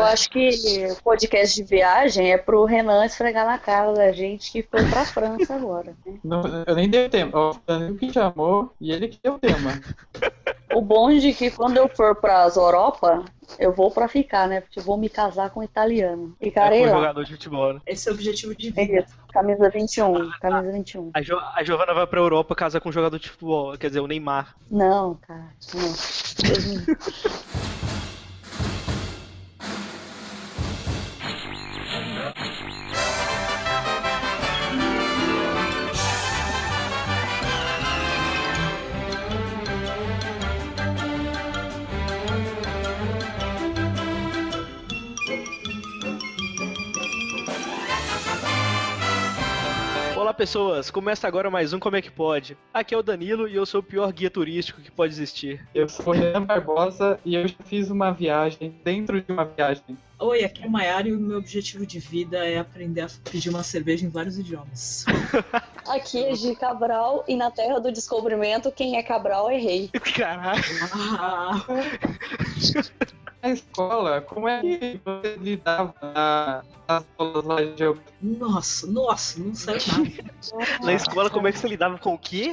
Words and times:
Eu 0.00 0.06
acho 0.06 0.30
que 0.30 0.50
o 0.90 1.02
podcast 1.02 1.54
de 1.54 1.62
viagem 1.68 2.32
é 2.32 2.38
pro 2.38 2.64
Renan 2.64 3.04
esfregar 3.04 3.46
na 3.46 3.58
cara 3.58 3.92
da 3.92 4.12
gente 4.12 4.50
que 4.50 4.62
foi 4.62 4.84
pra 4.88 5.04
França 5.04 5.54
agora. 5.54 5.94
Né? 6.06 6.18
Não, 6.24 6.42
eu 6.66 6.74
nem 6.74 6.88
dei 6.88 7.06
o 7.06 7.10
tema. 7.10 7.38
O 7.38 7.56
Danilo 7.66 7.96
que 7.96 8.12
chamou 8.12 8.72
e 8.80 8.92
ele 8.92 9.08
que 9.08 9.18
deu 9.22 9.34
o 9.34 9.38
tema. 9.38 9.78
O 10.74 10.80
bom 10.80 11.10
de 11.10 11.32
que 11.32 11.50
quando 11.50 11.76
eu 11.76 11.88
for 11.88 12.14
pras 12.14 12.56
Europa, 12.56 13.24
eu 13.58 13.72
vou 13.74 13.90
pra 13.90 14.06
ficar, 14.08 14.46
né? 14.46 14.60
Porque 14.60 14.78
eu 14.78 14.82
vou 14.84 14.96
me 14.96 15.08
casar 15.08 15.50
com 15.50 15.60
um 15.60 15.64
italiano. 15.64 16.34
Ficarei 16.40 16.82
é 16.82 16.86
com 16.86 16.92
lá. 16.92 16.98
jogador 17.00 17.24
de 17.24 17.32
futebol. 17.32 17.74
né? 17.74 17.80
Esse 17.86 18.08
é 18.08 18.12
o 18.12 18.14
objetivo 18.14 18.54
de 18.54 18.68
É 18.68 18.86
vida. 18.86 19.04
isso. 19.06 19.18
Camisa 19.32 19.68
21. 19.68 20.30
Camisa 20.40 20.72
21. 20.72 21.10
A, 21.14 21.22
jo 21.22 21.36
a 21.36 21.62
Giovana 21.64 21.92
vai 21.94 22.06
pra 22.06 22.20
Europa 22.20 22.54
casar 22.54 22.80
com 22.80 22.88
um 22.88 22.92
jogador 22.92 23.18
de 23.18 23.28
futebol, 23.28 23.76
quer 23.76 23.88
dizer, 23.88 24.00
o 24.00 24.06
Neymar. 24.06 24.54
Não, 24.70 25.14
cara. 25.16 25.48
Não. 25.74 27.00
Olá 50.30 50.36
pessoas, 50.36 50.92
começa 50.92 51.26
agora 51.26 51.50
mais 51.50 51.72
um 51.72 51.80
Como 51.80 51.96
é 51.96 52.00
que 52.00 52.08
pode? 52.08 52.56
Aqui 52.72 52.94
é 52.94 52.96
o 52.96 53.02
Danilo 53.02 53.48
e 53.48 53.56
eu 53.56 53.66
sou 53.66 53.80
o 53.80 53.82
pior 53.82 54.12
guia 54.12 54.30
turístico 54.30 54.80
que 54.80 54.88
pode 54.88 55.12
existir. 55.12 55.66
Eu 55.74 55.88
sou 55.88 56.06
o 56.06 56.12
Renan 56.12 56.44
Barbosa 56.44 57.18
e 57.24 57.34
eu 57.34 57.48
já 57.48 57.56
fiz 57.64 57.90
uma 57.90 58.12
viagem 58.12 58.72
dentro 58.84 59.20
de 59.20 59.32
uma 59.32 59.44
viagem. 59.44 59.98
Oi, 60.20 60.44
aqui 60.44 60.62
é 60.62 60.66
a 60.66 60.70
Mayara 60.70 61.08
e 61.08 61.14
o 61.14 61.18
meu 61.18 61.38
objetivo 61.38 61.86
de 61.86 61.98
vida 61.98 62.46
é 62.46 62.58
aprender 62.58 63.00
a 63.00 63.08
pedir 63.30 63.48
uma 63.48 63.62
cerveja 63.62 64.04
em 64.04 64.10
vários 64.10 64.38
idiomas. 64.38 65.04
Aqui 65.88 66.22
é 66.22 66.34
Gi 66.34 66.54
Cabral 66.54 67.24
e 67.26 67.34
na 67.34 67.50
Terra 67.50 67.80
do 67.80 67.90
Descobrimento, 67.90 68.70
quem 68.70 68.96
é 68.98 69.02
Cabral 69.02 69.50
é 69.50 69.56
rei. 69.56 69.88
Caralho. 70.14 70.62
Ah, 70.92 71.64
Na 73.42 73.48
escola, 73.52 74.20
como 74.20 74.46
é 74.46 74.60
que 74.60 75.00
você 75.02 75.36
lidava 75.36 75.94
na- 76.02 76.62
nas 76.86 77.06
aulas 77.16 77.44
lá 77.46 77.56
de 77.64 77.78
geografia? 77.78 78.12
nossa, 78.20 78.86
nossa, 78.86 79.40
não 79.40 79.54
sei 79.54 79.74
nada. 79.74 80.30
Na 80.84 80.92
escola, 80.92 81.30
como 81.30 81.48
é 81.48 81.52
que 81.52 81.58
você 81.58 81.66
lidava 81.66 81.98
com 81.98 82.12
o 82.12 82.18
quê? 82.18 82.50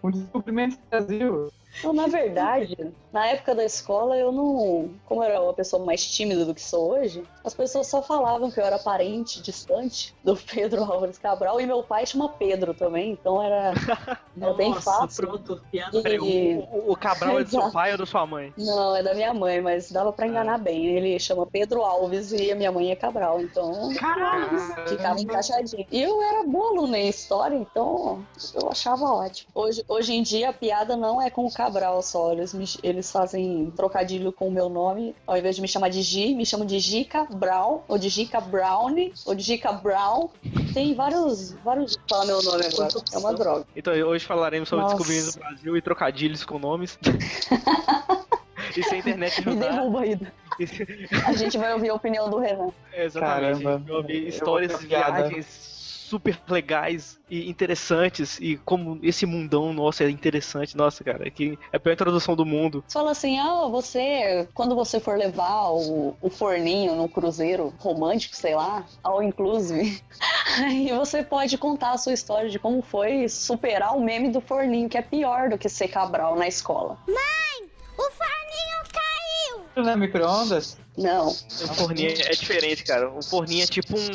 Com 0.00 0.08
o 0.08 0.12
descobrimento 0.12 0.76
do 0.76 0.82
Brasil? 0.88 1.52
Na 1.92 2.06
verdade, 2.06 2.76
na 3.12 3.26
época 3.28 3.54
da 3.54 3.64
escola, 3.64 4.16
eu 4.16 4.32
não. 4.32 4.90
Como 5.06 5.22
eu 5.22 5.28
era 5.30 5.40
uma 5.40 5.54
pessoa 5.54 5.84
mais 5.84 6.04
tímida 6.04 6.44
do 6.44 6.54
que 6.54 6.60
sou 6.60 6.92
hoje, 6.92 7.22
as 7.44 7.54
pessoas 7.54 7.86
só 7.86 8.02
falavam 8.02 8.50
que 8.50 8.58
eu 8.60 8.64
era 8.64 8.78
parente 8.78 9.40
distante 9.40 10.14
do 10.24 10.36
Pedro 10.52 10.82
Álvares 10.84 11.18
Cabral 11.18 11.60
e 11.60 11.66
meu 11.66 11.82
pai 11.82 12.04
chama 12.04 12.28
Pedro 12.30 12.74
também, 12.74 13.12
então 13.12 13.40
era, 13.42 13.72
era 14.40 14.52
bem 14.54 14.74
fácil. 14.74 15.26
pronto, 15.28 15.62
piada. 15.70 15.98
E- 16.08 16.56
o, 16.72 16.92
o- 16.92 16.96
Cabral 16.96 17.38
é 17.38 17.44
do 17.44 17.50
seu 17.50 17.70
pai 17.70 17.92
ou 17.92 17.98
da 17.98 18.06
sua 18.06 18.26
mãe? 18.26 18.52
Não, 18.58 18.96
é 18.96 19.02
da 19.02 19.14
minha 19.14 19.32
mãe, 19.32 19.60
mas 19.60 19.90
dava 19.92 20.12
pra 20.12 20.26
enganar 20.26 20.58
bem. 20.58 20.84
Ele 20.86 21.18
chama 21.18 21.46
Pedro 21.46 21.82
Alves 21.84 22.32
e 22.32 22.50
a 22.50 22.56
minha 22.56 22.72
mãe 22.72 22.90
é 22.90 22.96
Cabral, 22.96 23.40
então 23.40 23.94
Caralho! 23.94 24.58
ficava 24.88 25.20
encaixadinho. 25.20 25.86
E 25.92 26.02
eu 26.02 26.20
era 26.22 26.42
boa 26.42 26.70
aluna 26.70 26.98
em 26.98 27.08
história, 27.08 27.56
então 27.56 28.24
eu 28.60 28.68
achava 28.68 29.04
ótimo. 29.04 29.48
Hoje, 29.54 29.84
hoje 29.88 30.12
em 30.12 30.22
dia 30.22 30.50
a 30.50 30.52
piada 30.52 30.96
não 30.96 31.22
é 31.22 31.30
com 31.30 31.46
o 31.46 31.52
Cabral 31.52 31.67
só, 32.02 32.32
eles, 32.32 32.52
me- 32.54 32.64
eles 32.82 33.10
fazem 33.10 33.72
trocadilho 33.76 34.32
com 34.32 34.48
o 34.48 34.50
meu 34.50 34.68
nome. 34.68 35.14
Ao 35.26 35.36
invés 35.36 35.56
de 35.56 35.62
me 35.62 35.68
chamar 35.68 35.88
de 35.90 36.02
Gi, 36.02 36.34
me 36.34 36.44
chamam 36.46 36.66
de 36.66 36.78
Gica 36.78 37.24
Brown, 37.24 37.80
ou 37.88 37.98
de 37.98 38.08
Gica 38.08 38.40
Brownie, 38.40 39.12
ou 39.26 39.34
de 39.34 39.42
Gica 39.42 39.72
Brown. 39.72 40.28
Tem 40.74 40.94
vários. 40.94 41.52
vários. 41.64 41.98
Fala 42.08 42.24
meu 42.26 42.42
nome 42.42 42.64
agora. 42.66 42.88
É 43.12 43.18
uma 43.18 43.34
droga. 43.34 43.66
Então 43.76 43.92
hoje 43.94 44.24
falaremos 44.24 44.68
sobre 44.68 44.84
Nossa. 44.84 44.96
descobrindo 44.96 45.30
o 45.30 45.38
Brasil 45.38 45.76
e 45.76 45.82
trocadilhos 45.82 46.44
com 46.44 46.58
nomes. 46.58 46.98
e 48.76 48.82
se 48.82 48.94
a 48.94 48.98
internet 48.98 49.44
Me 49.44 49.52
ajudar. 49.52 49.70
derruba 49.70 50.00
aí. 50.00 50.18
A 51.26 51.32
gente 51.34 51.56
vai 51.56 51.72
ouvir 51.72 51.88
a 51.90 51.94
opinião 51.94 52.28
do 52.28 52.38
Renan. 52.38 52.70
Exatamente. 52.92 53.62
Caramba. 53.62 53.70
A 53.74 53.78
gente 53.78 53.86
vai 53.88 53.96
ouvir 53.96 54.28
histórias 54.28 54.80
viagens 54.80 55.77
super 56.08 56.40
legais 56.48 57.20
e 57.28 57.50
interessantes 57.50 58.38
e 58.40 58.56
como 58.56 58.98
esse 59.02 59.26
mundão 59.26 59.72
nosso 59.74 60.02
é 60.02 60.10
interessante. 60.10 60.76
Nossa, 60.76 61.04
cara, 61.04 61.30
que 61.30 61.58
é 61.70 61.76
a 61.76 61.80
pior 61.80 61.92
introdução 61.92 62.34
do 62.34 62.46
mundo. 62.46 62.82
Você 62.86 62.94
fala 62.94 63.10
assim, 63.10 63.38
ah, 63.38 63.66
você, 63.68 64.48
quando 64.54 64.74
você 64.74 64.98
for 64.98 65.18
levar 65.18 65.70
o, 65.70 66.16
o 66.20 66.30
forninho 66.30 66.96
no 66.96 67.08
cruzeiro 67.08 67.74
romântico, 67.78 68.34
sei 68.34 68.54
lá, 68.54 68.84
ao 69.02 69.22
inclusive, 69.22 70.02
aí 70.64 70.90
você 70.92 71.22
pode 71.22 71.58
contar 71.58 71.92
a 71.92 71.98
sua 71.98 72.14
história 72.14 72.48
de 72.48 72.58
como 72.58 72.80
foi 72.80 73.28
superar 73.28 73.94
o 73.94 74.00
meme 74.00 74.30
do 74.30 74.40
forninho, 74.40 74.88
que 74.88 74.96
é 74.96 75.02
pior 75.02 75.50
do 75.50 75.58
que 75.58 75.68
ser 75.68 75.88
Cabral 75.88 76.36
na 76.36 76.48
escola. 76.48 76.98
O 77.98 78.10
forninho 78.12 78.77
não 79.82 79.90
é 79.90 79.96
micro-ondas? 79.96 80.78
Não, 80.96 81.28
O 81.28 81.74
forninho 81.74 82.10
é 82.10 82.30
diferente, 82.30 82.82
cara. 82.84 83.10
O 83.10 83.22
forninho 83.22 83.62
é 83.62 83.66
tipo 83.66 83.96
um. 83.96 84.10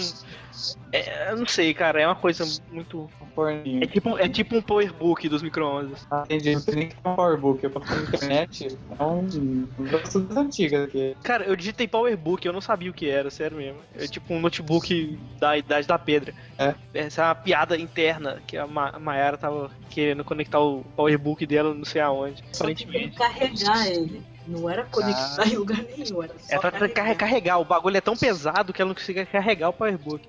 É, 0.92 1.32
eu 1.32 1.38
não 1.38 1.48
sei, 1.48 1.74
cara, 1.74 2.00
é 2.02 2.06
uma 2.06 2.16
coisa 2.16 2.46
muito. 2.70 3.10
Um 3.22 3.26
forninho. 3.34 3.84
É 3.84 3.88
tipo, 3.88 4.18
é 4.18 4.28
tipo 4.30 4.56
um 4.58 4.62
powerbook 4.62 5.28
dos 5.30 5.42
micro-ondas. 5.42 6.06
Ah, 6.12 6.24
entendi. 6.26 6.54
Não 6.54 6.62
sei 6.62 6.76
nem 6.76 6.90
que 6.90 6.96
é 7.04 7.10
um 7.10 7.16
powerbook. 7.16 7.64
Eu 7.64 7.70
passei 7.72 7.96
na 7.98 8.04
internet. 8.04 8.78
É 9.00 9.04
um 9.04 9.68
das 9.90 10.16
antigas 10.38 10.88
aqui. 10.88 11.16
Cara, 11.24 11.46
eu 11.46 11.56
digitei 11.56 11.88
powerbook, 11.88 12.46
eu 12.46 12.54
não 12.54 12.62
sabia 12.62 12.92
o 12.92 12.94
que 12.94 13.10
era, 13.10 13.32
sério 13.32 13.58
mesmo. 13.58 13.80
É 13.96 14.06
tipo 14.06 14.34
um 14.34 14.40
notebook 14.42 15.18
da 15.40 15.58
idade 15.58 15.88
da 15.88 15.98
pedra. 15.98 16.34
É. 16.60 16.76
Essa 16.94 17.22
é 17.22 17.26
uma 17.26 17.36
piada 17.36 17.78
interna 17.78 18.42
que 18.46 18.58
a 18.58 18.68
Ma- 18.68 19.00
Mayara 19.00 19.38
tava 19.38 19.72
querendo 19.90 20.24
conectar 20.24 20.60
o 20.60 20.84
powerbook 20.96 21.46
dela 21.48 21.74
não 21.74 21.86
sei 21.86 22.02
aonde. 22.02 22.44
Só 22.52 22.66
que 22.66 22.84
Aparentemente. 22.84 23.18
carregar 23.18 23.88
ele. 23.88 24.33
Não 24.48 24.70
era 24.70 24.84
conectar 24.86 25.48
em 25.48 25.56
lugar 25.56 25.78
nenhum, 25.84 26.22
era 26.24 26.34
só 26.40 26.56
É 26.56 26.60
pra 26.60 26.72
carregar. 26.72 27.16
carregar, 27.16 27.58
o 27.60 27.66
bagulho 27.66 27.98
é 27.98 28.02
tão 28.02 28.16
pesado 28.16 28.74
que 28.74 28.82
ela 28.82 28.90
não 28.90 28.96
consegue 28.96 29.26
carregar 29.26 29.70
o 29.70 29.74
powerbook. 29.74 30.22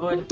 Olha, 0.00 0.24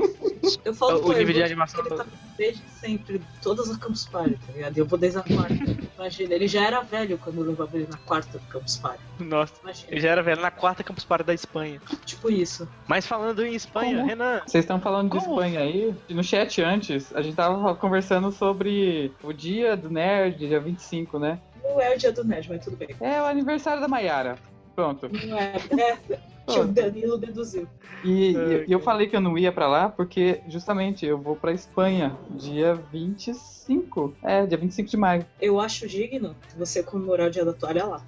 eu 0.64 0.74
falo 0.74 0.98
O 0.98 1.02
com 1.02 1.08
nível 1.10 1.26
de 1.26 1.32
ele, 1.32 1.42
animação 1.44 1.80
ele 1.84 1.94
tá 1.96 2.06
desde 2.36 2.62
sempre, 2.80 3.20
todas 3.42 3.68
as 3.70 3.76
Campus 3.76 4.06
Party, 4.06 4.38
tá 4.46 4.52
ligado? 4.54 4.76
E 4.76 4.80
eu 4.80 4.86
vou 4.86 4.98
desde 4.98 5.18
a 5.18 5.22
quarta. 5.22 5.54
Imagina, 5.98 6.34
ele 6.34 6.48
já 6.48 6.66
era 6.66 6.80
velho 6.80 7.18
quando 7.18 7.38
eu 7.42 7.44
levava 7.50 7.76
ele 7.76 7.86
na 7.90 7.98
quarta 7.98 8.40
Campus 8.48 8.76
Party. 8.78 9.00
Nossa, 9.18 9.52
Imagina, 9.62 9.88
ele 9.92 10.00
já 10.00 10.08
era 10.10 10.22
velho 10.22 10.40
na 10.40 10.50
quarta 10.50 10.82
Campus 10.82 11.04
Party 11.04 11.24
da 11.24 11.34
Espanha. 11.34 11.80
tipo 12.06 12.30
isso. 12.30 12.66
Mas 12.88 13.06
falando 13.06 13.44
em 13.44 13.54
Espanha, 13.54 13.96
Como? 13.96 14.06
Renan, 14.08 14.40
Vocês 14.46 14.64
estão 14.64 14.80
falando 14.80 15.10
de 15.12 15.18
Como? 15.18 15.34
Espanha 15.34 15.60
aí? 15.60 15.94
No 16.08 16.24
chat 16.24 16.62
antes, 16.62 17.14
a 17.14 17.20
gente 17.20 17.36
tava 17.36 17.74
conversando 17.74 18.32
sobre 18.32 19.12
o 19.22 19.32
dia 19.32 19.76
do 19.76 19.90
nerd, 19.90 20.38
dia 20.48 20.58
25, 20.58 21.18
né? 21.18 21.38
Não 21.64 21.80
é 21.80 21.94
o 21.94 21.98
dia 21.98 22.12
do 22.12 22.24
Nerd, 22.24 22.48
mas 22.48 22.64
tudo 22.64 22.76
bem. 22.76 22.88
É 23.00 23.20
o 23.20 23.26
aniversário 23.26 23.80
da 23.80 23.88
Maiara. 23.88 24.36
Pronto. 24.74 25.08
Não 25.26 25.36
é, 25.38 25.56
é 25.56 25.98
que 26.46 26.58
o 26.58 26.64
Danilo 26.64 27.18
deduziu. 27.18 27.66
E, 28.04 28.34
É, 28.34 28.64
e 28.66 28.72
eu 28.72 28.80
falei 28.80 29.06
que 29.06 29.14
eu 29.14 29.20
não 29.20 29.36
ia 29.36 29.52
pra 29.52 29.68
lá 29.68 29.88
porque 29.88 30.40
justamente 30.48 31.04
eu 31.04 31.18
vou 31.18 31.36
pra 31.36 31.52
Espanha 31.52 32.16
dia 32.30 32.74
25. 32.74 34.14
É, 34.22 34.46
dia 34.46 34.56
25 34.56 34.88
de 34.88 34.96
maio. 34.96 35.26
Eu 35.40 35.60
acho 35.60 35.86
digno 35.86 36.34
você 36.56 36.82
comemorar 36.82 37.28
o 37.28 37.30
dia 37.30 37.44
da 37.44 37.52
toalha 37.52 37.84
lá. 37.84 38.02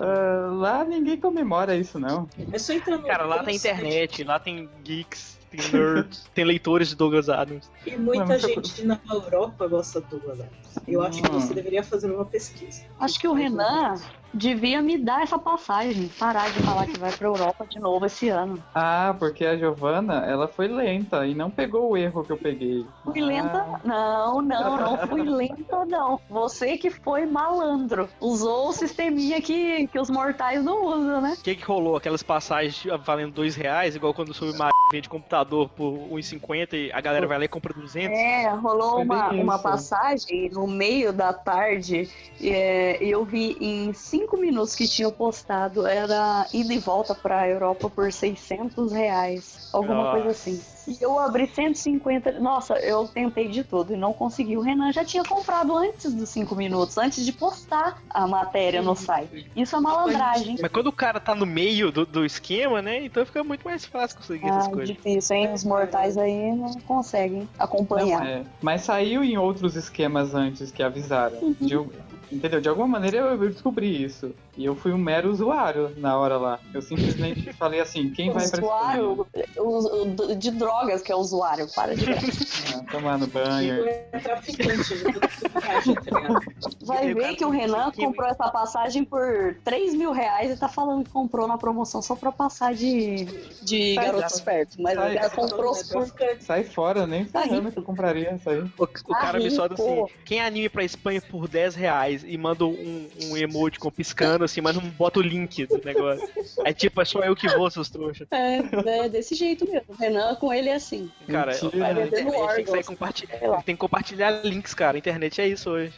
Ah, 0.00 0.50
lá 0.52 0.84
ninguém 0.84 1.18
comemora 1.18 1.76
isso, 1.76 1.98
não. 1.98 2.28
É 2.52 2.58
só 2.58 2.72
entrar 2.72 2.96
no. 2.96 3.04
cara, 3.04 3.24
lá 3.26 3.42
tem 3.42 3.58
site. 3.58 3.74
internet, 3.74 4.24
lá 4.24 4.38
tem 4.38 4.68
geeks, 4.84 5.37
tem 5.50 5.60
nerds, 5.72 6.24
tem 6.34 6.44
leitores 6.44 6.88
de 6.88 6.96
Douglas 6.96 7.28
Adams. 7.28 7.70
E 7.86 7.96
muita 7.96 8.24
Mas 8.26 8.42
eu- 8.42 8.48
gente 8.50 8.84
na 8.84 8.98
Europa 9.10 9.66
gosta 9.66 10.00
do 10.00 10.06
Douglas 10.18 10.40
Adams. 10.40 10.58
Eu 10.86 11.02
acho 11.02 11.22
que 11.22 11.28
Hum. 11.30 11.40
você 11.40 11.54
deveria 11.54 11.82
fazer 11.82 12.10
uma 12.10 12.24
pesquisa. 12.24 12.82
acho 13.00 13.18
que 13.18 13.26
o 13.28 13.32
Renan 13.32 13.94
devia 14.32 14.82
me 14.82 14.98
dar 14.98 15.22
essa 15.22 15.38
passagem, 15.38 16.08
parar 16.18 16.48
de 16.50 16.60
falar 16.62 16.86
que 16.86 16.98
vai 16.98 17.12
pra 17.12 17.28
Europa 17.28 17.66
de 17.66 17.78
novo 17.78 18.06
esse 18.06 18.28
ano. 18.28 18.62
Ah, 18.74 19.14
porque 19.18 19.44
a 19.44 19.56
Giovana, 19.56 20.24
ela 20.26 20.48
foi 20.48 20.68
lenta 20.68 21.26
e 21.26 21.34
não 21.34 21.50
pegou 21.50 21.90
o 21.90 21.96
erro 21.96 22.24
que 22.24 22.32
eu 22.32 22.36
peguei. 22.36 22.86
Fui 23.04 23.20
lenta? 23.20 23.58
Ah, 23.58 23.80
Não, 23.84 24.42
não, 24.42 24.76
não 24.76 24.98
fui 25.08 25.22
lenta, 25.22 25.84
não. 25.86 26.20
Você 26.28 26.76
que 26.76 26.90
foi 26.90 27.26
malandro. 27.26 28.08
Usou 28.20 28.68
o 28.68 28.72
sisteminha 28.72 29.40
que, 29.40 29.86
que 29.88 29.98
os 29.98 30.10
mortais 30.10 30.62
não 30.64 30.84
usam, 30.84 31.20
né? 31.20 31.36
O 31.38 31.42
que 31.42 31.54
que 31.54 31.64
rolou? 31.64 31.96
Aquelas 31.96 32.22
passagens 32.22 32.84
valendo 33.04 33.32
dois 33.32 33.54
reais, 33.56 33.96
igual 33.96 34.14
quando 34.14 34.30
o 34.30 34.34
Submarino 34.34 34.72
vende 34.90 35.08
computador 35.08 35.68
por 35.68 35.92
1,50 36.10 36.72
e 36.72 36.92
a 36.92 37.00
galera 37.00 37.26
vai 37.26 37.38
lá 37.38 37.44
e 37.44 37.48
compra 37.48 37.74
200? 37.74 38.10
É, 38.18 38.48
rolou 38.48 39.02
uma, 39.02 39.28
uma 39.30 39.58
passagem 39.58 40.50
no 40.50 40.66
meio 40.66 41.12
da 41.12 41.32
tarde 41.32 42.08
é, 42.40 43.02
e 43.02 43.10
eu 43.10 43.24
vi 43.24 43.56
em 43.60 43.92
cinco 44.18 44.36
minutos 44.36 44.74
que 44.74 44.88
tinham 44.88 45.10
postado. 45.12 45.86
Era 45.86 46.46
ida 46.52 46.74
e 46.74 46.78
volta 46.78 47.14
pra 47.14 47.48
Europa 47.48 47.88
por 47.88 48.12
600 48.12 48.92
reais. 48.92 49.68
Alguma 49.72 50.04
Nossa. 50.04 50.10
coisa 50.12 50.30
assim. 50.30 50.60
E 50.88 50.96
eu 51.02 51.18
abri 51.18 51.46
150. 51.46 52.40
Nossa, 52.40 52.74
eu 52.78 53.06
tentei 53.06 53.48
de 53.48 53.62
tudo 53.62 53.92
e 53.92 53.96
não 53.96 54.12
consegui. 54.12 54.56
O 54.56 54.62
Renan 54.62 54.90
já 54.90 55.04
tinha 55.04 55.22
comprado 55.22 55.76
antes 55.76 56.12
dos 56.14 56.30
cinco 56.30 56.56
minutos, 56.56 56.96
antes 56.96 57.24
de 57.26 57.32
postar 57.32 57.98
a 58.08 58.26
matéria 58.26 58.80
no 58.80 58.96
site. 58.96 59.46
Isso 59.54 59.76
é 59.76 59.80
malandragem. 59.80 60.56
Mas 60.60 60.72
quando 60.72 60.86
o 60.86 60.92
cara 60.92 61.20
tá 61.20 61.34
no 61.34 61.44
meio 61.44 61.92
do, 61.92 62.06
do 62.06 62.24
esquema, 62.24 62.80
né? 62.80 63.04
Então 63.04 63.24
fica 63.26 63.44
muito 63.44 63.62
mais 63.64 63.84
fácil 63.84 64.16
conseguir 64.16 64.48
essas 64.48 64.66
Ah, 64.66 64.70
coisas. 64.70 64.88
difícil, 64.88 65.36
hein? 65.36 65.52
Os 65.52 65.62
mortais 65.62 66.16
aí 66.16 66.52
não 66.56 66.72
conseguem 66.80 67.46
acompanhar. 67.58 68.26
É, 68.26 68.42
mas 68.62 68.82
saiu 68.82 69.22
em 69.22 69.36
outros 69.36 69.76
esquemas 69.76 70.34
antes 70.34 70.70
que 70.72 70.82
avisaram. 70.82 71.54
De 71.60 71.74
al- 71.74 71.86
entendeu? 72.30 72.60
De 72.60 72.68
alguma 72.68 72.88
maneira 72.88 73.18
eu 73.18 73.38
descobri 73.38 74.02
isso. 74.02 74.34
E 74.58 74.64
eu 74.64 74.74
fui 74.74 74.92
um 74.92 74.98
mero 74.98 75.30
usuário 75.30 75.94
na 75.98 76.18
hora 76.18 76.36
lá. 76.36 76.58
Eu 76.74 76.82
simplesmente 76.82 77.52
falei 77.54 77.80
assim, 77.80 78.10
quem 78.10 78.32
vai 78.32 78.46
pra 78.48 78.58
usuário 78.60 79.26
o- 79.56 80.02
o- 80.32 80.34
de 80.34 80.50
drogas 80.50 81.00
que 81.00 81.12
é 81.12 81.14
usuário, 81.16 81.66
para 81.74 81.94
de? 81.94 82.04
Ah, 82.74 82.84
Tomar 82.90 83.16
no 83.18 83.26
banho. 83.26 83.86
É 83.88 84.18
traficante 84.18 84.94
de 84.94 85.04
tudo 85.04 85.20
que 85.20 85.48
faz, 85.60 85.84
tá 85.84 85.92
ligado? 86.18 86.40
Vai 86.82 87.14
ver 87.14 87.34
que 87.36 87.44
o 87.44 87.48
Renan 87.50 87.90
comprou 87.92 88.28
essa 88.28 88.50
passagem 88.50 89.04
por 89.04 89.56
3 89.64 89.94
mil 89.94 90.12
reais 90.12 90.50
e 90.50 90.56
tá 90.56 90.68
falando 90.68 91.02
que 91.04 91.10
comprou 91.10 91.48
na 91.48 91.56
promoção 91.56 92.02
só 92.02 92.14
pra 92.14 92.30
passar 92.30 92.74
de, 92.74 93.24
de 93.62 93.94
garoto 93.94 94.20
já. 94.20 94.26
esperto. 94.26 94.82
Mas 94.82 94.94
Sai. 94.96 95.14
cara 95.14 95.30
comprou 95.30 95.72
É 95.74 95.82
por. 95.84 95.86
traficante. 95.88 96.44
Sai 96.44 96.64
fora, 96.64 97.06
nem 97.06 97.24
Tá 97.24 97.42
ferrando 97.42 97.72
que 97.72 97.78
eu 97.78 97.82
compraria 97.82 98.34
isso 98.34 98.50
aí. 98.50 98.60
O, 98.60 98.82
o 98.84 98.86
cara 99.14 99.38
me 99.38 99.50
solta 99.50 99.74
assim, 99.74 99.94
rico. 99.94 100.10
quem 100.26 100.40
anime 100.40 100.68
pra 100.68 100.84
Espanha 100.84 101.22
por 101.22 101.48
10 101.48 101.74
reais 101.74 102.22
e 102.26 102.36
manda 102.36 102.66
um, 102.66 103.08
um 103.24 103.36
emoji 103.36 103.78
com 103.78 103.90
piscando 103.90 104.44
assim, 104.50 104.60
mas 104.60 104.74
não 104.74 104.82
bota 104.82 105.20
o 105.20 105.22
link 105.22 105.66
do 105.66 105.80
negócio. 105.84 106.28
É 106.64 106.72
tipo, 106.72 107.00
é 107.00 107.04
só 107.04 107.20
eu 107.20 107.36
que 107.36 107.48
vou, 107.48 107.70
seus 107.70 107.88
trouxas. 107.88 108.26
É, 108.30 109.04
é 109.04 109.08
desse 109.08 109.34
jeito 109.34 109.68
mesmo. 109.68 109.86
O 109.88 109.94
Renan 109.94 110.34
com 110.34 110.52
ele 110.52 110.68
é 110.68 110.74
assim. 110.74 111.10
Cara, 111.26 111.52
Mentira. 111.52 111.86
a 111.86 111.90
internet 111.90 112.10
vendendo 112.10 112.64
tem 112.72 112.80
que, 112.82 112.82
compartilhar, 112.84 113.62
tem 113.62 113.74
que 113.74 113.80
compartilhar 113.80 114.30
links, 114.44 114.74
cara. 114.74 114.96
A 114.96 114.98
internet 114.98 115.40
é 115.40 115.48
isso 115.48 115.70
hoje. 115.70 115.92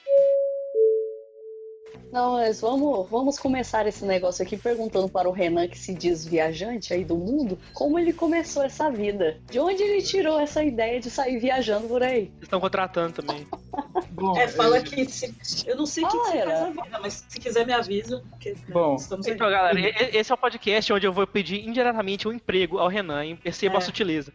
Não, 2.13 2.33
mas 2.33 2.61
vamos, 2.61 3.09
vamos 3.09 3.39
começar 3.39 3.87
esse 3.87 4.05
negócio 4.05 4.43
aqui 4.45 4.57
perguntando 4.57 5.09
para 5.09 5.29
o 5.29 5.33
Renan, 5.33 5.69
que 5.69 5.79
se 5.79 5.95
diz 5.95 6.25
viajante 6.25 6.93
aí 6.93 7.05
do 7.05 7.17
mundo, 7.17 7.59
como 7.73 7.99
ele 7.99 8.13
começou 8.13 8.63
essa 8.65 8.91
vida. 8.91 9.39
De 9.51 9.59
onde 9.61 9.83
ele 9.83 10.03
tirou 10.03 10.39
essa 10.39 10.63
ideia 10.65 10.99
de 11.01 11.09
sair 11.11 11.39
viajando 11.39 11.87
por 11.89 12.03
aí? 12.03 12.27
Vocês 12.27 12.43
estão 12.43 12.61
contratando 12.61 13.13
também. 13.23 13.47
Bom, 14.11 14.37
É, 14.37 14.49
fala 14.49 14.79
eu- 14.79 14.83
que 14.83 15.05
se, 15.07 15.33
eu 15.67 15.77
não 15.77 15.87
sei 15.87 16.05
o 16.05 16.09
que, 16.09 16.17
que 16.19 16.23
você 16.25 16.43
faz 16.45 16.75
na 16.77 16.83
vida, 16.83 16.99
mas 17.01 17.25
se 17.29 17.39
quiser 17.41 17.65
me 17.65 17.73
avisa. 17.73 18.23
Porque, 18.29 18.55
Bom, 18.69 18.97
estamos 18.97 19.27
aí. 19.27 19.33
Então, 19.35 19.49
galera, 19.51 19.79
e- 19.79 19.85
e- 19.85 20.17
esse 20.19 20.31
é 20.31 20.35
o 20.35 20.39
podcast 20.39 20.93
onde 20.93 21.07
eu 21.07 21.13
vou 21.13 21.27
pedir 21.27 21.67
indiretamente 21.67 22.27
um 22.29 22.33
emprego 22.33 22.79
ao 22.79 22.89
Renan, 22.89 23.25
hein? 23.25 23.37
Perceba 23.43 23.77
É. 23.77 23.79
a 23.79 23.81
sutileza. 23.81 24.33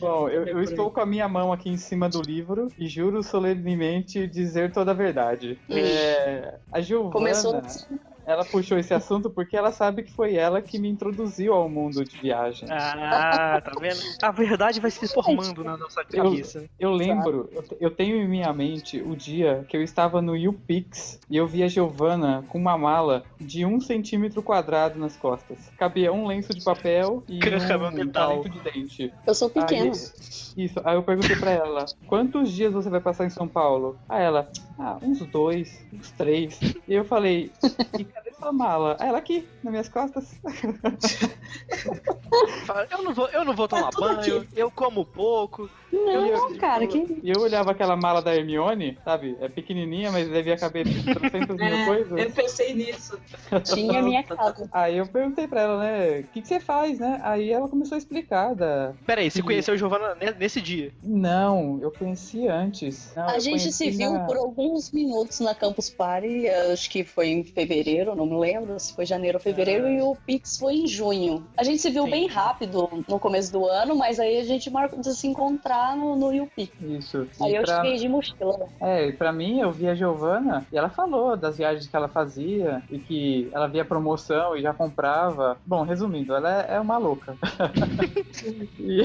Bom, 0.00 0.28
eu, 0.28 0.46
eu 0.46 0.62
estou 0.62 0.90
com 0.90 1.00
a 1.00 1.06
minha 1.06 1.28
mão 1.28 1.52
aqui 1.52 1.68
em 1.68 1.76
cima 1.76 2.08
do 2.08 2.22
livro 2.22 2.68
e 2.78 2.86
juro 2.88 3.22
solenemente 3.22 4.26
dizer 4.26 4.72
toda 4.72 4.92
a 4.92 4.94
verdade. 4.94 5.58
É, 5.68 6.51
a 6.72 6.80
Giovana, 6.80 7.12
Começou 7.12 7.56
assim. 7.56 7.86
Ela 8.24 8.44
puxou 8.44 8.78
esse 8.78 8.94
assunto 8.94 9.28
porque 9.30 9.56
ela 9.56 9.72
sabe 9.72 10.02
que 10.02 10.12
foi 10.12 10.34
ela 10.36 10.62
que 10.62 10.78
me 10.78 10.88
introduziu 10.88 11.52
ao 11.54 11.68
mundo 11.68 12.04
de 12.04 12.18
viagem. 12.18 12.68
Ah, 12.70 13.60
tá 13.64 13.72
vendo? 13.80 14.00
A 14.22 14.30
verdade 14.30 14.80
vai 14.80 14.90
se 14.90 15.08
formando 15.08 15.64
na 15.64 15.76
nossa 15.76 16.04
cabeça. 16.04 16.64
Eu 16.78 16.92
lembro, 16.92 17.48
eu, 17.52 17.62
te- 17.62 17.76
eu 17.80 17.90
tenho 17.90 18.16
em 18.16 18.28
minha 18.28 18.52
mente 18.52 19.00
o 19.02 19.14
dia 19.16 19.64
que 19.68 19.76
eu 19.76 19.82
estava 19.82 20.22
no 20.22 20.36
YouPix 20.36 21.20
e 21.28 21.36
eu 21.36 21.46
vi 21.46 21.62
a 21.62 21.68
Giovana 21.68 22.44
com 22.48 22.58
uma 22.58 22.76
mala 22.78 23.24
de 23.40 23.64
um 23.64 23.80
centímetro 23.80 24.42
quadrado 24.42 24.98
nas 24.98 25.16
costas. 25.16 25.70
Cabia 25.76 26.12
um 26.12 26.26
lenço 26.26 26.54
de 26.54 26.62
papel 26.64 27.24
e 27.28 27.38
Caramba, 27.40 27.88
um 27.88 27.92
metal. 27.92 28.42
de 28.44 28.60
dente. 28.60 29.12
Eu 29.26 29.34
sou 29.34 29.50
pequena. 29.50 29.84
Aí, 29.92 30.64
isso, 30.64 30.80
aí 30.84 30.94
eu 30.96 31.02
perguntei 31.02 31.36
pra 31.36 31.50
ela, 31.50 31.84
quantos 32.06 32.52
dias 32.52 32.72
você 32.72 32.88
vai 32.90 33.00
passar 33.00 33.24
em 33.26 33.30
São 33.30 33.48
Paulo? 33.48 33.98
Aí 34.08 34.22
ela, 34.22 34.48
ah, 34.78 34.98
uns 35.02 35.18
dois, 35.26 35.84
uns 35.92 36.10
três. 36.12 36.58
E 36.86 36.94
eu 36.94 37.04
falei, 37.04 37.52
e 37.98 38.04
have 38.14 38.26
a 38.26 38.31
sua 38.42 38.52
mala? 38.52 38.96
Aí 39.00 39.08
ela 39.08 39.18
aqui, 39.18 39.48
nas 39.62 39.70
minhas 39.70 39.88
costas. 39.88 40.34
Eu 42.90 43.02
não 43.02 43.14
vou, 43.14 43.28
eu 43.28 43.44
não 43.44 43.54
vou 43.54 43.68
tomar 43.68 43.90
tudo 43.90 44.16
banho, 44.16 44.38
aqui. 44.38 44.48
eu 44.56 44.70
como 44.70 45.04
pouco. 45.04 45.68
Não, 45.92 46.56
cara, 46.56 46.86
que. 46.86 47.20
E 47.22 47.30
eu 47.30 47.40
olhava 47.42 47.70
aquela 47.70 47.94
mala 47.94 48.22
da 48.22 48.34
Hermione, 48.34 48.98
sabe? 49.04 49.36
É 49.40 49.48
pequenininha, 49.48 50.10
mas 50.10 50.26
devia 50.28 50.56
caber 50.56 50.84
300 50.86 51.56
mil 51.56 51.66
É, 51.82 51.84
coisas. 51.84 52.18
eu 52.18 52.30
pensei 52.30 52.74
nisso. 52.74 53.20
Tinha 53.62 53.98
a 53.98 54.02
minha 54.02 54.22
casa. 54.22 54.68
Aí 54.72 54.96
eu 54.96 55.06
perguntei 55.06 55.46
pra 55.46 55.60
ela, 55.60 55.78
né, 55.82 56.20
o 56.20 56.24
que, 56.28 56.40
que 56.40 56.48
você 56.48 56.58
faz, 56.60 56.98
né? 56.98 57.20
Aí 57.22 57.50
ela 57.52 57.68
começou 57.68 57.94
a 57.94 57.98
explicar 57.98 58.54
da... 58.54 58.94
Pera 59.06 59.20
aí, 59.20 59.30
você 59.30 59.38
Sim. 59.38 59.44
conheceu 59.44 59.76
Giovana 59.76 60.14
ne- 60.14 60.32
nesse 60.32 60.60
dia? 60.62 60.92
Não, 61.02 61.78
eu 61.82 61.90
conheci 61.90 62.48
antes. 62.48 63.12
Não, 63.14 63.28
A 63.28 63.34
eu 63.36 63.40
gente 63.40 63.70
se 63.70 63.90
viu 63.90 64.14
na- 64.14 64.20
por 64.24 64.36
alguns 64.38 64.90
minutos 64.92 65.40
na 65.40 65.54
Campus 65.54 65.90
Party, 65.90 66.48
acho 66.48 66.88
que 66.88 67.04
foi 67.04 67.28
em 67.28 67.44
fevereiro, 67.44 68.14
não 68.16 68.26
me 68.32 68.38
lembro 68.40 68.78
se 68.80 68.94
foi 68.94 69.04
janeiro 69.06 69.38
ou 69.38 69.42
fevereiro, 69.42 69.88
e 69.88 70.00
o 70.02 70.16
Pix 70.26 70.56
foi 70.58 70.74
em 70.74 70.86
junho. 70.86 71.46
A 71.56 71.62
gente 71.64 71.80
se 71.80 71.90
viu 71.90 72.04
Sim. 72.04 72.10
bem 72.10 72.26
rápido 72.28 72.88
no 73.08 73.18
começo 73.18 73.52
do 73.52 73.66
ano, 73.66 73.94
mas 73.96 74.18
aí 74.18 74.38
a 74.38 74.44
gente 74.44 74.70
marcou 74.70 75.00
de 75.00 75.14
se 75.14 75.26
encontrar 75.26 75.96
no, 75.96 76.16
no 76.16 76.42
UPix. 76.44 76.72
Isso. 76.80 77.28
Aí 77.40 77.52
E 77.52 77.56
eu 77.56 77.62
pra- 77.62 77.76
cheguei 77.82 77.96
de 77.96 78.08
mochila. 78.08 78.66
É, 78.80 79.06
e 79.08 79.12
pra 79.12 79.32
mim, 79.32 79.60
eu 79.60 79.70
vi 79.72 79.88
a 79.88 79.94
Giovana 79.94 80.66
e 80.72 80.76
ela 80.76 80.90
falou 80.90 81.36
das 81.36 81.56
viagens 81.58 81.86
que 81.86 81.94
ela 81.96 82.08
fazia 82.08 82.82
e 82.90 82.98
que 82.98 83.48
ela 83.52 83.66
via 83.66 83.84
promoção 83.84 84.56
e 84.56 84.62
já 84.62 84.72
comprava. 84.72 85.56
Bom, 85.64 85.82
resumindo, 85.82 86.34
ela 86.34 86.62
é 86.62 86.72
é 86.76 86.80
uma 86.80 86.96
louca. 86.98 87.36
e, 88.78 89.02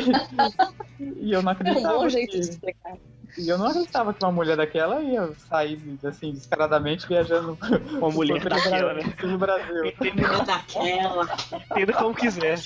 e 1.28 1.32
eu 1.34 1.42
não 1.42 1.52
É 1.52 1.54
um 1.54 1.56
acreditava. 1.56 1.98
bom 2.00 2.10
jeito 2.10 2.32
de 2.32 2.38
que, 2.38 2.44
explicar. 2.50 2.98
E 3.38 3.48
eu 3.50 3.57
não 3.57 3.68
acreditava 3.68 4.13
que 4.13 4.24
uma 4.25 4.31
mulher 4.31 4.57
daquela 4.57 5.01
ia 5.01 5.31
sair 5.50 5.80
assim, 6.04 6.31
descaradamente 6.34 7.07
viajando 7.07 7.57
Uma 7.92 8.10
mulher 8.10 8.44
daquela, 8.44 8.94
Brasil- 8.94 9.07
né? 9.07 9.16
pelo 9.19 9.38
Brasil. 9.38 9.86
É 9.86 10.45
daquela. 10.45 11.38
Entenda 11.72 11.94
como 11.94 12.16
quiser. 12.16 12.60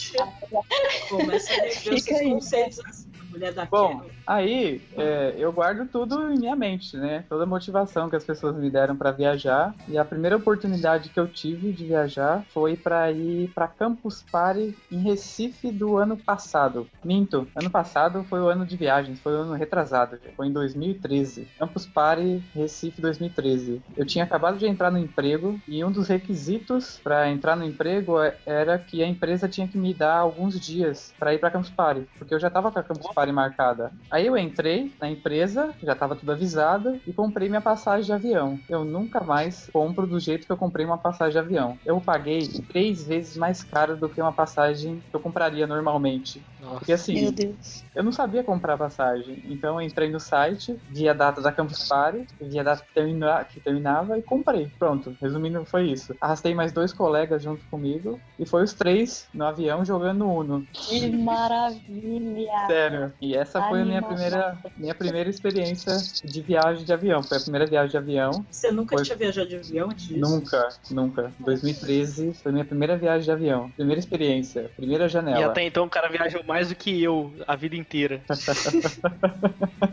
Começa 1.10 1.52
a 1.54 1.56
rever 1.58 1.94
os 1.94 2.06
conceitos 2.06 2.80
assim. 2.86 3.11
Mulher 3.32 3.54
daquela. 3.54 3.88
Bom, 3.94 4.02
aí 4.28 4.82
é, 4.98 5.36
eu 5.38 5.52
guardo 5.52 5.88
tudo 5.90 6.32
em 6.32 6.38
minha 6.38 6.56
mente, 6.56 6.96
né? 6.98 7.24
Toda 7.30 7.44
a 7.44 7.48
motivação 7.48 8.10
que 8.10 8.16
as 8.16 8.24
pessoas 8.24 8.56
me 8.56 8.70
deram 8.70 8.96
pra 8.96 9.12
viajar. 9.12 9.74
E 9.88 9.98
a 9.98 10.06
primeira 10.06 10.38
oportunidade 10.38 11.10
que 11.10 11.20
eu 11.20 11.28
tive 11.28 11.72
de 11.72 11.86
viajar 11.86 12.44
foi 12.54 12.76
pra 12.76 13.12
ir 13.12 13.50
pra 13.54 13.68
Campus 13.68 14.24
Party 14.32 14.76
em 14.92 15.00
Recife 15.02 15.72
do 15.72 15.98
ano 15.98 16.18
passado. 16.18 16.88
Minto, 17.04 17.48
ano 17.56 17.70
passado 17.70 18.24
foi 18.26 18.42
o 18.42 18.48
ano 18.48 18.66
de 18.66 18.76
viagens, 18.76 19.20
foi 19.20 19.34
o 19.34 19.42
ano 19.42 19.54
retrasado, 19.54 20.20
foi 20.36 20.48
em 20.48 20.52
2013. 20.52 21.48
Campus 21.58 21.86
Party 21.86 22.42
Recife 22.54 23.02
2013. 23.02 23.82
Eu 23.96 24.06
tinha 24.06 24.24
acabado 24.24 24.58
de 24.58 24.66
entrar 24.68 24.92
no 24.92 24.98
emprego 24.98 25.60
e 25.68 25.84
um 25.84 25.92
dos 25.92 26.08
requisitos 26.08 27.00
pra 27.04 27.30
entrar 27.30 27.56
no 27.56 27.64
emprego 27.64 28.20
é- 28.22 28.36
era 28.46 28.78
que 28.78 29.04
a 29.04 29.08
empresa 29.08 29.48
tinha 29.48 29.68
que 29.68 29.78
me 29.78 29.94
dar 29.94 30.16
alguns 30.18 30.60
dias 30.60 31.14
pra 31.20 31.34
ir 31.34 31.38
pra 31.40 31.52
Campus 31.52 31.70
Party, 31.70 32.06
porque 32.18 32.34
eu 32.34 32.40
já 32.40 32.50
tava 32.50 32.72
com 32.72 32.80
a 32.80 32.84
Campus 32.84 33.08
Party 33.14 33.21
marcada. 33.30 33.92
Aí 34.10 34.26
eu 34.26 34.38
entrei 34.38 34.94
na 35.02 35.10
empresa, 35.10 35.76
já 35.84 35.94
tava 35.94 36.16
tudo 36.16 36.32
avisado 36.32 37.00
e 37.06 37.12
comprei 37.12 37.50
minha 37.50 37.62
passagem 37.62 38.06
de 38.06 38.14
avião. 38.14 38.60
Eu 38.70 38.86
nunca 38.86 39.22
mais 39.22 39.70
compro 39.72 40.08
do 40.08 40.20
jeito 40.20 40.46
que 40.48 40.52
eu 40.54 40.58
comprei 40.58 40.86
uma 40.86 40.98
passagem 40.98 41.34
de 41.34 41.40
avião. 41.40 41.78
Eu 41.86 42.00
paguei 42.00 42.48
três 42.70 43.06
vezes 43.06 43.36
mais 43.36 43.64
caro 43.64 43.98
do 43.98 44.08
que 44.10 44.22
uma 44.22 44.32
passagem 44.32 45.02
que 45.10 45.16
eu 45.16 45.20
compraria 45.20 45.68
normalmente. 45.68 46.42
Porque 46.60 46.94
assim, 46.94 47.20
Meu 47.22 47.32
Deus. 47.32 47.84
eu 47.96 48.04
não 48.04 48.12
sabia 48.12 48.44
comprar 48.44 48.78
passagem, 48.78 49.42
então 49.46 49.80
eu 49.80 49.86
entrei 49.86 50.10
no 50.10 50.20
site, 50.20 50.78
vi 50.90 51.10
a 51.10 51.14
data 51.14 51.42
da 51.42 51.52
Campus 51.52 51.88
Party, 51.88 52.26
vi 52.42 52.60
a 52.60 52.64
data 52.64 52.84
que, 52.86 52.94
termina, 52.94 53.44
que 53.44 53.60
terminava 53.60 54.18
e 54.18 54.22
comprei. 54.22 54.70
Pronto, 54.80 55.16
resumindo, 55.22 55.66
foi 55.66 55.88
isso. 55.90 56.16
Arrastei 56.22 56.54
mais 56.54 56.72
dois 56.72 56.94
colegas 56.94 57.44
junto 57.44 57.66
comigo 57.70 58.20
e 58.40 58.46
foi 58.46 58.64
os 58.64 58.74
três 58.74 59.28
no 59.34 59.46
avião 59.46 59.84
jogando 59.84 60.28
Uno. 60.28 60.66
Que 60.72 61.10
maravilha. 61.12 62.68
Sério. 62.68 63.11
E 63.20 63.36
essa 63.36 63.62
foi 63.68 63.82
a 63.82 63.86
minha 63.86 64.02
primeira, 64.02 64.58
minha 64.78 64.96
primeira 64.96 65.30
experiência 65.30 65.98
de 66.24 66.42
viagem 66.42 66.86
de 66.86 66.94
avião. 66.94 67.22
Foi 67.24 67.38
a 67.38 67.42
primeira 67.42 67.66
viagem 67.66 67.92
de 67.92 67.98
avião. 67.98 68.46
Você 68.50 68.72
nunca 68.72 68.96
Foi- 68.96 69.04
tinha 69.06 69.18
viajado 69.18 69.50
de 69.50 69.56
avião 69.58 69.90
antes? 69.90 70.10
Nunca, 70.10 70.68
nunca. 70.92 71.34
2013 71.40 72.34
foi 72.42 72.52
minha 72.52 72.66
primeira 72.66 72.98
viagem 72.98 73.24
de 73.26 73.32
avião. 73.32 73.72
Primeira 73.72 74.00
experiência, 74.00 74.70
primeira 74.76 75.06
E 75.06 75.10
janela. 75.10 75.46
até 75.48 75.64
então 75.64 75.86
o 75.86 75.90
cara 75.90 76.08
viajou 76.10 76.44
mais 76.46 76.70
do 76.70 76.76
que 76.76 77.02
eu 77.02 77.36
a 77.48 77.56
vida 77.56 77.76
inteira. 77.76 78.24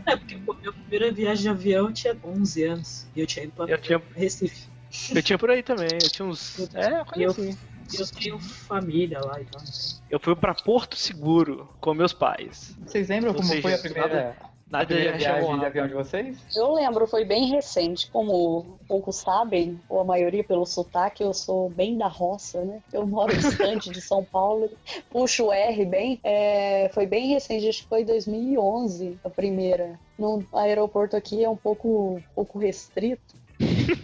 É, 0.07 0.15
porque 0.15 0.37
pô, 0.39 0.55
minha 0.59 0.73
primeira 0.73 1.11
viagem 1.11 1.43
de 1.43 1.49
avião 1.49 1.87
eu 1.87 1.93
tinha 1.93 2.17
11 2.23 2.63
anos. 2.63 3.07
E 3.15 3.19
eu 3.21 3.27
tinha 3.27 3.45
ido 3.45 3.53
pra 3.53 3.65
Eu 3.65 3.77
tinha, 3.77 4.01
Recife. 4.15 4.69
eu 5.13 5.21
tinha 5.21 5.37
por 5.37 5.49
aí 5.49 5.61
também, 5.61 5.89
eu 6.01 6.09
tinha 6.09 6.27
uns. 6.27 6.57
É, 6.73 7.03
E 7.15 7.23
eu, 7.23 7.33
coisa 7.35 7.57
eu 7.97 8.07
tenho 8.07 8.39
família 8.39 9.19
lá 9.19 9.39
e 9.41 9.45
tal. 9.45 9.61
Eu 10.09 10.19
fui 10.19 10.35
pra 10.35 10.53
Porto 10.53 10.95
Seguro 10.95 11.69
com 11.79 11.93
meus 11.93 12.13
pais. 12.13 12.75
Vocês 12.85 13.09
lembram 13.09 13.31
Ou 13.31 13.35
como 13.37 13.47
seja, 13.47 13.61
foi 13.61 13.73
a 13.73 13.77
primeira, 13.77 14.35
a 14.41 14.49
Nada 14.71 14.85
primeira 14.85 15.19
já 15.19 15.33
viagem 15.39 15.57
de 15.59 15.63
a- 15.65 15.67
avião 15.67 15.87
de 15.87 15.93
vocês? 15.93 16.37
Eu 16.55 16.73
lembro, 16.73 17.07
foi 17.07 17.25
bem 17.25 17.47
recente. 17.49 18.09
Como 18.11 18.79
poucos 18.87 19.15
sabem, 19.17 19.79
ou 19.89 19.99
a 19.99 20.03
maioria 20.03 20.43
pelo 20.43 20.65
sotaque, 20.65 21.23
eu 21.23 21.33
sou 21.33 21.69
bem 21.69 21.97
da 21.97 22.07
roça, 22.07 22.63
né? 22.63 22.79
Eu 22.93 23.05
moro 23.07 23.35
distante 23.35 23.89
de 23.89 23.99
São 24.01 24.23
Paulo, 24.23 24.69
puxo 25.09 25.45
o 25.45 25.51
R 25.53 25.85
bem. 25.85 26.19
É, 26.23 26.89
foi 26.93 27.05
bem 27.07 27.27
recente, 27.29 27.67
acho 27.67 27.83
que 27.83 27.89
foi 27.89 28.03
2011 28.03 29.17
a 29.23 29.29
primeira. 29.29 29.99
No 30.17 30.43
aeroporto 30.53 31.15
aqui 31.15 31.43
é 31.43 31.49
um 31.49 31.55
pouco, 31.55 32.21
pouco 32.35 32.59
restrito. 32.59 33.38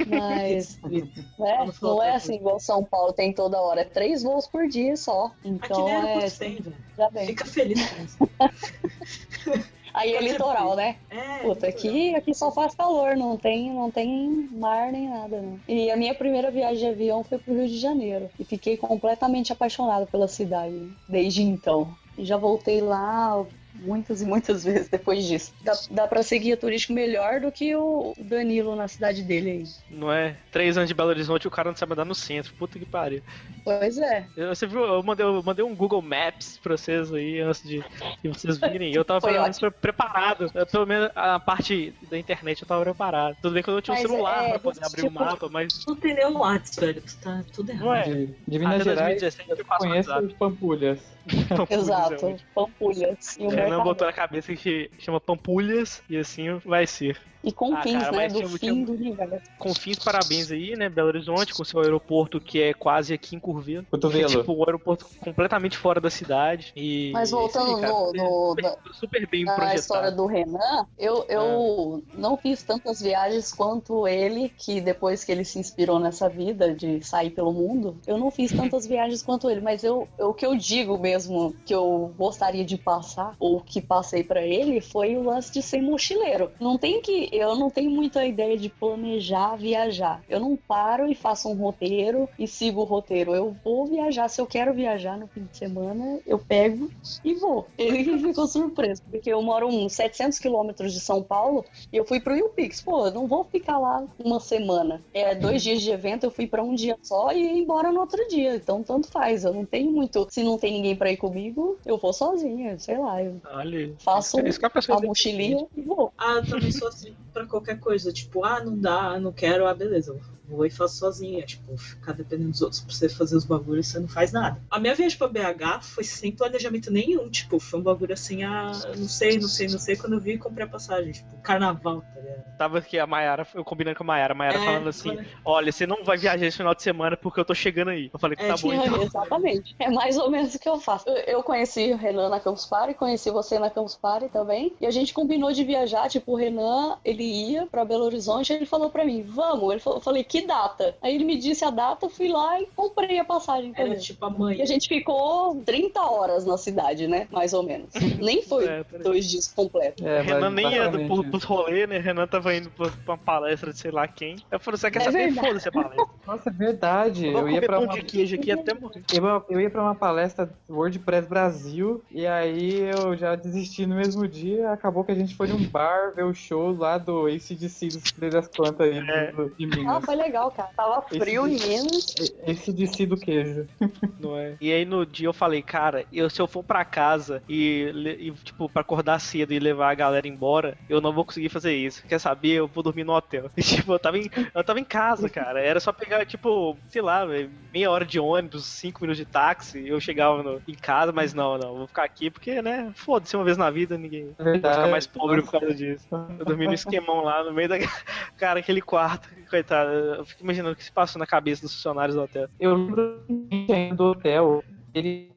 Mas 0.08 0.80
né, 0.84 1.72
não 1.82 2.02
é 2.02 2.16
assim 2.16 2.36
igual 2.36 2.60
São 2.60 2.84
Paulo 2.84 3.14
tem 3.14 3.34
toda 3.34 3.60
hora, 3.60 3.82
é 3.82 3.86
três 3.86 4.24
voos 4.24 4.48
por 4.48 4.68
dia 4.68 4.96
só. 4.96 5.32
Então 5.44 5.88
é. 5.88 6.30
tem, 6.30 6.56
velho. 6.56 6.76
Bem. 7.12 7.28
Fica 7.28 7.46
feliz 7.46 7.90
com 7.90 8.04
isso. 8.04 9.66
Aí 9.96 10.14
é 10.14 10.22
litoral, 10.22 10.76
né? 10.76 10.98
É, 11.10 11.38
Puta, 11.40 11.68
aqui, 11.68 12.14
aqui 12.14 12.34
só 12.34 12.52
faz 12.52 12.76
calor, 12.76 13.16
não 13.16 13.38
tem, 13.38 13.72
não 13.72 13.90
tem 13.90 14.50
mar 14.52 14.92
nem 14.92 15.10
nada, 15.10 15.42
não. 15.42 15.58
E 15.70 15.90
a 15.90 15.96
minha 15.96 16.14
primeira 16.14 16.52
viagem 16.52 16.80
de 16.80 16.88
avião 16.88 17.24
foi 17.24 17.38
pro 17.38 17.54
Rio 17.54 17.68
de 17.68 17.80
Janeiro. 17.80 18.30
E 18.38 18.44
fiquei 18.44 18.76
completamente 18.76 19.54
apaixonada 19.54 20.06
pela 20.06 20.28
cidade 20.28 20.92
desde 21.08 21.44
então. 21.44 21.96
E 22.18 22.26
já 22.26 22.36
voltei 22.36 22.82
lá 22.82 23.46
muitas 23.82 24.22
e 24.22 24.26
muitas 24.26 24.64
vezes 24.66 24.88
depois 24.90 25.26
disso. 25.26 25.54
Dá, 25.62 25.74
dá 25.92 26.08
pra 26.08 26.24
ser 26.24 26.40
guia 26.40 26.58
turístico 26.58 26.94
melhor 26.94 27.40
do 27.42 27.52
que 27.52 27.76
o 27.76 28.14
Danilo 28.18 28.76
na 28.76 28.88
cidade 28.88 29.22
dele 29.24 29.50
aí. 29.52 29.64
Não 29.90 30.12
é? 30.12 30.36
Três 30.52 30.78
anos 30.78 30.88
de 30.88 30.94
Belo 30.94 31.10
Horizonte 31.10 31.44
e 31.44 31.48
o 31.48 31.52
cara 31.52 31.70
não 31.70 31.76
sabe 31.78 31.94
andar 31.94 32.06
no 32.06 32.16
centro. 32.16 32.54
Puta 32.56 32.80
que 32.80 32.86
pariu. 32.86 33.22
Pois 33.64 33.98
é. 33.98 34.26
Eu- 34.38 34.54
Você 34.56 34.66
viu? 34.68 34.84
Eu 34.84 35.02
mandei, 35.04 35.26
eu 35.26 35.42
mandei 35.44 35.64
um 35.66 35.76
Google 35.76 36.02
Maps 36.02 36.60
pra 36.62 36.78
vocês 36.78 37.14
aí 37.14 37.40
antes 37.42 37.64
de, 37.64 37.84
de 38.24 38.30
vocês 38.30 38.58
virem. 38.58 38.94
Eu 38.94 39.04
tava 39.06 39.22
pelo 39.22 39.42
menos 39.42 39.60
pre- 39.60 39.72
preparado. 39.72 40.52
Eu, 40.54 40.66
pelo 40.66 40.86
menos 40.86 41.10
a 41.16 41.40
parte 41.40 41.94
da 42.10 42.18
internet 42.18 42.62
eu 42.62 42.68
tava 42.68 42.84
preparado. 42.84 43.36
Tudo 43.42 43.54
bem 43.54 43.64
que 43.64 43.70
eu 43.70 43.74
não 43.74 43.82
tinha 43.82 43.98
um 43.98 44.02
celular 44.02 44.44
é, 44.46 44.50
pra 44.52 44.60
poder 44.60 44.86
abrir 44.86 45.02
o 45.02 45.08
tipo- 45.10 45.20
mapa, 45.20 45.50
mas. 45.50 45.74
Tu 45.86 45.96
tem 45.96 46.14
nem 46.14 46.26
o 46.28 46.38
Whats, 46.40 46.76
velho. 46.78 47.02
Tu 47.02 47.18
tá 47.18 47.44
tudo 47.54 47.70
errado. 47.72 47.86
Não 47.86 47.94
é? 47.96 48.04
De, 48.04 48.26
de 48.48 48.60
Minas 48.60 48.84
Gerais, 48.84 49.22
2017 49.22 49.50
eu 49.52 49.58
eu 49.58 49.66
conheço 49.66 50.10
WhatsApp. 50.10 50.26
os 50.28 50.34
Pampulhas. 50.34 51.00
Exato. 51.70 52.36
Pampulhas. 52.54 53.38
E 53.38 53.44
o 53.44 53.48
O 53.48 53.50
Renan 53.50 53.64
mercado. 53.64 53.84
botou 53.84 54.08
na 54.08 54.14
cabeça 54.14 54.56
que 54.56 54.90
chama 55.00 55.20
Pampulhas 55.20 56.02
e 56.10 56.18
assim 56.18 56.58
vai 56.60 56.86
ser. 56.88 57.20
E 57.46 57.52
com 57.52 57.76
Ah, 57.76 57.84
fins, 57.84 58.02
cara, 58.04 58.18
né? 58.18 58.28
Do 58.28 58.34
tinha- 58.38 58.48
fim 58.50 58.58
tinha- 58.58 58.86
do 58.86 58.94
universo. 58.94 59.46
Confins, 59.60 60.00
parabéns 60.00 60.52
aí, 60.52 60.76
né? 60.76 60.90
Belo 60.90 61.10
Horizonte, 61.10 61.54
com 61.54 61.64
seu 61.64 61.80
aeroporto 61.80 62.42
que 62.42 62.62
é 62.62 62.74
quase 62.74 63.14
aqui 63.14 63.36
em 63.36 63.40
Curvelo. 63.40 63.84
É, 63.88 63.92
Cotovelo. 63.92 64.30
tipo 64.30 64.52
um 64.54 64.64
aeroporto 64.64 65.06
completamente 65.20 65.78
fora 65.78 66.02
da 66.02 66.10
cidade. 66.10 66.74
E 66.76 67.12
Mas 67.14 67.30
voltando 67.32 67.76
aí, 67.76 67.82
cara, 67.82 67.94
no, 67.94 68.12
no- 68.14 68.50
super, 68.50 68.94
super 68.94 69.28
bem 69.28 69.46
na 69.46 69.54
projetado. 69.54 69.80
história 69.80 70.12
do 70.12 70.26
Renan, 70.26 70.86
eu, 70.98 71.24
eu 71.30 72.04
não 72.16 72.36
fiz 72.36 72.64
tantas 72.64 73.00
viagens 73.00 73.54
quanto 73.54 74.08
ele, 74.08 74.50
que 74.58 74.82
depois 74.82 75.24
que 75.24 75.32
ele 75.32 75.46
se 75.46 75.60
inspirou 75.60 76.00
nessa 76.00 76.28
vida 76.28 76.74
de 76.74 77.04
sair 77.06 77.30
pelo 77.30 77.54
mundo, 77.54 77.98
eu 78.08 78.18
não 78.18 78.32
fiz 78.32 78.52
tantas 78.52 78.88
viagens 78.88 79.22
quanto 79.22 79.50
ele, 79.50 79.62
mas 79.62 79.84
eu, 79.84 80.08
eu- 80.18 80.30
o 80.30 80.34
que 80.34 80.46
eu 80.46 80.56
digo 80.56 80.98
mesmo 80.98 81.56
que 81.66 81.76
eu 81.76 82.12
gostaria 82.18 82.66
de 82.66 82.78
passar, 82.78 83.36
ou 83.40 83.62
que 83.62 83.80
passei 83.82 84.24
pra 84.24 84.42
ele, 84.42 84.82
foi 84.82 85.16
o 85.16 85.24
lance 85.24 85.52
de 85.54 85.62
ser 85.62 85.82
mochileiro. 85.82 86.50
Não 86.60 86.78
tem 86.78 87.02
que, 87.02 87.30
eu 87.38 87.56
não 87.56 87.70
tenho 87.70 87.92
muita 87.92 88.26
ideia 88.26 88.58
de 88.58 88.70
planejar 88.70 89.56
viajar. 89.56 90.22
Eu 90.30 90.40
não 90.40 90.56
paro 90.56 91.10
e 91.10 91.16
faço 91.16 91.50
um 91.50 91.56
roteiro 91.56 92.30
e 92.38 92.48
sigo 92.48 92.82
o 92.82 92.86
roteiro. 92.86 93.34
Eu 93.34 93.56
vou 93.64 93.86
viajar, 93.86 94.28
se 94.28 94.40
eu 94.42 94.48
quero 94.48 94.74
viajar 94.74 95.18
no 95.18 95.28
fim 95.28 95.44
de 95.44 95.58
semana, 95.58 96.20
eu 96.26 96.40
pego 96.40 96.90
e 97.24 97.34
vou. 97.34 97.68
Ele 97.78 98.18
ficou 98.20 98.48
surpreso, 98.48 99.02
porque 99.10 99.32
eu 99.32 99.42
moro 99.42 99.68
uns 99.68 99.94
700 99.94 100.40
quilômetros 100.40 100.94
de 100.94 101.00
São 101.00 101.22
Paulo 101.22 101.66
e 101.92 101.98
eu 101.98 102.06
fui 102.06 102.20
pro 102.20 102.36
Rio 102.36 102.50
Pix. 102.50 102.82
Pô, 102.82 103.08
eu 103.08 103.12
não 103.12 103.28
vou 103.28 103.44
ficar 103.44 103.78
lá 103.78 104.06
uma 104.20 104.40
semana. 104.40 105.02
É 105.14 105.36
dois 105.36 105.64
dias 105.64 105.82
de 105.82 105.92
evento, 105.92 106.26
eu 106.26 106.32
fui 106.32 106.48
pra 106.48 106.64
um 106.64 106.76
dia 106.76 106.98
só 107.02 107.32
e 107.32 107.44
ia 107.44 107.58
embora 107.58 107.92
no 107.92 108.00
outro 108.00 108.28
dia. 108.28 108.56
Então, 108.56 108.84
tanto 108.84 109.08
faz. 109.08 109.44
Eu 109.44 109.54
não 109.54 109.66
tenho 109.66 109.92
muito. 109.92 110.28
Se 110.30 110.44
não 110.44 110.58
tem 110.58 110.74
ninguém 110.74 110.96
pra 110.96 111.12
ir 111.12 111.18
comigo, 111.18 111.78
eu 111.86 111.98
vou 111.98 112.14
sozinha. 112.14 112.78
Sei 112.80 112.98
lá, 112.98 113.22
eu 113.22 113.42
Olha, 113.52 113.94
faço 114.00 114.40
isso 114.42 114.60
que 114.60 114.66
a 114.66 114.70
pessoa 114.70 114.98
a 114.98 115.02
mochilinha 115.02 115.66
e 115.76 115.82
vou. 115.82 116.14
Ah, 116.18 116.36
eu 116.36 116.46
também 116.46 116.72
sou 116.72 116.88
assim 116.88 117.14
pra 117.36 117.46
qualquer 117.46 117.80
coisa. 117.80 118.14
Tipo, 118.14 118.46
ah, 118.46 118.64
não 118.64 118.80
dá, 118.80 119.20
não 119.20 119.34
quero, 119.34 119.68
ah, 119.68 119.76
beleza. 119.76 120.18
Vou 120.48 120.66
e 120.66 120.70
faço 120.70 120.98
sozinha. 120.98 121.46
Tipo, 121.46 121.78
ficar 121.78 122.14
dependendo 122.14 122.52
dos 122.52 122.62
outros 122.62 122.82
pra 122.82 122.94
você 122.94 123.10
fazer 123.10 123.36
os 123.36 123.46
bagulhos, 123.46 123.88
você 123.88 124.00
não 124.00 124.08
faz 124.08 124.32
nada. 124.32 124.60
A 124.70 124.80
minha 124.80 124.96
viagem 124.96 125.18
pra 125.18 125.28
BH 125.28 125.82
foi 125.84 126.04
sem 126.04 126.32
planejamento 126.32 126.92
nenhum. 126.92 127.30
Tipo, 127.30 127.60
foi 127.60 127.80
um 127.80 127.84
bagulho 127.84 128.14
assim, 128.14 128.44
ah, 128.44 128.72
não 128.98 129.08
sei, 129.08 129.38
não 129.40 129.48
sei, 129.48 129.68
não 129.68 129.80
sei. 129.80 129.96
Quando 129.96 130.14
eu 130.14 130.20
vi, 130.20 130.38
comprei 130.38 130.66
a 130.66 130.70
passagem. 130.70 131.14
Tipo, 131.14 131.38
carnaval, 131.38 132.02
tá 132.02 132.20
ligado? 132.20 132.46
Tava 132.58 132.78
aqui 132.78 132.98
a 132.98 133.06
Mayara, 133.06 133.46
eu 133.54 133.66
combinando 133.66 133.98
com 133.98 134.04
a 134.04 134.08
Mayara, 134.08 134.34
a 134.34 134.38
Mayara 134.38 134.58
É, 134.58 134.66
falando 134.66 134.88
assim: 134.88 135.18
Olha, 135.44 135.72
você 135.72 135.86
não 135.86 136.04
vai 136.04 136.18
viajar 136.18 136.46
esse 136.46 136.58
final 136.58 136.74
de 136.74 136.82
semana 136.82 137.18
porque 137.18 137.40
eu 137.40 137.46
tô 137.46 137.54
chegando 137.54 137.90
aí. 137.90 138.10
Eu 138.14 138.20
falei, 138.20 138.38
É, 138.40 138.48
tá 138.48 138.56
tipo, 138.56 138.70
bom 138.70 138.74
então. 138.74 139.02
Exatamente. 139.04 139.76
É 139.78 139.90
mais 139.90 140.18
ou 140.18 140.32
menos 140.32 140.56
o 140.56 140.60
que 140.60 140.70
eu 140.70 140.80
faço. 140.80 141.08
Eu, 141.10 141.16
eu 141.16 141.44
conheci 141.44 141.92
o 141.92 141.98
Renan 141.98 142.30
na 142.30 142.40
Campus 142.40 142.66
Party, 142.66 142.94
conheci 142.94 143.30
você 143.30 143.60
na 143.60 143.70
Campus 143.70 143.96
Party 143.96 144.30
também. 144.30 144.74
E 144.80 144.86
a 144.86 144.92
gente 144.92 145.14
combinou 145.14 145.52
de 145.52 145.64
viajar. 145.64 146.10
Tipo, 146.10 146.34
o 146.34 146.36
Renan, 146.36 146.98
ele 147.04 147.24
ia 147.24 147.66
pra 147.66 147.84
Belo 147.84 148.06
Horizonte 148.06 148.54
ele 148.54 148.66
falou 148.66 148.90
pra 148.90 149.06
mim, 149.06 149.24
vamos. 149.24 149.72
Ele 149.72 149.80
falou, 149.80 150.00
eu 150.00 150.04
falei, 150.04 150.24
que 150.24 150.35
data? 150.42 150.96
Aí 151.02 151.16
ele 151.16 151.24
me 151.26 151.38
disse 151.38 151.64
a 151.66 151.70
data, 151.70 152.06
eu 152.06 152.10
fui 152.10 152.28
lá 152.28 152.60
e 152.60 152.68
comprei 152.76 153.20
a 153.20 153.26
passagem 153.26 153.72
Era 153.76 153.86
também. 153.86 154.00
tipo 154.00 154.26
a 154.26 154.30
mãe. 154.30 154.58
E 154.58 154.62
a 154.62 154.66
gente 154.66 154.88
ficou 154.88 155.62
30 155.66 156.02
horas 156.02 156.46
na 156.46 156.58
cidade, 156.58 157.08
né? 157.08 157.28
Mais 157.32 157.54
ou 157.54 157.64
menos. 157.64 157.90
Nem 158.20 158.42
foi 158.42 158.66
É, 158.66 158.84
peraí. 158.84 159.04
dois 159.04 159.30
dias 159.30 159.48
completos. 159.48 160.04
É, 160.06 160.22
Renan 160.22 160.50
nem 160.50 160.72
ia 160.72 160.90
pro, 160.90 161.24
pros 161.30 161.44
rolês, 161.44 161.88
né? 161.88 161.98
Renan 161.98 162.28
tava 162.28 162.54
indo 162.56 162.70
pra, 162.72 162.90
pra 162.90 163.14
uma 163.14 163.18
palestra 163.18 163.72
de 163.72 163.80
sei 163.80 163.92
lá 163.92 164.08
quem. 164.08 164.38
Eu 164.52 164.60
falei, 164.60 164.78
você 164.78 164.90
quer 164.92 165.02
É 165.02 165.06
saber? 165.06 165.18
verdade. 165.26 165.48
Foda-se 165.48 165.68
a 165.70 165.72
palestra. 165.72 166.06
Nossa, 166.26 166.50
é 166.50 166.54
verdade. 166.54 167.32
Vou 167.32 167.42
Eu 167.42 167.50
ia 167.50 167.62
pra 167.62 167.80
uma 167.80 167.88
de 167.94 168.02
queijo 168.04 168.36
aqui 168.36 168.52
até 168.52 168.74
morrer. 168.74 169.04
Eu, 169.14 169.46
eu 169.50 169.62
ia 169.62 169.70
pra 169.70 169.82
uma 169.84 169.96
palestra 169.96 170.50
WordPress 170.70 171.28
Brasil 171.28 172.04
e 172.10 172.26
aí 172.26 172.80
eu 172.82 173.16
já 173.16 173.36
desisti 173.36 173.86
no 173.86 173.96
mesmo 173.96 174.28
dia. 174.28 174.72
Acabou 174.72 175.04
que 175.04 175.12
a 175.12 175.16
gente 175.16 175.36
foi 175.36 175.48
num 175.48 175.64
bar 175.68 176.14
ver 176.16 176.24
o 176.26 176.34
show 176.34 176.72
lá 176.76 176.98
do 176.98 177.28
ACDC 177.28 177.88
dos 177.90 178.12
Três 178.12 178.34
das 178.34 178.48
Plantas 178.48 178.88
aí 178.88 178.98
É. 178.98 179.32
do, 179.32 179.50
de 179.50 179.66
Ah, 179.66 179.76
Minas. 179.78 180.06
foi 180.06 180.16
legal, 180.26 180.52
cara. 180.52 180.70
Tava 180.76 181.02
frio 181.04 181.48
em 181.48 181.60
Minas. 181.60 182.16
ACDC 182.48 183.06
do 183.06 183.18
queijo. 183.18 183.66
Não 184.20 184.38
é? 184.38 184.58
E 184.60 184.72
aí 184.72 184.86
no 184.86 185.06
dia 185.06 185.28
eu 185.28 185.34
falei, 185.34 185.62
cara, 185.62 186.06
eu, 186.12 186.30
se 186.30 186.42
eu 186.42 186.48
for 186.48 186.64
pra 186.64 186.86
casa 186.86 187.44
e, 187.48 187.92
e, 188.20 188.32
tipo, 188.44 188.70
pra 188.70 188.82
acordar 188.82 189.20
cedo 189.20 189.54
e 189.54 189.60
levar 189.60 189.92
a 189.92 189.96
galera 189.96 190.28
embora, 190.28 190.78
eu 190.88 191.02
não 191.02 191.14
vou 191.14 191.26
conseguir 191.26 191.50
fazer 191.50 191.74
isso. 191.76 192.06
Quer 192.08 192.20
saber? 192.20 192.54
Eu 192.54 192.68
vou 192.68 192.84
dormir 192.84 193.04
no 193.04 193.14
hotel. 193.14 193.52
E, 193.58 193.62
tipo, 193.62 193.92
eu 193.94 194.00
tava, 194.00 194.18
em, 194.18 194.30
eu 194.54 194.64
tava 194.64 194.80
em 194.80 194.86
casa, 194.86 195.30
cara. 195.30 195.62
Era 195.62 195.80
só 195.80 195.92
pegar, 195.92 196.26
tipo, 196.26 196.80
sei 196.88 197.02
lá, 197.02 197.26
meia 197.72 197.92
hora 197.92 198.06
de 198.06 198.20
ônibus, 198.20 198.66
cinco 198.66 199.02
minutos 199.02 199.18
de 199.18 199.26
táxi, 199.26 199.86
eu 199.88 200.00
chegava 200.00 200.42
no- 200.42 200.62
em 200.68 200.76
casa, 200.76 201.12
mas 201.12 201.34
não, 201.34 201.58
não, 201.58 201.76
vou 201.78 201.88
ficar 201.88 202.04
aqui 202.04 202.30
porque, 202.32 202.62
né, 202.62 202.92
foda-se 202.96 203.36
uma 203.36 203.44
vez 203.46 203.58
na 203.58 203.70
vida, 203.70 203.98
ninguém 203.98 204.34
É 204.40 204.44
vai 204.44 204.56
ficar 204.58 204.88
mais 204.88 205.08
pobre 205.08 205.42
por 205.42 205.52
causa 205.52 205.74
disso. 205.74 206.08
Eu 206.40 206.46
dormi 206.46 206.68
no 206.68 206.74
esquemão 206.74 207.22
lá 207.22 207.44
no 207.44 207.54
meio 207.54 207.70
da. 207.70 207.76
Cara, 208.38 208.60
aquele 208.60 208.82
quarto, 208.82 209.28
coitado. 209.50 210.15
Eu 210.16 210.26
fico 210.26 210.44
imaginando 210.44 210.74
o 210.74 210.76
que 210.76 210.84
se 210.84 210.92
passou 210.92 211.20
na 211.20 211.28
cabeça 211.28 211.62
dos 211.62 211.74
funcionários 211.74 212.16
do 212.16 212.24
hotel. 212.24 212.48
Eu 212.60 212.76
lembro 212.76 213.96
do 213.96 214.04
hotel. 214.06 214.64
Ele 214.96 215.30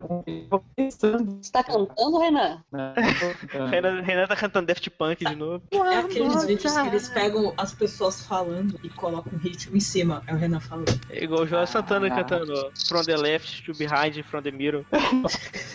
pensando. 0.76 1.38
Você 1.42 1.50
tá 1.50 1.64
cantando, 1.64 2.18
Renan? 2.18 2.62
Renan, 3.70 4.02
Renan 4.02 4.26
tá 4.28 4.36
cantando 4.36 4.66
Daft 4.68 4.88
Punk 4.90 5.24
de 5.24 5.34
novo. 5.34 5.62
É 5.72 5.96
aqueles 5.98 6.44
vídeos 6.44 6.72
que 6.76 6.86
eles 6.88 7.08
pegam 7.08 7.52
as 7.56 7.74
pessoas 7.74 8.24
falando 8.24 8.78
e 8.84 8.88
colocam 8.88 9.32
um 9.34 9.36
ritmo 9.36 9.76
em 9.76 9.80
cima. 9.80 10.22
É 10.28 10.32
o 10.32 10.36
Renan 10.36 10.60
falando. 10.60 10.98
É 11.10 11.24
igual 11.24 11.42
o 11.42 11.66
Santana 11.66 12.06
Ah. 12.06 12.10
cantando 12.10 12.52
ó, 12.54 12.70
From 12.86 13.02
the 13.02 13.16
left 13.16 13.64
to 13.64 13.72
behind, 13.76 14.22
from 14.24 14.42
the 14.42 14.52
middle. 14.52 14.86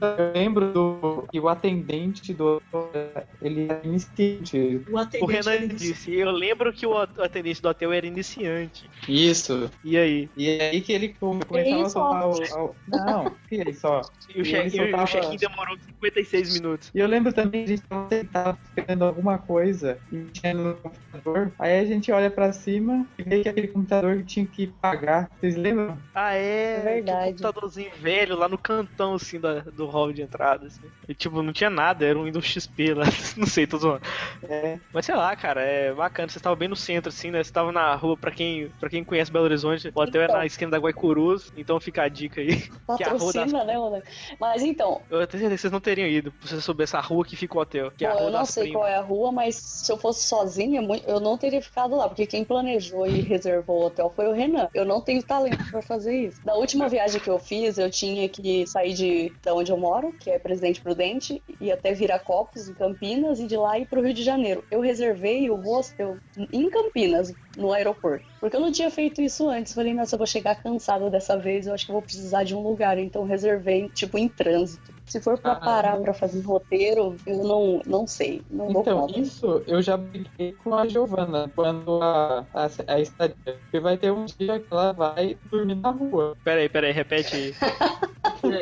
Eu 0.00 0.32
lembro 0.34 0.72
do 0.72 1.24
que 1.30 1.40
o 1.40 1.48
atendente 1.48 2.32
do 2.34 2.60
hotel, 2.72 3.26
ele 3.40 3.66
era 3.68 3.80
iniciante. 3.84 4.82
O 4.90 5.24
O 5.24 5.26
Renan 5.26 5.68
disse, 5.68 6.12
eu 6.14 6.30
lembro 6.30 6.72
que 6.72 6.86
o 6.86 6.96
atendente 6.98 7.62
do 7.62 7.68
hotel 7.68 7.92
era 7.92 8.06
iniciante. 8.06 8.88
Isso. 9.08 9.70
E 9.82 9.96
aí? 9.96 10.28
E 10.36 10.50
é 10.50 10.70
aí 10.70 10.80
que 10.80 10.92
ele 10.92 11.14
come- 11.18 11.44
começava 11.44 11.86
a 11.86 11.88
soltar 11.90 12.58
o. 12.60 12.66
o- 12.66 12.74
Não, 12.88 13.23
que 13.48 13.62
aí 13.66 13.74
só. 13.74 14.00
E 14.34 14.40
o 14.40 14.42
E 14.42 14.44
check-in 14.44 14.94
o 14.94 15.06
check-in 15.06 15.36
demorou 15.36 15.76
56 15.78 16.54
minutos. 16.54 16.90
E 16.94 16.98
eu 16.98 17.06
lembro 17.06 17.32
também 17.32 17.64
que 17.64 17.72
a 17.72 17.76
gente 17.76 17.86
tava 17.86 18.08
sentado 18.08 18.58
esperando 18.64 19.04
alguma 19.04 19.38
coisa 19.38 19.98
e 20.10 20.16
mexendo 20.16 20.62
no 20.62 20.74
computador. 20.74 21.52
Aí 21.58 21.78
a 21.80 21.84
gente 21.84 22.10
olha 22.12 22.30
pra 22.30 22.52
cima 22.52 23.06
e 23.18 23.22
vê 23.22 23.42
que 23.42 23.48
aquele 23.48 23.68
computador 23.68 24.22
tinha 24.24 24.46
que 24.46 24.66
pagar. 24.66 25.30
Vocês 25.40 25.56
lembram? 25.56 25.96
Ah, 26.14 26.34
é? 26.34 26.76
É 26.76 26.80
verdade. 26.80 27.04
Tinha 27.04 27.16
um 27.16 27.30
computadorzinho 27.30 27.90
velho 28.00 28.36
lá 28.36 28.48
no 28.48 28.58
cantão, 28.58 29.14
assim, 29.14 29.40
da, 29.40 29.60
do 29.60 29.86
hall 29.86 30.12
de 30.12 30.22
entrada, 30.22 30.66
assim. 30.66 30.82
E, 31.08 31.14
tipo, 31.14 31.42
não 31.42 31.52
tinha 31.52 31.70
nada, 31.70 32.04
era 32.04 32.18
um 32.18 32.24
Windows 32.24 32.44
XP 32.44 32.94
lá. 32.94 33.04
não 33.36 33.46
sei, 33.46 33.66
tô 33.66 33.78
zoando. 33.78 34.02
É. 34.48 34.78
Mas 34.92 35.06
sei 35.06 35.14
lá, 35.14 35.34
cara, 35.36 35.62
é 35.62 35.92
bacana. 35.92 36.28
Vocês 36.28 36.36
estavam 36.36 36.56
bem 36.58 36.68
no 36.68 36.76
centro, 36.76 37.08
assim, 37.08 37.28
né? 37.28 37.38
Vocês 37.38 37.46
estavam 37.48 37.72
na 37.72 37.94
rua, 37.94 38.16
pra 38.16 38.30
quem, 38.30 38.68
pra 38.80 38.88
quem 38.88 39.04
conhece 39.04 39.30
Belo 39.32 39.44
Horizonte, 39.44 39.92
o 39.94 40.00
hotel 40.00 40.22
é 40.22 40.24
Então. 40.24 40.36
na 40.38 40.46
esquina 40.46 40.70
da 40.70 40.78
Guaicurus, 40.78 41.52
então 41.56 41.78
fica 41.80 42.02
a 42.02 42.08
dica 42.08 42.40
aí. 42.40 42.62
Que 42.96 43.04
a 43.04 43.13
das- 43.18 43.52
né? 43.52 44.02
Mas 44.40 44.62
então, 44.62 45.00
Eu 45.10 45.18
tenho 45.26 45.30
certeza 45.42 45.50
que 45.54 45.58
vocês 45.60 45.72
não 45.72 45.80
teriam 45.80 46.06
ido, 46.08 46.32
se 46.42 46.48
vocês 46.48 46.64
soubessem 46.64 46.98
a 46.98 47.02
rua 47.02 47.24
que 47.24 47.36
fica 47.36 47.56
o 47.56 47.60
hotel. 47.60 47.90
Que 47.96 48.04
é 48.04 48.08
a 48.08 48.12
Pô, 48.12 48.18
rua 48.18 48.28
eu 48.28 48.32
não 48.32 48.44
sei 48.44 48.64
primas. 48.64 48.80
qual 48.80 48.88
é 48.90 48.96
a 48.96 49.00
rua, 49.00 49.32
mas 49.32 49.54
se 49.56 49.90
eu 49.92 49.96
fosse 49.96 50.26
sozinha, 50.26 50.80
eu 51.06 51.20
não 51.20 51.36
teria 51.38 51.60
ficado 51.62 51.96
lá, 51.96 52.08
porque 52.08 52.26
quem 52.26 52.44
planejou 52.44 53.06
e 53.06 53.20
reservou 53.20 53.82
o 53.82 53.86
hotel 53.86 54.12
foi 54.14 54.26
o 54.26 54.32
Renan. 54.32 54.68
Eu 54.74 54.84
não 54.84 55.00
tenho 55.00 55.22
talento 55.22 55.70
pra 55.70 55.82
fazer 55.82 56.14
isso. 56.28 56.44
Da 56.44 56.54
última 56.54 56.88
viagem 56.88 57.20
que 57.20 57.28
eu 57.30 57.38
fiz, 57.38 57.78
eu 57.78 57.90
tinha 57.90 58.28
que 58.28 58.66
sair 58.66 58.94
de 58.94 59.32
da 59.42 59.54
onde 59.54 59.70
eu 59.72 59.76
moro, 59.76 60.12
que 60.12 60.30
é 60.30 60.38
Presidente 60.38 60.80
Prudente, 60.80 61.42
e 61.60 61.70
até 61.70 61.92
Viracopos, 61.92 62.68
em 62.68 62.74
Campinas, 62.74 63.40
e 63.40 63.46
de 63.46 63.56
lá 63.56 63.78
ir 63.78 63.86
pro 63.86 64.02
Rio 64.02 64.14
de 64.14 64.22
Janeiro. 64.22 64.64
Eu 64.70 64.80
reservei 64.80 65.48
o 65.50 65.56
hostel 65.56 66.16
em 66.52 66.68
Campinas, 66.70 67.32
no 67.56 67.72
aeroporto. 67.72 68.26
Porque 68.40 68.56
eu 68.56 68.60
não 68.60 68.72
tinha 68.72 68.90
feito 68.90 69.20
isso 69.22 69.48
antes. 69.48 69.74
Falei, 69.74 69.94
nossa, 69.94 70.14
eu 70.14 70.18
vou 70.18 70.26
chegar 70.26 70.62
cansada 70.62 71.10
dessa 71.10 71.36
vez, 71.38 71.66
eu 71.66 71.74
acho 71.74 71.86
que 71.86 71.92
vou 71.92 72.02
precisar 72.02 72.44
de 72.44 72.54
um 72.54 72.60
lugar. 72.62 72.98
Então 72.98 73.24
reservei, 73.24 73.88
tipo, 73.90 74.18
em 74.18 74.28
trânsito. 74.28 74.93
Se 75.06 75.20
for 75.20 75.38
pra 75.38 75.52
Ah, 75.52 75.60
parar 75.60 76.00
pra 76.00 76.14
fazer 76.14 76.40
roteiro, 76.40 77.16
eu 77.26 77.38
não, 77.44 77.80
não 77.86 78.06
sei. 78.06 78.42
Não 78.50 78.70
Então, 78.70 79.06
isso 79.14 79.62
eu 79.66 79.82
já 79.82 79.96
briguei 79.96 80.52
com 80.54 80.74
a 80.74 80.86
Giovana 80.88 81.50
quando 81.54 82.02
a, 82.02 82.46
a, 82.52 82.66
a 82.88 83.00
estadia. 83.00 83.36
Porque 83.44 83.80
vai 83.80 83.96
ter 83.98 84.10
um 84.12 84.24
dia 84.24 84.58
que 84.60 84.66
ela 84.70 84.92
vai 84.92 85.38
dormir 85.44 85.74
na 85.76 85.90
rua. 85.90 86.36
Peraí, 86.42 86.68
peraí, 86.68 86.92
repete 86.92 87.36
aí. 87.54 87.54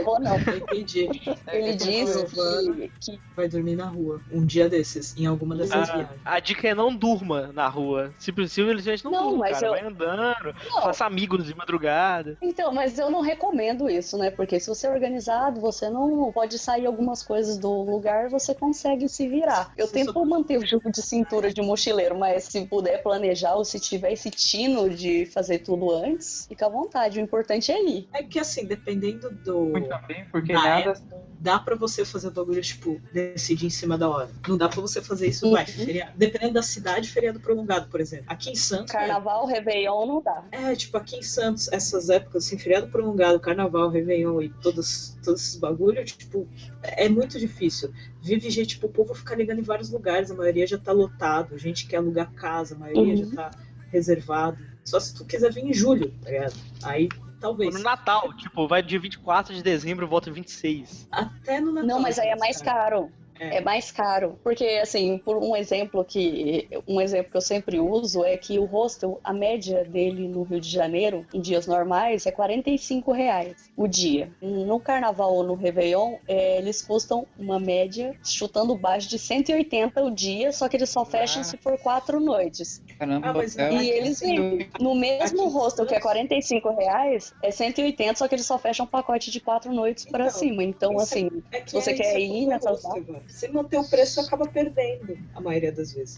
Ou 0.05 0.21
não. 0.21 0.37
Eu 0.37 0.57
entendi. 0.59 1.09
Ele 1.53 1.75
diz 1.75 2.13
Giovana. 2.13 2.75
que, 2.75 2.93
que 3.01 3.23
Vai 3.35 3.49
dormir 3.49 3.77
na 3.77 3.87
rua. 3.87 4.23
Um 4.31 4.45
dia 4.45 4.69
desses, 4.69 5.17
em 5.17 5.27
alguma 5.27 5.57
dessas 5.57 5.89
Ah, 5.91 5.97
viagens. 5.97 6.21
a 6.25 6.41
dica 6.41 6.69
é 6.69 6.75
não 6.75 6.95
durma 6.95 7.51
na 7.53 7.67
rua. 7.69 8.15
Se 8.19 8.31
possível, 8.33 8.77
gente 8.79 9.05
não, 9.05 9.11
Não, 9.11 9.23
durma, 9.31 9.39
mas 9.39 9.61
cara. 9.61 9.67
eu- 9.67 9.71
Vai 9.73 9.87
andando, 9.87 10.55
Não. 10.71 10.83
faça 10.83 11.07
amigos 11.07 11.47
de 11.47 11.55
madrugada. 11.57 12.37
Então, 12.43 12.73
mas 12.73 12.99
eu 12.99 13.11
não 13.11 13.21
recomendo 13.21 13.89
isso, 13.89 14.19
né? 14.19 14.31
Porque 14.31 14.61
se 14.61 14.69
você 14.69 14.87
é 14.87 14.91
organizado, 14.91 15.61
você 15.61 15.89
não 15.89 16.32
pode 16.33 16.59
sair 16.59 16.87
algumas 16.87 17.23
coisas 17.23 17.59
do 17.59 17.83
lugar, 17.83 18.29
você 18.29 18.55
consegue 18.55 19.09
se 19.09 19.29
virar. 19.29 19.73
Eu 19.77 19.87
tento 19.89 20.13
só- 20.13 20.25
manter 20.25 20.59
o 20.59 20.67
jogo 20.67 20.91
de 20.91 21.03
cintura 21.03 21.53
de 21.53 21.61
mochileiro, 21.61 22.19
mas 22.19 22.45
se 22.45 22.65
puder 22.67 23.03
planejar 23.03 23.55
ou 23.55 23.65
se 23.65 23.79
tiver 23.79 24.13
esse 24.13 24.31
tino 24.31 24.89
de 24.91 25.27
fazer 25.27 25.59
tudo 25.59 25.91
antes, 25.91 26.47
fica 26.49 26.67
à 26.67 26.69
vontade. 26.69 27.19
O 27.19 27.23
importante 27.23 27.71
é 27.71 27.85
ir. 27.85 28.09
É 28.13 28.23
que 28.23 28.39
assim, 28.39 28.65
dependendo 28.65 29.31
do. 29.31 29.67
Muito 29.67 29.89
bem, 30.07 30.25
porque 30.31 30.53
Ah, 30.53 30.63
nada. 30.85 31.03
Dá 31.43 31.59
pra 31.59 31.75
você 31.75 32.05
fazer 32.05 32.29
o 32.29 32.31
bagulho, 32.31 32.63
tipo, 32.63 33.01
decidir 33.13 33.67
em 33.67 33.71
cima 33.71 33.99
da 33.99 34.09
hora. 34.09 34.31
Não 34.47 34.57
dá 34.57 34.69
pra 34.69 34.81
você 34.81 35.03
fazer 35.03 35.27
isso, 35.27 35.51
vai. 35.51 35.63
Uhum. 35.65 35.85
Feriado. 35.87 36.13
Dependendo 36.17 36.53
da 36.55 36.63
cidade, 36.63 37.11
feriado 37.11 37.41
prolongado, 37.41 37.89
por 37.89 38.01
exemplo. 38.01 38.27
Aqui 38.29 38.51
em 38.51 38.55
Santos. 38.55 38.93
Carnaval, 38.93 39.45
Réveillon 39.47 40.07
não 40.07 40.23
dá. 40.23 40.45
É, 40.53 40.73
tipo, 40.77 40.97
aqui 40.97 41.17
em 41.17 41.23
Santos, 41.23 41.67
essas 41.73 42.09
épocas, 42.11 42.47
assim, 42.47 42.57
feriado 42.57 42.87
prolongado, 42.93 43.41
carnaval, 43.41 43.89
Réveillon 43.91 44.41
e 44.41 44.51
todos, 44.51 45.17
todos 45.25 45.41
esses 45.43 45.57
bagulhos, 45.57 46.13
tipo, 46.25 46.49
é 46.83 47.09
muito 47.09 47.39
difícil. 47.39 47.93
Vive 48.21 48.51
gente, 48.51 48.69
tipo, 48.71 48.87
o 48.87 48.91
povo 48.91 49.15
fica 49.15 49.35
ligando 49.35 49.59
em 49.61 49.63
vários 49.63 49.91
lugares, 49.91 50.31
a 50.31 50.35
maioria 50.35 50.67
já 50.67 50.79
tá 50.79 50.93
lotado, 50.93 51.59
gente 51.59 51.87
quer 51.87 51.97
alugar 51.99 52.33
casa, 52.33 52.75
a 52.75 52.79
maioria 52.79 53.15
Uhum. 53.15 53.31
já 53.31 53.37
tá 53.37 53.51
reservado. 53.91 54.59
Só 54.85 54.99
se 54.99 55.15
tu 55.15 55.25
quiser 55.25 55.53
vir 55.53 55.65
em 55.65 55.73
julho, 55.73 56.13
tá 56.23 56.31
ligado? 56.31 56.55
Aí, 56.83 57.09
talvez. 57.41 57.75
No 57.75 57.81
Natal, 57.81 58.33
tipo, 58.35 58.67
vai 58.67 58.83
dia 58.83 58.99
24 58.99 59.55
de 59.55 59.63
dezembro 59.63 60.05
e 60.07 60.09
volta 60.09 60.31
26. 60.31 61.07
Até 61.11 61.61
no 61.61 61.73
Natal. 61.73 61.87
Não, 61.89 62.01
mas 62.01 62.19
aí 62.19 62.29
é 62.29 62.37
mais 62.37 62.61
caro. 62.61 63.11
É. 63.41 63.57
É 63.57 63.61
mais 63.61 63.91
caro. 63.91 64.39
Porque, 64.43 64.65
assim, 64.83 65.19
por 65.19 65.37
um 65.37 65.57
exemplo 65.57 66.05
que. 66.05 66.69
Um 66.87 67.01
exemplo 67.01 67.31
que 67.31 67.37
eu 67.37 67.41
sempre 67.41 67.81
uso 67.81 68.25
é 68.25 68.37
que 68.37 68.59
o 68.59 68.65
hostel, 68.65 69.21
a 69.25 69.33
média 69.33 69.85
dele 69.85 70.29
no 70.29 70.43
Rio 70.43 70.61
de 70.61 70.69
Janeiro, 70.69 71.27
em 71.35 71.41
dias 71.41 71.67
normais, 71.67 72.25
é 72.27 72.31
45 72.31 73.11
reais 73.13 73.71
o 73.77 73.87
dia. 73.89 74.31
No 74.41 74.79
carnaval 74.79 75.35
ou 75.35 75.43
no 75.43 75.55
Réveillon, 75.55 76.17
é, 76.29 76.59
eles 76.59 76.83
custam 76.83 77.27
uma 77.39 77.59
média, 77.59 78.15
chutando 78.25 78.77
baixo, 78.77 79.09
de 79.09 79.19
180 79.19 80.03
o 80.03 80.11
dia, 80.11 80.53
só 80.53 80.69
que 80.69 80.77
eles 80.77 80.91
só 80.91 81.05
fecham 81.05 81.41
Ah. 81.41 81.45
se 81.45 81.57
for 81.57 81.79
quatro 81.79 82.21
noites. 82.21 82.83
Caramba, 82.99 83.29
Ah, 83.29 83.33
mas 83.35 83.57
é- 83.59 83.73
E 83.73 83.91
eles 83.91 84.21
vendem. 84.21 84.69
No 84.81 84.95
mesmo 84.95 85.43
Aqui 85.45 85.53
hostel, 85.53 85.87
que 85.87 85.95
é 85.95 86.01
Santos- 86.01 86.11
45 86.13 86.71
reais, 86.77 87.35
é 87.43 87.51
180, 87.51 88.17
só 88.19 88.29
que 88.29 88.35
eles 88.35 88.47
só 88.47 88.59
fecham 88.59 88.85
um 88.85 88.89
pacote 88.89 89.31
de 89.31 89.41
quatro 89.41 89.73
noites 89.73 90.05
pra 90.05 90.27
Então, 90.27 90.39
cima. 90.39 90.63
Então, 90.63 90.93
é- 90.93 91.03
assim. 91.03 91.31
É 91.51 91.63
Se 91.67 91.73
você 91.75 91.95
quer 91.95 92.19
ir 92.21 92.47
velho. 92.49 93.23
Se 93.33 93.49
manter 93.49 93.79
o 93.79 93.85
preço, 93.89 94.21
acaba 94.21 94.47
perdendo 94.47 95.19
a 95.35 95.41
maioria 95.41 95.73
das 95.73 95.93
vezes. 95.95 96.17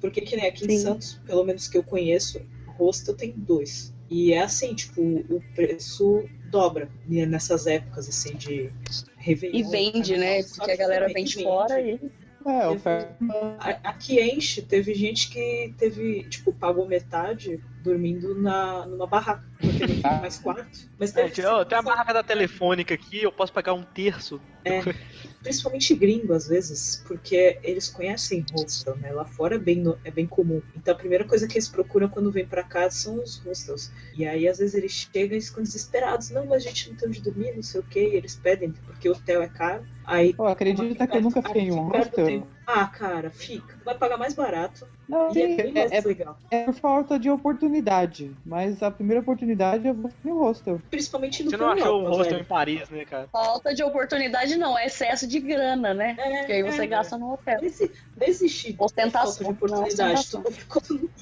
Porque 0.00 0.20
que 0.20 0.36
nem 0.36 0.46
aqui 0.46 0.64
em 0.64 0.70
Sim. 0.70 0.78
Santos, 0.78 1.20
pelo 1.26 1.44
menos 1.44 1.66
que 1.66 1.76
eu 1.76 1.82
conheço, 1.82 2.40
hostel 2.78 3.14
tem 3.16 3.32
dois. 3.36 3.92
E 4.08 4.32
é 4.32 4.42
assim, 4.42 4.72
tipo, 4.74 5.00
o 5.02 5.42
preço 5.54 6.24
dobra 6.46 6.88
nessas 7.06 7.66
épocas, 7.66 8.08
assim, 8.08 8.36
de 8.36 8.70
Réveillon. 9.16 9.56
E 9.58 9.62
vende, 9.64 10.16
né? 10.16 10.42
Porque 10.44 10.70
a 10.70 10.76
galera 10.76 11.06
também 11.08 11.14
vem 11.14 11.24
de 11.24 11.34
vende. 11.34 11.44
fora 11.46 11.80
e. 11.80 12.00
É, 12.44 12.68
oferta. 12.68 13.16
A- 13.58 13.90
Aqui 13.90 14.20
enche, 14.20 14.62
teve 14.62 14.94
gente 14.94 15.30
que 15.30 15.74
teve, 15.78 16.24
tipo, 16.28 16.52
pagou 16.52 16.86
metade 16.86 17.60
dormindo 17.82 18.34
na, 18.40 18.84
numa 18.86 19.06
barraca, 19.06 19.44
porque 19.60 19.86
não 19.86 19.94
tinha 20.00 20.12
mais 20.20 20.38
quarto. 20.38 20.88
Mas 20.98 21.12
teve 21.12 21.30
tipo, 21.30 21.48
"Ó, 21.48 21.64
tem 21.64 21.78
a 21.78 21.82
barraca 21.82 22.12
da 22.12 22.22
telefônica 22.22 22.94
aqui, 22.94 23.22
eu 23.22 23.32
posso 23.32 23.52
pagar 23.52 23.74
um 23.74 23.82
terço. 23.82 24.40
principalmente 25.42 25.94
gringo 25.94 26.32
às 26.32 26.46
vezes, 26.48 27.02
porque 27.06 27.58
eles 27.62 27.88
conhecem 27.88 28.44
hostel, 28.52 28.96
né? 28.96 29.12
Lá 29.12 29.24
fora 29.24 29.56
é 29.56 29.58
bem, 29.58 29.76
no- 29.76 29.98
é 30.04 30.10
bem 30.10 30.26
comum. 30.26 30.62
Então 30.76 30.94
a 30.94 30.96
primeira 30.96 31.24
coisa 31.24 31.46
que 31.48 31.54
eles 31.54 31.68
procuram 31.68 32.08
quando 32.08 32.30
vêm 32.30 32.46
pra 32.46 32.62
cá 32.62 32.88
são 32.90 33.16
os 33.22 33.38
hostels. 33.38 33.90
E 34.16 34.26
aí 34.26 34.46
às 34.48 34.58
vezes 34.58 34.74
eles 34.74 34.92
chegam 34.92 35.36
e 35.36 35.40
ficam 35.40 35.62
desesperados. 35.62 36.30
Não, 36.30 36.46
mas 36.46 36.64
a 36.64 36.68
gente 36.68 36.90
não 36.90 36.96
tem 36.96 37.08
onde 37.08 37.20
dormir, 37.20 37.52
não 37.54 37.62
sei 37.62 37.80
o 37.80 37.84
que. 37.84 38.00
E 38.00 38.14
eles 38.16 38.36
pedem, 38.36 38.72
porque 38.86 39.08
o 39.08 39.12
hotel 39.12 39.42
é 39.42 39.48
caro. 39.48 39.84
Aí. 40.04 40.32
Pô, 40.34 40.46
acredita 40.46 41.06
que 41.06 41.16
eu 41.16 41.22
nunca 41.22 41.42
fiquei 41.42 41.62
em 41.62 41.72
um 41.72 41.88
hostel? 41.88 42.26
tem- 42.26 42.44
Ah, 42.66 42.86
cara, 42.86 43.28
fica. 43.30 43.76
Vai 43.84 43.96
pagar 43.98 44.16
mais 44.16 44.34
barato. 44.34 44.86
Não, 45.08 45.30
E 45.30 45.34
sim, 45.34 45.42
é 45.42 45.56
bem 45.56 45.72
mais 45.72 45.92
é, 45.92 45.96
é, 45.96 46.00
legal. 46.00 46.38
é 46.50 46.64
por 46.64 46.74
falta 46.74 47.18
de 47.18 47.28
oportunidade. 47.28 48.34
Mas 48.46 48.82
a 48.82 48.90
primeira 48.90 49.20
oportunidade 49.20 49.86
eu 49.86 49.94
vou 49.94 50.10
no 50.24 50.38
hostel. 50.38 50.80
Principalmente 50.90 51.42
no 51.42 51.50
Você 51.50 51.56
não 51.56 51.70
achou 51.70 52.00
um 52.02 52.04
hostel 52.08 52.24
velho. 52.24 52.40
em 52.40 52.44
Paris, 52.44 52.88
né, 52.88 53.04
cara? 53.04 53.28
Falta 53.28 53.74
de 53.74 53.82
oportunidade 53.82 54.51
não, 54.56 54.78
é 54.78 54.86
excesso 54.86 55.26
de 55.26 55.40
grana, 55.40 55.94
né? 55.94 56.16
É, 56.18 56.38
Porque 56.38 56.52
aí 56.52 56.62
você 56.62 56.82
é, 56.82 56.86
gasta 56.86 57.18
no 57.18 57.32
hotel. 57.32 57.58
Exi- 57.62 57.92
não 58.16 58.26
existe 58.26 58.76
Ostentação, 58.78 59.46
de 59.46 59.52
oportunidade. 59.52 59.96
não, 59.96 60.12
ostentação. 60.14 60.42
Tu 60.42 60.52
ficou 60.52 60.82
tudo. 60.82 61.12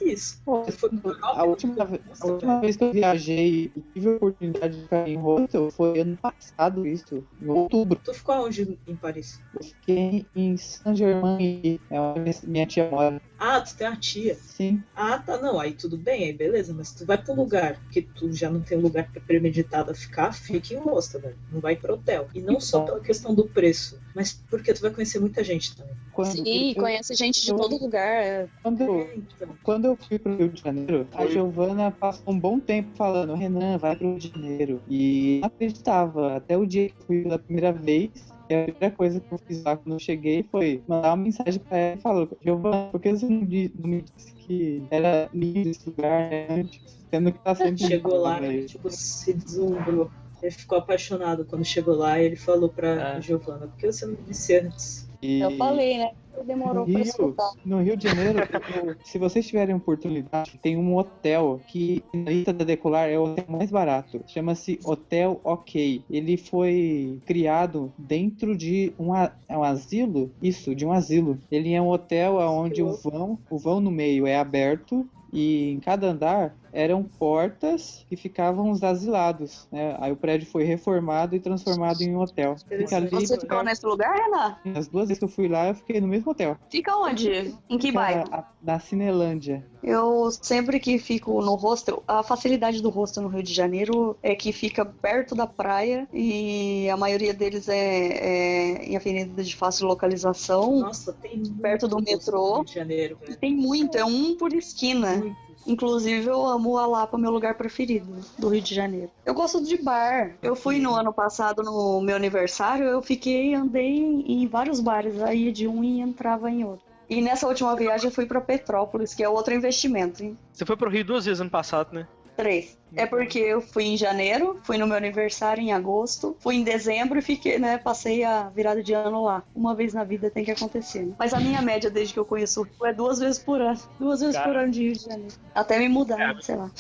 Pô, 0.45 0.65
Europa, 1.05 1.39
A 1.39 1.45
última, 1.45 1.75
a 2.21 2.27
última 2.27 2.61
vez 2.61 2.77
que 2.77 2.85
eu 2.85 2.93
viajei 2.93 3.73
e 3.77 3.83
tive 3.95 4.09
a 4.09 4.17
oportunidade 4.17 4.77
de 4.77 4.83
ficar 4.83 5.09
em 5.09 5.17
hostel 5.17 5.71
foi 5.71 6.01
ano 6.01 6.17
passado, 6.17 6.87
isso, 6.87 7.27
em 7.41 7.49
outubro. 7.49 8.01
Tu 8.03 8.15
ficou 8.15 8.35
aonde 8.35 8.79
em 8.87 8.97
Paris? 8.97 9.43
Eu 9.55 9.65
fiquei 9.65 10.29
em 10.35 10.57
Saint-Germain, 10.57 11.79
é 11.91 12.01
onde 12.01 12.47
minha 12.47 12.67
tia 12.67 12.91
mora. 12.91 13.21
Ah, 13.43 13.59
tu 13.63 13.75
tem 13.75 13.87
uma 13.89 13.97
tia. 13.97 14.35
Sim, 14.35 14.83
Ah, 14.95 15.19
tá, 15.19 15.39
não, 15.41 15.59
aí 15.59 15.73
tudo 15.73 15.97
bem, 15.97 16.25
aí 16.25 16.33
beleza, 16.35 16.75
mas 16.75 16.93
tu 16.93 17.07
vai 17.07 17.17
pra 17.17 17.33
um 17.33 17.37
lugar 17.37 17.81
que 17.91 18.03
tu 18.03 18.31
já 18.33 18.51
não 18.51 18.61
tem 18.61 18.77
um 18.77 18.83
lugar 18.83 19.11
premeditado 19.27 19.91
a 19.91 19.95
ficar, 19.95 20.33
fica 20.35 20.75
em 20.75 20.77
hostel, 20.77 21.23
velho. 21.23 21.37
Não 21.51 21.59
vai 21.59 21.75
pra 21.75 21.95
hotel. 21.95 22.29
E 22.35 22.43
não 22.43 22.61
só 22.61 22.83
pela 22.83 23.01
questão 23.01 23.35
do 23.35 23.49
preço, 23.49 23.99
mas 24.15 24.39
porque 24.51 24.75
tu 24.75 24.83
vai 24.83 24.91
conhecer 24.91 25.19
muita 25.21 25.43
gente 25.43 25.75
também. 25.75 25.95
quando, 26.13 26.33
Sim, 26.45 26.71
eu- 26.77 26.83
conhece 26.83 27.15
gente 27.15 27.41
de 27.41 27.55
todo 27.55 27.79
lugar. 27.79 28.23
é. 28.23 28.49
quando, 28.63 28.83
eu- 28.83 29.01
É, 29.01 29.15
então. 29.17 29.57
quando 29.63 29.85
eu 29.87 29.97
fui 29.97 30.19
pro 30.19 30.37
Rio 30.37 30.49
de 30.51 30.61
Janeiro, 30.61 31.09
a 31.15 31.27
Giovana 31.27 31.91
passou 31.91 32.35
um 32.35 32.39
bom 32.39 32.61
tempo 32.61 32.95
falando, 32.95 33.35
Renan, 33.35 33.79
vai 33.79 33.97
pro 33.97 34.11
Rio 34.11 34.19
de 34.19 34.29
Janeiro. 34.29 34.83
E 34.87 35.39
não 35.41 35.47
acreditava, 35.47 36.37
até 36.37 36.59
o 36.59 36.67
dia 36.67 36.91
que 36.91 37.07
fui 37.07 37.23
pela 37.23 37.39
primeira 37.39 37.73
vez, 37.73 38.11
e 38.51 38.55
a 38.55 38.65
primeira 38.65 38.97
coisa 38.97 39.21
que 39.21 39.33
eu 39.33 39.39
fiz 39.39 39.63
lá 39.63 39.77
quando 39.77 39.95
eu 39.95 39.99
cheguei 39.99 40.43
foi 40.51 40.83
mandar 40.87 41.11
uma 41.11 41.25
mensagem 41.25 41.61
pra 41.61 41.77
ela 41.79 41.97
e 41.97 42.01
falou, 42.01 42.39
Giovana, 42.43 42.89
por 42.91 43.01
que 43.01 43.11
você 43.13 43.29
não, 43.29 43.45
di- 43.45 43.73
não 43.79 43.89
me 43.89 44.03
disse 44.03 44.33
que 44.35 44.83
era 44.91 45.29
lindo 45.33 45.69
esse 45.69 45.89
lugar 45.89 46.29
né, 46.31 46.47
antes? 46.51 46.81
Sendo 47.11 47.33
que 47.33 47.39
tá 47.41 47.55
sempre 47.55 47.85
Chegou 47.85 48.17
lá, 48.19 48.41
né? 48.41 48.55
ele 48.55 48.67
tipo, 48.67 48.89
se 48.91 49.33
deslumbrou. 49.33 50.11
Ele 50.43 50.53
ficou 50.53 50.79
apaixonado 50.79 51.45
quando 51.45 51.65
chegou 51.65 51.95
lá 51.97 52.19
e 52.21 52.25
ele 52.25 52.37
falou 52.37 52.69
pra 52.69 53.17
É. 53.17 53.21
Giovana, 53.21 53.67
por 53.67 53.77
que 53.77 53.93
você 53.93 54.07
não 54.07 54.15
me 54.15 54.23
disse 54.23 54.57
antes? 54.57 55.10
E- 55.23 55.41
Eu 55.41 55.51
falei, 55.57 55.99
né? 55.99 56.11
Demorou 56.47 56.87
no 56.87 56.93
pra 56.93 56.95
Rio, 56.95 57.03
escutar. 57.03 57.51
no 57.67 57.83
Rio 57.83 57.97
de 57.97 58.09
Janeiro, 58.09 58.39
eu- 58.39 58.97
se 59.05 59.19
vocês 59.19 59.47
tiverem 59.47 59.75
oportunidade, 59.75 60.59
tem 60.63 60.75
um 60.77 60.97
hotel 60.97 61.61
que 61.67 62.03
na 62.15 62.31
lista 62.31 62.53
da 62.53 62.65
Decolar 62.65 63.11
é 63.11 63.19
o 63.19 63.25
hotel 63.25 63.45
mais 63.49 63.71
barato. 63.71 64.23
Chama-se 64.27 64.79
Hotel 64.83 65.39
OK. 65.45 66.03
Ele 66.09 66.37
foi 66.39 67.19
criado 67.27 67.93
dentro 67.99 68.57
de 68.57 68.93
um, 68.99 69.15
é 69.15 69.59
um 69.59 69.63
asilo, 69.63 70.31
isso, 70.41 70.75
de 70.75 70.87
um 70.87 70.93
asilo. 70.93 71.37
Ele 71.51 71.75
é 71.75 71.83
um 71.83 71.89
hotel 71.91 72.37
onde 72.37 72.83
o 72.83 72.95
vão, 72.95 73.39
o 73.51 73.59
vão 73.59 73.79
no 73.81 73.91
meio 73.91 74.27
é 74.27 74.37
aberto 74.39 75.07
e 75.33 75.73
em 75.73 75.81
cada 75.81 76.07
andar 76.09 76.57
eram 76.73 77.03
portas 77.03 78.05
que 78.09 78.17
ficavam 78.17 78.71
os 78.71 78.83
asilados. 78.83 79.67
né? 79.73 79.97
Aí 80.01 80.13
o 80.13 80.17
prédio 80.17 80.49
foi 80.49 80.65
reformado 80.65 81.35
e 81.35 81.41
transformado 81.41 82.01
em 82.03 82.15
um 82.15 82.21
hotel. 82.21 82.57
Fica 82.69 82.97
ali 82.97 83.09
Você 83.11 83.39
ficou 83.39 83.63
nesse 83.63 83.85
lugar, 83.87 84.15
Renan? 84.15 84.57
as 84.77 84.87
duas 84.89 85.09
vezes 85.09 85.19
que 85.19 85.25
eu 85.25 85.29
fui 85.29 85.49
lá, 85.49 85.69
eu 85.69 85.75
fiquei 85.75 86.01
no 86.01 86.09
mesmo 86.09 86.31
hotel. 86.31 86.57
Fica 86.71 86.97
onde? 86.97 87.55
Em 87.69 87.79
que 87.79 87.89
Fica 87.89 87.99
bairro? 88.01 88.25
a- 88.33 88.45
Na 88.63 88.79
Cinelândia. 88.79 89.67
Eu 89.83 90.31
sempre 90.31 90.79
que 90.79 90.99
fico 90.99 91.41
no 91.41 91.55
hostel, 91.55 92.03
a 92.07 92.23
facilidade 92.23 92.83
do 92.83 92.91
hostel 92.91 93.23
no 93.23 93.29
Rio 93.31 93.43
de 93.43 93.55
Janeiro 93.55 94.17
é 94.23 94.35
que 94.35 94.53
fica 94.53 94.85
perto 94.85 95.35
da 95.35 95.47
praia 95.47 96.07
e 96.13 96.87
a 96.91 96.97
maioria 96.97 97.33
deles 97.33 97.67
é, 97.69 97.75
é 97.79 98.85
em 98.85 98.97
avenida 98.97 99.43
de 99.43 99.57
fácil 99.57 99.87
localização. 99.87 100.81
Nossa, 100.81 101.13
tem 101.15 101.39
muito 101.39 101.55
Perto 101.61 101.89
do 101.89 101.97
metrô. 102.03 102.57
Rio 102.57 102.65
de 102.65 102.75
Janeiro, 102.75 103.17
velho. 103.19 103.37
Tem 103.39 103.55
muito, 103.57 103.97
é 103.97 104.05
um 104.05 104.37
por 104.37 104.53
esquina. 104.53 105.17
Muito. 105.17 105.50
Inclusive, 105.67 106.27
eu 106.27 106.45
amo 106.47 106.79
a 106.79 106.87
Lapa, 106.87 107.19
meu 107.19 107.31
lugar 107.31 107.55
preferido 107.55 108.17
do 108.39 108.49
Rio 108.49 108.63
de 108.63 108.75
Janeiro. 108.75 109.11
Eu 109.25 109.35
gosto 109.35 109.63
de 109.63 109.77
bar. 109.77 110.33
Eu 110.43 110.57
fui 110.57 110.79
no 110.79 110.95
ano 110.95 111.13
passado 111.13 111.63
no 111.63 112.01
meu 112.01 112.17
aniversário, 112.17 112.87
eu 112.87 113.03
fiquei, 113.03 113.55
andei 113.55 113.99
em 114.27 114.47
vários 114.47 114.81
bares, 114.81 115.21
aí 115.23 115.53
de 115.53 115.69
um 115.69 115.85
e 115.85 116.01
entrava 116.01 116.51
em 116.51 116.65
outro. 116.65 116.85
E 117.09 117.21
nessa 117.21 117.49
última 117.49 117.75
viagem 117.75 118.07
eu 118.07 118.15
fui 118.15 118.25
pra 118.25 118.41
Petrópolis, 118.41 119.13
que 119.13 119.23
é 119.23 119.29
outro 119.29 119.53
investimento, 119.53 120.23
hein? 120.23 120.39
Você 120.53 120.65
foi 120.65 120.77
pro 120.77 120.89
Rio 120.89 121.05
duas 121.05 121.25
vezes 121.25 121.41
ano 121.41 121.51
passado, 121.51 121.93
né? 121.93 122.07
Três. 122.41 122.79
É 122.97 123.07
porque 123.07 123.39
eu 123.39 123.61
fui 123.61 123.85
em 123.85 123.97
janeiro, 123.97 124.59
fui 124.65 124.77
no 124.77 124.87
meu 124.87 124.97
aniversário 124.97 125.63
em 125.63 125.73
agosto, 125.73 126.37
fui 126.41 126.57
em 126.57 126.65
dezembro 126.65 127.19
e 127.19 127.23
fiquei, 127.23 127.59
né? 127.59 127.79
Passei 127.79 128.25
a 128.25 128.49
virada 128.49 128.83
de 128.83 128.93
ano 128.93 129.23
lá. 129.23 129.45
Uma 129.55 129.75
vez 129.75 129.95
na 129.95 130.03
vida 130.03 130.29
tem 130.31 130.45
que 130.45 130.51
acontecer. 130.51 131.03
né? 131.03 131.15
Mas 131.19 131.33
a 131.33 131.39
minha 131.39 131.63
média 131.63 131.89
desde 131.91 132.15
que 132.15 132.19
eu 132.19 132.25
conheço 132.25 132.63
o 132.63 132.65
Rio 132.65 132.87
é 132.87 132.93
duas 132.93 133.19
vezes 133.21 133.39
por 133.39 133.61
ano. 133.61 133.79
Duas 133.99 134.21
vezes 134.21 134.35
Cara. 134.35 134.49
por 134.49 134.57
ano 134.57 134.73
de 134.73 134.83
Rio 134.83 134.93
de 134.95 135.05
Janeiro. 135.05 135.35
Até 135.55 135.79
me 135.79 135.89
mudar, 135.89 136.17
Cara. 136.17 136.43
sei 136.43 136.57
lá. 136.57 136.71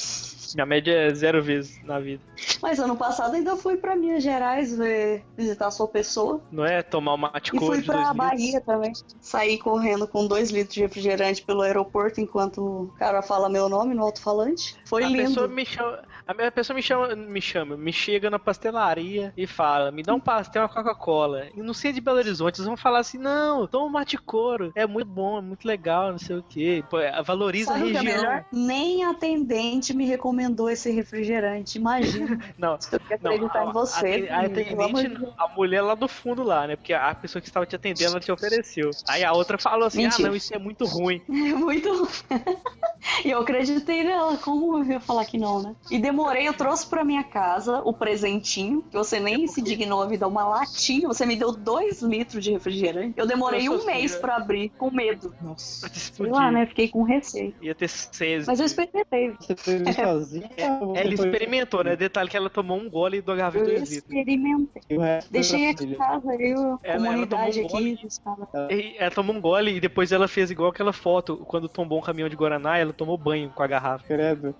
Minha 0.54 0.66
média 0.66 0.92
é 0.92 1.14
zero 1.14 1.42
vezes 1.42 1.80
na 1.84 1.98
vida. 2.00 2.22
Mas 2.62 2.78
ano 2.78 2.96
passado 2.96 3.34
ainda 3.34 3.56
fui 3.56 3.76
pra 3.76 3.96
Minas 3.96 4.22
Gerais 4.22 4.76
ver, 4.76 5.24
visitar 5.36 5.68
a 5.68 5.70
sua 5.70 5.88
pessoa. 5.88 6.40
Não 6.50 6.64
é 6.64 6.82
tomar 6.82 7.14
uma 7.14 7.30
mate 7.32 7.54
E 7.54 7.58
fui 7.58 7.82
pra 7.82 7.98
litros. 7.98 8.16
Bahia 8.16 8.60
também. 8.60 8.92
Saí 9.20 9.58
correndo 9.58 10.06
com 10.06 10.26
dois 10.26 10.50
litros 10.50 10.74
de 10.74 10.80
refrigerante 10.82 11.42
pelo 11.42 11.62
aeroporto 11.62 12.20
enquanto 12.20 12.60
o 12.60 12.94
cara 12.98 13.22
fala 13.22 13.48
meu 13.48 13.68
nome 13.68 13.94
no 13.94 14.02
alto-falante. 14.02 14.76
Foi 14.84 15.04
a 15.04 15.08
lindo. 15.08 15.28
pessoa 15.28 15.48
me 15.48 15.64
chama, 15.64 16.02
a 16.30 16.34
minha 16.34 16.52
pessoa 16.52 16.76
me 16.76 16.82
chama, 16.82 17.16
me 17.16 17.40
chama, 17.40 17.76
me 17.76 17.92
chega 17.92 18.30
na 18.30 18.38
pastelaria 18.38 19.32
e 19.36 19.48
fala, 19.48 19.90
me 19.90 20.00
dá 20.00 20.14
um 20.14 20.20
pastel, 20.20 20.62
uma 20.62 20.68
Coca-Cola. 20.68 21.48
E 21.56 21.60
no 21.60 21.74
centro 21.74 21.96
de 21.96 22.00
Belo 22.00 22.18
Horizonte, 22.18 22.58
eles 22.58 22.66
vão 22.68 22.76
falar 22.76 23.00
assim, 23.00 23.18
não, 23.18 23.66
toma 23.66 23.86
um 23.86 23.88
mate 23.88 24.16
couro, 24.16 24.70
é 24.76 24.86
muito 24.86 25.08
bom, 25.08 25.38
é 25.38 25.40
muito 25.40 25.66
legal, 25.66 26.12
não 26.12 26.18
sei 26.18 26.36
o 26.36 26.42
quê. 26.48 26.84
Pô, 26.88 27.00
é, 27.00 27.20
valoriza 27.20 27.72
Sabe 27.72 27.80
a 27.82 27.86
o 27.86 27.90
que 27.90 27.96
é 27.96 28.00
região. 28.00 28.22
melhor? 28.22 28.44
Nem 28.52 29.02
atendente 29.04 29.92
me 29.92 30.06
recomendou 30.06 30.70
esse 30.70 30.88
refrigerante. 30.92 31.78
Imagina. 31.78 32.38
Não, 32.56 32.80
Se 32.80 32.94
eu 32.94 33.00
não, 33.22 33.32
acreditar 33.32 33.66
em 33.66 33.72
você. 33.72 34.28
a, 34.30 34.36
a 34.36 34.44
atendente, 34.46 35.02
de 35.02 35.08
não, 35.08 35.34
a 35.36 35.48
mulher 35.48 35.80
lá 35.82 35.94
do 35.94 36.06
fundo 36.06 36.42
lá, 36.44 36.66
né? 36.66 36.76
Porque 36.76 36.92
a 36.92 37.14
pessoa 37.14 37.40
que 37.42 37.48
estava 37.48 37.66
te 37.66 37.74
atendendo, 37.74 38.10
ela 38.12 38.20
te 38.20 38.30
ofereceu. 38.30 38.90
Aí 39.08 39.24
a 39.24 39.32
outra 39.32 39.58
falou 39.58 39.86
assim, 39.86 40.02
Mentira. 40.02 40.28
ah, 40.28 40.30
não, 40.30 40.36
isso 40.36 40.54
é 40.54 40.58
muito 40.58 40.84
ruim. 40.84 41.20
É 41.50 41.54
muito. 41.54 41.88
e 43.24 43.30
eu 43.30 43.40
acreditei 43.40 44.04
nela. 44.04 44.36
Como 44.36 44.78
eu 44.78 44.84
ia 44.84 45.00
falar 45.00 45.24
que 45.24 45.38
não, 45.38 45.62
né? 45.62 45.74
E 45.90 45.98
demorei, 46.20 46.46
eu 46.48 46.52
trouxe 46.54 46.86
pra 46.86 47.02
minha 47.04 47.24
casa 47.24 47.80
o 47.84 47.92
presentinho, 47.92 48.82
que 48.82 48.96
você 48.96 49.18
nem 49.18 49.46
se 49.46 49.62
dignou 49.62 50.02
a 50.02 50.06
me 50.08 50.16
dar 50.18 50.28
uma 50.28 50.44
latinha. 50.46 51.08
Você 51.08 51.24
me 51.24 51.34
deu 51.36 51.52
dois 51.52 52.02
litros 52.02 52.44
de 52.44 52.52
refrigerante. 52.52 53.14
Eu 53.16 53.26
demorei 53.26 53.66
Nossa 53.68 53.82
um 53.82 53.86
mês 53.86 54.16
pra 54.16 54.36
abrir, 54.36 54.68
com 54.78 54.90
medo. 54.90 55.34
Nossa. 55.42 55.88
Sei 55.88 56.26
lá, 56.26 56.50
né? 56.50 56.66
Fiquei 56.66 56.88
com 56.88 57.02
receio. 57.02 57.54
Ia 57.62 57.74
ter 57.74 57.88
seis. 57.88 58.46
Mas 58.46 58.60
eu 58.60 58.66
experimentei. 58.66 59.32
Você 59.40 59.56
foi 59.56 59.80
sozinha? 59.92 60.50
ou 60.80 60.94
Ela 60.96 61.14
experimentou, 61.14 61.82
né? 61.84 61.96
Detalhe 61.96 62.28
que 62.28 62.36
ela 62.36 62.50
tomou 62.50 62.76
um 62.78 62.88
gole 62.88 63.20
do 63.22 63.32
Eu 63.32 63.50
dois 63.52 63.66
litros. 63.90 63.92
experimentei. 63.92 64.82
E 64.90 64.98
Deixei 65.30 65.70
aqui 65.70 65.84
em 65.84 65.94
casa, 65.94 66.34
eu, 66.34 66.78
ela 66.82 67.04
comunidade 67.06 67.62
tomou 67.62 67.80
um 67.82 67.92
aqui. 67.94 68.06
estava- 68.06 68.48
E 68.72 68.94
ela 68.98 69.10
tomou 69.10 69.34
um 69.36 69.40
gole 69.40 69.76
e 69.76 69.80
depois 69.80 70.12
ela 70.12 70.28
fez 70.28 70.50
igual 70.50 70.70
aquela 70.70 70.92
foto. 70.92 71.36
Quando 71.46 71.68
tombou 71.68 71.98
um 71.98 72.02
caminhão 72.02 72.28
de 72.28 72.36
Guaraná, 72.36 72.76
ela 72.78 72.92
tomou 72.92 73.16
banho 73.16 73.50
com 73.54 73.62
a 73.62 73.66
garrafa. 73.66 74.04
Credo. 74.06 74.54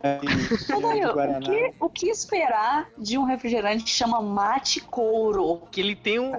O 0.74 1.12
Guaraná. 1.12 1.40
Que, 1.50 1.74
o 1.80 1.88
que 1.88 2.08
esperar 2.08 2.90
de 2.96 3.18
um 3.18 3.24
refrigerante 3.24 3.84
que 3.84 3.90
chama 3.90 4.20
mate 4.22 4.80
couro? 4.80 5.62
Que 5.70 5.80
ele 5.80 5.96
tem 5.96 6.18
um. 6.18 6.32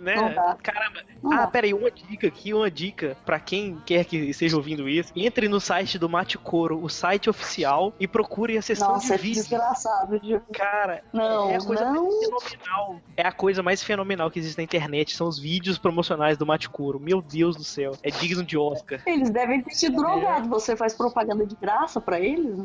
Né? 0.00 0.14
Caramba. 0.62 1.00
Ah, 1.32 1.46
peraí, 1.46 1.74
uma 1.74 1.90
dica 1.90 2.26
aqui, 2.28 2.52
uma 2.54 2.70
dica 2.70 3.16
pra 3.24 3.40
quem 3.40 3.80
quer 3.84 4.04
que 4.04 4.16
esteja 4.16 4.56
ouvindo 4.56 4.88
isso. 4.88 5.12
Entre 5.16 5.48
no 5.48 5.60
site 5.60 5.98
do 5.98 6.08
Mate 6.08 6.38
Coro, 6.38 6.80
o 6.82 6.88
site 6.88 7.28
oficial, 7.28 7.92
e 7.98 8.06
procure 8.06 8.56
a 8.56 8.62
seção 8.62 8.92
Nossa, 8.92 9.14
é 9.14 9.16
de 9.16 9.22
vídeos. 9.22 9.46
desgraçado. 9.48 10.20
de- 10.20 10.40
Cara, 10.52 11.02
Não, 11.12 11.50
é 11.50 11.56
a 11.56 11.60
coisa 11.60 11.84
não. 11.92 12.04
mais 12.04 12.24
fenomenal. 12.24 13.00
É 13.16 13.22
a 13.26 13.32
coisa 13.32 13.62
mais 13.62 13.82
fenomenal 13.82 14.30
que 14.30 14.38
existe 14.38 14.58
na 14.58 14.64
internet. 14.64 15.14
São 15.16 15.26
os 15.26 15.38
vídeos 15.38 15.78
promocionais 15.78 16.36
do 16.38 16.46
Mate 16.46 16.68
Coro. 16.68 17.00
Meu 17.00 17.20
Deus 17.20 17.56
do 17.56 17.64
céu. 17.64 17.92
É 18.02 18.10
digno 18.10 18.44
de 18.44 18.56
Oscar. 18.56 19.00
Eles 19.06 19.30
devem 19.30 19.62
ter 19.62 19.74
te 19.74 19.88
drogado. 19.90 20.48
Você 20.48 20.76
faz 20.76 20.94
propaganda 20.94 21.44
de 21.46 21.56
graça 21.56 22.00
pra 22.00 22.20
eles? 22.20 22.56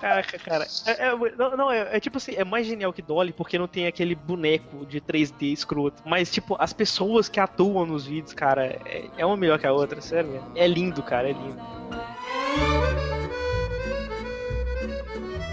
Caraca, 0.00 0.38
cara. 0.38 0.66
É, 0.86 1.06
é- 1.08 1.16
não, 1.36 1.56
não, 1.56 1.70
é, 1.70 1.96
é 1.96 2.00
tipo 2.00 2.16
assim, 2.18 2.34
é 2.36 2.44
mais 2.44 2.66
genial 2.66 2.92
que 2.92 3.02
Dolly 3.02 3.32
porque 3.32 3.58
não 3.58 3.68
tem 3.68 3.86
aquele 3.86 4.14
boneco 4.14 4.86
de 4.86 5.00
3D 5.00 5.52
escroto. 5.52 6.02
Mas, 6.04 6.30
tipo, 6.30 6.56
as 6.60 6.74
pessoas 6.74 7.26
que 7.26 7.40
atuam 7.40 7.86
nos 7.86 8.04
vídeos, 8.04 8.34
cara, 8.34 8.66
é, 8.84 9.08
é 9.16 9.24
uma 9.24 9.34
melhor 9.34 9.58
que 9.58 9.66
a 9.66 9.72
outra, 9.72 9.98
sério. 10.02 10.44
É 10.54 10.68
lindo, 10.68 11.02
cara, 11.02 11.30
é 11.30 11.32
lindo. 11.32 11.58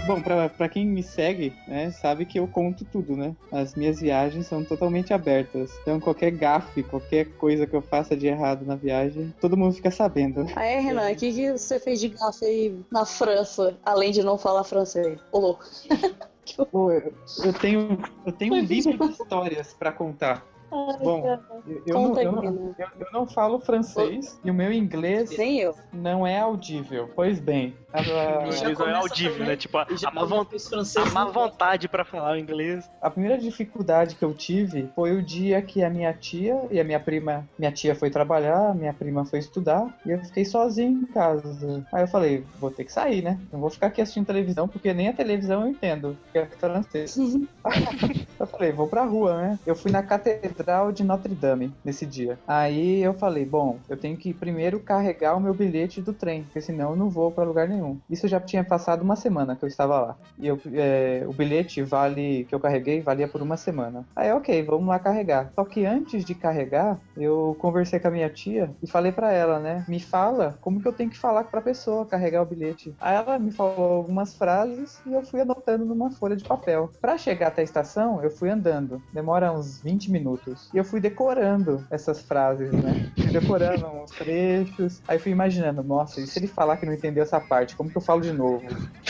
Bom, 0.06 0.20
pra, 0.20 0.50
pra 0.50 0.68
quem 0.68 0.86
me 0.86 1.02
segue, 1.02 1.54
né, 1.66 1.90
sabe 1.90 2.26
que 2.26 2.38
eu 2.38 2.46
conto 2.46 2.84
tudo, 2.84 3.16
né? 3.16 3.34
As 3.50 3.74
minhas 3.74 4.00
viagens 4.00 4.46
são 4.46 4.62
totalmente 4.62 5.14
abertas. 5.14 5.70
Então, 5.80 5.98
qualquer 5.98 6.30
gafe, 6.30 6.82
qualquer 6.82 7.24
coisa 7.36 7.66
que 7.66 7.74
eu 7.74 7.82
faça 7.82 8.14
de 8.14 8.26
errado 8.26 8.66
na 8.66 8.76
viagem, 8.76 9.34
todo 9.40 9.56
mundo 9.56 9.74
fica 9.74 9.90
sabendo. 9.90 10.46
Aí, 10.56 10.78
Renan, 10.80 11.10
o 11.10 11.16
que, 11.16 11.32
que 11.32 11.52
você 11.52 11.80
fez 11.80 12.00
de 12.00 12.08
gafe 12.08 12.44
aí 12.44 12.78
na 12.90 13.06
França, 13.06 13.78
além 13.82 14.10
de 14.10 14.22
não 14.22 14.36
falar 14.36 14.64
francês? 14.64 15.18
Ô, 15.32 15.38
louco. 15.38 15.64
Pô, 16.70 16.90
eu, 16.90 17.12
eu 17.44 17.52
tenho, 17.52 17.98
eu 18.26 18.32
tenho 18.32 18.54
um 18.54 18.60
livro 18.60 18.96
de 18.96 19.12
histórias 19.12 19.74
pra 19.74 19.92
contar. 19.92 20.42
Bom, 20.70 21.24
eu, 21.66 21.82
eu 21.86 21.94
não, 21.94 22.20
eu, 22.20 22.32
não, 22.32 22.44
eu- 22.44 22.74
eu 23.00 23.06
não 23.12 23.26
falo 23.26 23.58
francês 23.58 24.38
e 24.44 24.50
o 24.50 24.54
meu 24.54 24.72
inglês 24.72 25.36
Nem 25.36 25.58
eu. 25.60 25.74
não 25.92 26.26
é 26.26 26.38
audível. 26.38 27.10
Pois 27.14 27.40
bem, 27.40 27.74
O 27.94 28.54
inglês 28.54 28.80
é 28.80 28.92
audível, 28.92 29.46
né? 29.46 29.56
Tipo, 29.56 29.78
a, 29.78 29.86
a 30.04 30.10
má, 30.10 30.44
francês. 30.44 31.06
a 31.06 31.10
má 31.10 31.24
vontade 31.24 31.88
pra 31.88 32.04
falar 32.04 32.32
o 32.32 32.36
inglês. 32.36 32.88
a 33.00 33.08
primeira 33.08 33.38
dificuldade 33.38 34.14
que 34.14 34.24
eu 34.24 34.34
tive 34.34 34.90
foi 34.94 35.16
o 35.16 35.22
dia 35.22 35.62
que 35.62 35.82
a 35.82 35.88
minha 35.88 36.12
tia 36.12 36.60
e 36.70 36.78
a 36.78 36.84
minha 36.84 37.00
prima, 37.00 37.48
minha 37.58 37.72
tia 37.72 37.94
foi 37.94 38.10
trabalhar, 38.10 38.74
minha 38.74 38.92
prima 38.92 39.24
foi 39.24 39.38
estudar 39.38 39.88
e 40.04 40.10
eu 40.10 40.22
fiquei 40.24 40.44
sozinho 40.44 41.00
em 41.02 41.06
casa. 41.06 41.82
Aí 41.92 42.02
eu 42.02 42.08
falei, 42.08 42.44
vou 42.60 42.70
ter 42.70 42.84
que 42.84 42.92
sair, 42.92 43.22
né? 43.22 43.38
Não 43.50 43.60
vou 43.60 43.70
ficar 43.70 43.86
aqui 43.86 44.02
assistindo 44.02 44.26
televisão 44.26 44.68
porque 44.68 44.92
nem 44.92 45.08
a 45.08 45.12
televisão 45.14 45.62
eu 45.62 45.68
entendo, 45.68 46.16
que 46.30 46.38
é 46.38 46.46
francês. 46.46 47.16
Eu 48.38 48.46
falei, 48.46 48.70
vou 48.70 48.86
pra 48.86 49.04
rua, 49.04 49.36
né? 49.36 49.58
Eu 49.66 49.74
fui 49.74 49.90
na 49.90 50.00
Catedral 50.00 50.92
de 50.92 51.02
Notre 51.02 51.34
Dame 51.34 51.72
nesse 51.84 52.06
dia. 52.06 52.38
Aí 52.46 53.02
eu 53.02 53.12
falei, 53.12 53.44
bom, 53.44 53.78
eu 53.88 53.96
tenho 53.96 54.16
que 54.16 54.32
primeiro 54.32 54.78
carregar 54.78 55.36
o 55.36 55.40
meu 55.40 55.52
bilhete 55.52 56.00
do 56.00 56.12
trem, 56.12 56.44
porque 56.44 56.60
senão 56.60 56.90
eu 56.90 56.96
não 56.96 57.10
vou 57.10 57.32
pra 57.32 57.42
lugar 57.42 57.66
nenhum. 57.68 57.77
Isso 58.08 58.28
já 58.28 58.40
tinha 58.40 58.64
passado 58.64 59.02
uma 59.02 59.16
semana 59.16 59.56
que 59.56 59.64
eu 59.64 59.68
estava 59.68 60.00
lá. 60.00 60.16
E 60.38 60.46
eu, 60.46 60.60
é, 60.72 61.24
o 61.26 61.32
bilhete 61.32 61.82
vale 61.82 62.44
que 62.44 62.54
eu 62.54 62.60
carreguei 62.60 63.00
valia 63.00 63.28
por 63.28 63.42
uma 63.42 63.56
semana. 63.56 64.04
Aí, 64.14 64.32
ok, 64.32 64.62
vamos 64.62 64.88
lá 64.88 64.98
carregar. 64.98 65.52
Só 65.54 65.64
que 65.64 65.84
antes 65.84 66.24
de 66.24 66.34
carregar, 66.34 66.98
eu 67.16 67.56
conversei 67.58 67.98
com 68.00 68.08
a 68.08 68.10
minha 68.10 68.30
tia 68.30 68.70
e 68.82 68.90
falei 68.90 69.12
pra 69.12 69.32
ela, 69.32 69.58
né? 69.58 69.84
Me 69.88 70.00
fala 70.00 70.58
como 70.60 70.80
que 70.80 70.88
eu 70.88 70.92
tenho 70.92 71.10
que 71.10 71.18
falar 71.18 71.44
pra 71.44 71.60
pessoa 71.60 72.06
carregar 72.06 72.42
o 72.42 72.46
bilhete. 72.46 72.94
Aí 73.00 73.16
ela 73.16 73.38
me 73.38 73.50
falou 73.50 73.92
algumas 73.98 74.34
frases 74.34 75.00
e 75.06 75.12
eu 75.12 75.22
fui 75.22 75.40
anotando 75.40 75.84
numa 75.84 76.10
folha 76.10 76.36
de 76.36 76.44
papel. 76.44 76.90
Pra 77.00 77.18
chegar 77.18 77.48
até 77.48 77.62
a 77.62 77.64
estação, 77.64 78.22
eu 78.22 78.30
fui 78.30 78.50
andando. 78.50 79.02
Demora 79.12 79.52
uns 79.52 79.80
20 79.82 80.10
minutos. 80.10 80.70
E 80.72 80.76
eu 80.76 80.84
fui 80.84 81.00
decorando 81.00 81.84
essas 81.90 82.20
frases, 82.22 82.72
né? 82.72 83.12
Fui 83.28 83.40
decorando 83.40 83.86
uns 83.86 84.10
trechos. 84.10 85.02
Aí 85.06 85.18
fui 85.18 85.32
imaginando, 85.32 85.82
nossa, 85.82 86.20
e 86.20 86.26
se 86.26 86.38
ele 86.38 86.46
falar 86.46 86.76
que 86.76 86.86
não 86.86 86.92
entendeu 86.94 87.22
essa 87.22 87.38
parte, 87.40 87.76
como 87.76 87.90
que 87.90 87.96
eu 87.96 88.02
falo 88.02 88.20
de 88.22 88.32
novo? 88.32 88.66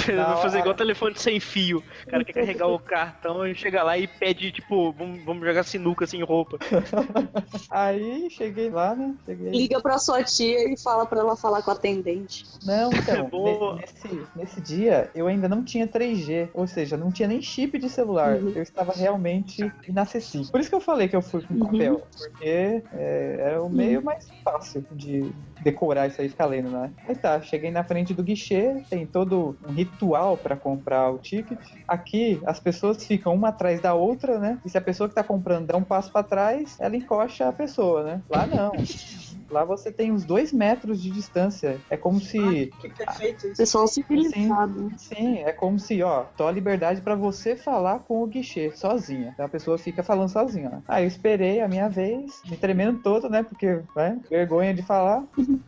Vou 0.06 0.36
fazer 0.38 0.58
igual 0.58 0.74
telefone 0.74 1.14
sem 1.16 1.38
fio. 1.40 1.78
O 2.06 2.10
cara 2.10 2.24
quer 2.24 2.32
carregar 2.32 2.68
o 2.68 2.78
cartão 2.78 3.46
e 3.46 3.54
chega 3.54 3.82
lá 3.82 3.96
e 3.96 4.06
pede, 4.06 4.50
tipo, 4.52 4.92
vamos, 4.92 5.24
vamos 5.24 5.46
jogar 5.46 5.62
sinuca 5.62 6.06
sem 6.06 6.22
roupa. 6.22 6.58
Aí 7.70 8.28
cheguei 8.30 8.70
lá, 8.70 8.94
né? 8.94 9.14
Cheguei. 9.24 9.50
Liga 9.50 9.80
pra 9.80 9.98
sua 9.98 10.22
tia 10.22 10.72
e 10.72 10.76
fala 10.80 11.06
pra 11.06 11.20
ela 11.20 11.36
falar 11.36 11.62
com 11.62 11.70
a 11.70 11.74
atendente. 11.74 12.44
Não, 12.64 12.90
então, 12.94 13.76
nesse, 13.76 14.26
nesse 14.34 14.60
dia 14.60 15.10
eu 15.14 15.26
ainda 15.26 15.48
não 15.48 15.64
tinha 15.64 15.86
3G, 15.86 16.50
ou 16.54 16.66
seja, 16.66 16.96
não 16.96 17.10
tinha 17.10 17.28
nem 17.28 17.40
chip 17.40 17.78
de 17.78 17.88
celular. 17.88 18.36
Uhum. 18.36 18.52
Eu 18.54 18.62
estava 18.62 18.92
realmente 18.92 19.70
inacessível. 19.86 20.50
Por 20.50 20.60
isso 20.60 20.68
que 20.68 20.74
eu 20.74 20.80
falei 20.80 21.08
que 21.08 21.16
eu 21.16 21.22
fui 21.22 21.42
com 21.42 21.54
Uhum. 21.54 21.66
papel, 21.72 22.02
porque 22.16 22.82
é, 22.92 23.36
era 23.40 23.62
o 23.62 23.68
meio 23.68 24.02
mais 24.08 24.32
fácil 24.42 24.86
de 24.90 25.30
decorar 25.60 26.06
isso 26.06 26.20
aí 26.20 26.28
ficar 26.30 26.46
lendo, 26.46 26.70
né? 26.70 26.90
Aí 27.06 27.14
tá, 27.14 27.40
cheguei 27.42 27.70
na 27.70 27.84
frente 27.84 28.14
do 28.14 28.22
guichê, 28.22 28.74
tem 28.88 29.06
todo 29.06 29.58
um 29.62 29.72
ritual 29.72 30.38
para 30.38 30.56
comprar 30.56 31.10
o 31.10 31.18
ticket. 31.18 31.58
Aqui 31.86 32.40
as 32.46 32.58
pessoas 32.58 33.04
ficam 33.04 33.34
uma 33.34 33.48
atrás 33.48 33.80
da 33.80 33.92
outra, 33.92 34.38
né? 34.38 34.58
E 34.64 34.70
se 34.70 34.78
a 34.78 34.80
pessoa 34.80 35.08
que 35.08 35.14
tá 35.14 35.22
comprando 35.22 35.66
dá 35.66 35.76
um 35.76 35.84
passo 35.84 36.10
para 36.10 36.22
trás, 36.22 36.76
ela 36.80 36.96
encoxa 36.96 37.48
a 37.48 37.52
pessoa, 37.52 38.02
né? 38.02 38.22
Lá 38.30 38.46
não. 38.46 38.72
Lá 39.50 39.64
você 39.64 39.90
tem 39.90 40.12
uns 40.12 40.24
dois 40.24 40.52
metros 40.52 41.00
de 41.02 41.10
distância. 41.10 41.78
É 41.90 41.96
como 41.96 42.20
se. 42.20 42.66
Que 42.80 42.88
perfeito 42.88 43.46
isso. 43.46 43.56
Pessoal 43.56 43.86
civilizado. 43.86 44.90
Sim, 44.96 45.38
é 45.38 45.52
como 45.52 45.78
se, 45.78 46.02
ó, 46.02 46.24
tô 46.36 46.46
a 46.46 46.52
liberdade 46.52 47.00
pra 47.00 47.14
você 47.14 47.56
falar 47.56 48.00
com 48.00 48.22
o 48.22 48.26
guichê, 48.26 48.70
sozinha. 48.74 49.30
Então 49.32 49.46
a 49.46 49.48
pessoa 49.48 49.78
fica 49.78 50.02
falando 50.02 50.28
sozinha, 50.28 50.68
né? 50.68 50.82
Aí 50.86 51.04
eu 51.04 51.08
esperei 51.08 51.60
a 51.60 51.68
minha 51.68 51.88
vez, 51.88 52.40
me 52.48 52.56
tremendo 52.56 53.00
todo, 53.02 53.28
né? 53.28 53.42
Porque, 53.42 53.80
né? 53.96 54.20
Vergonha 54.28 54.74
de 54.74 54.82
falar. 54.82 55.24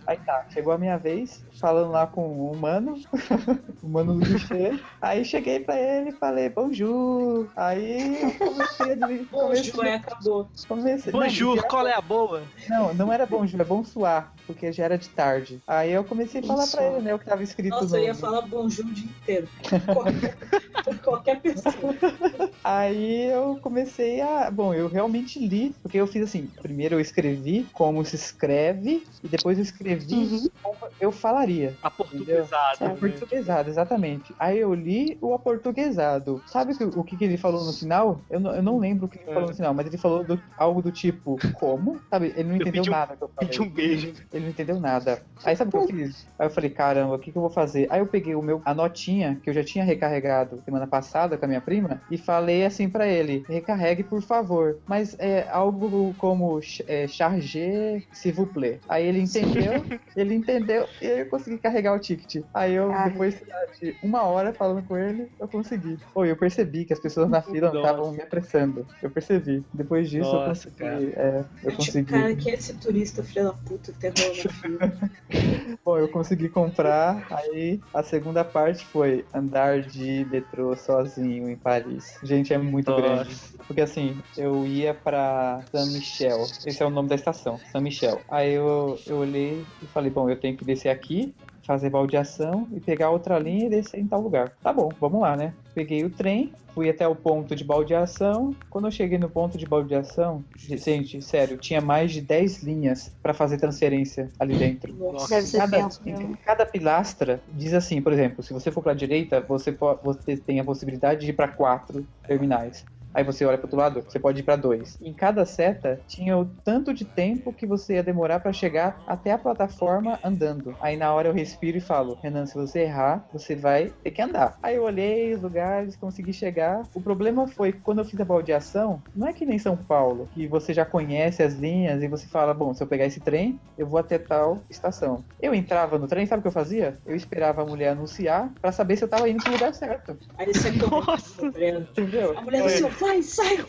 Aí 0.06 0.16
tá, 0.18 0.44
chegou 0.50 0.72
a 0.72 0.78
minha 0.78 0.96
vez, 0.98 1.44
falando 1.60 1.90
lá 1.90 2.06
com 2.06 2.22
o 2.28 2.52
humano, 2.52 2.94
o 3.82 3.86
humano 3.86 4.14
do 4.14 4.20
guichê. 4.26 4.78
Aí 5.00 5.24
cheguei 5.24 5.60
pra 5.60 5.78
ele 5.80 6.10
e 6.10 6.12
falei, 6.12 6.48
bonjour. 6.48 7.48
Aí 7.56 8.34
comecei 8.38 8.92
a. 8.92 9.06
Bonjour, 9.06 9.26
Comecei, 9.30 9.88
é, 9.88 9.94
acabou. 9.94 10.48
comecei, 10.68 11.12
não, 11.12 11.20
Bonjour, 11.20 11.62
qual 11.66 11.86
é 11.86 11.94
a 11.94 12.00
boa? 12.00 12.42
não, 12.68 12.94
não 12.94 13.12
era 13.12 13.26
bonjour, 13.26 13.64
bonsoir, 13.70 14.32
porque 14.48 14.72
já 14.72 14.84
era 14.84 14.98
de 14.98 15.08
tarde. 15.10 15.62
Aí 15.64 15.92
eu 15.92 16.02
comecei 16.02 16.40
a 16.40 16.44
falar 16.44 16.66
pra 16.66 16.80
Bonsoir. 16.80 16.92
ele, 16.94 17.02
né, 17.02 17.14
o 17.14 17.18
que 17.20 17.24
tava 17.24 17.42
escrito 17.44 17.70
Nossa, 17.70 17.96
eu 17.96 18.00
no... 18.00 18.06
ia 18.08 18.14
falar 18.14 18.42
bonjour 18.42 18.84
o 18.84 18.92
dia 18.92 19.06
inteiro. 19.08 19.48
Qualquer, 19.94 20.36
por 20.84 20.98
qualquer 20.98 21.40
pessoa. 21.40 21.94
Aí 22.64 23.26
eu 23.30 23.56
comecei 23.62 24.20
a. 24.20 24.50
Bom, 24.50 24.74
eu 24.74 24.88
realmente 24.88 25.38
li, 25.38 25.74
porque 25.82 25.98
eu 25.98 26.06
fiz 26.06 26.22
assim: 26.24 26.48
primeiro 26.60 26.96
eu 26.96 27.00
escrevi 27.00 27.68
como 27.72 28.04
se 28.04 28.16
escreve, 28.16 29.04
e 29.22 29.28
depois 29.28 29.56
eu 29.58 29.62
escrevi 29.62 30.14
Uhum. 30.14 30.48
como 30.62 30.76
eu 31.00 31.12
falaria. 31.12 31.76
Aportuguesado. 31.82 32.78
É 32.80 32.88
né? 32.88 32.94
portuguesado, 32.94 33.70
exatamente. 33.70 34.34
Aí 34.38 34.58
eu 34.58 34.74
li 34.74 35.16
o 35.22 35.32
aportuguesado. 35.32 36.42
Sabe 36.46 36.72
o 36.96 37.04
que, 37.04 37.16
que 37.16 37.24
ele 37.24 37.36
falou 37.36 37.64
no 37.64 37.72
final? 37.72 38.20
Eu 38.28 38.40
não, 38.40 38.54
eu 38.54 38.62
não 38.62 38.78
lembro 38.78 39.06
o 39.06 39.08
que 39.08 39.18
ele 39.18 39.30
É. 39.30 39.34
falou 39.34 39.48
no 39.48 39.54
final, 39.54 39.72
mas 39.74 39.86
ele 39.86 39.96
falou 39.98 40.24
do- 40.24 40.42
algo 40.58 40.82
do 40.82 40.90
tipo, 40.90 41.38
como? 41.54 42.00
Sabe? 42.10 42.32
Ele 42.34 42.44
não 42.44 42.50
Eu 42.56 42.56
entendeu 42.56 42.82
pedi 42.82 42.90
nada 42.90 43.16
que 43.16 43.22
eu 43.22 43.28
falei. 43.28 43.50
Um 43.60 43.68
beijo. 43.68 44.12
Ele 44.32 44.44
não 44.44 44.50
entendeu 44.50 44.80
nada. 44.80 45.22
Aí 45.44 45.56
sabe 45.56 45.68
o 45.68 45.72
que 45.72 45.92
eu 45.92 45.98
fiz? 45.98 46.26
Aí 46.38 46.46
eu 46.46 46.50
falei, 46.50 46.70
caramba, 46.70 47.14
o 47.14 47.18
que, 47.18 47.32
que 47.32 47.38
eu 47.38 47.42
vou 47.42 47.50
fazer? 47.50 47.86
Aí 47.90 48.00
eu 48.00 48.06
peguei 48.06 48.34
o 48.34 48.42
meu, 48.42 48.60
a 48.64 48.74
notinha 48.74 49.38
que 49.42 49.48
eu 49.48 49.54
já 49.54 49.64
tinha 49.64 49.84
recarregado 49.84 50.60
semana 50.64 50.86
passada 50.86 51.36
com 51.36 51.44
a 51.44 51.48
minha 51.48 51.60
prima 51.60 52.00
e 52.10 52.18
falei 52.18 52.64
assim 52.64 52.88
pra 52.88 53.06
ele: 53.06 53.44
recarregue, 53.48 54.04
por 54.04 54.22
favor. 54.22 54.78
Mas 54.86 55.16
é 55.18 55.48
algo 55.50 56.14
como 56.18 56.60
é, 56.86 57.06
charger, 57.06 58.04
s'il 58.12 58.34
vous 58.34 58.48
plaît. 58.52 58.80
Aí 58.88 59.06
ele 59.06 59.20
entendeu, 59.20 59.72
ele 60.16 60.34
entendeu 60.34 60.86
e 61.00 61.06
aí 61.06 61.20
eu 61.20 61.26
consegui 61.26 61.58
carregar 61.58 61.94
o 61.94 61.98
ticket. 61.98 62.44
Aí 62.54 62.74
eu, 62.74 62.90
Ai. 62.92 63.10
depois 63.10 63.42
de 63.80 63.96
uma 64.02 64.22
hora 64.22 64.52
falando 64.52 64.82
com 64.86 64.96
ele, 64.96 65.28
eu 65.38 65.48
consegui. 65.48 65.98
Pô, 66.12 66.24
eu 66.24 66.36
percebi 66.36 66.84
que 66.84 66.92
as 66.92 67.00
pessoas 67.00 67.28
na 67.28 67.42
fila 67.42 67.72
estavam 67.74 68.12
me 68.12 68.22
apressando. 68.22 68.86
Eu 69.02 69.10
percebi. 69.10 69.64
Depois 69.72 70.08
disso 70.10 70.28
eu 70.28 70.46
Nossa, 70.46 70.70
consegui. 70.70 71.12
É, 71.16 71.44
eu 71.64 71.72
consegui. 71.72 72.12
cara, 72.12 72.34
quem 72.34 72.52
é 72.52 72.54
esse 72.56 72.74
turista 72.74 73.22
filho 73.22 73.49
da 73.50 73.52
puta 73.52 73.92
rolando 74.02 74.44
na 74.44 74.52
fila? 74.52 75.78
Bom, 75.84 75.98
eu 75.98 76.08
consegui 76.08 76.48
comprar, 76.48 77.26
aí 77.30 77.80
a 77.92 78.02
segunda 78.02 78.44
parte 78.44 78.84
foi 78.86 79.24
andar 79.34 79.80
de 79.82 80.26
metrô 80.30 80.76
sozinho 80.76 81.48
em 81.48 81.56
Paris. 81.56 82.18
Gente, 82.22 82.52
é 82.52 82.58
muito 82.58 82.90
Nossa. 82.90 83.02
grande. 83.02 83.36
Porque 83.66 83.80
assim, 83.80 84.20
eu 84.36 84.66
ia 84.66 84.92
pra 84.92 85.62
Saint 85.72 85.92
Michel, 85.92 86.42
esse 86.66 86.82
é 86.82 86.86
o 86.86 86.90
nome 86.90 87.08
da 87.08 87.14
estação, 87.14 87.58
Saint 87.70 87.82
Michel. 87.82 88.20
Aí 88.28 88.52
eu, 88.52 88.98
eu 89.06 89.18
olhei 89.18 89.64
e 89.82 89.86
falei, 89.88 90.10
bom, 90.10 90.28
eu 90.28 90.38
tenho 90.38 90.56
que 90.56 90.64
descer 90.64 90.88
aqui, 90.88 91.32
fazer 91.62 91.90
baldeação 91.90 92.66
e 92.72 92.80
pegar 92.80 93.10
outra 93.10 93.38
linha 93.38 93.66
e 93.66 93.70
descer 93.70 94.00
em 94.00 94.06
tal 94.06 94.20
lugar. 94.20 94.52
Tá 94.62 94.72
bom, 94.72 94.90
vamos 95.00 95.20
lá, 95.20 95.36
né? 95.36 95.52
Peguei 95.74 96.04
o 96.04 96.10
trem, 96.10 96.52
fui 96.74 96.88
até 96.88 97.06
o 97.06 97.14
ponto 97.14 97.54
de 97.54 97.64
baldeação. 97.64 98.54
Quando 98.68 98.86
eu 98.86 98.90
cheguei 98.90 99.18
no 99.18 99.28
ponto 99.28 99.56
de 99.56 99.66
baldeação, 99.66 100.44
gente, 100.56 101.22
sério, 101.22 101.58
tinha 101.58 101.80
mais 101.80 102.12
de 102.12 102.20
10 102.20 102.62
linhas 102.62 103.12
pra 103.22 103.34
fazer 103.34 103.58
transferência 103.58 104.28
ali 104.38 104.56
dentro. 104.56 104.94
Nossa. 104.94 105.58
Cada, 105.58 105.78
mesmo. 105.78 106.38
cada 106.44 106.66
pilastra 106.66 107.40
diz 107.52 107.74
assim, 107.74 108.00
por 108.00 108.12
exemplo, 108.12 108.42
se 108.42 108.52
você 108.52 108.70
for 108.70 108.82
para 108.82 108.92
a 108.92 108.94
direita, 108.94 109.40
você, 109.40 109.76
você 110.02 110.36
tem 110.36 110.60
a 110.60 110.64
possibilidade 110.64 111.20
de 111.20 111.30
ir 111.30 111.34
para 111.34 111.48
quatro 111.48 112.06
terminais. 112.26 112.84
Aí 113.14 113.24
você 113.24 113.44
olha 113.44 113.58
para 113.58 113.66
outro 113.66 113.78
lado, 113.78 114.02
você 114.02 114.18
pode 114.18 114.40
ir 114.40 114.42
para 114.44 114.56
dois. 114.56 114.96
Em 115.00 115.12
cada 115.12 115.44
seta 115.44 116.00
tinha 116.06 116.36
o 116.36 116.44
tanto 116.64 116.94
de 116.94 117.04
tempo 117.04 117.52
que 117.52 117.66
você 117.66 117.94
ia 117.94 118.02
demorar 118.02 118.40
para 118.40 118.52
chegar 118.52 119.00
até 119.06 119.32
a 119.32 119.38
plataforma 119.38 120.18
andando. 120.24 120.76
Aí 120.80 120.96
na 120.96 121.12
hora 121.12 121.28
eu 121.28 121.34
respiro 121.34 121.78
e 121.78 121.80
falo, 121.80 122.18
Renan, 122.22 122.46
se 122.46 122.54
você 122.54 122.80
errar, 122.80 123.26
você 123.32 123.56
vai 123.56 123.90
ter 124.02 124.10
que 124.10 124.22
andar. 124.22 124.56
Aí 124.62 124.76
eu 124.76 124.84
olhei 124.84 125.34
os 125.34 125.42
lugares, 125.42 125.96
consegui 125.96 126.32
chegar. 126.32 126.82
O 126.94 127.00
problema 127.00 127.46
foi 127.48 127.72
que 127.72 127.80
quando 127.80 127.98
eu 127.98 128.04
fiz 128.04 128.20
a 128.20 128.24
baldeação, 128.24 129.02
não 129.14 129.26
é 129.26 129.32
que 129.32 129.44
nem 129.46 129.58
São 129.58 129.76
Paulo, 129.76 130.28
que 130.32 130.46
você 130.46 130.72
já 130.72 130.84
conhece 130.84 131.42
as 131.42 131.54
linhas 131.54 132.02
e 132.02 132.08
você 132.08 132.26
fala, 132.26 132.54
bom, 132.54 132.72
se 132.72 132.82
eu 132.82 132.86
pegar 132.86 133.06
esse 133.06 133.20
trem, 133.20 133.58
eu 133.76 133.86
vou 133.86 133.98
até 133.98 134.18
tal 134.18 134.62
estação. 134.70 135.24
Eu 135.40 135.54
entrava 135.54 135.98
no 135.98 136.06
trem, 136.06 136.26
sabe 136.26 136.40
o 136.40 136.42
que 136.42 136.48
eu 136.48 136.52
fazia? 136.52 136.98
Eu 137.04 137.16
esperava 137.16 137.62
a 137.62 137.66
mulher 137.66 137.90
anunciar 137.90 138.52
para 138.60 138.72
saber 138.72 138.96
se 138.96 139.04
eu 139.04 139.08
tava 139.08 139.28
indo 139.28 139.42
pro 139.42 139.52
lugar 139.52 139.74
certo. 139.74 140.16
Aí 140.38 140.46
correndo. 140.80 141.06
Nossa. 141.06 141.46
Entendeu? 141.46 142.38
A 142.38 142.42
mulher 142.42 142.62
ó, 142.62 142.68
vai, 143.00 143.22
sai! 143.22 143.64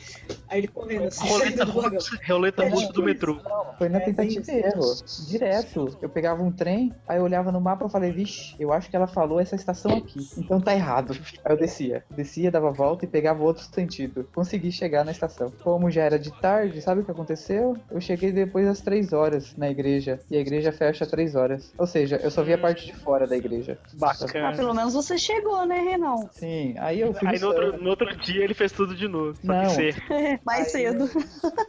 Aí 0.47 0.59
ele 0.59 0.67
correndo 0.67 1.05
assim, 1.05 1.27
Roleta 1.27 1.63
russa, 1.63 2.17
roleta 2.27 2.67
russa 2.67 2.91
do 2.91 3.03
metrô. 3.03 3.39
Foi 3.77 3.87
na 3.87 3.99
É, 3.99 4.01
tentativa 4.01 4.45
bem 4.45 4.55
e 4.57 4.65
erro. 4.65 4.81
Direto. 5.27 5.97
Eu 6.01 6.09
pegava 6.09 6.43
um 6.43 6.51
trem, 6.51 6.93
aí 7.07 7.17
eu 7.17 7.23
olhava 7.23 7.51
no 7.51 7.61
mapa 7.61 7.85
e 7.85 7.89
falei, 7.89 8.11
vixe, 8.11 8.55
eu 8.59 8.71
acho 8.73 8.89
que 8.89 8.95
ela 8.95 9.07
falou 9.07 9.39
essa 9.39 9.55
estação 9.55 9.95
aqui. 9.95 10.27
Então 10.37 10.59
tá 10.59 10.73
errado. 10.73 11.17
Aí 11.45 11.53
eu 11.53 11.57
descia. 11.57 12.03
Descia, 12.11 12.51
dava 12.51 12.67
a 12.69 12.71
volta 12.73 13.05
e 13.05 13.07
pegava 13.07 13.41
outro 13.43 13.63
sentido. 13.63 14.27
Consegui 14.35 14.71
chegar 14.71 15.05
na 15.05 15.11
estação. 15.11 15.51
Como 15.63 15.89
já 15.89 16.03
era 16.03 16.19
de 16.19 16.31
tarde, 16.41 16.81
sabe 16.81 17.01
o 17.01 17.05
que 17.05 17.11
aconteceu? 17.11 17.77
Eu 17.89 18.01
cheguei 18.01 18.31
depois 18.33 18.65
das 18.65 18.81
três 18.81 19.13
horas 19.13 19.55
na 19.55 19.69
igreja. 19.69 20.19
E 20.29 20.35
a 20.35 20.41
igreja 20.41 20.71
fecha 20.73 21.05
às 21.05 21.09
três 21.09 21.33
horas. 21.33 21.73
Ou 21.77 21.87
seja, 21.87 22.17
eu 22.21 22.29
só 22.29 22.43
vi 22.43 22.53
a 22.53 22.57
parte 22.57 22.85
de 22.85 22.93
fora 22.93 23.25
da 23.25 23.37
igreja. 23.37 23.77
Ah, 23.81 23.95
Bacana. 23.97 24.55
pelo 24.57 24.73
menos 24.73 24.93
você 24.93 25.17
chegou, 25.17 25.65
né, 25.65 25.79
Renan? 25.79 26.15
Sim, 26.33 26.75
aí 26.77 26.99
eu 26.99 27.13
fui 27.13 27.27
Aí 27.27 27.39
no 27.39 27.47
outro, 27.47 27.81
no 27.81 27.89
outro 27.89 28.15
dia 28.17 28.43
ele 28.43 28.53
fez 28.53 28.71
tudo 28.73 28.93
de 28.95 29.07
novo. 29.07 29.20
Só 29.35 29.53
Não. 29.53 29.61
que 29.63 29.69
ser. 29.69 29.95
Mais 30.45 30.65
Aí- 30.65 30.71
cedo. 30.71 31.09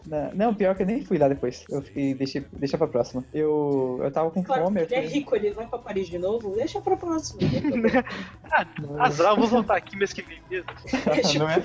Não, 0.06 0.30
não, 0.34 0.54
pior 0.54 0.74
que 0.74 0.82
eu 0.82 0.86
nem 0.86 1.04
fui 1.04 1.18
lá 1.18 1.28
depois. 1.28 1.64
Eu 1.70 1.82
fiquei, 1.82 2.14
deixei, 2.14 2.44
deixa 2.56 2.76
pra 2.78 2.86
próxima. 2.86 3.24
Eu, 3.32 4.00
eu 4.02 4.10
tava 4.10 4.30
com 4.30 4.42
Claro, 4.42 4.64
fome. 4.64 4.82
Ele 4.82 4.94
é 4.94 5.00
rico, 5.06 5.34
ele 5.36 5.50
vai 5.52 5.66
pra 5.66 5.78
Paris 5.78 6.08
de 6.08 6.18
novo, 6.18 6.54
deixa 6.54 6.80
pra 6.80 6.96
próxima. 6.96 7.40
Azar, 8.98 9.34
vamos 9.34 9.50
voltar 9.50 9.76
aqui 9.76 9.96
mês 9.96 10.12
que 10.12 10.22
vem 10.22 10.40
mesmo. 10.50 10.66
Não 11.38 11.48
é 11.48 11.62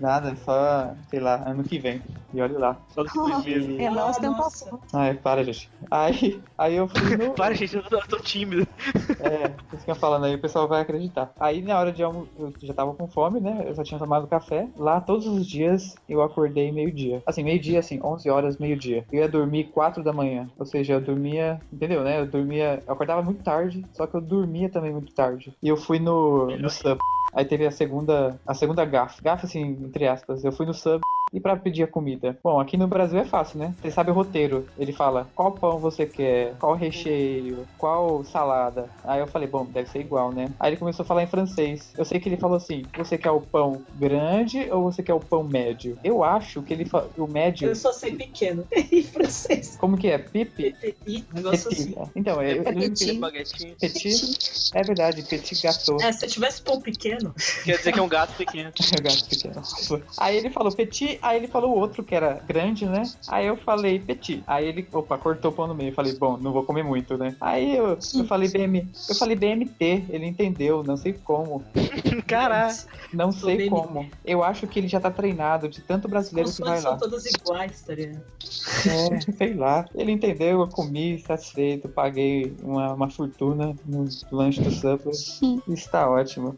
nada, 0.00 0.34
só, 0.44 0.94
sei 1.08 1.20
lá, 1.20 1.42
ano 1.48 1.62
que 1.62 1.78
vem. 1.78 2.02
E 2.32 2.40
olha 2.40 2.58
lá. 2.58 2.76
Só 2.94 3.02
depois 3.02 3.44
mesmo. 3.44 3.76
Renan 3.76 4.00
Ah, 4.02 4.06
ostentação. 4.10 4.80
Ai, 4.92 5.14
para, 5.14 5.42
gente. 5.44 5.70
Aí, 5.90 6.40
aí 6.58 6.76
eu 6.76 6.88
fui 6.88 7.16
no. 7.16 7.32
Para, 7.32 7.54
gente, 7.54 7.76
eu 7.76 7.82
tô, 7.82 7.96
eu 7.96 8.06
tô 8.08 8.18
tímido. 8.18 8.66
É, 9.20 9.52
isso 9.74 9.84
que 9.84 9.90
eu 9.90 9.94
falando 9.94 10.26
aí, 10.26 10.34
o 10.34 10.40
pessoal 10.40 10.66
vai 10.68 10.80
acreditar. 10.80 11.32
Aí 11.38 11.62
na 11.62 11.78
hora 11.78 11.92
de 11.92 12.02
almo, 12.02 12.28
eu 12.38 12.52
já 12.62 12.72
tava 12.74 12.94
com 12.94 13.06
fome, 13.08 13.40
né? 13.40 13.64
Eu 13.66 13.74
só 13.74 13.82
tinha 13.82 13.98
tomado 13.98 14.26
café. 14.26 14.68
Lá 14.76 14.99
todos 15.00 15.26
os 15.26 15.46
dias 15.46 15.96
eu 16.08 16.22
acordei 16.22 16.72
meio-dia. 16.72 17.22
Assim, 17.26 17.42
meio-dia, 17.42 17.78
assim, 17.78 18.00
11 18.02 18.28
horas, 18.30 18.58
meio-dia. 18.58 19.04
Eu 19.12 19.20
ia 19.20 19.28
dormir 19.28 19.70
4 19.70 20.02
da 20.02 20.12
manhã. 20.12 20.48
Ou 20.58 20.66
seja, 20.66 20.94
eu 20.94 21.00
dormia, 21.00 21.60
entendeu, 21.72 22.02
né? 22.02 22.20
Eu 22.20 22.26
dormia, 22.26 22.82
eu 22.86 22.92
acordava 22.92 23.22
muito 23.22 23.42
tarde, 23.42 23.84
só 23.92 24.06
que 24.06 24.16
eu 24.16 24.20
dormia 24.20 24.68
também 24.70 24.92
muito 24.92 25.14
tarde. 25.14 25.54
E 25.62 25.68
eu 25.68 25.76
fui 25.76 25.98
no, 25.98 26.46
no 26.56 26.70
sub. 26.70 26.98
Aí 27.34 27.44
teve 27.44 27.66
a 27.66 27.70
segunda, 27.70 28.40
a 28.46 28.54
segunda 28.54 28.84
gafe. 28.84 29.22
Gafe, 29.22 29.46
assim, 29.46 29.78
entre 29.84 30.06
aspas. 30.06 30.44
Eu 30.44 30.52
fui 30.52 30.66
no 30.66 30.74
sub 30.74 31.00
e 31.32 31.40
pra 31.40 31.56
pedir 31.56 31.82
a 31.82 31.86
comida. 31.86 32.38
Bom, 32.42 32.60
aqui 32.60 32.76
no 32.76 32.88
Brasil 32.88 33.18
é 33.18 33.24
fácil, 33.24 33.58
né? 33.58 33.74
Você 33.80 33.90
sabe 33.90 34.10
o 34.10 34.14
roteiro. 34.14 34.66
Ele 34.78 34.92
fala 34.92 35.28
qual 35.34 35.52
pão 35.52 35.78
você 35.78 36.06
quer, 36.06 36.54
qual 36.58 36.74
recheio, 36.74 37.66
qual 37.78 38.24
salada. 38.24 38.88
Aí 39.04 39.20
eu 39.20 39.26
falei, 39.26 39.48
bom, 39.48 39.64
deve 39.64 39.88
ser 39.90 40.00
igual, 40.00 40.32
né? 40.32 40.50
Aí 40.58 40.70
ele 40.70 40.76
começou 40.76 41.04
a 41.04 41.06
falar 41.06 41.22
em 41.22 41.26
francês. 41.26 41.92
Eu 41.96 42.04
sei 42.04 42.18
que 42.20 42.28
ele 42.28 42.36
falou 42.36 42.56
assim: 42.56 42.82
você 42.96 43.16
quer 43.16 43.30
o 43.30 43.40
pão 43.40 43.82
grande 43.96 44.68
ou 44.70 44.84
você 44.84 45.02
quer 45.02 45.14
o 45.14 45.20
pão 45.20 45.44
médio? 45.44 45.98
Eu 46.02 46.24
acho 46.24 46.62
que 46.62 46.72
ele 46.72 46.84
fa... 46.84 47.06
o 47.16 47.26
médio. 47.26 47.68
Eu 47.68 47.76
só 47.76 47.92
sei 47.92 48.14
pequeno. 48.14 48.66
em 48.72 49.02
francês. 49.02 49.76
Como 49.78 49.96
que 49.96 50.08
é? 50.08 50.18
Pipi? 50.18 50.74
Petit, 50.80 51.26
negócio 51.32 51.70
assim. 51.70 51.94
Então, 52.14 52.38
que 52.38 52.64
Petit. 52.64 53.74
Petit. 53.80 54.70
É 54.74 54.82
verdade, 54.82 55.22
petit 55.22 55.62
gâteau. 55.62 56.00
É, 56.00 56.12
se 56.12 56.24
eu 56.24 56.28
tivesse 56.28 56.62
pão 56.62 56.80
pequeno, 56.80 57.34
Quer 57.64 57.78
dizer 57.78 57.92
que 57.92 57.98
é 57.98 58.02
um 58.02 58.08
gato 58.08 58.34
pequeno. 58.36 58.70
O 58.70 58.72
gato 59.02 59.28
pequeno. 59.28 59.62
Aí 60.18 60.36
ele 60.36 60.50
falou 60.50 60.72
petit, 60.74 61.18
aí 61.22 61.36
ele 61.36 61.46
falou 61.48 61.74
o 61.74 61.78
outro 61.78 62.02
que 62.02 62.14
era 62.14 62.34
grande, 62.46 62.86
né? 62.86 63.02
Aí 63.28 63.46
eu 63.46 63.56
falei 63.56 63.98
petit. 63.98 64.42
Aí 64.46 64.66
ele, 64.66 64.86
opa, 64.92 65.18
cortou 65.18 65.50
o 65.50 65.54
pão 65.54 65.66
no 65.66 65.74
meio. 65.74 65.90
Eu 65.90 65.94
falei, 65.94 66.14
bom, 66.14 66.36
não 66.36 66.52
vou 66.52 66.64
comer 66.64 66.82
muito, 66.82 67.16
né? 67.16 67.34
Aí 67.40 67.76
eu, 67.76 67.98
eu 68.14 68.24
falei 68.24 68.48
BM, 68.48 68.88
eu 69.08 69.14
falei 69.14 69.36
BMT, 69.36 70.04
ele 70.08 70.26
entendeu, 70.26 70.82
não 70.82 70.96
sei 70.96 71.12
como. 71.12 71.62
Caralho. 72.26 72.74
Não 73.12 73.32
sei 73.32 73.56
BMT. 73.56 73.70
como. 73.70 74.10
Eu 74.24 74.42
acho 74.42 74.66
que 74.66 74.78
ele 74.78 74.88
já 74.88 75.00
tá 75.00 75.10
treinado 75.10 75.68
de 75.68 75.80
tanto 75.80 76.08
brasileiro 76.08 76.48
as 76.48 76.56
que 76.56 76.62
vai 76.62 76.78
são 76.78 76.92
lá. 76.92 76.96
todas 76.98 77.24
iguais, 77.26 77.82
tá 77.82 77.94
ligado? 77.94 78.22
É, 78.86 79.20
sei 79.36 79.54
lá. 79.54 79.86
Ele 79.94 80.12
entendeu, 80.12 80.60
eu 80.60 80.68
comi 80.68 81.18
satisfeito, 81.18 81.88
paguei 81.88 82.54
uma, 82.62 82.94
uma 82.94 83.10
fortuna 83.10 83.74
no 83.86 84.06
lanche 84.32 84.60
do 84.60 84.70
Subway. 84.70 85.14
Está 85.68 86.08
ótimo. 86.08 86.56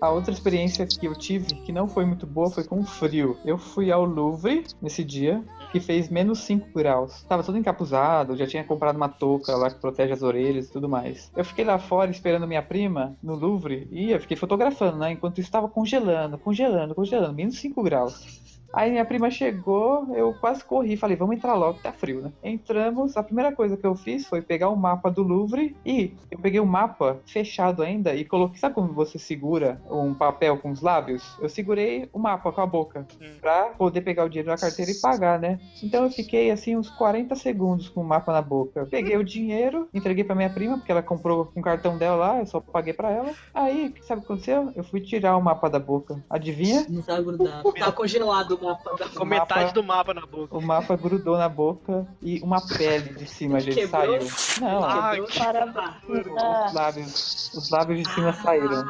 A 0.00 0.10
outra 0.10 0.32
experiência 0.32 0.86
que 0.86 1.06
eu 1.06 1.14
tive, 1.14 1.46
que 1.46 1.72
não 1.72 1.88
foi 1.88 2.04
muito 2.04 2.24
boa, 2.24 2.48
foi 2.48 2.62
com 2.62 2.84
frio. 2.84 3.36
Eu 3.44 3.58
fui 3.58 3.90
ao 3.90 4.04
Louvre 4.04 4.64
nesse 4.80 5.02
dia, 5.02 5.42
que 5.72 5.80
fez 5.80 6.08
menos 6.08 6.38
5 6.40 6.68
graus. 6.72 7.24
Tava 7.24 7.42
todo 7.42 7.58
encapuzado, 7.58 8.36
já 8.36 8.46
tinha 8.46 8.62
comprado 8.62 8.94
uma 8.94 9.08
touca 9.08 9.56
lá 9.56 9.68
que 9.68 9.80
protege 9.80 10.12
as 10.12 10.22
orelhas 10.22 10.68
e 10.68 10.72
tudo 10.72 10.88
mais. 10.88 11.32
Eu 11.36 11.44
fiquei 11.44 11.64
lá 11.64 11.80
fora 11.80 12.12
esperando 12.12 12.46
minha 12.46 12.62
prima 12.62 13.16
no 13.20 13.34
Louvre 13.34 13.88
e 13.90 14.12
eu 14.12 14.20
fiquei 14.20 14.36
fotografando, 14.36 14.98
né? 14.98 15.10
Enquanto 15.10 15.40
estava 15.40 15.68
congelando, 15.68 16.38
congelando, 16.38 16.94
congelando, 16.94 17.34
menos 17.34 17.58
5 17.58 17.82
graus. 17.82 18.57
Aí 18.72 18.90
minha 18.90 19.04
prima 19.04 19.30
chegou, 19.30 20.06
eu 20.14 20.34
quase 20.34 20.62
corri, 20.64 20.96
falei, 20.96 21.16
vamos 21.16 21.36
entrar 21.36 21.54
logo, 21.54 21.78
tá 21.82 21.92
frio, 21.92 22.20
né? 22.20 22.32
Entramos, 22.42 23.16
a 23.16 23.22
primeira 23.22 23.50
coisa 23.52 23.76
que 23.76 23.86
eu 23.86 23.94
fiz 23.94 24.26
foi 24.26 24.42
pegar 24.42 24.68
o 24.68 24.76
mapa 24.76 25.10
do 25.10 25.22
Louvre 25.22 25.76
e 25.86 26.12
eu 26.30 26.38
peguei 26.38 26.60
o 26.60 26.66
mapa 26.66 27.18
fechado 27.26 27.82
ainda 27.82 28.14
e 28.14 28.24
coloquei, 28.24 28.58
sabe 28.58 28.74
como 28.74 28.92
você 28.92 29.18
segura 29.18 29.80
um 29.90 30.12
papel 30.12 30.58
com 30.58 30.70
os 30.70 30.82
lábios? 30.82 31.36
Eu 31.40 31.48
segurei 31.48 32.08
o 32.12 32.18
mapa 32.18 32.52
com 32.52 32.60
a 32.60 32.66
boca 32.66 33.06
Hum. 33.20 33.36
pra 33.40 33.70
poder 33.70 34.02
pegar 34.02 34.24
o 34.24 34.28
dinheiro 34.28 34.50
na 34.50 34.56
carteira 34.58 34.90
e 34.90 34.94
pagar, 35.00 35.38
né? 35.38 35.58
Então 35.82 36.04
eu 36.04 36.10
fiquei 36.10 36.50
assim 36.50 36.76
uns 36.76 36.90
40 36.90 37.34
segundos 37.34 37.88
com 37.88 38.00
o 38.00 38.04
mapa 38.04 38.32
na 38.32 38.42
boca. 38.42 38.86
Peguei 38.90 39.16
o 39.16 39.24
dinheiro, 39.24 39.88
entreguei 39.94 40.24
pra 40.24 40.34
minha 40.34 40.50
prima, 40.50 40.76
porque 40.76 40.92
ela 40.92 41.02
comprou 41.02 41.46
com 41.46 41.60
o 41.60 41.62
cartão 41.62 41.96
dela 41.96 42.16
lá, 42.16 42.38
eu 42.38 42.46
só 42.46 42.60
paguei 42.60 42.92
pra 42.92 43.10
ela. 43.10 43.32
Aí, 43.54 43.94
sabe 44.02 44.20
o 44.20 44.24
que 44.24 44.32
aconteceu? 44.32 44.72
Eu 44.76 44.84
fui 44.84 45.00
tirar 45.00 45.36
o 45.36 45.42
mapa 45.42 45.68
da 45.70 45.78
boca. 45.78 46.22
Adivinha? 46.28 46.86
Não 46.88 47.02
tá 47.02 47.20
grudado. 47.20 47.72
Tá 47.72 47.92
congelado 47.92 48.57
o 48.60 48.64
mapa 48.64 48.96
da 48.96 49.08
Com 49.08 49.22
O 49.22 49.26
metade 49.26 49.60
mapa- 49.60 49.72
do 49.72 49.82
mapa 49.84 50.14
na 50.14 50.26
boca. 50.26 50.56
O 50.56 50.60
mapa 50.62 50.96
grudou 50.96 51.36
na 51.38 51.48
boca 51.48 52.06
e 52.22 52.40
uma 52.42 52.60
pele 52.66 53.14
de 53.14 53.26
cima, 53.26 53.60
gente, 53.60 53.74
Quebrou? 53.74 54.20
saiu. 54.20 54.60
Não, 54.60 54.84
Ah, 54.84 55.10
Quebrou. 55.12 55.28
Parabéns. 55.38 56.66
os 56.66 56.72
lábios, 56.74 57.52
os 57.54 57.70
lábios 57.70 58.02
de 58.02 58.14
cima 58.14 58.32
saíram. 58.32 58.84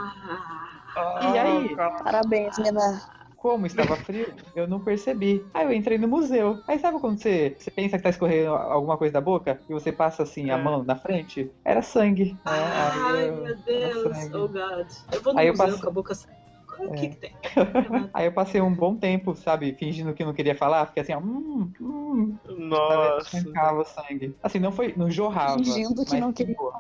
Ah, 0.97 1.31
E 1.35 1.39
aí? 1.39 1.77
Parabéns, 1.77 2.59
menina. 2.59 3.01
Como 3.37 3.67
estava 3.67 3.95
frio, 3.95 4.35
eu 4.57 4.67
não 4.67 4.81
percebi. 4.81 5.47
Aí 5.55 5.65
eu 5.65 5.73
entrei 5.73 5.97
no 5.97 6.09
museu. 6.09 6.59
Aí 6.67 6.77
sabe 6.81 6.99
quando 6.99 7.21
você, 7.23 7.55
você 7.57 7.71
pensa 7.71 7.97
que 7.97 8.03
tá 8.03 8.11
escorrendo 8.11 8.51
alguma 8.53 8.97
coisa 8.99 9.13
da 9.13 9.21
boca 9.21 9.61
e 9.69 9.73
você 9.73 9.93
passa 9.93 10.25
assim 10.25 10.51
a 10.51 10.59
É. 10.59 10.61
mão 10.61 10.83
na 10.83 10.97
frente? 10.97 11.49
Era 11.65 11.81
sangue. 11.81 12.37
Aí 12.45 12.61
Ai, 12.61 13.29
eu- 13.29 13.37
meu 13.37 13.57
Deus. 13.59 14.27
Oh, 14.35 14.49
God. 14.49 14.89
Eu 15.13 15.23
vou 15.23 15.33
no 15.35 15.39
Aí 15.39 15.47
eu 15.47 15.53
museu 15.53 15.67
passo- 15.67 15.81
com 15.81 15.89
a 15.89 15.93
boca 15.93 16.15
saindo. 16.17 16.37
O 16.81 16.93
que 16.93 17.07
É. 17.07 17.09
que 17.09 17.17
tem? 17.17 17.31
Aí 18.15 18.27
eu 18.27 18.33
passei 18.33 18.61
um 18.61 18.73
bom 18.73 18.97
tempo, 18.97 19.35
sabe, 19.35 19.75
fingindo 19.79 20.13
que 20.15 20.25
não 20.25 20.33
queria 20.33 20.55
falar, 20.55 20.87
fiquei 20.87 21.03
assim, 21.03 21.13
ó, 21.13 21.19
hum, 21.19 21.71
hum, 21.81 22.39
Nossa. 22.49 23.43
sangue. 23.85 24.37
Assim, 24.43 24.59
não 24.59 24.71
foi, 24.73 24.95
não 24.97 25.11
jorrava. 25.11 25.59
Fingindo 25.59 26.05
que 26.05 26.21
não 26.21 26.33
queria. 26.33 26.55
pingou, 26.55 26.73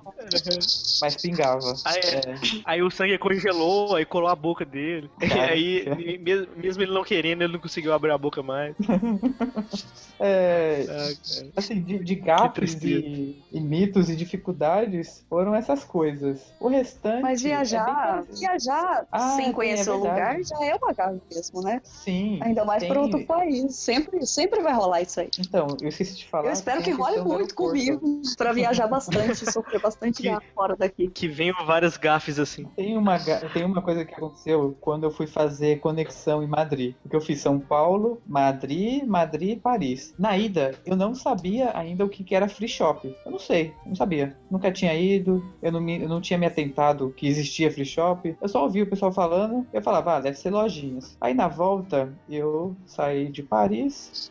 Mas 1.01 1.17
pingava. 1.17 1.75
Ah, 1.85 1.97
é. 1.97 2.01
É. 2.19 2.35
Aí 2.65 2.83
o 2.83 2.91
sangue 2.91 3.19
congelou, 3.19 3.95
aí 3.95 4.05
colou 4.05 4.29
a 4.29 4.35
boca 4.37 4.65
dele. 4.65 5.11
E 5.21 5.27
Cara, 5.29 5.53
aí, 5.53 5.85
que- 5.85 6.19
mesmo, 6.19 6.57
mesmo 6.57 6.83
ele 6.83 6.93
não 6.93 7.05
querendo, 7.05 7.43
ele 7.43 7.53
não 7.53 7.61
conseguiu 7.61 7.93
abrir 7.93 8.11
a 8.13 8.19
boca 8.19 8.43
mais. 8.43 8.75
É, 10.21 10.85
Ah, 10.89 11.51
assim, 11.57 11.81
de, 11.81 11.99
de 12.01 12.15
gafes 12.17 12.75
e, 12.83 13.37
e 13.53 13.61
mitos 13.61 14.11
e 14.11 14.17
dificuldades 14.17 15.25
foram 15.29 15.55
essas 15.55 15.85
coisas. 15.85 16.53
O 16.59 16.67
restante. 16.69 17.23
Mas 17.23 17.41
é 17.45 17.49
viajar, 17.49 18.25
bem- 18.27 18.37
viajar 18.37 19.07
Ah, 19.13 19.37
sem 19.37 19.47
sim, 19.47 19.53
conhecer 19.53 19.88
é 19.89 19.95
o 19.95 19.99
lugar 19.99 20.43
já 20.43 20.65
é 20.65 20.75
uma 20.75 20.93
gafe 20.93 21.21
mesmo, 21.33 21.63
né? 21.63 21.81
Sim. 21.85 22.39
Ainda 22.43 22.65
mais 22.65 22.81
tem- 22.83 22.89
para 22.91 23.01
outro 23.01 23.25
país. 23.27 23.75
Sempre, 23.77 24.25
sempre 24.27 24.61
vai 24.63 24.73
rolar 24.75 25.03
isso 25.03 25.21
aí. 25.21 25.29
Então, 25.39 25.67
eu 25.81 25.89
esqueci 25.89 26.17
de 26.17 26.27
falar. 26.27 26.49
Eu 26.49 26.53
espero 26.53 26.83
que 26.83 26.91
role 26.91 27.21
muito 27.23 27.55
comigo 27.55 28.23
para 28.37 28.53
viajar 28.53 28.87
bastante, 28.87 29.45
sofrer 29.53 29.81
bastante 29.81 30.23
Que- 30.23 30.37
fora 30.55 30.77
daqui. 30.77 31.09
Que 31.09 31.29
venham 31.29 31.57
várias 31.67 31.97
gafes 31.97 32.39
assim. 32.39 32.65
Tem 32.77 32.97
uma, 32.97 33.19
tem 33.53 33.65
uma 33.65 33.83
coisa 33.83 34.05
que 34.05 34.15
aconteceu 34.15 34.77
quando 34.81 35.05
eu 35.05 35.11
fui 35.11 35.27
fazer 35.27 35.81
conexão 35.81 36.43
em 36.43 36.47
Madrid. 36.47 36.95
Porque 37.03 37.17
eu 37.17 37.21
fiz 37.21 37.41
São 37.41 37.59
Paulo, 37.59 38.21
Madrid, 38.27 39.05
Madrid 39.05 39.57
e 39.57 39.61
Paris. 39.61 40.15
Na 40.19 40.37
ida, 40.37 40.75
eu 40.85 40.97
não 40.97 41.15
sabia 41.15 41.77
ainda 41.77 42.05
o 42.05 42.09
que, 42.09 42.23
que 42.25 42.35
era 42.35 42.49
free 42.49 42.69
shop. 42.69 43.15
Eu 43.25 43.31
não 43.33 43.39
sei, 43.39 43.73
não 43.87 43.95
sabia. 43.95 44.37
Nunca 44.51 44.71
tinha 44.73 44.95
ido, 44.95 45.45
eu 45.63 45.73
não, 45.73 45.81
me, 45.81 46.03
eu 46.03 46.09
não 46.09 46.21
tinha 46.21 46.39
me 46.39 46.47
atentado 46.47 47.13
que 47.17 47.27
existia 47.27 47.71
free 47.71 47.85
shop. 47.85 48.37
Eu 48.41 48.49
só 48.49 48.63
ouvi 48.65 48.83
o 48.83 48.87
pessoal 48.89 49.13
falando, 49.13 49.67
eu 49.79 49.83
falava, 49.83 50.17
ah, 50.17 50.21
deve 50.21 50.39
ser 50.39 50.51
lojinhas. 50.51 51.17
Aí 51.21 51.35
na 51.35 51.49
volta, 51.49 52.13
eu 52.29 52.77
saí 52.87 53.29
de 53.29 53.43
Paris, 53.43 54.31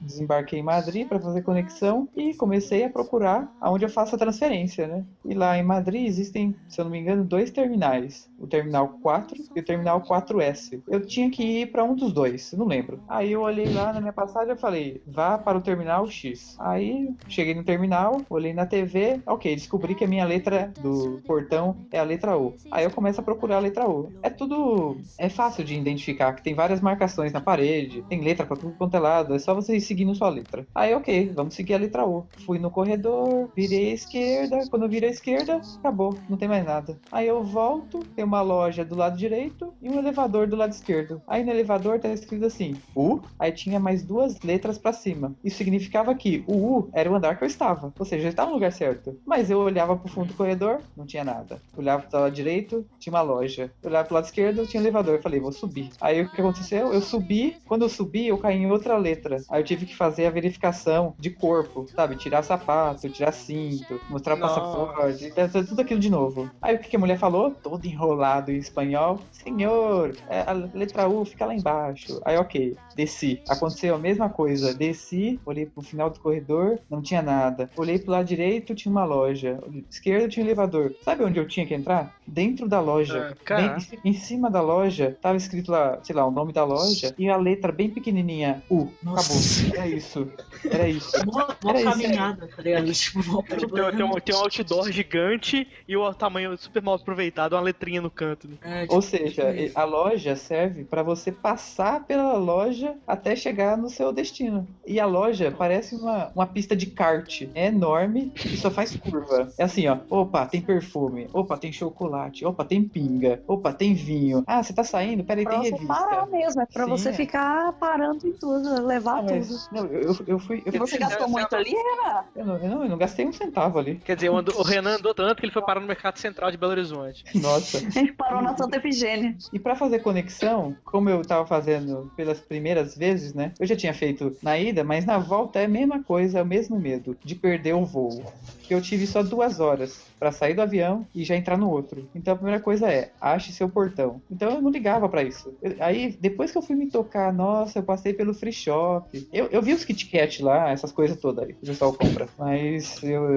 desembarquei 0.00 0.58
em 0.58 0.62
Madrid 0.62 1.06
para 1.06 1.20
fazer 1.20 1.42
conexão 1.42 2.08
e 2.16 2.34
comecei 2.34 2.84
a 2.84 2.90
procurar 2.90 3.52
aonde 3.60 3.84
eu 3.84 3.88
faço 3.88 4.14
a 4.14 4.18
transferência, 4.18 4.86
né? 4.86 5.04
E 5.24 5.34
lá 5.34 5.56
em 5.58 5.62
Madrid 5.62 6.06
existem, 6.06 6.54
se 6.68 6.80
eu 6.80 6.84
não 6.84 6.92
me 6.92 6.98
engano, 6.98 7.24
dois 7.24 7.50
terminais. 7.50 8.28
O 8.38 8.46
terminal 8.46 8.88
4 9.02 9.36
e 9.54 9.60
o 9.60 9.64
terminal 9.64 10.00
4S. 10.00 10.80
Eu 10.88 11.04
tinha 11.04 11.30
que 11.30 11.42
ir 11.42 11.66
para 11.70 11.84
um 11.84 11.94
dos 11.94 12.12
dois, 12.12 12.52
não 12.52 12.66
lembro. 12.66 13.00
Aí 13.08 13.32
eu 13.32 13.42
olhei 13.42 13.72
lá 13.72 13.92
na 13.92 14.00
minha 14.00 14.12
passagem 14.12 14.54
e 14.54 14.58
falei, 14.58 15.02
vá 15.06 15.38
para 15.38 15.58
o 15.58 15.60
terminal 15.60 16.06
X. 16.06 16.56
Aí 16.58 17.10
cheguei 17.28 17.54
no 17.54 17.64
terminal, 17.64 18.20
olhei 18.30 18.52
na 18.52 18.66
TV, 18.66 19.20
ok, 19.26 19.54
descobri 19.54 19.94
que 19.94 20.04
a 20.04 20.08
minha 20.08 20.24
letra 20.24 20.72
do 20.80 21.20
portão 21.26 21.76
é 21.92 21.98
a 21.98 22.04
letra 22.04 22.36
U. 22.36 22.54
Aí 22.70 22.84
eu 22.84 22.90
começo 22.90 23.20
a 23.20 23.24
procurar 23.24 23.56
a 23.56 23.60
letra 23.60 23.88
U. 23.88 24.12
É 24.22 24.30
tudo. 24.30 24.69
É 25.18 25.28
fácil 25.28 25.64
de 25.64 25.74
identificar, 25.74 26.32
que 26.34 26.42
tem 26.42 26.54
várias 26.54 26.80
marcações 26.80 27.32
na 27.32 27.40
parede, 27.40 28.04
tem 28.08 28.22
letra 28.22 28.46
pra 28.46 28.56
tudo 28.56 28.74
quanto 28.76 28.96
é 28.96 29.00
lado, 29.00 29.34
é 29.34 29.38
só 29.38 29.54
você 29.54 29.76
ir 29.76 29.80
seguindo 29.80 30.14
sua 30.14 30.28
letra. 30.28 30.66
Aí, 30.74 30.94
ok, 30.94 31.32
vamos 31.34 31.54
seguir 31.54 31.74
a 31.74 31.78
letra 31.78 32.06
U. 32.06 32.26
Fui 32.44 32.58
no 32.58 32.70
corredor, 32.70 33.50
virei 33.54 33.90
à 33.90 33.94
esquerda, 33.94 34.60
quando 34.70 34.84
eu 34.84 34.88
virei 34.88 35.10
à 35.10 35.12
esquerda, 35.12 35.60
acabou, 35.78 36.18
não 36.28 36.36
tem 36.36 36.48
mais 36.48 36.64
nada. 36.64 36.98
Aí 37.10 37.26
eu 37.26 37.42
volto, 37.42 38.00
tem 38.14 38.24
uma 38.24 38.42
loja 38.42 38.84
do 38.84 38.94
lado 38.94 39.16
direito 39.16 39.72
e 39.82 39.88
um 39.88 39.98
elevador 39.98 40.46
do 40.46 40.56
lado 40.56 40.72
esquerdo. 40.72 41.22
Aí 41.26 41.44
no 41.44 41.50
elevador 41.50 41.98
tá 41.98 42.08
escrito 42.08 42.46
assim, 42.46 42.76
U, 42.94 43.20
aí 43.38 43.52
tinha 43.52 43.80
mais 43.80 44.02
duas 44.02 44.38
letras 44.42 44.78
pra 44.78 44.92
cima. 44.92 45.34
Isso 45.44 45.58
significava 45.58 46.14
que 46.14 46.44
o 46.46 46.54
U 46.54 46.90
era 46.92 47.10
o 47.10 47.14
andar 47.14 47.36
que 47.36 47.44
eu 47.44 47.48
estava, 47.48 47.92
ou 47.98 48.04
seja, 48.04 48.26
eu 48.26 48.30
estava 48.30 48.48
no 48.48 48.54
lugar 48.54 48.72
certo. 48.72 49.18
Mas 49.26 49.50
eu 49.50 49.58
olhava 49.58 49.96
pro 49.96 50.10
fundo 50.10 50.28
do 50.28 50.34
corredor, 50.34 50.80
não 50.96 51.06
tinha 51.06 51.24
nada. 51.24 51.60
Olhava 51.76 52.02
pro 52.02 52.20
lado 52.20 52.34
direito, 52.34 52.84
tinha 52.98 53.12
uma 53.12 53.22
loja. 53.22 53.70
Olhava 53.82 54.06
pro 54.06 54.14
lado 54.14 54.24
esquerdo, 54.24 54.59
tinha 54.66 54.80
um 54.80 54.84
elevador. 54.84 55.16
Eu 55.16 55.22
falei, 55.22 55.40
vou 55.40 55.52
subir. 55.52 55.90
Aí 56.00 56.22
o 56.22 56.28
que 56.28 56.40
aconteceu? 56.40 56.92
Eu 56.92 57.00
subi, 57.00 57.56
quando 57.66 57.82
eu 57.82 57.88
subi, 57.88 58.28
eu 58.28 58.38
caí 58.38 58.56
em 58.56 58.70
outra 58.70 58.96
letra. 58.96 59.38
Aí 59.48 59.60
eu 59.60 59.64
tive 59.64 59.86
que 59.86 59.96
fazer 59.96 60.26
a 60.26 60.30
verificação 60.30 61.14
de 61.18 61.30
corpo, 61.30 61.86
sabe? 61.94 62.16
Tirar 62.16 62.42
sapato, 62.42 63.08
tirar 63.08 63.32
cinto, 63.32 64.00
mostrar 64.08 64.36
Nossa. 64.36 64.60
passaporte, 64.60 65.30
fazer 65.32 65.66
tudo 65.66 65.80
aquilo 65.80 66.00
de 66.00 66.10
novo. 66.10 66.50
Aí 66.60 66.76
o 66.76 66.78
que 66.78 66.88
que 66.88 66.96
a 66.96 66.98
mulher 66.98 67.18
falou? 67.18 67.50
Todo 67.50 67.84
enrolado 67.86 68.50
em 68.50 68.56
espanhol. 68.56 69.20
Senhor, 69.32 70.16
é, 70.28 70.40
a 70.40 70.52
letra 70.52 71.08
U 71.08 71.24
fica 71.24 71.46
lá 71.46 71.54
embaixo. 71.54 72.20
Aí, 72.24 72.36
ok, 72.36 72.76
desci. 73.00 73.40
Aconteceu 73.48 73.94
a 73.94 73.98
mesma 73.98 74.28
coisa. 74.28 74.74
Desci, 74.74 75.40
olhei 75.46 75.64
pro 75.64 75.82
final 75.82 76.10
do 76.10 76.20
corredor, 76.20 76.78
não 76.90 77.00
tinha 77.00 77.22
nada. 77.22 77.70
Olhei 77.76 77.98
pro 77.98 78.12
lado 78.12 78.26
direito, 78.26 78.74
tinha 78.74 78.92
uma 78.92 79.04
loja. 79.04 79.58
Esquerda 79.90 80.28
tinha 80.28 80.44
um 80.44 80.46
elevador. 80.46 80.94
Sabe 81.02 81.24
onde 81.24 81.38
eu 81.38 81.46
tinha 81.48 81.66
que 81.66 81.74
entrar? 81.74 82.14
Dentro 82.26 82.68
da 82.68 82.80
loja. 82.80 83.34
Ah, 83.50 83.78
em 84.04 84.12
cima 84.12 84.50
da 84.50 84.60
loja, 84.60 85.16
tava 85.20 85.36
escrito 85.36 85.70
lá, 85.72 85.98
sei 86.02 86.14
lá, 86.14 86.26
o 86.26 86.30
nome 86.30 86.52
da 86.52 86.64
loja 86.64 87.14
e 87.18 87.28
a 87.28 87.36
letra 87.36 87.72
bem 87.72 87.88
pequenininha. 87.90 88.62
U. 88.70 88.88
Nossa. 89.02 89.66
Acabou. 89.66 89.80
Era 89.80 89.88
isso. 89.88 90.28
Era 90.70 90.88
isso. 90.88 91.26
Mó 91.26 91.48
Era 91.66 91.80
isso. 91.80 91.90
caminhada, 91.90 92.48
tá 92.54 92.62
ligado? 92.62 92.90
Tipo, 92.92 93.42
Tem, 93.42 94.04
um, 94.04 94.14
tem 94.20 94.34
um 94.34 94.38
outdoor 94.38 94.90
gigante 94.90 95.66
e 95.88 95.96
o 95.96 96.14
tamanho 96.14 96.56
super 96.56 96.82
mal 96.82 96.94
aproveitado, 96.94 97.54
uma 97.54 97.60
letrinha 97.60 98.00
no 98.00 98.10
canto. 98.10 98.48
Né? 98.48 98.56
É, 98.62 98.80
Ou 98.82 99.00
tipo, 99.00 99.02
seja, 99.02 99.50
isso. 99.54 99.78
a 99.78 99.84
loja 99.84 100.36
serve 100.36 100.84
para 100.84 101.02
você 101.02 101.32
passar 101.32 102.04
pela 102.04 102.34
loja 102.34 102.89
até 103.06 103.34
chegar 103.36 103.76
no 103.76 103.88
seu 103.88 104.12
destino. 104.12 104.66
E 104.86 104.98
a 105.00 105.06
loja 105.06 105.50
parece 105.56 105.94
uma, 105.96 106.30
uma 106.34 106.46
pista 106.46 106.74
de 106.76 106.86
kart. 106.86 107.42
É 107.54 107.66
enorme 107.66 108.32
e 108.44 108.56
só 108.56 108.70
faz 108.70 108.94
curva. 108.96 109.48
É 109.58 109.64
assim, 109.64 109.86
ó. 109.88 109.98
Opa, 110.08 110.46
tem 110.46 110.60
perfume. 110.60 111.28
Opa, 111.32 111.56
tem 111.56 111.72
chocolate. 111.72 112.44
Opa, 112.44 112.64
tem 112.64 112.82
pinga. 112.82 113.42
Opa, 113.46 113.72
tem 113.72 113.94
vinho. 113.94 114.42
Ah, 114.46 114.62
você 114.62 114.72
tá 114.72 114.84
saindo? 114.84 115.24
Peraí, 115.24 115.44
Pra 115.44 115.54
tem 115.54 115.62
você 115.64 115.70
revista. 115.72 115.94
parar 115.94 116.26
mesmo, 116.26 116.60
é 116.62 116.66
pra 116.66 116.84
Sim, 116.84 116.90
você 116.90 117.08
é. 117.10 117.12
ficar 117.12 117.72
parando 117.74 118.26
em 118.26 118.32
tudo, 118.32 118.84
levar 118.86 119.18
Ah, 119.18 119.22
mas- 119.22 119.48
tudo. 119.48 119.60
não, 119.72 119.86
eu, 119.86 120.16
eu 120.26 120.38
fui. 120.38 120.62
Eu, 120.66 120.72
E 120.74 120.78
você 120.78 120.96
fui- 120.96 120.98
gastou 121.06 121.28
muito 121.28 121.54
ali, 121.54 121.70
Renan? 121.70 122.24
eu 122.36 122.44
não, 122.46 122.56
eu 122.56 122.68
não, 122.70 122.82
eu 122.84 122.88
não 122.90 122.98
gastei 122.98 123.26
um 123.26 123.32
centavo 123.32 123.78
ali. 123.78 123.96
Quer 124.04 124.14
dizer, 124.16 124.30
o 124.30 124.36
andou- 124.36 124.58
o 124.58 124.62
Renan 124.62 124.96
andou 124.96 125.14
tanto 125.14 125.36
que 125.36 125.44
ele 125.46 125.52
foi 125.52 125.62
parar 125.62 125.80
no 125.80 125.86
Mercado 125.86 126.18
Central 126.18 126.50
de 126.50 126.56
Belo 126.56 126.72
Horizonte. 126.72 127.24
Nossa. 127.40 127.78
A 127.78 127.90
gente 127.90 128.12
parou 128.12 128.42
na 128.42 128.56
Santa 128.56 128.76
Efigênia. 128.78 129.36
E 129.52 129.58
pra 129.58 129.74
fazer 129.74 130.00
conexão, 130.00 130.76
como 130.84 131.08
eu 131.08 131.22
tava 131.22 131.46
fazendo 131.46 132.10
pelas 132.16 132.38
primeiras 132.40 132.69
vezes, 132.96 133.34
né? 133.34 133.52
Eu 133.58 133.66
já 133.66 133.76
tinha 133.76 133.92
feito 133.94 134.36
na 134.42 134.58
ida, 134.58 134.82
mas 134.84 135.04
na 135.04 135.18
volta 135.18 135.58
é 135.58 135.64
a 135.64 135.68
mesma 135.68 136.02
coisa, 136.02 136.38
é 136.38 136.42
o 136.42 136.46
mesmo 136.46 136.78
medo 136.78 137.16
de 137.24 137.34
perder 137.34 137.74
o 137.74 137.84
voo. 137.84 138.24
Que 138.66 138.74
eu 138.74 138.80
tive 138.80 139.04
só 139.04 139.20
duas 139.22 139.58
horas 139.58 140.00
pra 140.18 140.30
sair 140.30 140.54
do 140.54 140.62
avião 140.62 141.04
e 141.12 141.24
já 141.24 141.34
entrar 141.34 141.58
no 141.58 141.68
outro. 141.68 142.08
Então 142.14 142.34
a 142.34 142.36
primeira 142.36 142.60
coisa 142.60 142.88
é, 142.88 143.10
ache 143.20 143.52
seu 143.52 143.68
portão. 143.68 144.22
Então 144.30 144.48
eu 144.52 144.62
não 144.62 144.70
ligava 144.70 145.08
pra 145.08 145.24
isso. 145.24 145.52
Eu- 145.60 145.74
aí 145.80 146.16
depois 146.20 146.52
que 146.52 146.58
eu 146.58 146.62
fui 146.62 146.76
me 146.76 146.88
tocar, 146.88 147.32
nossa, 147.32 147.80
eu 147.80 147.82
passei 147.82 148.12
pelo 148.14 148.32
free 148.32 148.52
shop. 148.52 149.26
Eu, 149.32 149.46
eu 149.46 149.60
vi 149.60 149.72
os 149.72 149.84
Kit 149.84 150.08
Kat 150.08 150.40
lá, 150.42 150.70
essas 150.70 150.92
coisas 150.92 151.18
todas 151.18 151.44
aí, 151.48 151.52
que 151.54 151.64
o 151.64 151.66
pessoal 151.66 151.92
compra. 151.92 152.28
Mas 152.38 153.02
eu, 153.02 153.28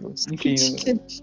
eu- 0.00 0.14
enfim, 0.32 0.56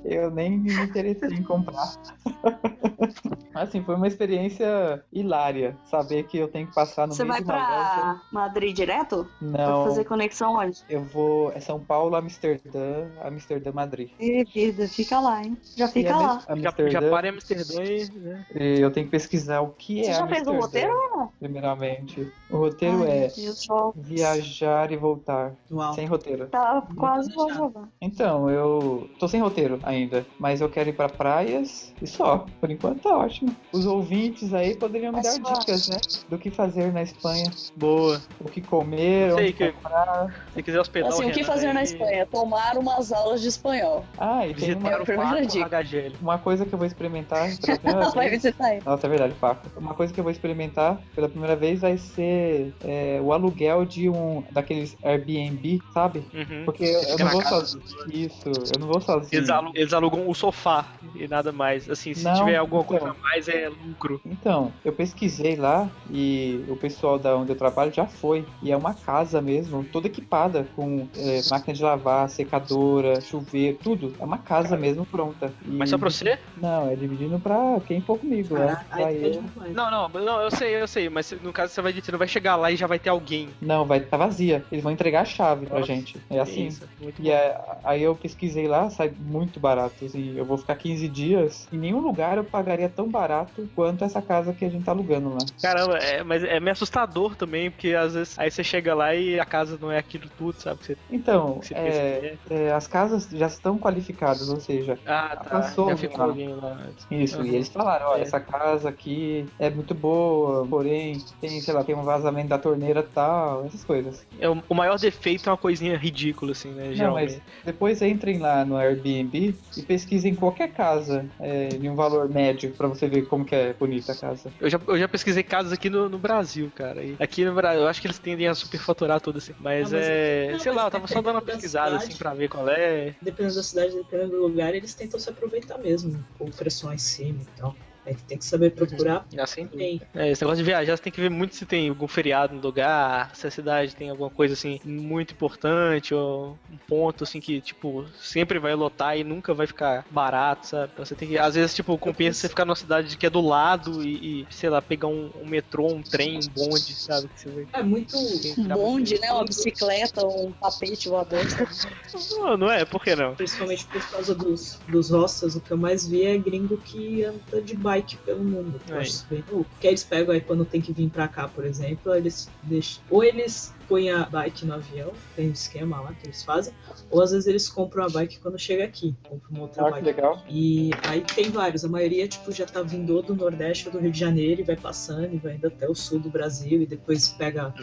eu, 0.05 0.11
eu 0.23 0.31
nem 0.31 0.57
me 0.57 0.71
interessei 0.73 1.29
em 1.29 1.43
comprar. 1.43 1.93
Assim, 3.53 3.81
foi 3.83 3.95
uma 3.95 4.07
experiência 4.07 5.03
hilária 5.11 5.75
saber 5.89 6.23
que 6.27 6.37
eu 6.37 6.47
tenho 6.47 6.67
que 6.67 6.73
passar 6.75 7.07
no 7.07 7.13
Você 7.13 7.23
meio 7.23 7.43
vai. 7.43 7.56
Pra 7.65 8.21
Madrid 8.31 8.75
direto? 8.75 9.27
Pra 9.39 9.67
Não, 9.67 9.83
fazer 9.85 10.03
conexão 10.05 10.55
onde? 10.55 10.83
eu 10.89 11.01
vou. 11.03 11.51
É 11.53 11.59
São 11.59 11.79
Paulo, 11.79 12.15
Amsterdã, 12.15 13.07
Amsterdã, 13.23 13.71
Madrid. 13.71 14.09
Ih, 14.19 14.43
vida, 14.45 14.87
fica 14.87 15.19
lá, 15.19 15.43
hein? 15.43 15.57
Já 15.75 15.85
E 15.85 15.89
fica 15.89 16.13
Am- 16.15 16.21
lá. 16.21 16.39
Já, 16.47 16.53
Amsterdã, 16.53 16.89
já 16.91 17.09
para 17.09 17.27
em 17.27 17.31
Amsterdã 17.31 17.83
e. 17.83 18.09
Né? 18.17 18.45
e 18.55 18.79
eu 18.79 18.91
tenho 18.91 19.05
que 19.05 19.11
pesquisar 19.11 19.61
o 19.61 19.69
que 19.69 20.03
Você 20.03 20.11
é 20.11 20.13
já 20.13 20.27
fez 20.27 20.47
o 20.47 20.51
Amsterdã. 20.51 20.87
roteiro? 20.91 20.93
jogar? 21.11 21.27
primeiramente. 21.39 22.31
O 22.49 22.57
roteiro 22.57 23.03
Ai, 23.03 23.09
é 23.09 23.27
Deus, 23.27 23.67
viajar 23.95 24.91
e 24.91 24.97
voltar. 24.97 25.53
Uau. 25.71 25.93
Sem 25.93 26.05
roteiro. 26.05 26.47
Tá, 26.47 26.83
quase 26.97 27.31
vou 27.33 27.51
jogar. 27.53 27.87
Então, 28.01 28.49
eu 28.49 29.09
tô 29.19 29.27
sem 29.27 29.41
roteiro 29.41 29.79
ainda, 29.83 30.25
mas 30.39 30.61
eu 30.61 30.69
quero 30.69 30.89
ir 30.89 30.93
pra 30.93 31.09
praias 31.09 31.93
e 32.01 32.07
só. 32.07 32.45
Por 32.59 32.69
enquanto 32.71 33.01
tá 33.01 33.17
ótimo. 33.17 33.55
Os 33.71 33.85
ouvintes 33.85 34.53
aí 34.53 34.75
poderiam 34.75 35.11
me 35.11 35.19
É 35.19 35.23
dar 35.23 35.31
só. 35.31 35.53
dicas, 35.59 35.89
né? 35.89 35.97
Do 36.29 36.37
que 36.37 36.49
fazer 36.51 36.91
na 36.93 37.01
Espanha, 37.01 37.46
Boa. 37.75 38.21
o 38.39 38.49
que 38.49 38.61
comer, 38.61 39.33
Sei 39.33 39.43
onde 39.43 39.53
que- 39.53 39.71
comprar. 39.71 40.45
Se 40.53 40.63
quiser 40.63 40.79
hospedar 40.79 41.09
Assim, 41.09 41.25
o 41.25 41.31
que 41.31 41.41
Renan 41.41 41.47
fazer 41.47 41.73
na 41.73 41.79
aí, 41.81 41.83
Espanha? 41.85 42.25
Tomar 42.25 42.77
umas 42.77 43.11
aulas 43.11 43.41
de 43.41 43.47
espanhol. 43.47 44.03
Ah, 44.17 44.45
e 44.45 44.53
tem 44.53 44.55
Visitar 44.55 44.79
uma, 44.79 44.89
É 44.91 45.01
o 45.01 45.05
primeira 45.05 45.45
dica. 45.45 45.81
Uma 46.21 46.37
coisa 46.39 46.65
que 46.65 46.73
eu 46.73 46.77
vou 46.77 46.87
experimentar 46.87 47.49
pela 47.59 47.77
primeira 47.79 48.09
Vai 48.11 48.29
vez. 48.29 48.41
visitar 48.43 48.73
ele. 48.73 48.81
Nossa, 48.85 49.05
é 49.05 49.09
verdade, 49.09 49.33
Paco. 49.39 49.67
Uma 49.79 49.93
coisa 49.93 50.13
que 50.13 50.19
eu 50.19 50.23
vou 50.23 50.31
experimentar 50.31 50.99
pela 51.15 51.29
primeira 51.29 51.55
vez 51.55 51.81
vai 51.81 51.97
ser 51.97 52.73
é, 52.83 53.19
o 53.21 53.31
aluguel 53.33 53.85
de 53.85 54.09
um 54.09 54.43
daqueles 54.51 54.97
Airbnb, 55.03 55.81
sabe? 55.93 56.23
Uhum. 56.33 56.63
Porque 56.65 56.83
eu, 56.83 57.01
eu 57.01 57.17
não 57.17 57.25
na 57.25 57.31
vou 57.31 57.41
sozinho. 57.43 57.83
Isso, 58.11 58.49
eu 58.73 58.79
não 58.79 58.87
vou 58.87 59.01
sozinho. 59.01 59.39
Eles, 59.39 59.49
alu- 59.49 59.71
eles 59.75 59.93
alugam 59.93 60.27
o 60.27 60.33
sofá 60.33 60.85
e 61.15 61.27
nada 61.27 61.51
mais. 61.51 61.89
Assim, 61.89 62.13
se 62.13 62.23
Não, 62.23 62.33
tiver 62.33 62.55
alguma 62.57 62.81
então. 62.81 62.97
coisa 62.99 63.15
a 63.17 63.21
mais, 63.21 63.47
é 63.47 63.69
lucro. 63.69 64.19
Então, 64.25 64.71
eu 64.83 64.91
pesquisei 64.93 65.55
lá 65.55 65.89
e 66.09 66.63
o 66.67 66.75
pessoal 66.75 67.19
da 67.19 67.36
onde 67.37 67.51
eu 67.51 67.55
trabalho 67.55 67.91
já 67.93 68.05
foi. 68.05 68.45
E 68.61 68.71
é 68.71 68.77
uma 68.77 68.93
casa 68.93 69.41
mesmo, 69.41 69.83
toda 69.83 70.07
equipada 70.07 70.67
com 70.75 71.07
é, 71.15 71.41
máquina 71.49 71.73
de 71.73 71.83
lavar, 71.83 72.29
secadora, 72.29 73.21
chuveiro, 73.21 73.77
tudo. 73.81 74.13
É 74.19 74.23
uma 74.23 74.37
casa 74.37 74.75
mesmo 74.77 75.05
pronta. 75.05 75.51
E- 75.65 75.71
Mas 75.71 75.89
só 75.89 75.97
pra 75.97 76.09
você? 76.09 76.37
Não, 76.57 76.89
é 76.89 76.95
dividindo 76.95 77.39
pra 77.39 77.79
quem 77.85 78.01
for 78.01 78.17
comigo, 78.17 78.55
né? 78.57 78.77
Pra 78.89 79.05
aí 79.05 79.15
depende 79.19 79.37
eu-. 79.55 79.73
Não, 79.73 79.91
não, 79.91 80.09
não, 80.09 80.41
eu 80.41 80.51
sei, 80.51 80.81
eu 80.81 80.87
sei, 80.87 81.09
mas 81.09 81.31
no 81.41 81.53
caso 81.53 81.73
você 81.73 81.81
vai 81.81 81.93
você 81.93 82.11
não 82.11 82.19
vai 82.19 82.27
chegar 82.27 82.55
lá 82.55 82.71
e 82.71 82.75
já 82.75 82.87
vai 82.87 82.99
ter 82.99 83.09
alguém. 83.09 83.49
Não, 83.61 83.85
vai 83.85 83.99
estar 83.99 84.17
vazia. 84.17 84.63
Eles 84.71 84.83
vão 84.83 84.91
entregar 84.91 85.21
a 85.21 85.25
chave 85.25 85.65
pra 85.65 85.79
Nossa, 85.79 85.93
gente. 85.93 86.19
É 86.29 86.39
assim. 86.39 86.67
Isso, 86.67 86.83
muito 87.01 87.21
E 87.21 87.29
é- 87.31 87.59
aí 87.83 88.03
eu 88.03 88.15
pesquisei 88.15 88.67
lá, 88.67 88.89
sai 88.89 89.11
muito 89.17 89.59
barato. 89.59 90.05
Assim, 90.05 90.37
eu 90.37 90.45
vou 90.45 90.57
ficar 90.57 90.75
15 90.75 91.07
dias. 91.07 91.67
Em 91.71 91.77
nenhum 91.77 91.99
lugar 91.99 92.37
eu 92.37 92.43
pagaria 92.43 92.89
tão 92.89 93.07
barato 93.09 93.67
quanto 93.75 94.03
essa 94.03 94.21
casa 94.21 94.53
que 94.53 94.65
a 94.65 94.69
gente 94.69 94.83
tá 94.83 94.91
alugando 94.91 95.29
lá. 95.29 95.39
Caramba, 95.61 95.97
é, 95.97 96.23
mas 96.23 96.43
é 96.43 96.59
meio 96.59 96.71
assustador 96.73 97.26
também, 97.35 97.69
porque 97.71 97.93
às 97.93 98.13
vezes 98.13 98.37
aí 98.39 98.49
você 98.51 98.63
chega 98.63 98.93
lá 98.93 99.13
e 99.15 99.39
a 99.39 99.45
casa 99.45 99.77
não 99.79 99.91
é 99.91 99.97
aquilo 99.97 100.29
tudo, 100.37 100.59
sabe? 100.59 100.79
Que 100.79 100.85
você, 100.85 100.97
Então, 101.11 101.59
que 101.59 101.67
você 101.67 101.73
é, 101.73 102.37
é. 102.49 102.53
é, 102.67 102.71
as 102.73 102.87
casas 102.87 103.27
já 103.31 103.47
estão 103.47 103.77
qualificadas, 103.77 104.49
ou 104.49 104.59
seja, 104.59 104.97
Ah, 105.05 105.35
tá. 105.35 105.49
passou 105.49 105.89
já 105.89 105.97
ficou 105.97 106.25
lá. 106.27 106.33
lá. 106.61 106.77
isso. 107.11 107.39
Uhum. 107.39 107.45
E 107.45 107.55
eles 107.55 107.69
falaram, 107.69 108.07
olha, 108.09 108.19
É. 108.19 108.23
essa 108.23 108.39
casa 108.39 108.89
aqui 108.89 109.45
é 109.59 109.69
muito 109.69 109.93
boa, 109.93 110.65
porém 110.67 111.17
tem, 111.41 111.59
sei 111.61 111.73
lá, 111.73 111.83
tem 111.83 111.95
um 111.95 112.03
vazamento 112.03 112.49
da 112.49 112.57
torneira 112.57 112.99
e 112.99 113.03
tal, 113.13 113.65
essas 113.65 113.83
coisas. 113.83 114.25
É, 114.39 114.47
o 114.49 114.75
maior 114.75 114.97
defeito 114.99 115.49
é 115.49 115.51
uma 115.51 115.57
coisinha 115.57 115.97
ridícula, 115.97 116.51
assim, 116.51 116.71
né? 116.71 116.93
Não, 116.95 117.13
mas 117.13 117.39
depois 117.65 118.01
entrem 118.01 118.37
lá 118.39 118.63
no 118.65 118.75
Airbnb 118.75 119.55
e 119.75 119.81
pesquisem 119.83 120.35
qualquer 120.35 120.71
casa 120.71 121.25
é, 121.39 121.67
de 121.69 121.89
um 121.89 121.95
valor 121.95 122.29
médio 122.29 122.71
pra 122.71 122.87
você 122.87 123.07
ver 123.07 123.23
como 123.27 123.45
que 123.45 123.55
é 123.55 123.73
bonita 123.73 124.11
a 124.11 124.15
casa. 124.15 124.51
Eu 124.59 124.69
já, 124.69 124.79
eu 124.87 124.97
já 124.97 125.07
pesquisei 125.07 125.43
casas 125.43 125.71
aqui 125.73 125.89
no, 125.89 126.09
no 126.09 126.17
Brasil, 126.17 126.71
cara. 126.75 127.03
E 127.03 127.15
aqui 127.19 127.43
no 127.45 127.53
Brasil, 127.53 127.81
eu 127.81 127.87
acho 127.87 128.01
que 128.01 128.07
eles 128.07 128.19
tendem 128.19 128.47
a 128.47 128.55
superfaturar 128.55 129.19
tudo 129.21 129.37
assim. 129.37 129.53
Mas, 129.59 129.91
Não, 129.91 129.97
mas- 129.99 130.07
é. 130.07 130.51
não, 130.51 130.59
sei 130.59 130.71
mas 130.71 130.81
lá, 130.81 130.87
eu 130.87 130.91
tava 130.91 131.07
só 131.07 131.21
dando 131.21 131.35
uma 131.35 131.41
pesquisada 131.41 131.91
cidade. 131.91 132.11
assim 132.11 132.17
pra 132.17 132.33
ver 132.33 132.49
qual 132.49 132.67
é. 132.69 133.15
Dependendo 133.21 133.55
da 133.55 133.63
cidade, 133.63 133.95
dependendo 133.95 134.31
do 134.31 134.41
lugar, 134.43 134.73
eles 134.73 134.93
tentam 134.93 135.19
se 135.19 135.29
aproveitar 135.29 135.77
mesmo. 135.77 136.23
Com 136.37 136.49
pressão 136.51 136.93
em 136.93 136.97
cima 136.97 137.41
e 137.41 137.45
tal. 137.59 137.75
É 138.07 138.13
que 138.13 138.23
tem 138.23 138.37
que 138.37 138.45
saber 138.45 138.71
procurar 138.71 139.25
Assim. 139.37 139.69
É, 140.15 140.31
esse 140.31 140.41
negócio 140.41 140.63
de 140.63 140.63
viajar, 140.63 140.95
você 140.95 141.03
tem 141.03 141.11
que 141.11 141.19
ver 141.19 141.29
muito 141.29 141.55
se 141.55 141.65
tem 141.65 141.89
algum 141.89 142.07
feriado 142.07 142.55
no 142.55 142.61
lugar, 142.61 143.35
se 143.35 143.45
a 143.45 143.51
cidade 143.51 143.93
tem 143.95 144.09
alguma 144.09 144.29
coisa 144.29 144.53
assim 144.53 144.79
muito 144.85 145.33
importante, 145.33 146.13
ou 146.13 146.57
um 146.71 146.77
ponto 146.87 147.25
assim 147.25 147.41
que, 147.41 147.59
tipo, 147.59 148.05
sempre 148.17 148.59
vai 148.59 148.73
lotar 148.73 149.17
e 149.17 149.25
nunca 149.25 149.53
vai 149.53 149.67
ficar 149.67 150.05
barato, 150.09 150.67
sabe? 150.67 150.91
Então 150.93 151.05
você 151.05 151.15
tem 151.15 151.27
que. 151.27 151.37
Às 151.37 151.55
vezes, 151.55 151.75
tipo, 151.75 151.97
compensa 151.97 152.39
você 152.39 152.49
ficar 152.49 152.63
numa 152.63 152.75
cidade 152.75 153.17
que 153.17 153.25
é 153.25 153.29
do 153.29 153.41
lado 153.41 154.01
e, 154.01 154.41
e, 154.41 154.47
sei 154.49 154.69
lá, 154.69 154.81
pegar 154.81 155.07
um, 155.07 155.29
um 155.41 155.45
metrô, 155.45 155.87
um 155.87 156.01
trem, 156.01 156.39
um 156.39 156.49
bonde, 156.53 156.95
sabe? 156.95 157.27
Que 157.27 157.41
você 157.41 157.49
vai. 157.49 157.67
É 157.73 157.83
muito. 157.83 158.15
Um 158.57 158.67
bonde, 158.69 159.19
né? 159.19 159.31
Uma 159.33 159.43
bicicleta, 159.43 160.25
um 160.25 160.53
tapete 160.53 161.09
voador. 161.09 161.39
Não, 162.37 162.57
não 162.57 162.71
é, 162.71 162.85
por 162.85 163.03
que 163.03 163.15
não? 163.15 163.35
Principalmente 163.35 163.85
por 163.85 164.01
causa 164.09 164.33
dos, 164.33 164.79
dos 164.87 165.09
hostels, 165.09 165.55
o 165.55 165.61
que 165.61 165.71
eu 165.71 165.77
mais 165.77 166.07
vi 166.07 166.23
é 166.23 166.37
gringo 166.37 166.77
que 166.77 167.23
anda 167.23 167.61
de 167.61 167.75
bike 167.75 167.96
pelo 168.17 168.43
mundo. 168.43 168.79
Eu 168.87 168.95
Aí. 168.95 169.01
acho 169.01 169.25
bem 169.29 169.43
louco. 169.49 169.69
Que 169.79 169.87
eles 169.87 170.03
pegam 170.03 170.33
aí 170.33 170.41
quando 170.41 170.65
tem 170.65 170.81
que 170.81 170.93
vir 170.93 171.09
pra 171.09 171.27
cá, 171.27 171.47
por 171.47 171.65
exemplo, 171.65 172.13
eles 172.13 172.49
deixam. 172.63 173.01
Ou 173.09 173.23
eles 173.23 173.73
põem 173.87 174.09
a 174.09 174.25
bike 174.25 174.65
no 174.65 174.73
avião, 174.75 175.11
tem 175.35 175.49
um 175.49 175.51
esquema 175.51 175.99
lá 176.01 176.13
que 176.13 176.27
eles 176.27 176.43
fazem, 176.43 176.73
ou 177.09 177.21
às 177.21 177.31
vezes 177.31 177.47
eles 177.47 177.69
compram 177.69 178.05
a 178.05 178.09
bike 178.09 178.39
quando 178.39 178.57
chega 178.57 178.83
aqui. 178.83 179.15
Compram 179.23 179.49
uma 179.51 179.61
outra 179.61 179.83
que 179.83 179.91
bike. 179.91 180.05
legal. 180.05 180.43
E 180.49 180.91
aí 181.03 181.21
tem 181.21 181.49
vários, 181.49 181.83
a 181.83 181.87
maioria 181.87 182.27
tipo 182.27 182.51
já 182.51 182.65
tá 182.65 182.81
vindo 182.81 183.15
ou 183.15 183.21
do 183.21 183.35
Nordeste 183.35 183.87
ou 183.87 183.91
do 183.93 183.99
Rio 183.99 184.11
de 184.11 184.19
Janeiro 184.19 184.61
e 184.61 184.63
vai 184.63 184.75
passando 184.75 185.33
e 185.33 185.37
vai 185.37 185.55
indo 185.55 185.67
até 185.67 185.87
o 185.87 185.95
sul 185.95 186.19
do 186.19 186.29
Brasil 186.29 186.81
e 186.81 186.85
depois 186.85 187.29
pega 187.29 187.73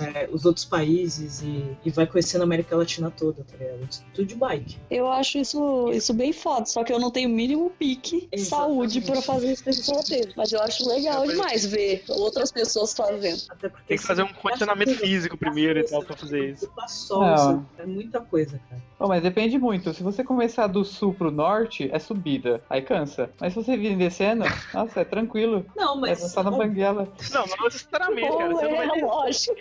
é, 0.00 0.28
os 0.30 0.44
outros 0.44 0.64
países 0.64 1.42
e, 1.42 1.64
e 1.84 1.90
vai 1.90 2.06
conhecendo 2.06 2.42
a 2.42 2.44
América 2.44 2.76
Latina 2.76 3.10
toda, 3.10 3.44
tá 3.44 3.56
ligado? 3.56 3.88
Tudo 4.14 4.26
de 4.26 4.34
bike. 4.34 4.78
Eu 4.90 5.10
acho 5.10 5.38
isso, 5.38 5.90
isso 5.92 6.12
bem 6.14 6.32
foda, 6.32 6.66
só 6.66 6.82
que 6.84 6.92
eu 6.92 6.98
não 6.98 7.10
tenho 7.10 7.28
o 7.28 7.32
mínimo 7.32 7.70
pique 7.70 8.28
Exatamente. 8.32 8.48
saúde 8.48 9.00
pra 9.00 9.22
fazer 9.22 9.52
esse 9.52 9.64
tipo 9.64 9.82
de 9.82 9.90
roteiro. 9.92 10.32
Mas 10.36 10.52
eu 10.52 10.60
acho 10.60 10.88
legal 10.88 11.26
demais 11.26 11.64
ver 11.66 12.04
outras 12.08 12.50
pessoas 12.50 12.92
fazendo. 12.92 13.42
Até 13.48 13.68
porque 13.68 13.86
Tem 13.88 13.98
que 13.98 14.04
fazer 14.04 14.22
um 14.22 14.32
condicionamento 14.32 14.94
físico 14.96 15.36
primeiro 15.44 15.78
e 15.80 15.84
tal 15.84 16.02
pra 16.02 16.16
fazer 16.16 16.50
isso. 16.50 16.66
ocupa 16.66 16.88
sol, 16.88 17.20
Não. 17.20 17.66
É 17.78 17.86
muita 17.86 18.20
coisa, 18.20 18.60
cara. 18.68 18.82
Bom, 18.98 19.08
mas 19.08 19.22
depende 19.22 19.58
muito. 19.58 19.92
Se 19.92 20.02
você 20.02 20.24
começar 20.24 20.66
do 20.66 20.84
sul 20.84 21.12
pro 21.12 21.30
norte, 21.30 21.90
é 21.92 21.98
subida. 21.98 22.62
Aí 22.70 22.80
cansa. 22.80 23.30
Mas 23.40 23.52
se 23.52 23.62
você 23.62 23.76
vir 23.76 23.96
descendo, 23.96 24.44
nossa, 24.72 25.00
é 25.00 25.04
tranquilo. 25.04 25.66
Não, 25.76 25.96
É 25.96 26.00
mas 26.00 26.20
dançar 26.20 26.44
na 26.44 26.50
banguela. 26.50 27.08
Não, 27.32 27.46
não 27.46 27.64
necessariamente, 27.64 28.28
cara. 28.36 28.50
Qual 28.50 28.60
Você 28.60 28.68
não 28.68 28.82
é 28.82 28.86
vai. 28.86 29.00
a 29.00 29.06
lógica? 29.06 29.54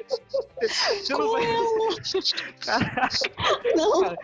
Você 0.62 1.14
não 1.14 1.32
vai. 1.32 1.44
é? 1.44 1.54
Não, 3.76 4.02
Cara, 4.02 4.18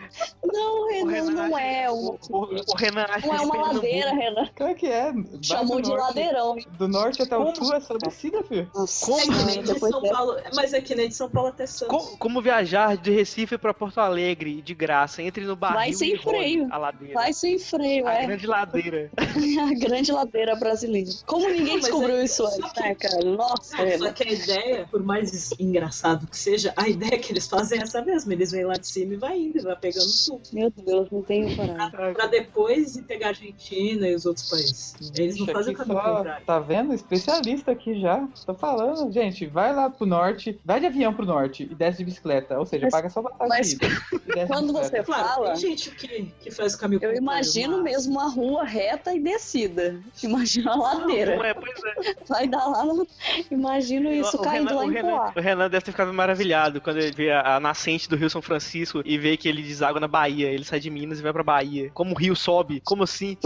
não, 0.44 0.88
Renan, 1.06 1.30
não 1.32 1.58
é. 1.58 1.90
O, 1.90 2.18
o, 2.30 2.38
o 2.68 2.76
Renan 2.76 3.04
acha 3.08 3.26
Não 3.26 3.34
é 3.34 3.38
que 3.38 3.44
uma 3.44 3.72
ladeira, 3.72 4.10
Renan. 4.12 4.48
Claro 4.54 4.74
que 4.74 4.86
é. 4.86 5.12
Vai 5.12 5.24
Chamou 5.42 5.80
de 5.80 5.90
ladeirão. 5.90 6.56
Do 6.78 6.88
norte 6.88 7.22
até 7.22 7.36
o 7.36 7.44
Como? 7.44 7.56
sul 7.56 7.74
é 7.74 7.80
só 7.80 7.96
descida, 7.98 8.42
filho. 8.44 8.70
Nossa, 8.74 9.12
é 9.12 9.20
que 9.22 9.30
nem 9.30 9.62
de 9.62 9.72
depois 9.74 9.92
São 9.92 10.02
Paulo. 10.02 10.36
Mas 10.54 10.72
é 10.72 10.80
que 10.80 10.94
nem 10.94 11.08
de 11.08 11.14
São 11.14 11.30
Paulo 11.30 11.49
até 11.50 11.66
Santos. 11.66 12.08
Co- 12.10 12.16
Como 12.18 12.40
viajar 12.42 12.96
de 12.96 13.10
Recife 13.10 13.56
pra 13.58 13.72
Porto 13.74 13.98
Alegre 13.98 14.62
de 14.62 14.74
graça? 14.74 15.22
Entre 15.22 15.44
no 15.44 15.54
barril 15.56 15.76
Vai 15.76 15.92
sem 15.92 16.14
e 16.14 16.18
freio. 16.18 16.68
a 16.70 16.78
ladeira. 16.78 17.14
Vai 17.14 17.32
sem 17.32 17.58
freio, 17.58 18.06
a 18.06 18.14
é. 18.14 18.26
grande 18.26 18.46
ladeira. 18.46 19.10
A 19.60 19.74
grande 19.78 20.12
ladeira 20.12 20.56
brasileira. 20.56 21.10
Como 21.26 21.48
ninguém 21.48 21.74
Não, 21.74 21.80
descobriu 21.80 22.16
é- 22.16 22.24
isso 22.24 22.44
antes, 22.44 22.72
que- 22.72 22.80
né, 22.80 22.94
cara? 22.94 23.24
Nossa, 23.24 23.76
só 23.98 24.12
que 24.12 24.22
a 24.28 24.32
ideia, 24.32 24.88
por 24.90 25.02
mais 25.02 25.52
engraçado 25.58 26.26
que 26.26 26.36
seja, 26.38 26.72
a 26.76 26.88
ideia 26.88 27.18
que 27.18 27.32
eles 27.32 27.46
fazem 27.46 27.78
é 27.78 27.82
essa 27.82 28.02
mesmo. 28.02 28.32
Eles 28.32 28.50
vêm 28.50 28.64
lá 28.64 28.74
de 28.74 28.86
cima 28.86 29.14
e 29.14 29.16
vai 29.16 29.38
indo, 29.38 29.58
e 29.58 29.62
vai 29.62 29.76
pegando 29.76 30.06
tudo. 30.26 30.40
Meu 30.52 30.70
Deus, 30.70 31.08
não 31.10 31.22
tenho 31.22 31.54
coragem. 31.56 32.12
Pra 32.14 32.26
depois 32.26 32.96
ir 32.96 33.02
pegar 33.02 33.26
a 33.26 33.28
Argentina 33.30 34.08
e 34.08 34.14
os 34.14 34.24
outros 34.26 34.48
países. 34.48 34.94
Eles 35.16 35.36
não 35.36 35.44
Ixi, 35.44 35.52
fazem 35.52 35.74
o 35.74 35.76
caminho 35.76 35.98
só- 36.00 36.16
contrário. 36.16 36.46
Tá 36.46 36.58
vendo? 36.58 36.94
Especialista 36.94 37.72
aqui 37.72 38.00
já. 38.00 38.26
Tô 38.46 38.54
falando, 38.54 39.12
gente. 39.12 39.46
Vai 39.46 39.74
lá 39.74 39.88
pro 39.90 40.06
norte, 40.06 40.58
vai 40.64 40.80
de 40.80 40.86
avião 40.86 41.12
pro 41.12 41.24
norte 41.26 41.39
e 41.46 41.74
desce 41.74 41.98
de 41.98 42.04
bicicleta. 42.04 42.58
Ou 42.58 42.66
seja, 42.66 42.84
Mas- 42.86 42.92
paga 42.92 43.10
só 43.10 43.22
passagem 43.22 43.78
mas 43.80 44.48
quando 44.48 44.72
você 44.72 45.02
Claro, 45.02 45.28
fala, 45.28 45.46
tem 45.52 45.56
gente 45.56 45.90
que, 45.90 46.32
que 46.40 46.50
faz 46.50 46.74
o 46.74 46.78
caminho 46.78 47.00
eu 47.02 47.14
imagino 47.14 47.82
mas- 47.82 47.84
mesmo 47.92 48.12
uma 48.12 48.28
rua 48.30 48.64
reta 48.64 49.14
e 49.14 49.20
descida. 49.20 50.00
Imagina 50.22 50.72
a 50.72 50.76
Não 50.76 50.82
ladeira. 50.82 51.32
é, 51.46 51.54
pois 51.54 51.74
é. 51.84 52.14
Vai 52.28 52.46
dar 52.48 52.66
lá 52.66 52.84
no... 52.84 53.06
Imagino 53.50 54.12
isso 54.12 54.36
o, 54.36 54.42
caindo 54.42 54.68
Renan, 54.68 54.80
lá 54.80 54.86
em 54.86 54.92
Renan, 54.92 55.08
Poá. 55.10 55.32
o 55.36 55.40
Renan 55.40 55.70
deve 55.70 55.84
ter 55.84 55.90
ficado 55.92 56.12
maravilhado 56.12 56.80
quando 56.80 56.98
ele 56.98 57.12
vê 57.12 57.30
a, 57.30 57.56
a 57.56 57.60
nascente 57.60 58.08
do 58.08 58.16
Rio 58.16 58.30
São 58.30 58.42
Francisco 58.42 59.02
e 59.04 59.18
vê 59.18 59.36
que 59.36 59.48
ele 59.48 59.62
deságua 59.62 60.00
na 60.00 60.08
Bahia. 60.08 60.48
Ele 60.48 60.64
sai 60.64 60.80
de 60.80 60.90
Minas 60.90 61.18
e 61.18 61.22
vai 61.22 61.32
pra 61.32 61.42
Bahia. 61.42 61.90
Como 61.94 62.12
o 62.14 62.18
rio 62.18 62.34
sobe? 62.36 62.80
Como 62.84 63.02
assim? 63.02 63.36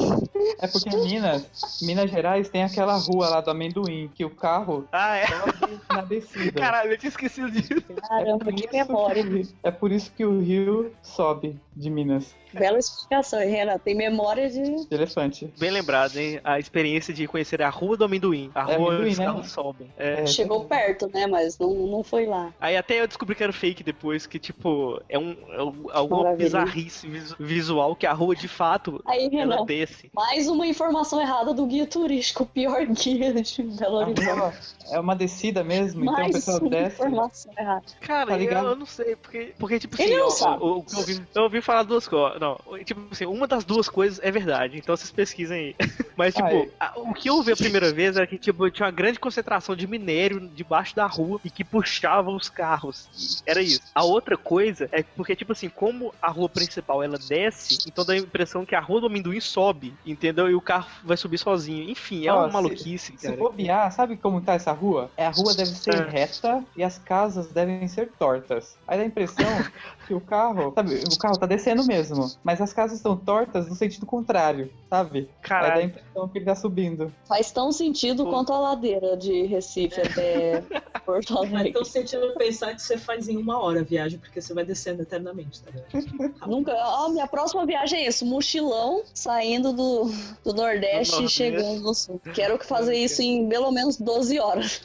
É 0.61 0.67
porque 0.67 0.89
em 0.91 1.05
Minas, 1.05 1.47
Minas 1.83 2.11
Gerais 2.11 2.49
tem 2.49 2.63
aquela 2.65 2.97
rua 2.97 3.29
lá 3.29 3.41
do 3.41 3.51
amendoim, 3.51 4.11
que 4.15 4.25
o 4.25 4.31
carro 4.31 4.87
Ah, 4.93 5.17
é. 5.17 5.27
sobe 5.27 5.81
na 5.89 6.03
descida. 6.03 6.61
Caralho, 6.61 6.93
eu 6.93 6.99
tinha 6.99 7.09
esquecido 7.11 7.51
disso. 7.51 7.84
Caramba, 8.09 8.53
que 8.53 8.69
memória. 8.73 9.25
É 9.63 9.71
por 9.71 9.93
isso 9.93 10.13
que 10.13 10.25
o 10.25 10.41
rio 10.41 10.93
sobe 11.03 11.61
de 11.77 11.91
Minas. 11.91 12.35
Bela 12.53 12.79
explicação, 12.79 13.41
Renan. 13.41 13.79
Tem 13.79 13.97
memória 13.97 14.49
de. 14.49 14.87
Elefante. 14.89 15.53
Bem 15.59 15.73
lembrado, 15.73 16.17
hein? 16.17 16.41
A 16.45 16.57
experiência 16.61 17.13
de 17.13 17.27
conhecer 17.27 17.61
a 17.61 17.69
Rua 17.69 17.97
do 17.97 18.05
Amendoim. 18.05 18.49
A 18.55 18.71
É 18.73 18.77
rua 18.77 18.91
amendoim, 18.95 19.01
onde 19.01 19.11
os 19.11 19.19
né? 19.19 19.25
carros 19.27 19.51
sobem. 19.51 19.93
É. 19.97 20.21
É. 20.23 20.27
Chegou 20.27 20.65
perto, 20.67 21.11
né? 21.13 21.27
Mas 21.27 21.59
não, 21.59 21.75
não 21.75 22.05
foi 22.05 22.27
lá. 22.27 22.55
Aí 22.61 22.77
até 22.77 23.01
eu 23.01 23.09
descobri 23.09 23.35
que 23.35 23.43
era 23.43 23.53
fake 23.53 23.83
depois, 23.83 24.25
que 24.25 24.39
tipo, 24.39 25.01
é 25.09 25.19
um, 25.19 25.37
é 25.51 25.63
um- 25.65 25.87
alguma 25.93 26.23
Maravilha. 26.23 26.45
bizarrice 26.47 27.09
visu- 27.09 27.35
visual 27.41 27.97
que 27.97 28.07
a 28.07 28.13
rua 28.13 28.37
de 28.37 28.47
fato 28.47 29.03
Aí, 29.05 29.25
ela 29.33 29.57
Renan, 29.57 29.65
desce. 29.67 30.09
mais 30.15 30.47
uma 30.47 30.65
informação 30.65 31.21
errada 31.21 31.53
do 31.53 31.67
guia 31.67 31.89
turístico. 31.89 32.45
O 32.45 32.47
pior 32.47 32.87
guia 32.87 33.33
de 33.35 33.63
Belo 33.65 33.97
Horizonte. 33.97 34.65
é 34.93 35.01
uma 35.01 35.17
descida 35.17 35.65
mesmo, 35.65 36.03
então 36.03 36.15
a 36.15 36.19
Mais 36.21 36.33
pessoa 36.37 36.61
uma 36.61 36.71
desce. 36.71 36.95
informação 36.95 37.53
errada. 37.59 37.83
Cara, 38.01 38.31
Tá 38.31 38.39
eu, 38.39 38.53
eu 38.69 38.77
não 38.77 38.87
sei, 38.87 39.17
porque, 39.17 39.55
porque 39.59 39.81
tipo 39.81 40.01
Ele 40.01 40.13
assim, 40.15 40.21
não 40.21 40.27
ó, 40.27 40.31
sabe. 40.31 40.63
o- 40.63 40.77
o 40.79 40.83
que 40.85 40.95
eu, 40.95 40.99
ouvi, 41.01 41.23
eu 41.35 41.43
ouvi 41.43 41.64
falar 41.65 41.83
duas 41.83 42.07
coisas. 42.07 42.41
Não, 42.41 42.59
tipo 42.85 43.01
assim, 43.11 43.27
uma 43.27 43.47
das 43.47 43.65
duas 43.65 43.89
coisas 43.89 44.21
é 44.23 44.31
verdade, 44.31 44.79
então 44.79 44.97
vocês 44.97 45.11
pesquisem 45.11 45.59
aí. 45.59 45.77
Mas, 46.17 46.33
tipo, 46.35 46.71
a- 46.79 46.93
o 46.97 47.13
que 47.13 47.29
eu 47.29 47.43
vi 47.43 47.53
a 47.53 47.57
primeira 47.57 47.93
vez 47.93 48.17
era 48.17 48.27
que, 48.27 48.39
tipo, 48.39 48.71
tinha 48.71 48.87
uma 48.87 48.93
grande 48.93 49.19
concentração 49.19 49.75
de 49.75 49.85
minério 49.87 50.49
debaixo 50.49 50.95
da 50.95 51.07
rua 51.07 51.41
e 51.45 51.51
que 51.51 51.65
puxavam 51.65 52.37
os 52.37 52.49
carros. 52.49 53.43
Era 53.45 53.61
isso. 53.61 53.81
A 53.95 54.05
outra 54.05 54.37
coisa 54.37 54.89
é 54.93 55.03
porque, 55.03 55.35
tipo 55.35 55.51
assim, 55.53 55.69
como 55.69 56.15
a 56.23 56.31
rua 56.31 56.49
principal 56.49 57.03
ela 57.03 57.19
desce, 57.19 57.79
então 57.89 58.05
dá 58.05 58.13
a 58.13 58.17
impressão 58.17 58.65
que 58.65 58.77
a 58.77 58.81
rua 58.81 59.01
do 59.01 59.07
amendoim 59.09 59.41
sobe, 59.41 59.95
entendeu? 60.07 60.49
E 60.49 60.55
o 60.55 60.61
carro 60.61 60.89
vai 61.03 61.17
subir 61.17 61.39
sozinho. 61.39 61.91
Enfim, 61.91 62.27
é 62.27 62.33
Ó, 62.33 62.39
uma 62.41 62.47
se- 62.47 62.53
maluquice, 62.53 63.15
Se 63.19 63.27
cara. 63.27 63.37
bobear, 63.37 63.91
sabe 63.91 64.17
como 64.17 64.41
tá 64.41 64.55
essa 64.55 64.71
rua? 64.71 65.11
É, 65.17 65.27
a 65.27 65.31
rua 65.31 65.53
deve 65.55 65.71
ser 65.71 65.95
É. 65.95 66.09
reta 66.09 66.65
e 66.77 66.85
as 66.85 66.97
casas 66.99 67.53
devem 67.53 67.89
ser 67.89 68.13
tortas. 68.17 68.77
Aí 68.87 68.97
dá 68.99 69.03
a 69.03 69.07
impressão 69.07 69.45
que 70.07 70.15
o 70.15 70.21
carro, 70.21 70.73
sabe, 70.77 70.95
o 71.13 71.19
carro 71.19 71.37
tá 71.39 71.47
descendo 71.57 71.85
mesmo, 71.87 72.31
mas 72.43 72.61
as 72.61 72.73
casas 72.73 72.97
estão 72.99 73.17
tortas 73.17 73.69
no 73.69 73.75
sentido 73.75 74.05
contrário, 74.07 74.71
sabe? 74.91 75.19
Aí 75.19 75.25
dá 75.25 75.31
a 75.31 75.49
Caralho. 75.49 75.83
impressão 75.87 76.29
que 76.29 76.39
ele 76.39 76.45
tá 76.45 76.55
subindo. 76.55 77.13
Faz 77.27 77.51
tão 77.51 77.71
sentido 77.71 78.25
Pô. 78.25 78.31
quanto 78.31 78.53
a 78.53 78.59
ladeira 78.59 79.17
de 79.17 79.45
Recife 79.45 80.01
até 80.01 80.63
Porto 81.05 81.35
Mas 81.35 81.53
Alegre. 81.53 81.73
tô 81.73 81.85
sentindo 81.85 82.33
pensar 82.35 82.75
que 82.75 82.83
você 82.83 82.97
faz 82.99 83.29
em 83.29 83.37
uma 83.37 83.59
hora 83.63 83.81
a 83.81 83.85
viagem, 83.85 84.19
porque 84.19 84.41
você 84.41 84.55
vai 84.55 84.65
descendo 84.65 85.03
eternamente, 85.03 85.63
tá 85.63 85.71
ligado? 85.71 86.35
Nunca. 86.47 86.73
Ó, 86.75 87.09
minha 87.11 87.27
próxima 87.27 87.65
viagem 87.67 88.05
é 88.05 88.09
isso: 88.09 88.25
mochilão 88.25 89.03
saindo 89.13 89.73
do, 89.73 90.11
do 90.43 90.53
Nordeste 90.53 91.17
Do 91.17 91.25
e 91.25 91.29
chegando 91.29 91.81
no 91.81 91.95
Sul. 91.95 92.21
Quero 92.35 92.59
fazer 92.65 92.97
isso 92.97 93.23
em 93.23 93.49
pelo 93.49 93.71
menos 93.71 93.97
12 93.97 94.39
horas. 94.39 94.83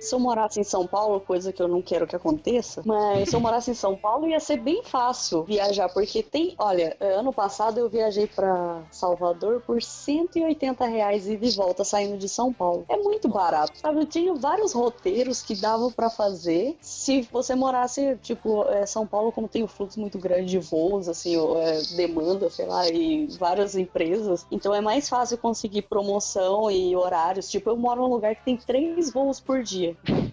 Se 0.00 0.14
eu 0.14 0.18
morasse 0.18 0.58
em 0.58 0.64
São 0.64 0.86
Paulo, 0.86 1.20
coisa 1.20 1.52
que 1.52 1.62
eu 1.62 1.68
não 1.68 1.82
quero 1.82 2.06
que 2.06 2.16
aconteça, 2.16 2.82
mas 2.84 3.28
se 3.28 3.36
eu 3.36 3.40
morasse 3.40 3.70
em 3.70 3.74
São 3.74 3.94
Paulo 3.96 4.26
ia 4.26 4.40
ser 4.40 4.56
bem 4.56 4.82
fácil 4.82 5.44
viajar, 5.44 5.88
porque 5.90 6.22
tem, 6.22 6.54
olha, 6.58 6.96
ano 7.00 7.32
passado 7.32 7.78
eu 7.78 7.88
viajei 7.88 8.26
pra 8.26 8.82
Salvador 8.90 9.62
por 9.66 9.82
180 9.82 10.86
reais 10.86 11.28
e 11.28 11.36
volta 11.54 11.84
saindo 11.84 12.16
de 12.16 12.28
São 12.28 12.52
Paulo. 12.52 12.84
É 12.88 12.96
muito 12.96 13.28
barato, 13.28 13.78
sabe? 13.78 14.00
Eu 14.00 14.06
tinha 14.06 14.34
vários 14.34 14.72
roteiros 14.72 15.42
que 15.42 15.54
davam 15.54 15.92
pra 15.92 16.08
fazer 16.08 16.76
se 16.80 17.22
você 17.30 17.54
morasse, 17.54 18.16
tipo, 18.22 18.64
é, 18.68 18.86
São 18.86 19.06
Paulo, 19.06 19.30
como 19.30 19.48
tem 19.48 19.62
um 19.62 19.68
fluxo 19.68 20.00
muito 20.00 20.18
grande 20.18 20.46
de 20.46 20.58
voos, 20.58 21.08
assim, 21.08 21.36
ou, 21.36 21.60
é, 21.60 21.82
demanda, 21.96 22.48
sei 22.48 22.66
lá, 22.66 22.88
e 22.88 23.26
várias 23.38 23.74
empresas, 23.74 24.46
então 24.50 24.74
é 24.74 24.80
mais 24.80 25.08
fácil 25.08 25.36
conseguir 25.38 25.82
promoção 25.82 26.70
e 26.70 26.96
horários. 26.96 27.50
Tipo, 27.50 27.70
eu 27.70 27.76
moro 27.76 28.02
num 28.02 28.14
lugar 28.14 28.34
que 28.34 28.44
tem 28.44 28.56
três 28.56 29.12
voos 29.12 29.40
por 29.40 29.62
dia. 29.62 29.89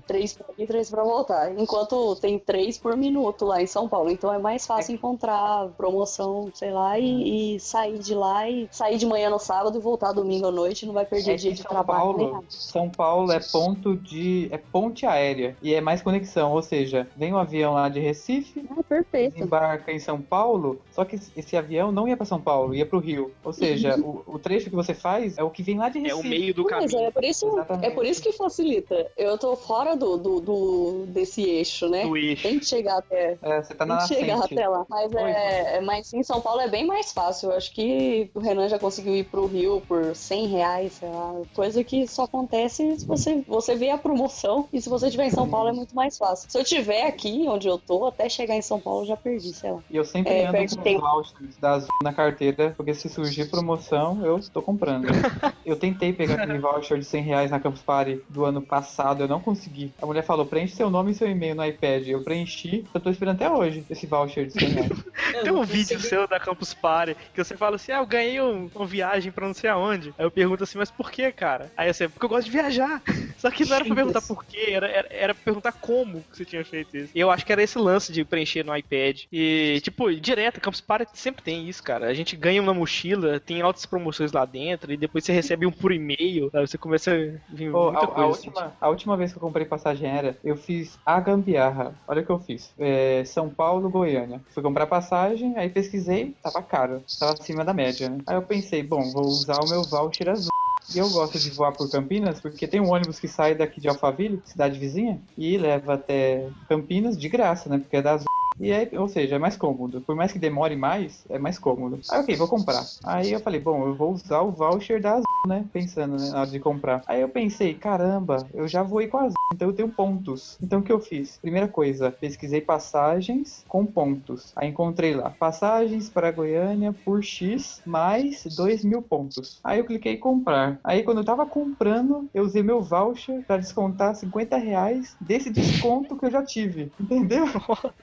Três 0.07 0.33
pra 0.33 0.45
ir 0.57 0.63
e 0.63 0.67
três 0.67 0.89
pra 0.89 1.03
voltar. 1.03 1.57
Enquanto 1.57 2.15
tem 2.15 2.39
três 2.39 2.77
por 2.77 2.95
minuto 2.95 3.45
lá 3.45 3.61
em 3.61 3.67
São 3.67 3.87
Paulo. 3.89 4.09
Então 4.09 4.33
é 4.33 4.37
mais 4.39 4.65
fácil 4.65 4.93
encontrar 4.95 5.67
promoção, 5.77 6.49
sei 6.53 6.71
lá, 6.71 6.97
e, 6.97 7.55
e 7.55 7.59
sair 7.59 7.97
de 7.99 8.13
lá 8.15 8.49
e 8.49 8.67
sair 8.71 8.97
de 8.97 9.05
manhã 9.05 9.29
no 9.29 9.39
sábado 9.39 9.77
e 9.77 9.81
voltar 9.81 10.11
domingo 10.13 10.47
à 10.47 10.51
noite. 10.51 10.85
Não 10.85 10.93
vai 10.93 11.05
perder 11.05 11.31
É 11.33 11.35
dia 11.35 11.51
de 11.51 11.61
São 11.61 11.69
trabalho 11.69 12.01
Paulo. 12.17 12.45
São 12.49 12.89
Paulo 12.89 13.31
é 13.31 13.39
ponto 13.39 13.95
de. 13.95 14.47
é 14.51 14.57
ponte 14.57 15.05
aérea. 15.05 15.55
E 15.61 15.73
é 15.73 15.81
mais 15.81 16.01
conexão. 16.01 16.51
Ou 16.53 16.61
seja, 16.61 17.07
vem 17.15 17.33
um 17.33 17.37
avião 17.37 17.73
lá 17.73 17.89
de 17.89 17.99
Recife, 17.99 18.65
Ah, 18.69 18.83
perfeito. 18.83 19.33
desembarca 19.33 19.91
em 19.91 19.99
São 19.99 20.21
Paulo, 20.21 20.79
só 20.91 21.03
que 21.05 21.19
esse 21.35 21.55
avião 21.57 21.91
não 21.91 22.07
ia 22.07 22.15
pra 22.17 22.25
São 22.25 22.39
Paulo, 22.39 22.73
ia 22.73 22.85
pro 22.85 22.99
Rio. 22.99 23.31
Ou 23.43 23.53
seja, 23.53 23.95
o, 23.99 24.23
o 24.25 24.39
trecho 24.39 24.69
que 24.69 24.75
você 24.75 24.93
faz 24.93 25.37
é 25.37 25.43
o 25.43 25.49
que 25.49 25.61
vem 25.63 25.77
lá 25.77 25.89
de 25.89 25.99
É 25.99 26.01
Recife. 26.03 26.25
o 26.27 26.29
meio 26.29 26.53
do 26.53 26.63
Mas 26.63 26.71
caminho 26.91 27.07
é 27.07 27.11
por 27.11 27.23
isso, 27.23 27.47
Exatamente. 27.47 27.85
é 27.85 27.89
por 27.91 28.05
isso 28.05 28.21
que 28.21 28.31
facilita. 28.31 29.11
Eu 29.17 29.37
tô 29.37 29.46
fora 29.55 29.95
do, 29.95 30.17
do, 30.17 30.39
do- 30.41 31.05
desse 31.07 31.41
eixo, 31.43 31.87
né? 31.89 32.05
do 32.05 32.17
eixo. 32.17 32.43
Tem 32.43 32.59
que 32.59 32.65
chegar 32.65 32.97
até, 32.97 33.37
É, 33.41 33.61
você 33.63 33.73
tá 33.73 33.85
tem 33.85 33.95
na 33.95 34.01
que 34.01 34.07
chegar 34.13 34.35
nascente. 34.37 34.53
até 34.59 34.67
lá. 34.67 34.85
Mas, 34.89 35.13
Oi, 35.13 35.21
é, 35.31 35.77
é- 35.77 35.81
mas 35.81 36.13
em 36.13 36.23
São 36.23 36.41
Paulo 36.41 36.61
é 36.61 36.67
bem 36.67 36.85
mais 36.85 37.11
fácil. 37.13 37.49
Eu 37.51 37.57
acho 37.57 37.73
que 37.73 38.29
o 38.33 38.39
Renan 38.39 38.67
já 38.67 38.77
conseguiu 38.79 39.15
ir 39.15 39.23
pro 39.25 39.45
Rio 39.45 39.81
por 39.87 40.15
100 40.15 40.47
reais, 40.47 40.93
sei 40.93 41.09
lá. 41.09 41.33
Coisa 41.53 41.83
que 41.83 42.07
só 42.07 42.23
acontece 42.23 42.99
se 42.99 43.05
você, 43.05 43.43
você 43.47 43.75
vê 43.75 43.89
a 43.89 43.97
promoção. 43.97 44.67
E 44.73 44.81
se 44.81 44.89
você 44.89 45.05
estiver 45.07 45.25
em 45.27 45.31
São 45.31 45.47
Paulo 45.49 45.69
é 45.69 45.73
muito 45.73 45.95
mais 45.95 46.17
fácil. 46.17 46.49
Se 46.49 46.57
eu 46.57 46.61
estiver 46.63 47.03
aqui, 47.07 47.45
onde 47.47 47.67
eu 47.67 47.77
tô, 47.77 48.05
até 48.07 48.27
chegar 48.29 48.55
em 48.55 48.61
São 48.61 48.79
Paulo 48.79 49.01
eu 49.03 49.07
já 49.07 49.17
perdi, 49.17 49.53
sei 49.53 49.71
lá. 49.71 49.79
E 49.89 49.95
eu 49.95 50.03
sempre 50.05 50.33
É, 50.33 50.47
ando 50.47 50.75
com 50.75 50.81
tempo. 50.83 51.01
vouchers 51.01 51.57
da 51.57 51.71
Azul 51.71 51.89
na 52.03 52.13
carteira, 52.13 52.73
porque 52.75 52.93
se 52.93 53.07
surgir 53.09 53.49
promoção, 53.49 54.25
eu 54.25 54.39
tô 54.51 54.61
comprando. 54.61 55.05
eu 55.65 55.77
tentei 55.77 56.13
pegar 56.13 56.35
aquele 56.35 56.59
voucher 56.59 56.97
de 56.99 57.05
100 57.05 57.23
reais 57.23 57.51
na 57.51 57.59
Campus 57.59 57.81
Party 57.81 58.21
do 58.29 58.45
ano 58.45 58.61
passado, 58.61 59.23
eu 59.23 59.27
não 59.27 59.36
consegui. 59.39 59.91
A 60.01 60.05
mulher 60.05 60.23
falou, 60.23 60.45
preenche 60.45 60.75
seu 60.75 60.89
nome 60.89 61.11
e 61.11 61.15
seu 61.15 61.29
e-mail 61.29 61.55
no 61.55 61.65
iPad. 61.65 62.07
Eu 62.07 62.23
preenchi, 62.23 62.85
eu 62.93 62.99
tô 62.99 63.09
esperando 63.09 63.35
até 63.35 63.49
hoje 63.49 63.85
esse 63.89 64.07
voucher 64.07 64.47
de 64.47 64.53
100 64.53 64.69
reais. 64.69 64.89
Tem 65.43 65.51
não 65.51 65.61
um 65.61 65.63
vídeo 65.63 65.99
seu 65.99 66.27
da 66.27 66.39
Campus 66.39 66.73
Party 66.73 67.15
que 67.33 67.43
você 67.43 67.55
fala 67.55 67.75
assim: 67.75 67.91
Ah, 67.91 67.97
eu 67.97 68.05
ganhei 68.05 68.41
um, 68.41 68.69
uma 68.73 68.85
viagem 68.85 69.31
pra 69.31 69.47
não 69.47 69.53
sei 69.53 69.69
aonde. 69.69 70.13
Aí 70.17 70.25
eu 70.25 70.31
pergunto 70.31 70.63
assim, 70.63 70.77
mas 70.77 70.89
por 70.91 71.11
que, 71.11 71.31
cara? 71.31 71.71
Aí 71.75 71.91
você, 71.91 72.07
porque 72.07 72.25
eu 72.25 72.29
gosto 72.29 72.45
de 72.45 72.51
viajar. 72.51 73.01
Só 73.37 73.51
que 73.51 73.65
não 73.65 73.75
era 73.75 73.85
pra 73.85 73.95
perguntar 73.95 74.21
por 74.21 74.43
quê, 74.45 74.67
era, 74.71 74.87
era, 74.87 75.07
era 75.11 75.35
pra 75.35 75.43
perguntar 75.43 75.71
como 75.73 76.23
que 76.23 76.37
você 76.37 76.45
tinha 76.45 76.65
feito 76.65 76.97
isso. 76.97 77.11
E 77.13 77.19
eu 77.19 77.29
acho 77.29 77.45
que 77.45 77.51
era 77.51 77.61
esse 77.61 77.77
lance 77.77 78.11
de 78.11 78.25
preencher 78.25 78.63
no 78.63 78.75
iPad. 78.75 79.23
E, 79.31 79.79
tipo, 79.83 80.11
direto, 80.15 80.59
Campus 80.59 80.81
Party 80.81 81.11
sempre 81.13 81.43
tem 81.43 81.67
isso, 81.67 81.83
cara. 81.83 82.07
A 82.07 82.13
gente 82.13 82.35
ganha 82.35 82.61
uma 82.61 82.73
mochila, 82.73 83.39
tem 83.39 83.61
altas 83.61 83.85
promoções 83.85 84.31
lá 84.31 84.45
dentro, 84.45 84.91
e 84.91 84.97
depois 84.97 85.23
você 85.23 85.31
recebe 85.31 85.65
um 85.65 85.71
por 85.71 85.91
e-mail, 85.91 86.49
aí 86.53 86.65
você 86.65 86.77
começa 86.77 87.11
a 87.11 87.15
vir 87.53 87.71
Pô, 87.71 87.91
muita 87.91 87.99
a, 87.99 88.03
a 88.03 88.07
coisa. 88.07 88.31
assim. 88.31 88.47
última, 88.47 88.77
a 88.79 88.89
última 88.89 89.17
vez 89.27 89.33
que 89.33 89.37
eu 89.37 89.41
comprei 89.41 89.65
passagem 89.65 90.09
aérea, 90.09 90.37
eu 90.43 90.55
fiz 90.55 90.97
a 91.05 91.19
gambiarra. 91.19 91.93
Olha 92.07 92.21
o 92.21 92.25
que 92.25 92.31
eu 92.31 92.39
fiz. 92.39 92.73
É, 92.79 93.23
São 93.25 93.49
Paulo, 93.49 93.89
Goiânia. 93.89 94.41
Fui 94.49 94.63
comprar 94.63 94.87
passagem, 94.87 95.55
aí 95.57 95.69
pesquisei, 95.69 96.35
tava 96.41 96.63
caro. 96.63 97.03
Tava 97.19 97.33
acima 97.33 97.63
da 97.63 97.73
média, 97.73 98.09
né? 98.09 98.19
Aí 98.25 98.35
eu 98.35 98.41
pensei, 98.41 98.81
bom, 98.81 99.11
vou 99.11 99.25
usar 99.25 99.59
o 99.61 99.69
meu 99.69 99.83
voucher 99.83 100.29
azul. 100.29 100.51
E 100.95 100.97
eu 100.97 101.09
gosto 101.09 101.37
de 101.37 101.49
voar 101.51 101.73
por 101.73 101.89
Campinas, 101.91 102.39
porque 102.39 102.65
tem 102.65 102.79
um 102.79 102.91
ônibus 102.91 103.19
que 103.19 103.27
sai 103.27 103.53
daqui 103.53 103.81
de 103.81 103.89
Alphaville, 103.89 104.41
cidade 104.45 104.79
vizinha, 104.79 105.19
e 105.37 105.57
leva 105.57 105.95
até 105.95 106.47
Campinas 106.69 107.17
de 107.17 107.27
graça, 107.27 107.69
né? 107.69 107.77
Porque 107.77 107.97
é 107.97 108.01
da 108.01 108.13
Azul. 108.13 108.27
E 108.59 108.71
aí, 108.71 108.89
ou 108.97 109.07
seja, 109.07 109.35
é 109.35 109.39
mais 109.39 109.55
cômodo. 109.55 110.01
Por 110.01 110.15
mais 110.15 110.31
que 110.31 110.39
demore 110.39 110.75
mais, 110.75 111.23
é 111.29 111.37
mais 111.37 111.59
cômodo. 111.59 111.99
Aí, 112.09 112.19
ok, 112.19 112.35
vou 112.35 112.47
comprar. 112.47 112.83
Aí 113.03 113.31
eu 113.31 113.39
falei, 113.39 113.59
bom, 113.59 113.87
eu 113.87 113.95
vou 113.95 114.13
usar 114.13 114.41
o 114.41 114.51
voucher 114.51 115.01
da 115.01 115.13
Azul, 115.13 115.25
né? 115.47 115.65
Pensando, 115.71 116.17
né, 116.17 116.29
na 116.29 116.41
hora 116.41 116.49
de 116.49 116.59
comprar. 116.59 117.03
Aí 117.07 117.21
eu 117.21 117.29
pensei, 117.29 117.73
caramba, 117.73 118.47
eu 118.53 118.67
já 118.67 118.81
voei 118.81 119.07
com 119.07 119.17
a 119.17 119.23
Azul, 119.23 119.35
então 119.53 119.67
eu 119.69 119.73
tenho 119.73 119.89
pontos. 119.89 120.57
Então 120.61 120.79
o 120.79 120.83
que 120.83 120.91
eu 120.91 120.99
fiz? 120.99 121.37
Primeira 121.41 121.67
coisa, 121.67 122.11
pesquisei 122.11 122.61
passagens 122.61 123.63
com 123.67 123.85
pontos. 123.85 124.51
Aí 124.55 124.69
encontrei 124.69 125.13
lá, 125.13 125.29
passagens 125.29 126.09
para 126.09 126.31
Goiânia 126.31 126.93
por 127.05 127.23
X 127.23 127.81
mais 127.85 128.43
2 128.55 128.83
mil 128.83 129.01
pontos. 129.01 129.59
Aí 129.63 129.79
eu 129.79 129.85
cliquei 129.85 130.13
em 130.13 130.19
comprar. 130.19 130.79
Aí 130.83 131.03
quando 131.03 131.19
eu 131.19 131.25
tava 131.25 131.45
comprando, 131.45 132.27
eu 132.33 132.43
usei 132.43 132.63
meu 132.63 132.81
voucher 132.81 133.43
para 133.45 133.57
descontar 133.57 134.15
50 134.15 134.57
reais 134.57 135.15
desse 135.21 135.49
desconto 135.49 136.15
que 136.17 136.25
eu 136.25 136.31
já 136.31 136.43
tive. 136.43 136.91
Entendeu? 136.99 137.45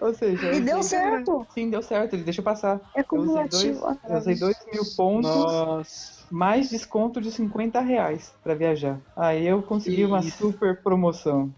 Ou 0.00 0.14
seja, 0.14 0.43
E 0.52 0.56
eu 0.58 0.60
deu 0.64 0.82
certo. 0.82 1.46
Sim, 1.54 1.70
deu 1.70 1.82
certo, 1.82 2.14
ele 2.14 2.24
deixa 2.24 2.40
eu 2.40 2.44
passar. 2.44 2.80
É 2.94 3.00
Eu 3.00 3.18
usei 3.20 3.48
dois, 3.48 3.78
cumulativo. 3.78 3.98
eu 4.08 4.16
usei 4.18 4.34
2 4.36 4.56
mil 4.72 4.82
pontos 4.96 5.30
Nossa. 5.30 6.26
mais 6.30 6.70
desconto 6.70 7.20
de 7.20 7.30
50 7.30 7.80
reais 7.80 8.32
pra 8.42 8.54
viajar. 8.54 9.00
Aí 9.16 9.46
eu 9.46 9.62
consegui 9.62 10.04
uma 10.04 10.22
super 10.22 10.82
promoção. 10.82 11.52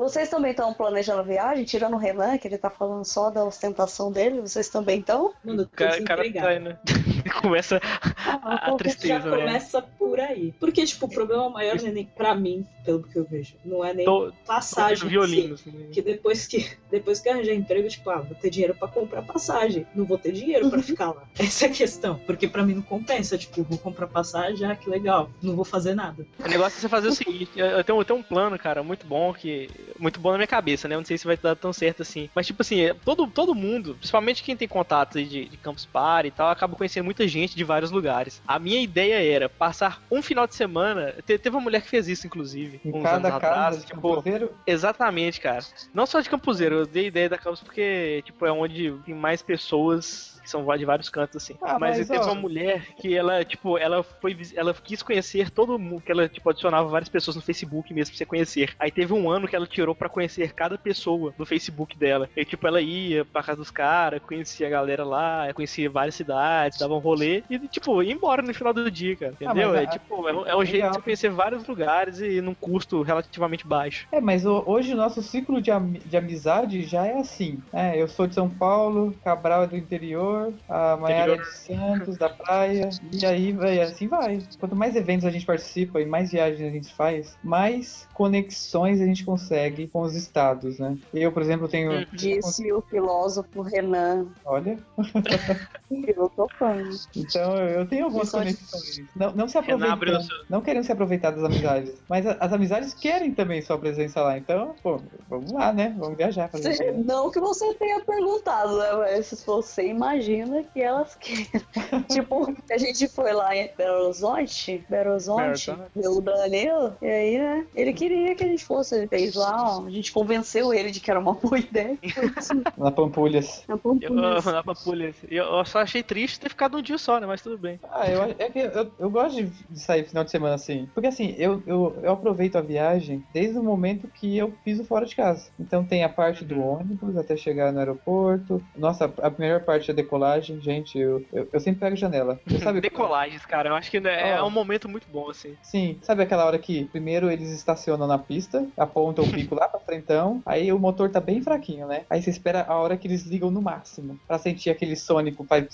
Vocês 0.00 0.30
também 0.30 0.52
estão 0.52 0.72
planejando 0.72 1.22
viagem, 1.22 1.62
tirando 1.64 1.92
o 1.92 1.98
Renan, 1.98 2.38
que 2.38 2.48
ele 2.48 2.56
tá 2.56 2.70
falando 2.70 3.04
só 3.04 3.28
da 3.28 3.44
ostentação 3.44 4.10
dele, 4.10 4.40
vocês 4.40 4.68
também 4.70 5.00
estão? 5.00 5.34
Mano, 5.44 5.60
eu 5.60 5.64
O 5.64 5.68
tô 5.68 5.76
cara, 5.76 6.02
cara 6.04 6.22
desempregado. 6.22 6.54
tá, 6.54 6.60
né? 6.70 6.78
Começa 7.42 7.80
Ah, 8.16 8.40
a, 8.42 8.54
a 8.54 8.58
tô- 8.58 8.70
Já 8.72 8.76
tristeza, 8.78 9.30
né? 9.30 9.36
começa 9.36 9.82
por 9.82 10.18
aí. 10.18 10.54
Porque, 10.58 10.84
tipo, 10.86 11.04
o 11.04 11.08
problema 11.10 11.50
maior 11.50 11.76
não 11.80 11.88
é 11.88 11.92
nem 11.92 12.06
pra 12.06 12.34
mim, 12.34 12.66
pelo 12.84 13.02
que 13.02 13.18
eu 13.18 13.24
vejo. 13.26 13.56
Não 13.64 13.84
é 13.84 13.92
nem 13.92 14.06
Tô 14.06 14.32
passagem. 14.46 15.06
violino. 15.08 15.54
assim. 15.54 15.70
Que 15.92 16.00
depois 16.00 16.46
que 16.46 16.66
depois 16.90 17.20
que 17.20 17.28
eu 17.28 17.34
arranjar 17.34 17.52
emprego, 17.54 17.86
tipo, 17.88 18.08
ah, 18.08 18.20
vou 18.20 18.34
ter 18.34 18.48
dinheiro 18.48 18.74
pra 18.74 18.88
comprar 18.88 19.20
passagem. 19.22 19.86
Não 19.94 20.06
vou 20.06 20.16
ter 20.16 20.32
dinheiro 20.32 20.70
pra 20.70 20.82
ficar 20.82 21.10
lá. 21.10 21.24
Essa 21.38 21.66
é 21.66 21.68
a 21.68 21.72
questão. 21.72 22.18
Porque 22.26 22.48
pra 22.48 22.62
mim 22.62 22.74
não 22.74 22.82
compensa. 22.82 23.36
Tipo, 23.36 23.62
vou 23.64 23.76
comprar 23.78 24.06
passagem, 24.06 24.66
ah, 24.66 24.74
que 24.74 24.88
legal. 24.88 25.30
Não 25.42 25.54
vou 25.54 25.64
fazer 25.64 25.94
nada. 25.94 26.26
O 26.42 26.48
negócio 26.48 26.78
é 26.78 26.80
você 26.80 26.88
fazer 26.88 27.08
o 27.08 27.12
seguinte: 27.12 27.50
eu 27.56 27.84
tenho, 27.84 28.00
eu 28.00 28.04
tenho 28.04 28.18
um 28.18 28.22
plano, 28.22 28.58
cara, 28.58 28.82
muito 28.82 29.06
bom 29.06 29.32
que 29.34 29.68
muito 29.98 30.20
bom 30.20 30.30
na 30.32 30.38
minha 30.38 30.46
cabeça, 30.46 30.86
né? 30.88 30.94
Eu 30.94 31.00
não 31.00 31.04
sei 31.04 31.16
se 31.18 31.26
vai 31.26 31.36
dar 31.36 31.56
tão 31.56 31.72
certo 31.72 32.02
assim. 32.02 32.28
Mas, 32.34 32.46
tipo 32.46 32.62
assim, 32.62 32.80
é, 32.80 32.94
todo, 32.94 33.26
todo 33.26 33.54
mundo, 33.54 33.94
principalmente 33.96 34.42
quem 34.42 34.56
tem 34.56 34.68
contato 34.68 35.22
de, 35.22 35.46
de 35.48 35.56
Campus 35.56 35.86
Party 35.86 36.28
e 36.28 36.30
tal, 36.32 36.48
acaba 36.50 36.76
conhecendo 36.76 37.04
muita 37.04 37.26
gente 37.26 37.54
de 37.56 37.64
vários 37.64 37.90
lugares. 37.90 38.42
A 38.46 38.58
minha 38.58 38.80
ideia 38.80 39.20
era 39.22 39.48
passar 39.48 40.02
um 40.10 40.22
final 40.22 40.46
de 40.46 40.54
semana. 40.54 41.14
te- 41.24 41.38
teve 41.38 41.56
uma 41.56 41.62
mulher 41.62 41.82
que 41.82 41.88
fez 41.88 42.08
isso, 42.08 42.26
inclusive, 42.26 42.80
Em 42.84 42.90
uns 42.94 43.02
cada 43.02 43.28
anos 43.28 43.40
casa 43.40 43.46
atrás. 43.46 43.80
de 43.80 43.86
Tipo, 43.86 44.00
camposeiro, 44.00 44.54
Exatamente, 44.66 45.40
cara. 45.40 45.64
Não 45.92 46.06
só 46.06 46.20
de 46.20 46.28
Campuseiro, 46.30 46.76
eu 46.76 46.86
dei 46.86 47.06
ideia 47.06 47.28
da 47.28 47.38
Campus 47.38 47.60
porque, 47.62 48.22
tipo, 48.24 48.44
é 48.46 48.52
onde 48.52 48.92
tem 49.04 49.14
mais 49.14 49.42
pessoas 49.42 50.39
são 50.50 50.66
de 50.76 50.84
vários 50.84 51.08
cantos, 51.08 51.42
assim. 51.42 51.56
Ah, 51.62 51.78
mas, 51.78 51.98
mas, 51.98 52.08
teve 52.08 52.20
ó. 52.24 52.26
uma 52.32 52.34
mulher 52.40 52.86
que 52.96 53.16
ela, 53.16 53.44
tipo, 53.44 53.76
ela 53.78 54.02
foi, 54.02 54.36
ela 54.54 54.72
quis 54.74 55.02
conhecer 55.02 55.50
todo 55.50 55.78
mundo, 55.78 56.00
que 56.02 56.12
ela, 56.12 56.28
tipo, 56.28 56.48
adicionava 56.48 56.88
várias 56.88 57.08
pessoas 57.08 57.36
no 57.36 57.42
Facebook 57.42 57.92
mesmo 57.92 58.12
pra 58.12 58.18
você 58.18 58.26
conhecer. 58.26 58.74
Aí 58.78 58.90
teve 58.90 59.12
um 59.12 59.28
ano 59.30 59.48
que 59.48 59.56
ela 59.56 59.66
tirou 59.66 59.94
pra 59.94 60.08
conhecer 60.08 60.52
cada 60.52 60.76
pessoa 60.78 61.34
no 61.38 61.44
Facebook 61.46 61.96
dela. 61.98 62.28
E, 62.36 62.44
tipo, 62.44 62.66
ela 62.66 62.80
ia 62.80 63.24
pra 63.24 63.42
casa 63.42 63.58
dos 63.58 63.70
caras, 63.70 64.20
conhecia 64.26 64.66
a 64.66 64.70
galera 64.70 65.04
lá, 65.04 65.52
conhecia 65.54 65.90
várias 65.90 66.14
cidades, 66.14 66.78
dava 66.78 66.94
um 66.94 66.98
rolê 66.98 67.42
e, 67.50 67.58
tipo, 67.68 68.02
ia 68.02 68.12
embora 68.12 68.42
no 68.42 68.54
final 68.54 68.72
do 68.72 68.90
dia, 68.90 69.16
cara. 69.16 69.32
Ah, 69.40 69.44
Entendeu? 69.44 69.70
mas 69.70 69.80
é, 69.80 69.84
a- 69.84 69.86
tipo, 69.88 70.28
é 70.28 70.32
um, 70.32 70.46
é 70.46 70.56
um 70.56 70.64
jeito 70.64 70.74
legal. 70.76 70.90
de 70.90 70.96
você 70.96 71.02
conhecer 71.02 71.30
vários 71.30 71.66
lugares 71.66 72.20
e 72.20 72.40
num 72.40 72.54
custo 72.54 73.02
relativamente 73.02 73.66
baixo. 73.66 74.06
É, 74.12 74.20
mas 74.20 74.44
hoje 74.46 74.92
o 74.94 74.96
nosso 74.96 75.22
ciclo 75.22 75.60
de, 75.60 75.70
ami- 75.70 75.98
de 76.00 76.16
amizade 76.16 76.82
já 76.82 77.06
é 77.06 77.18
assim. 77.18 77.58
É, 77.72 78.00
eu 78.00 78.08
sou 78.08 78.26
de 78.26 78.34
São 78.34 78.48
Paulo, 78.48 79.14
Cabral 79.24 79.64
é 79.64 79.66
do 79.66 79.76
interior, 79.76 80.39
a 80.68 80.96
Maiara 80.96 81.34
é 81.34 81.36
de 81.38 81.46
Santos, 81.46 82.16
da 82.16 82.28
praia, 82.28 82.88
e 83.12 83.24
aí 83.26 83.52
vai, 83.52 83.80
assim 83.80 84.08
vai. 84.08 84.38
Quanto 84.58 84.74
mais 84.76 84.96
eventos 84.96 85.24
a 85.26 85.30
gente 85.30 85.46
participa 85.46 86.00
e 86.00 86.06
mais 86.06 86.30
viagens 86.30 86.68
a 86.68 86.72
gente 86.72 86.92
faz, 86.94 87.36
mais 87.42 88.08
conexões 88.14 89.00
a 89.00 89.06
gente 89.06 89.24
consegue 89.24 89.88
com 89.88 90.02
os 90.02 90.14
estados, 90.14 90.78
né? 90.78 90.96
Eu, 91.12 91.32
por 91.32 91.42
exemplo, 91.42 91.68
tenho. 91.68 91.92
Hum. 91.92 92.06
Disse 92.12 92.72
o 92.72 92.80
filósofo 92.82 93.62
Renan 93.62 94.26
Olha, 94.44 94.78
filosofando. 95.88 96.90
então 97.16 97.56
eu 97.56 97.86
tenho 97.86 98.04
algumas 98.04 98.30
conexões. 98.30 99.02
Não, 99.16 99.32
não 99.32 99.48
se 99.48 99.52
seu- 99.52 100.46
não 100.48 100.60
querendo 100.60 100.84
se 100.84 100.92
aproveitar 100.92 101.30
das 101.30 101.42
amizades, 101.44 102.02
mas 102.08 102.26
a- 102.26 102.36
as 102.40 102.52
amizades 102.52 102.94
querem 102.94 103.34
também 103.34 103.60
sua 103.62 103.78
presença 103.78 104.22
lá. 104.22 104.38
Então, 104.38 104.76
pô, 104.82 105.00
vamos 105.28 105.52
lá, 105.52 105.72
né? 105.72 105.94
Vamos 105.98 106.16
viajar. 106.16 106.48
Fazer. 106.48 106.92
Não 107.04 107.30
que 107.30 107.40
você 107.40 107.74
tenha 107.74 108.00
perguntado, 108.04 108.76
né? 108.78 108.92
Mas 108.92 109.26
se 109.26 109.46
você 109.46 109.86
imagina 109.88 110.29
que 110.72 110.80
elas 110.80 111.14
querem. 111.16 111.46
tipo, 112.08 112.54
a 112.70 112.78
gente 112.78 113.08
foi 113.08 113.32
lá 113.32 113.54
em 113.54 113.70
Belo 113.76 114.04
Horizonte, 114.04 114.84
Belo 114.88 115.10
Horizonte, 115.10 115.70
o 115.94 116.20
Danilo, 116.20 116.96
e 117.02 117.06
aí, 117.06 117.38
né? 117.38 117.66
Ele 117.74 117.92
queria 117.92 118.34
que 118.34 118.44
a 118.44 118.48
gente 118.48 118.64
fosse. 118.64 118.94
Ele 118.94 119.08
fez 119.08 119.34
lá, 119.34 119.78
ó, 119.78 119.86
a 119.86 119.90
gente 119.90 120.12
convenceu 120.12 120.72
ele 120.72 120.90
de 120.90 121.00
que 121.00 121.10
era 121.10 121.20
uma 121.20 121.34
boa 121.34 121.58
ideia. 121.58 121.98
Na 122.76 122.90
Pampulhas. 122.90 123.64
Na 123.68 123.74
Eu, 123.74 123.78
Pampulhas. 123.78 124.44
na 124.44 124.62
Pampulha. 124.62 125.14
Eu, 125.28 125.44
eu 125.44 125.64
só 125.64 125.80
achei 125.80 126.02
triste 126.02 126.40
ter 126.40 126.48
ficado 126.48 126.76
um 126.76 126.82
dia 126.82 126.98
só, 126.98 127.18
né? 127.20 127.26
Mas 127.26 127.42
tudo 127.42 127.58
bem. 127.58 127.78
Ah, 127.90 128.08
eu, 128.08 128.22
é 128.38 128.50
que 128.50 128.58
eu, 128.58 128.90
eu 128.98 129.10
gosto 129.10 129.42
de, 129.42 129.80
sair 129.80 130.04
final 130.04 130.24
de 130.24 130.30
semana 130.30 130.54
assim. 130.54 130.88
Porque 130.94 131.08
assim, 131.08 131.34
eu, 131.38 131.62
eu, 131.66 131.96
eu 132.02 132.12
aproveito 132.12 132.56
a 132.56 132.60
viagem 132.60 133.24
desde 133.32 133.58
o 133.58 133.62
momento 133.62 134.08
que 134.08 134.36
eu 134.36 134.52
piso 134.64 134.84
fora 134.84 135.06
de 135.06 135.14
casa. 135.14 135.48
Então 135.58 135.84
tem 135.84 136.04
a 136.04 136.08
parte 136.08 136.44
do 136.44 136.60
ônibus 136.60 137.16
até 137.16 137.36
chegar 137.36 137.72
no 137.72 137.78
aeroporto. 137.78 138.62
Nossa, 138.76 139.04
a 139.04 139.30
primeira 139.30 139.60
parte 139.60 139.90
é 139.90 139.94
decolagem, 140.10 140.60
gente, 140.60 140.98
eu, 140.98 141.24
eu, 141.32 141.48
eu 141.52 141.60
sempre 141.60 141.80
pego 141.80 141.94
janela. 141.94 142.40
Você 142.44 142.58
sabe 142.58 142.80
Decolagens, 142.90 143.46
cara. 143.46 143.70
Eu 143.70 143.74
acho 143.76 143.90
que 143.90 144.00
né, 144.00 144.30
é 144.30 144.42
Ó. 144.42 144.46
um 144.46 144.50
momento 144.50 144.88
muito 144.88 145.06
bom, 145.08 145.30
assim. 145.30 145.56
Sim, 145.62 145.98
sabe 146.02 146.22
aquela 146.22 146.44
hora 146.44 146.58
que 146.58 146.86
primeiro 146.86 147.30
eles 147.30 147.50
estacionam 147.50 148.06
na 148.06 148.18
pista, 148.18 148.66
apontam 148.76 149.24
o 149.24 149.30
pico 149.30 149.54
lá 149.54 149.68
pra 149.68 149.78
frentão, 149.78 150.42
aí 150.44 150.72
o 150.72 150.78
motor 150.78 151.10
tá 151.10 151.20
bem 151.20 151.40
fraquinho, 151.40 151.86
né? 151.86 152.04
Aí 152.10 152.20
você 152.20 152.30
espera 152.30 152.64
a 152.66 152.76
hora 152.76 152.96
que 152.96 153.06
eles 153.06 153.24
ligam 153.24 153.50
no 153.50 153.62
máximo, 153.62 154.18
pra 154.26 154.38
sentir 154.38 154.70
aquele 154.70 154.96
sônico, 154.96 155.44
vai... 155.44 155.68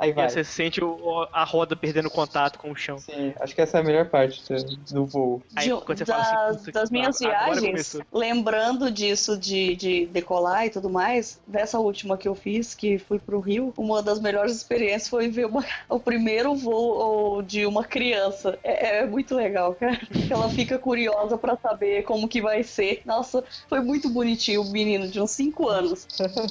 Aí 0.00 0.10
E 0.10 0.12
vai. 0.14 0.24
aí 0.24 0.30
você 0.30 0.42
sente 0.42 0.82
o- 0.82 1.28
a 1.32 1.44
roda 1.44 1.76
perdendo 1.76 2.08
contato 2.10 2.58
com 2.58 2.70
o 2.70 2.74
chão. 2.76 2.98
Sim, 2.98 3.34
acho 3.38 3.54
que 3.54 3.60
essa 3.60 3.76
é 3.76 3.80
a 3.80 3.84
melhor 3.84 4.06
parte 4.08 4.42
do- 4.90 5.04
voo. 5.04 5.42
Aí 5.54 5.66
De- 5.68 5.74
quando 5.84 5.98
você 5.98 6.04
das, 6.06 6.28
fala 6.30 6.48
assim, 6.48 6.70
das 6.72 6.90
minhas 6.90 7.18
viagens, 7.18 7.96
lembrando 8.12 8.90
disso 8.90 9.36
de, 9.36 9.76
de 9.76 10.06
decolar 10.06 10.66
e 10.66 10.70
tudo 10.70 10.88
mais, 10.88 11.38
dessa 11.46 11.78
última 11.78 12.16
que 12.16 12.26
eu 12.26 12.34
fiz, 12.34 12.74
que 12.74 12.98
fui 12.98 13.18
pro 13.18 13.40
Rio, 13.40 13.74
uma 13.76 14.02
das 14.02 14.18
melhores 14.20 14.56
experiências 14.56 15.08
foi 15.08 15.28
ver 15.28 15.46
uma- 15.46 15.64
o 15.88 16.00
primeiro 16.00 16.54
voo 16.54 17.42
de 17.42 17.66
uma 17.66 17.84
criança. 17.84 18.58
É, 18.64 19.00
é 19.00 19.06
muito 19.06 19.34
legal, 19.34 19.74
cara. 19.74 20.00
Ela 20.30 20.48
fica 20.48 20.78
curiosa 20.78 21.36
pra 21.36 21.56
saber 21.56 22.04
como 22.04 22.26
que 22.26 22.40
vai 22.40 22.62
ser. 22.62 23.02
Nossa, 23.04 23.44
foi 23.68 23.80
muito 23.80 24.08
bonitinho 24.08 24.62
o 24.62 24.70
menino 24.70 25.08
de 25.08 25.20
uns 25.20 25.32
5 25.32 25.68
anos 25.68 26.06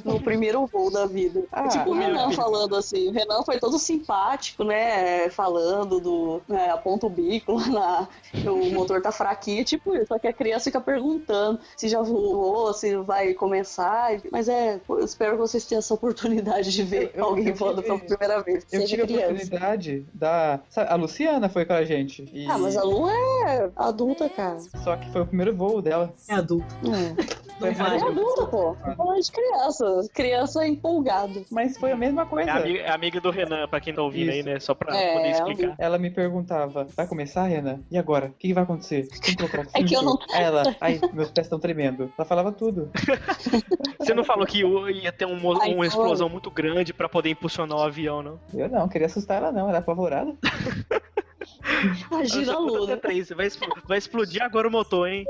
no 0.06 0.20
primeiro 0.22 0.68
voo 0.68 0.92
da 0.92 1.06
vida. 1.08 1.44
Ah, 1.52 1.68
tipo 1.68 1.90
o 1.90 1.94
Renan 1.94 2.26
filho. 2.30 2.36
falando 2.36 2.76
assim, 2.76 3.08
o 3.08 3.12
Renan 3.12 3.39
foi 3.44 3.60
todo 3.60 3.78
simpático, 3.80 4.64
né? 4.64 5.30
Falando 5.30 6.00
do. 6.00 6.42
Né, 6.48 6.70
aponta 6.70 7.06
o 7.06 7.10
bico 7.10 7.54
lá 7.72 8.08
na, 8.44 8.52
o 8.52 8.72
motor 8.72 9.02
tá 9.02 9.12
fraquinho, 9.12 9.64
tipo 9.64 9.96
isso. 9.96 10.08
Só 10.08 10.20
que 10.20 10.28
a 10.28 10.34
criança 10.34 10.66
fica 10.66 10.82
perguntando 10.82 11.60
se 11.78 11.88
já 11.88 12.02
voou, 12.02 12.74
se 12.74 12.96
vai 12.98 13.34
começar. 13.34 14.12
Mas 14.32 14.48
é, 14.50 14.80
eu 14.90 15.00
espero 15.04 15.34
que 15.34 15.38
vocês 15.40 15.66
tenham 15.66 15.80
essa 15.80 15.94
oportunidade 15.94 16.72
de 16.72 16.84
ver 16.84 17.12
Eu- 17.14 17.20
eu- 17.22 17.26
alguém 17.26 17.48
eu 17.50 17.56
voando 17.56 17.82
tive- 17.82 17.88
pela 17.88 18.00
primeira 18.18 18.44
vez. 18.44 18.66
Eu 18.72 18.86
tive 18.86 19.02
a 19.04 19.06
criança. 19.08 19.26
oportunidade 19.34 20.06
da. 20.14 20.60
sabe, 20.70 20.92
a 20.92 20.96
Luciana 20.96 21.50
foi 21.50 21.66
com 21.66 21.74
a 21.74 21.84
gente. 21.84 22.30
E... 22.34 22.46
Ah, 22.50 22.58
mas 22.58 22.76
a 22.78 22.84
Lu 22.84 23.10
é 23.10 23.70
adulta, 23.76 24.30
cara. 24.30 24.60
Só 24.84 24.96
que 24.98 25.10
foi 25.12 25.22
o 25.22 25.26
primeiro 25.26 25.56
voo 25.56 25.82
dela. 25.82 26.14
É 26.28 26.34
adulto. 26.36 26.76
É, 26.86 27.16
Não 27.60 27.68
é 27.68 28.02
adulta, 28.10 28.46
pô. 28.48 28.74
Falando 28.96 29.20
de 29.22 29.32
criança. 29.32 30.08
Criança 30.14 30.66
empolgado. 30.66 31.46
Mas 31.52 31.78
foi 31.78 31.92
a 31.92 31.98
mesma 31.98 32.22
É 32.22 32.26
coisa. 32.26 32.52
amiga, 32.54 32.80
é 32.80 32.90
amiga 32.92 33.20
do 33.20 33.29
Renan, 33.32 33.68
pra 33.68 33.80
quem 33.80 33.94
tá 33.94 34.02
ouvindo 34.02 34.30
aí, 34.32 34.40
Isso. 34.40 34.50
né? 34.50 34.60
Só 34.60 34.74
pra 34.74 34.96
É, 34.96 35.14
poder 35.14 35.32
explicar. 35.32 35.76
Ela 35.78 35.98
me 35.98 36.10
perguntava, 36.10 36.86
vai 36.96 37.08
começar, 37.08 37.44
Renan? 37.46 37.80
E 37.92 37.98
agora? 37.98 38.28
O 38.28 38.34
que, 38.34 38.48
que 38.50 38.54
vai 38.54 38.64
acontecer? 38.64 39.08
Tem 39.08 39.20
que 39.22 39.36
colocar 39.38 39.66
É 39.74 39.84
que 39.84 39.96
eu 39.96 40.02
não- 40.02 40.18
Aí 40.34 40.44
ela, 40.44 40.64
ai, 40.82 41.00
meus 41.14 41.30
pés 41.32 41.46
estão 41.48 41.60
tremendo. 41.60 42.12
Ela 42.18 42.26
falava 42.28 42.52
tudo. 42.52 42.92
Você 44.00 44.14
não 44.14 44.24
falou 44.24 44.46
que 44.46 44.60
ia 44.62 45.12
ter 45.12 45.26
um 45.26 45.38
Ai, 45.62 45.74
uma 45.74 45.86
explosão 45.86 46.30
muito 46.30 46.50
grande 46.50 46.94
pra 46.94 47.10
poder 47.10 47.30
impulsionar 47.30 47.78
o 47.78 47.84
avião, 47.84 48.22
não? 48.24 48.40
Eu 48.54 48.70
não, 48.70 48.88
queria 48.88 49.08
assustar 49.08 49.38
ela 49.38 49.52
não, 49.52 49.68
ela 49.68 49.78
é 49.78 49.80
apavorada. 49.80 50.34
Imagina 52.12 52.52
a 52.52 52.56
Eu 52.56 52.60
sou 52.60 52.66
Lu, 52.68 52.78
contra 52.80 52.98
três, 52.98 53.30
Vai, 53.30 53.48
expl- 53.48 53.66
vai 53.88 53.98
explodir 53.98 54.42
agora 54.42 54.68
o 54.68 54.72
motor, 54.72 55.08
hein? 55.08 55.26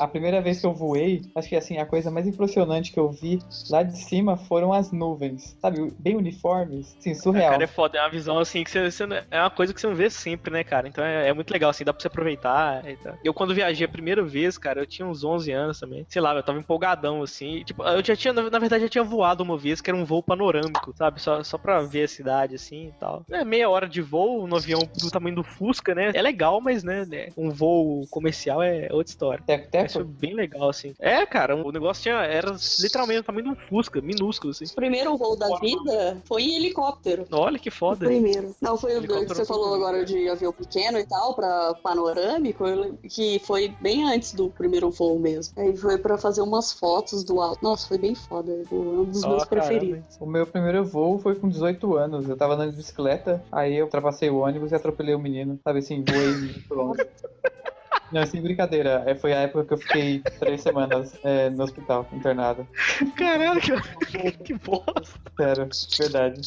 A 0.00 0.08
primeira 0.08 0.42
vez 0.42 0.60
que 0.60 0.66
eu 0.66 0.74
voei, 0.74 1.22
acho 1.36 1.48
que 1.48 1.54
assim, 1.56 1.78
a 1.78 1.86
coisa 1.86 2.10
mais 2.10 2.26
impressionante 2.26 2.90
que 2.92 2.98
eu 2.98 3.10
vi 3.10 3.38
lá 3.70 3.82
de 3.82 3.96
cima 3.96 4.36
foram 4.36 4.72
as 4.72 4.90
nuvens. 4.90 5.56
Sabe, 5.60 5.92
bem 5.98 6.16
uniformes. 6.16 6.96
Sim, 6.98 7.14
surreal. 7.14 7.52
Cara, 7.52 7.64
é 7.64 7.66
foda, 7.68 7.98
é 7.98 8.00
uma 8.02 8.10
visão 8.10 8.38
assim 8.38 8.64
que 8.64 8.70
você, 8.70 8.90
você 8.90 9.06
não- 9.06 9.16
é 9.30 9.40
uma 9.40 9.50
coisa 9.50 9.72
que 9.72 9.80
você 9.80 9.86
não 9.86 9.94
vê 9.94 10.10
sempre, 10.10 10.52
né, 10.52 10.64
cara? 10.64 10.88
Então 10.88 11.04
é, 11.04 11.28
é 11.28 11.32
muito 11.32 11.50
legal, 11.52 11.70
assim, 11.70 11.84
dá 11.84 11.92
pra 11.92 12.00
você 12.02 12.08
aproveitar. 12.08 12.84
e 12.88 12.96
tal. 12.96 13.14
Eu, 13.22 13.32
quando 13.32 13.54
viajei 13.54 13.86
a 13.86 13.88
primeira 13.88 14.22
vez, 14.24 14.58
cara, 14.58 14.80
eu 14.80 14.86
tinha 14.86 15.06
uns 15.06 15.22
11 15.22 15.52
anos 15.52 15.78
também. 15.78 16.04
Sei 16.08 16.20
lá, 16.20 16.34
eu 16.34 16.42
tava 16.42 16.58
empolgadão, 16.58 17.22
assim. 17.22 17.56
e, 17.58 17.64
tipo, 17.64 17.82
eu 17.84 18.04
já 18.04 18.16
tinha, 18.16 18.32
na 18.32 18.58
verdade, 18.58 18.82
já 18.82 18.88
tinha 18.88 19.04
voado 19.04 19.42
uma 19.44 19.56
vez, 19.56 19.80
que 19.80 19.90
era 19.90 19.96
um 19.96 20.04
voo 20.04 20.22
panorâmico, 20.22 20.92
sabe? 20.96 21.20
Só, 21.20 21.42
só 21.44 21.56
pra 21.56 21.80
ver 21.82 22.02
a 22.04 22.08
cidade, 22.08 22.56
assim 22.56 22.88
e 22.88 22.92
tal. 22.98 23.24
É 23.30 23.44
meia 23.44 23.70
hora 23.70 23.88
de 23.88 24.02
voo 24.02 24.46
no 24.48 24.56
avião 24.56 24.80
do 25.00 25.10
tamanho 25.10 25.36
do 25.36 25.44
Fusca, 25.44 25.94
né? 25.94 26.10
É 26.14 26.20
legal, 26.20 26.60
mas, 26.60 26.82
né, 26.82 27.04
né, 27.04 27.28
um 27.36 27.50
voo 27.50 28.06
comercial 28.10 28.60
é 28.60 28.88
outra 28.90 29.10
história. 29.10 29.44
Teco, 29.46 29.68
Mas 29.83 29.83
foi 29.92 30.02
teco. 30.02 30.14
bem 30.18 30.34
legal, 30.34 30.68
assim. 30.68 30.94
É, 30.98 31.24
cara, 31.26 31.54
o 31.56 31.70
negócio 31.72 32.02
tinha, 32.02 32.16
era 32.22 32.54
literalmente 32.80 33.20
o 33.20 33.24
tamanho 33.24 33.44
de 33.44 33.50
um 33.50 33.56
Fusca, 33.68 34.00
minúsculo, 34.00 34.50
assim. 34.52 34.64
O 34.64 34.74
primeiro 34.74 35.16
voo 35.16 35.36
da 35.36 35.56
vida 35.58 36.22
foi 36.26 36.42
em 36.42 36.56
helicóptero. 36.56 37.26
Olha 37.32 37.58
que 37.58 37.68
O 37.68 37.72
foda. 37.72 38.06
primeiro. 38.06 38.54
Não, 38.60 38.76
foi 38.76 38.96
o 38.98 39.02
que 39.02 39.26
você 39.26 39.44
falou 39.44 39.68
foi- 39.70 39.76
agora 39.78 40.04
de 40.04 40.28
avião 40.28 40.52
pequeno 40.52 40.98
e 40.98 41.06
tal, 41.06 41.34
pra 41.34 41.74
panorâmico, 41.82 42.64
que 43.08 43.38
foi 43.40 43.68
bem 43.80 44.04
antes 44.04 44.32
do 44.34 44.50
primeiro 44.50 44.90
voo 44.90 45.18
mesmo. 45.18 45.52
Aí 45.56 45.76
foi 45.76 45.98
pra 45.98 46.16
fazer 46.18 46.40
umas 46.42 46.72
fotos 46.72 47.24
do 47.24 47.40
alto. 47.40 47.58
Nossa, 47.62 47.86
foi 47.88 47.98
bem 47.98 48.14
foda. 48.14 48.52
Foi 48.68 48.78
um 48.78 49.04
dos 49.04 49.24
Ó, 49.24 49.28
meus 49.30 49.44
caramba, 49.44 49.68
preferidos. 49.68 50.16
O 50.20 50.26
meu 50.26 50.46
primeiro 50.46 50.84
voo 50.84 51.18
foi 51.18 51.34
com 51.34 51.48
18 51.48 51.96
anos. 51.96 52.28
Eu 52.28 52.36
tava 52.36 52.54
andando 52.54 52.70
de 52.70 52.76
bicicleta, 52.76 53.44
aí 53.50 53.76
eu 53.76 53.84
ultrapassei 53.86 54.30
o 54.30 54.38
ônibus 54.38 54.72
e 54.72 54.74
atropelei 54.74 55.14
o 55.14 55.18
menino. 55.18 55.58
Sabe 55.64 55.78
assim, 55.80 56.04
voei 56.06 56.32
muito 56.36 56.74
longe. 56.74 57.00
Não, 58.12 58.24
sem 58.26 58.40
brincadeira. 58.42 59.02
É, 59.06 59.14
Foi 59.14 59.32
a 59.32 59.40
época 59.40 59.64
que 59.64 59.74
eu 59.74 59.78
fiquei 59.78 60.22
três 60.38 60.60
semanas 60.62 61.12
é, 61.24 61.50
no 61.50 61.64
hospital, 61.64 62.06
internado. 62.12 62.66
Caralho, 63.16 63.60
que, 63.60 64.30
que 64.44 64.54
bosta. 64.54 65.20
Sério, 65.36 65.68
verdade. 65.98 66.40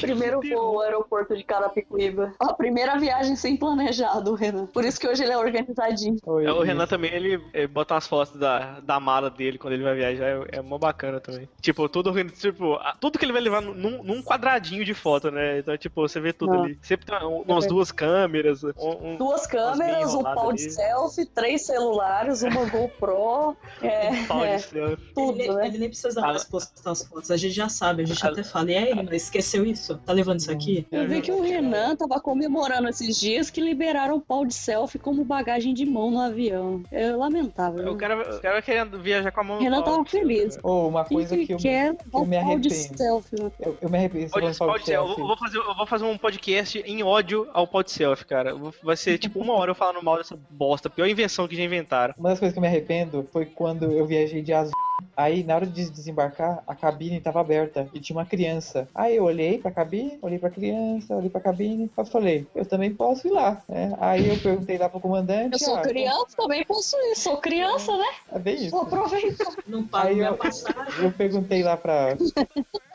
Primeiro 0.00 0.40
voo 0.40 0.58
ao 0.78 0.80
aeroporto 0.82 1.36
de 1.36 1.42
Carapicuíba. 1.42 2.32
A 2.38 2.52
primeira 2.54 2.96
viagem 2.98 3.34
sem 3.34 3.56
planejado, 3.56 4.34
Renan. 4.34 4.66
Por 4.66 4.84
isso 4.84 5.00
que 5.00 5.08
hoje 5.08 5.22
ele 5.24 5.32
é 5.32 5.38
organizadinho. 5.38 6.16
Oi, 6.24 6.44
É, 6.46 6.52
O. 6.52 6.62
Renan 6.62 6.86
também, 6.86 7.12
ele, 7.12 7.42
ele 7.52 7.66
bota 7.66 7.94
umas 7.94 8.06
fotos 8.06 8.36
da, 8.38 8.78
da 8.80 9.00
mala 9.00 9.28
dele 9.30 9.58
quando 9.58 9.74
ele 9.74 9.82
vai 9.82 9.94
viajar, 9.96 10.26
é, 10.26 10.58
é 10.58 10.62
mó 10.62 10.78
bacana 10.78 11.18
também. 11.20 11.48
Tipo, 11.60 11.88
tudo, 11.88 12.12
tipo, 12.30 12.78
tudo 13.00 13.18
que 13.18 13.24
ele 13.24 13.32
vai 13.32 13.42
levar 13.42 13.60
num, 13.60 14.02
num 14.04 14.22
quadradinho 14.22 14.84
de 14.84 14.94
foto, 14.94 15.30
né? 15.30 15.58
Então, 15.58 15.76
tipo, 15.76 16.00
você 16.06 16.20
vê 16.20 16.32
tudo 16.32 16.52
Ah. 16.54 16.62
ali. 16.62 16.78
Sempre 16.80 17.06
tem 17.06 17.26
um- 17.26 17.42
umas 17.42 17.66
duas 17.66 17.90
câmeras, 17.90 18.62
um, 18.62 18.70
um- 18.78 19.16
Duas 19.16 19.44
câmeras, 19.46 19.91
um 20.14 20.22
pau 20.22 20.52
de 20.52 20.62
ali. 20.64 20.70
selfie, 20.72 21.26
três 21.26 21.62
celulares, 21.66 22.42
uma 22.42 22.64
GoPro. 22.66 23.56
É, 23.82 24.10
um 24.10 24.26
pau 24.26 24.44
é, 24.44 24.56
de 24.56 24.62
céu. 24.62 24.96
tudo, 25.14 25.40
ele, 25.40 25.52
né? 25.54 25.66
ele 25.66 25.78
nem 25.78 25.88
precisa 25.88 26.20
Ah. 26.20 26.26
mais 26.28 26.44
postar 26.44 26.92
as 26.92 27.02
fotos, 27.02 27.30
a 27.32 27.36
gente 27.36 27.52
já 27.52 27.68
sabe, 27.68 28.02
a 28.02 28.06
gente 28.06 28.24
Ah. 28.24 28.30
até 28.30 28.44
fala, 28.44 28.70
e 28.70 28.76
aí, 28.76 28.94
mas 28.94 29.24
esqueceu 29.24 29.64
isso? 29.66 29.96
Tá 30.06 30.12
levando 30.12 30.38
isso 30.38 30.50
aqui? 30.52 30.86
Eu 30.92 31.08
vi 31.08 31.20
que 31.20 31.32
o 31.32 31.42
Renan 31.42 31.96
tava 31.96 32.20
comemorando 32.20 32.88
esses 32.88 33.18
dias 33.18 33.50
que 33.50 33.60
liberaram 33.60 34.16
o 34.16 34.20
pau 34.20 34.44
de 34.46 34.54
selfie 34.54 34.98
como 35.00 35.24
bagagem 35.24 35.74
de 35.74 35.84
mão 35.84 36.10
no 36.12 36.20
avião. 36.20 36.82
É 36.92 37.10
lamentável. 37.10 37.90
O 37.92 37.96
cara, 37.96 38.36
o 38.36 38.40
cara 38.40 38.62
querendo 38.62 39.00
viajar 39.00 39.32
com 39.32 39.40
a 39.40 39.44
mão 39.44 39.56
O 39.56 39.58
no 39.58 39.64
Renan 39.64 39.82
pau. 39.82 39.94
tava 39.94 40.04
feliz. 40.04 40.58
Ô, 40.62 40.86
uma 40.88 41.04
Quem 41.04 41.16
coisa 41.16 41.36
que 41.36 41.46
que 41.46 41.54
eu, 41.54 41.58
quer 41.58 41.88
eu 41.88 42.20
o 42.20 42.24
me 42.24 42.36
pau 42.40 42.58
de 42.58 42.68
arrependo. 42.68 42.96
selfie? 42.98 43.42
né? 43.42 43.50
eu, 43.60 43.76
eu 43.80 43.88
me 43.90 43.98
arrependo. 43.98 44.30
Pode, 44.30 44.58
pode 44.58 44.78
de 44.80 44.86
selfie. 44.86 45.14
vou, 45.14 45.18
eu 45.22 45.26
vou 45.26 45.36
fazer, 45.36 45.58
eu 45.58 45.74
vou 45.74 45.86
fazer 45.86 46.04
um 46.04 46.16
podcast 46.18 46.78
em 46.86 47.02
ódio 47.02 47.48
ao 47.52 47.66
pod 47.66 47.90
selfie, 47.90 48.24
cara. 48.26 48.54
Vai 48.82 48.96
ser 48.96 49.18
tipo 49.18 49.40
uma 49.40 49.54
hora 49.54 49.72
eu 49.72 49.74
falando 49.82 50.02
mal 50.04 50.16
dessa 50.16 50.38
bosta, 50.48 50.88
pior 50.88 51.08
invenção 51.08 51.48
que 51.48 51.56
já 51.56 51.62
inventaram. 51.64 52.14
Uma 52.16 52.28
das 52.30 52.38
coisas 52.38 52.52
que 52.52 52.58
eu 52.58 52.62
me 52.62 52.68
arrependo 52.68 53.28
foi 53.32 53.46
quando 53.46 53.90
eu 53.90 54.06
viajei 54.06 54.40
de 54.40 54.52
azul. 54.52 54.72
Aí, 55.16 55.42
na 55.42 55.56
hora 55.56 55.66
de 55.66 55.90
desembarcar, 55.90 56.62
a 56.66 56.74
cabine 56.76 57.20
tava 57.20 57.40
aberta 57.40 57.88
e 57.92 57.98
tinha 57.98 58.16
uma 58.16 58.24
criança. 58.24 58.88
Aí 58.94 59.16
eu 59.16 59.24
olhei 59.24 59.58
pra 59.58 59.72
cabine, 59.72 60.16
olhei 60.22 60.38
pra 60.38 60.48
criança, 60.48 61.16
olhei 61.16 61.28
pra 61.28 61.40
cabine, 61.40 61.90
eu 61.96 62.04
falei, 62.06 62.46
eu 62.54 62.64
também 62.64 62.94
posso 62.94 63.26
ir 63.26 63.32
lá, 63.32 63.60
né? 63.68 63.92
Aí 64.00 64.28
eu 64.28 64.38
perguntei 64.38 64.78
lá 64.78 64.88
pro 64.88 65.00
comandante. 65.00 65.54
Eu 65.54 65.58
sou 65.58 65.74
ah, 65.76 65.80
criança, 65.82 66.36
também 66.36 66.64
posso 66.64 66.96
ir. 66.96 67.16
Sou 67.16 67.36
criança, 67.38 67.96
né? 67.96 68.06
É 68.32 68.38
bem 68.38 68.54
isso. 68.54 68.70
Vou 68.70 68.82
aproveitar. 68.82 69.52
Não 69.66 69.84
paga 69.84 70.08
Aí 70.10 70.14
minha 70.14 70.28
eu- 70.28 70.36
passagem. 70.36 71.04
Eu 71.04 71.10
perguntei 71.12 71.62
lá 71.64 71.76
pra, 71.76 72.16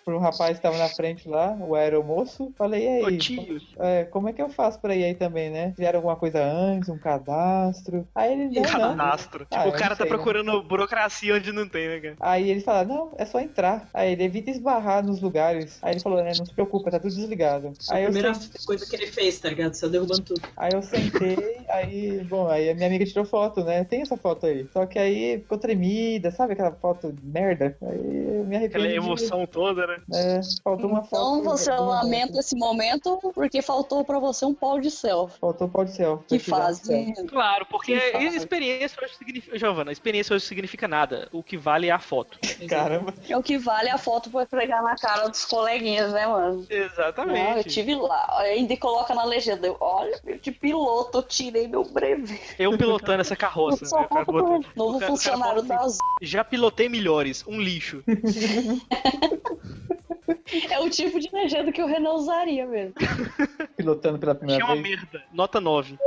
pro 0.08 0.20
rapaz 0.20 0.56
que 0.56 0.64
tava 0.64 0.78
na 0.78 0.88
frente 0.88 1.28
lá, 1.28 1.52
o 1.60 1.76
aeromoço. 1.76 2.54
Falei, 2.58 3.02
e 3.02 3.04
Ô 3.04 3.08
aí, 3.08 3.18
tio, 3.18 3.58
é, 3.78 4.06
como 4.06 4.30
é 4.30 4.34
que 4.34 4.42
eu 4.42 4.48
faço 4.48 4.80
pra 4.80 4.96
ir 4.96 5.04
aí 5.04 5.14
também, 5.14 5.50
né? 5.50 5.72
Fizeram 5.76 5.98
alguma 5.98 6.16
coisa 6.16 6.42
antes, 6.42 6.88
um 6.88 6.98
cadastro? 6.98 8.08
Aí 8.16 8.32
ele, 8.32 8.58
não. 8.58 8.64
cadastro. 8.64 9.40
Tipo, 9.44 9.56
Ah, 9.58 9.68
o 9.68 9.72
cara 9.74 9.90
tá 9.90 9.98
sei, 9.98 10.06
né? 10.06 10.10
procurando 10.12 10.64
burocracia 10.64 11.36
onde 11.36 11.52
não 11.52 11.68
tem, 11.68 11.90
né, 11.90 12.00
cara? 12.00 12.16
Aí 12.22 12.50
ele 12.50 12.62
fala, 12.62 12.86
não, 12.86 13.12
é 13.18 13.26
só 13.26 13.42
entrar. 13.42 13.90
Aí 13.94 14.14
ele 14.14 14.24
evita 14.24 14.50
esbarrar 14.50 15.06
nos 15.06 15.20
lugares. 15.22 15.78
Aí 15.84 15.92
ele 15.94 16.00
falou, 16.00 16.24
né, 16.24 16.32
não 16.38 16.46
se 16.46 16.54
preocupa, 16.54 16.90
tá 16.90 17.00
tudo 17.02 17.14
desligado. 17.14 17.74
Aí 17.90 18.04
a 18.04 18.06
primeira 18.06 18.34
sen- 18.34 18.50
coisa 18.66 18.86
que 18.90 18.96
ele 18.96 19.08
fez, 19.08 19.38
tá 19.42 19.50
ligado? 19.50 19.74
Saiu 19.74 19.92
derrubando 19.92 20.24
tudo. 20.24 20.42
aí 20.56 20.72
eu 20.74 20.82
sentei, 20.82 21.66
aí, 21.68 22.24
bom, 22.24 22.48
aí 22.48 22.70
a 22.70 22.74
minha 22.76 22.88
amiga 22.88 23.06
tirou 23.06 23.26
foto, 23.26 23.62
né? 23.66 23.84
Tem 23.84 24.02
essa 24.02 24.16
foto 24.16 24.46
aí. 24.46 24.70
Só 24.72 24.86
que 24.86 24.98
aí 24.98 25.40
ficou 25.40 25.58
tremida, 25.58 26.32
sabe 26.32 26.54
aquela 26.54 26.72
foto 26.72 27.12
de 27.12 27.26
merda? 27.26 27.78
Aí 27.82 28.38
eu 28.38 28.46
me 28.46 28.56
arrependo. 28.56 28.86
Aquela 28.86 28.96
emoção 28.96 29.46
toda, 29.46 29.86
né? 29.88 29.97
É, 30.14 30.40
faltou 30.64 30.90
uma 30.90 31.04
foto. 31.04 31.40
Então 31.40 31.44
você 31.44 31.72
uma 31.72 32.02
lamenta 32.02 32.28
foto. 32.28 32.40
esse 32.40 32.56
momento 32.56 33.20
porque 33.34 33.62
faltou 33.62 34.04
pra 34.04 34.20
você 34.20 34.46
um 34.46 34.54
pau 34.54 34.80
de 34.80 34.90
selfie. 34.92 35.40
Faltou 35.40 35.68
pau 35.68 35.84
de 35.86 35.94
selfie. 35.96 36.26
Que 36.28 36.40
selfie. 36.40 37.14
Claro, 37.28 37.66
porque 37.70 37.94
experiência 37.94 38.98
hoje 39.04 39.16
significa. 39.18 39.58
Giovana, 39.58 39.92
experiência 39.92 40.36
hoje 40.36 40.46
significa 40.46 40.88
nada. 40.88 41.28
O 41.32 41.42
que 41.44 41.58
vale 41.58 41.88
é 41.88 41.92
a 41.92 42.00
foto. 42.00 42.40
Caramba. 42.68 43.14
É 43.28 43.38
o 43.38 43.44
que 43.44 43.58
vale 43.58 43.90
a 43.90 43.98
foto 43.98 44.30
pra 44.30 44.46
pregar 44.46 44.82
na 44.84 44.96
cara 44.96 45.28
dos 45.28 45.46
coleguinhas, 45.46 46.12
né, 46.14 46.26
mano? 46.28 46.66
Não, 46.70 46.78
eu 46.78 46.86
Exatamente. 46.86 47.70
tive 47.70 47.96
lá. 47.96 48.40
Ainda 48.40 48.76
coloca 48.78 49.14
na 49.14 49.24
legenda. 49.24 49.68
eu, 49.68 49.78
Olha, 49.80 50.20
eu 50.26 50.38
de 50.38 50.52
piloto, 50.52 51.20
eu 51.20 51.24
tirei 51.24 51.68
meu 51.68 51.84
brevet. 51.84 52.40
Eu 52.60 52.78
pilotando 52.78 53.22
essa 53.22 53.36
carroça. 53.36 53.86
Né? 53.86 54.08
Cara 54.08 54.26
pro 54.26 54.62
novo 54.76 55.00
cara- 55.00 55.00
cara 55.00 55.08
funcionário 55.08 55.62
da 55.64 55.76
assim, 55.76 55.86
Azul. 55.86 56.00
Já 56.22 56.44
pilotei 56.44 56.90
melhores, 56.90 57.44
um 57.48 57.60
lixo. 57.60 58.04
É 60.70 60.80
o 60.80 60.90
tipo 60.90 61.20
de 61.20 61.30
legenda 61.34 61.72
que 61.72 61.82
o 61.82 61.86
Renan 61.88 62.14
usaria 62.14 62.66
mesmo. 62.66 62.94
Pilotando 63.76 64.18
pela 64.20 64.34
primeira 64.36 64.64
Tinha 64.64 64.74
uma 64.74 64.82
vez. 64.82 64.98
merda. 65.02 65.24
Nota 65.34 65.60
9. 65.60 65.98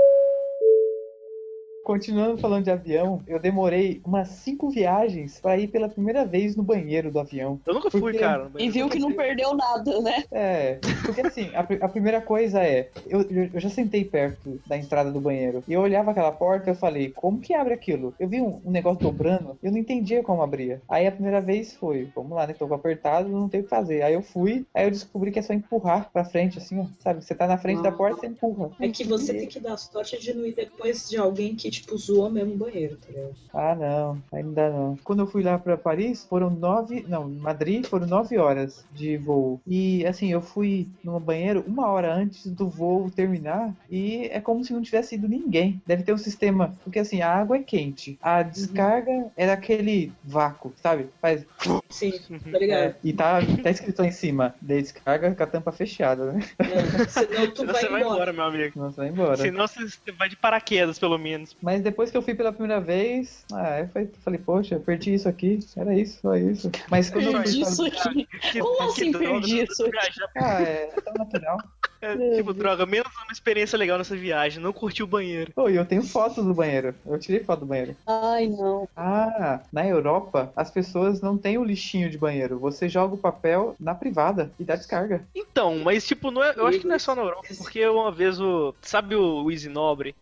Continuando 1.85 2.39
falando 2.39 2.65
de 2.65 2.71
avião, 2.71 3.23
eu 3.27 3.39
demorei 3.41 4.01
umas 4.05 4.29
cinco 4.29 4.69
viagens 4.71 5.41
pra 5.41 5.57
ir 5.59 5.69
pela 5.69 5.89
primeira 5.89 6.25
vez 6.25 6.55
no 6.55 6.63
banheiro 6.63 7.11
do 7.11 7.19
avião. 7.19 7.59
Eu 7.67 7.75
nunca 7.75 7.91
fui, 7.91 8.01
Porque- 8.01 8.19
cara. 8.19 8.51
E 8.59 8.69
viu 8.71 8.89
que 8.89 8.99
não 8.99 9.13
perdeu 9.13 9.55
nada, 9.55 10.01
né? 10.01 10.25
É, 10.31 10.79
porque 11.05 11.21
assim, 11.23 11.51
a, 11.55 11.61
a 11.61 11.89
primeira 11.89 12.21
coisa 12.21 12.63
é, 12.63 12.91
eu, 13.07 13.23
eu 13.23 13.59
já 13.61 13.69
sentei 13.71 14.05
perto 14.05 14.61
da 14.67 14.77
entrada 14.77 15.11
do 15.11 15.21
banheiro 15.21 15.65
e 15.67 15.73
eu 15.73 15.81
olhava 15.81 16.11
aquela 16.11 16.31
porta 16.31 16.69
e 16.69 16.73
eu 16.73 16.77
falei, 16.77 17.11
como 17.11 17.41
que 17.41 17.55
abre 17.55 17.75
aquilo? 17.75 18.15
Eu 18.21 18.29
vi 18.29 18.41
um, 18.41 18.61
um 18.65 18.71
negócio 18.71 19.01
dobrando, 19.03 19.59
eu 19.63 19.71
não 19.73 19.79
entendia 19.79 20.23
como 20.23 20.43
abria. 20.43 20.81
Aí 20.89 21.07
a 21.07 21.13
primeira 21.13 21.41
vez 21.41 21.75
foi, 21.75 22.09
vamos 22.15 22.33
lá, 22.33 22.47
né? 22.47 22.53
Tô 22.55 22.73
apertado, 22.73 23.29
não 23.29 23.49
tem 23.49 23.61
o 23.61 23.65
que 23.65 23.71
fazer. 23.71 24.03
Aí 24.03 24.15
eu 24.15 24.23
fui, 24.23 24.67
aí 24.75 24.85
eu 24.85 24.91
descobri 24.91 25.31
que 25.33 25.39
é 25.39 25.43
só 25.43 25.53
empurrar 25.55 26.11
pra 26.13 26.25
frente, 26.25 26.59
assim, 26.59 26.79
ó, 26.79 26.85
sabe? 27.01 27.25
Você 27.25 27.35
tá 27.35 27.47
na 27.47 27.59
frente 27.59 27.83
da 27.83 27.91
porta, 27.91 28.21
você 28.21 28.27
empurra. 28.27 28.71
É 28.81 28.89
que 28.89 29.03
você 29.05 29.33
tem 29.35 29.49
que 29.49 29.59
dar 29.59 29.77
sorte 29.77 30.21
de 30.21 30.35
não 30.35 30.45
ir 30.47 30.55
depois 30.55 31.09
de 31.09 31.17
alguém 31.17 31.55
que, 31.57 31.70
tipo, 31.71 31.97
zoou 31.97 32.31
mesmo 32.31 32.55
o 32.55 32.59
banheiro, 32.59 32.97
tá 32.97 33.09
ligado? 33.09 33.35
Ah, 33.53 33.75
não, 33.75 34.23
ainda 34.33 34.71
não. 34.71 34.97
Quando 35.05 35.21
eu 35.21 35.27
fui 35.27 35.43
lá 35.43 35.59
pra 35.59 35.77
Paris, 35.77 36.25
foram 36.29 36.51
nove. 36.51 37.05
Não, 37.09 37.29
em 37.31 37.37
Madrid 37.37 37.85
foram 37.87 38.07
nove 38.07 38.39
horas 38.39 38.85
de 38.93 39.17
voo. 39.17 39.61
E 39.67 40.07
assim, 40.07 40.31
eu 40.31 40.41
fui 40.41 40.89
no 41.03 41.19
banheiro 41.19 41.65
uma 41.67 41.87
hora 41.89 42.15
antes 42.15 42.47
do 42.47 42.69
voo 42.69 43.11
terminar. 43.11 43.75
E 43.91 44.29
é 44.31 44.41
como 44.41 44.65
se 44.65 44.73
não 44.73 44.83
tivesse 44.83 45.15
ido 45.17 45.29
ninguém. 45.29 45.81
Deve 45.87 46.03
ter 46.03 46.13
um 46.13 46.19
sistema. 46.19 46.75
Porque 46.85 46.99
assim, 46.99 47.21
a 47.23 47.33
água 47.33 47.57
é 47.57 47.63
quente. 47.63 48.19
A 48.23 48.43
descarga 48.43 49.31
era 49.37 49.53
aquele 49.53 50.13
vácuo, 50.25 50.73
sabe? 50.77 51.07
Faz. 51.21 51.45
Sim, 51.89 52.13
tá 52.53 52.59
ligado? 52.59 52.95
E 53.03 53.13
tá, 53.13 53.41
tá 53.63 53.71
escrito 53.71 54.01
lá 54.01 54.07
em 54.07 54.13
cima. 54.13 54.55
Descarga 54.61 55.35
com 55.35 55.43
a 55.43 55.47
tampa 55.47 55.73
fechada, 55.73 56.33
né? 56.33 56.41
É, 56.59 57.07
senão 57.09 57.51
tu 57.51 57.57
Senão 57.61 57.73
vai 57.73 57.83
você 57.83 57.89
vai 57.89 58.01
embora. 58.01 58.15
embora, 58.15 58.33
meu 58.33 58.45
amigo. 58.45 58.79
Nossa, 58.79 58.97
vai 58.97 59.09
embora. 59.09 59.37
Senão 59.37 59.67
você 59.67 60.13
vai 60.13 60.29
de 60.29 60.37
paraquedas, 60.37 60.99
pelo 60.99 61.19
menos. 61.19 61.57
Mas 61.63 61.83
depois 61.83 62.11
que 62.11 62.17
eu 62.17 62.23
fui 62.23 62.35
pela 62.35 62.53
primeira 62.53 62.81
vez, 62.81 63.45
ah, 63.53 63.81
eu 63.81 63.89
falei, 64.25 64.39
poxa, 64.39 64.75
eu 64.77 64.81
perdi 64.81 65.15
isso 65.15 65.29
aqui. 65.29 65.59
Era 65.77 65.95
isso, 65.95 66.21
só 66.23 66.35
isso. 66.37 66.71
Mas 66.89 67.11
quando 67.11 67.27
eu 67.27 67.33
fui 67.33 67.43
Perdi 67.43 67.61
pra- 67.61 67.69
isso 67.71 67.85
aqui. 67.87 68.27
Que- 68.53 68.59
Como 68.61 68.77
que 68.77 68.83
assim 69.03 69.13
perdi 69.13 69.63
isso 69.63 69.85
aqui? 69.87 69.99
Ah, 70.37 70.63
é, 70.63 70.93
é 70.97 71.01
tão 71.01 71.15
natural. 71.15 71.59
é, 72.03 72.37
tipo, 72.37 72.55
droga, 72.55 72.87
menos 72.87 73.13
uma 73.15 73.33
experiência 73.33 73.79
legal 73.79 73.99
nessa 73.99 74.17
viagem. 74.17 74.63
Não 74.63 74.73
curti 74.73 75.03
o 75.03 75.07
banheiro. 75.07 75.53
Pô, 75.55 75.69
e 75.69 75.77
eu 75.77 75.85
tenho 75.85 76.03
fotos 76.03 76.45
do 76.45 76.55
banheiro. 76.55 76.95
Eu 77.05 77.19
tirei 77.19 77.45
foto 77.45 77.61
do 77.61 77.67
banheiro. 77.67 77.95
Ai, 78.07 78.47
não. 78.49 78.89
Ah, 78.97 79.61
na 79.71 79.87
Europa, 79.87 80.51
as 80.57 80.71
pessoas 80.71 81.21
não 81.21 81.37
têm 81.37 81.59
o 81.59 81.65
lixinho 81.65 82.09
de 82.09 82.17
banheiro. 82.17 82.59
Você 82.59 82.89
joga 82.89 83.15
o 83.15 83.19
papel 83.19 83.77
na 83.79 83.95
privada 83.95 84.51
e 84.59 84.65
dá 84.65 84.77
descarga. 84.77 85.23
Então, 85.35 85.79
mas 85.81 86.07
tipo, 86.07 86.31
não 86.31 86.43
é- 86.43 86.55
eu 86.57 86.67
acho 86.67 86.81
que 86.81 86.87
não 86.87 86.95
é 86.95 86.99
só 86.99 87.15
na 87.15 87.23
Europa, 87.23 87.49
porque 87.59 87.87
uma 87.87 88.11
vez 88.11 88.41
o. 88.41 88.75
Sabe 88.81 89.15
o 89.15 89.51
Easy 89.51 89.69
Nobre? 89.69 90.15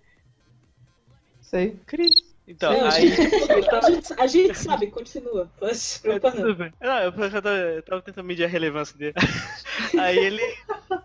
Sei. 1.51 1.79
Cris. 1.87 2.28
Então, 2.49 2.73
Não, 2.73 2.87
a, 2.87 2.93
aí. 2.95 3.09
gente, 3.09 3.21
a, 3.71 3.91
gente, 3.91 4.13
a 4.21 4.27
gente 4.27 4.59
sabe, 4.59 4.87
continua. 4.87 5.51
É, 5.61 6.19
tudo 6.19 6.55
bem. 6.55 6.73
Não, 6.81 6.99
eu 7.01 7.13
eu 7.13 7.31
tava, 7.43 7.49
eu 7.51 7.83
tava 7.83 8.03
tentando 8.03 8.25
medir 8.25 8.45
a 8.45 8.49
relevância 8.49 8.97
dele. 8.97 9.13
Aí 9.99 10.19
ele. 10.19 10.43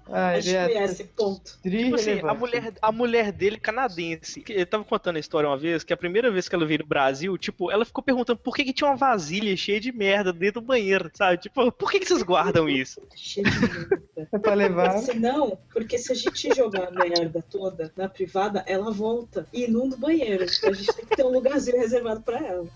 Ah, 0.07 0.29
A 0.29 0.33
ele 0.33 0.41
gente 0.41 0.55
é 0.55 0.67
conhece, 0.67 1.03
ponto. 1.03 1.59
Tipo 1.61 1.95
assim, 1.95 2.19
a 2.21 2.33
mulher, 2.33 2.73
a 2.81 2.91
mulher 2.91 3.31
dele 3.31 3.57
canadense. 3.57 4.41
que 4.41 4.53
Ele 4.53 4.65
tava 4.65 4.83
contando 4.83 5.17
a 5.17 5.19
história 5.19 5.49
uma 5.49 5.57
vez, 5.57 5.83
que 5.83 5.91
a 5.91 5.97
primeira 5.97 6.31
vez 6.31 6.47
que 6.47 6.55
ela 6.55 6.65
veio 6.65 6.79
no 6.79 6.85
Brasil, 6.85 7.37
tipo, 7.37 7.69
ela 7.69 7.83
ficou 7.83 8.03
perguntando 8.03 8.39
por 8.39 8.55
que, 8.55 8.63
que 8.63 8.73
tinha 8.73 8.89
uma 8.89 8.95
vasilha 8.95 9.55
cheia 9.57 9.79
de 9.79 9.91
merda 9.91 10.31
dentro 10.31 10.61
do 10.61 10.67
banheiro, 10.67 11.11
sabe? 11.13 11.37
Tipo, 11.37 11.71
por 11.71 11.91
que, 11.91 11.99
que 11.99 12.07
vocês 12.07 12.23
guardam 12.23 12.69
isso? 12.69 13.01
Cheio 13.15 13.49
de 13.49 13.59
merda. 13.59 14.03
É 14.31 14.39
pra 14.39 14.53
levar. 14.53 14.99
Se 14.99 15.13
não, 15.13 15.57
porque 15.71 15.97
se 15.97 16.11
a 16.11 16.15
gente 16.15 16.53
jogar 16.55 16.87
a 16.87 16.91
merda 16.91 17.43
toda 17.49 17.91
na 17.97 18.07
privada, 18.07 18.63
ela 18.67 18.91
volta 18.91 19.47
e 19.51 19.65
inunda 19.65 19.95
o 19.95 19.99
banheiro. 19.99 20.43
A 20.43 20.71
gente 20.71 20.93
tem 20.93 21.05
que 21.05 21.15
ter 21.15 21.25
um 21.25 21.32
lugarzinho 21.34 21.77
reservado 21.77 22.21
pra 22.21 22.39
ela. 22.39 22.67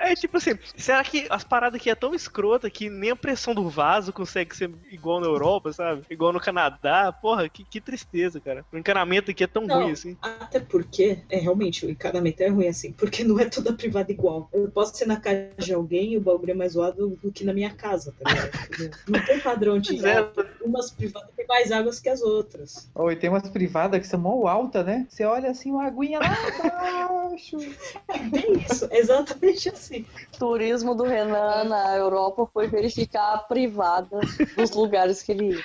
É 0.00 0.14
tipo 0.14 0.36
assim, 0.36 0.58
será 0.76 1.02
que 1.04 1.26
as 1.30 1.44
paradas 1.44 1.80
aqui 1.80 1.88
é 1.88 1.94
tão 1.94 2.14
escrota 2.14 2.68
que 2.68 2.90
nem 2.90 3.10
a 3.10 3.16
pressão 3.16 3.54
do 3.54 3.68
vaso 3.68 4.12
consegue 4.12 4.56
ser 4.56 4.70
igual 4.90 5.20
na 5.20 5.26
Europa, 5.26 5.72
sabe? 5.72 6.02
Igual 6.10 6.32
no 6.32 6.40
Canadá? 6.40 7.12
Porra, 7.12 7.48
que, 7.48 7.64
que 7.64 7.80
tristeza, 7.80 8.40
cara. 8.40 8.64
O 8.72 8.78
encanamento 8.78 9.30
aqui 9.30 9.44
é 9.44 9.46
tão 9.46 9.66
Não. 9.66 9.82
ruim 9.82 9.92
assim. 9.92 10.16
Até 10.20 10.60
porque, 10.60 11.18
é 11.30 11.38
realmente, 11.38 11.86
o 11.86 11.90
encanamento 11.90 12.42
é 12.42 12.48
ruim 12.48 12.68
assim, 12.68 12.92
porque 12.92 13.24
não 13.24 13.38
é 13.38 13.46
toda 13.46 13.72
privada 13.72 14.10
igual. 14.10 14.48
Eu 14.52 14.70
posso 14.70 14.96
ser 14.96 15.06
na 15.06 15.16
casa 15.16 15.50
de 15.58 15.72
alguém 15.72 16.12
e 16.12 16.16
o 16.16 16.20
bagulho 16.20 16.50
é 16.50 16.54
mais 16.54 16.72
zoado 16.72 17.18
do 17.22 17.32
que 17.32 17.44
na 17.44 17.52
minha 17.52 17.70
casa, 17.70 18.14
tá 18.18 18.30
ligado? 18.30 18.50
Não 19.08 19.24
tem 19.24 19.40
padrão 19.40 19.78
de. 19.78 20.00
Umas 20.64 20.90
privadas 20.90 21.30
têm 21.36 21.46
mais 21.46 21.70
águas 21.70 22.00
que 22.00 22.08
as 22.08 22.22
outras. 22.22 22.88
Ou 22.94 23.12
e 23.12 23.16
tem 23.16 23.28
umas 23.30 23.48
privadas 23.48 24.00
que 24.00 24.06
são 24.06 24.18
mó 24.18 24.46
alta, 24.46 24.82
né? 24.82 25.06
Você 25.08 25.24
olha 25.24 25.50
assim, 25.50 25.70
uma 25.70 25.86
aguinha 25.86 26.18
lá 26.18 26.26
embaixo. 27.28 27.58
É 28.08 28.18
bem 28.18 28.64
isso, 28.70 28.86
é 28.90 28.98
exatamente 28.98 29.68
assim. 29.68 30.06
turismo 30.38 30.94
do 30.94 31.04
Renan 31.04 31.64
na 31.64 31.96
Europa 31.96 32.46
foi 32.52 32.68
verificar 32.68 33.34
a 33.34 33.38
privada 33.38 34.20
dos 34.56 34.70
lugares 34.70 35.22
que 35.22 35.32
ele 35.32 35.52
ia. 35.54 35.64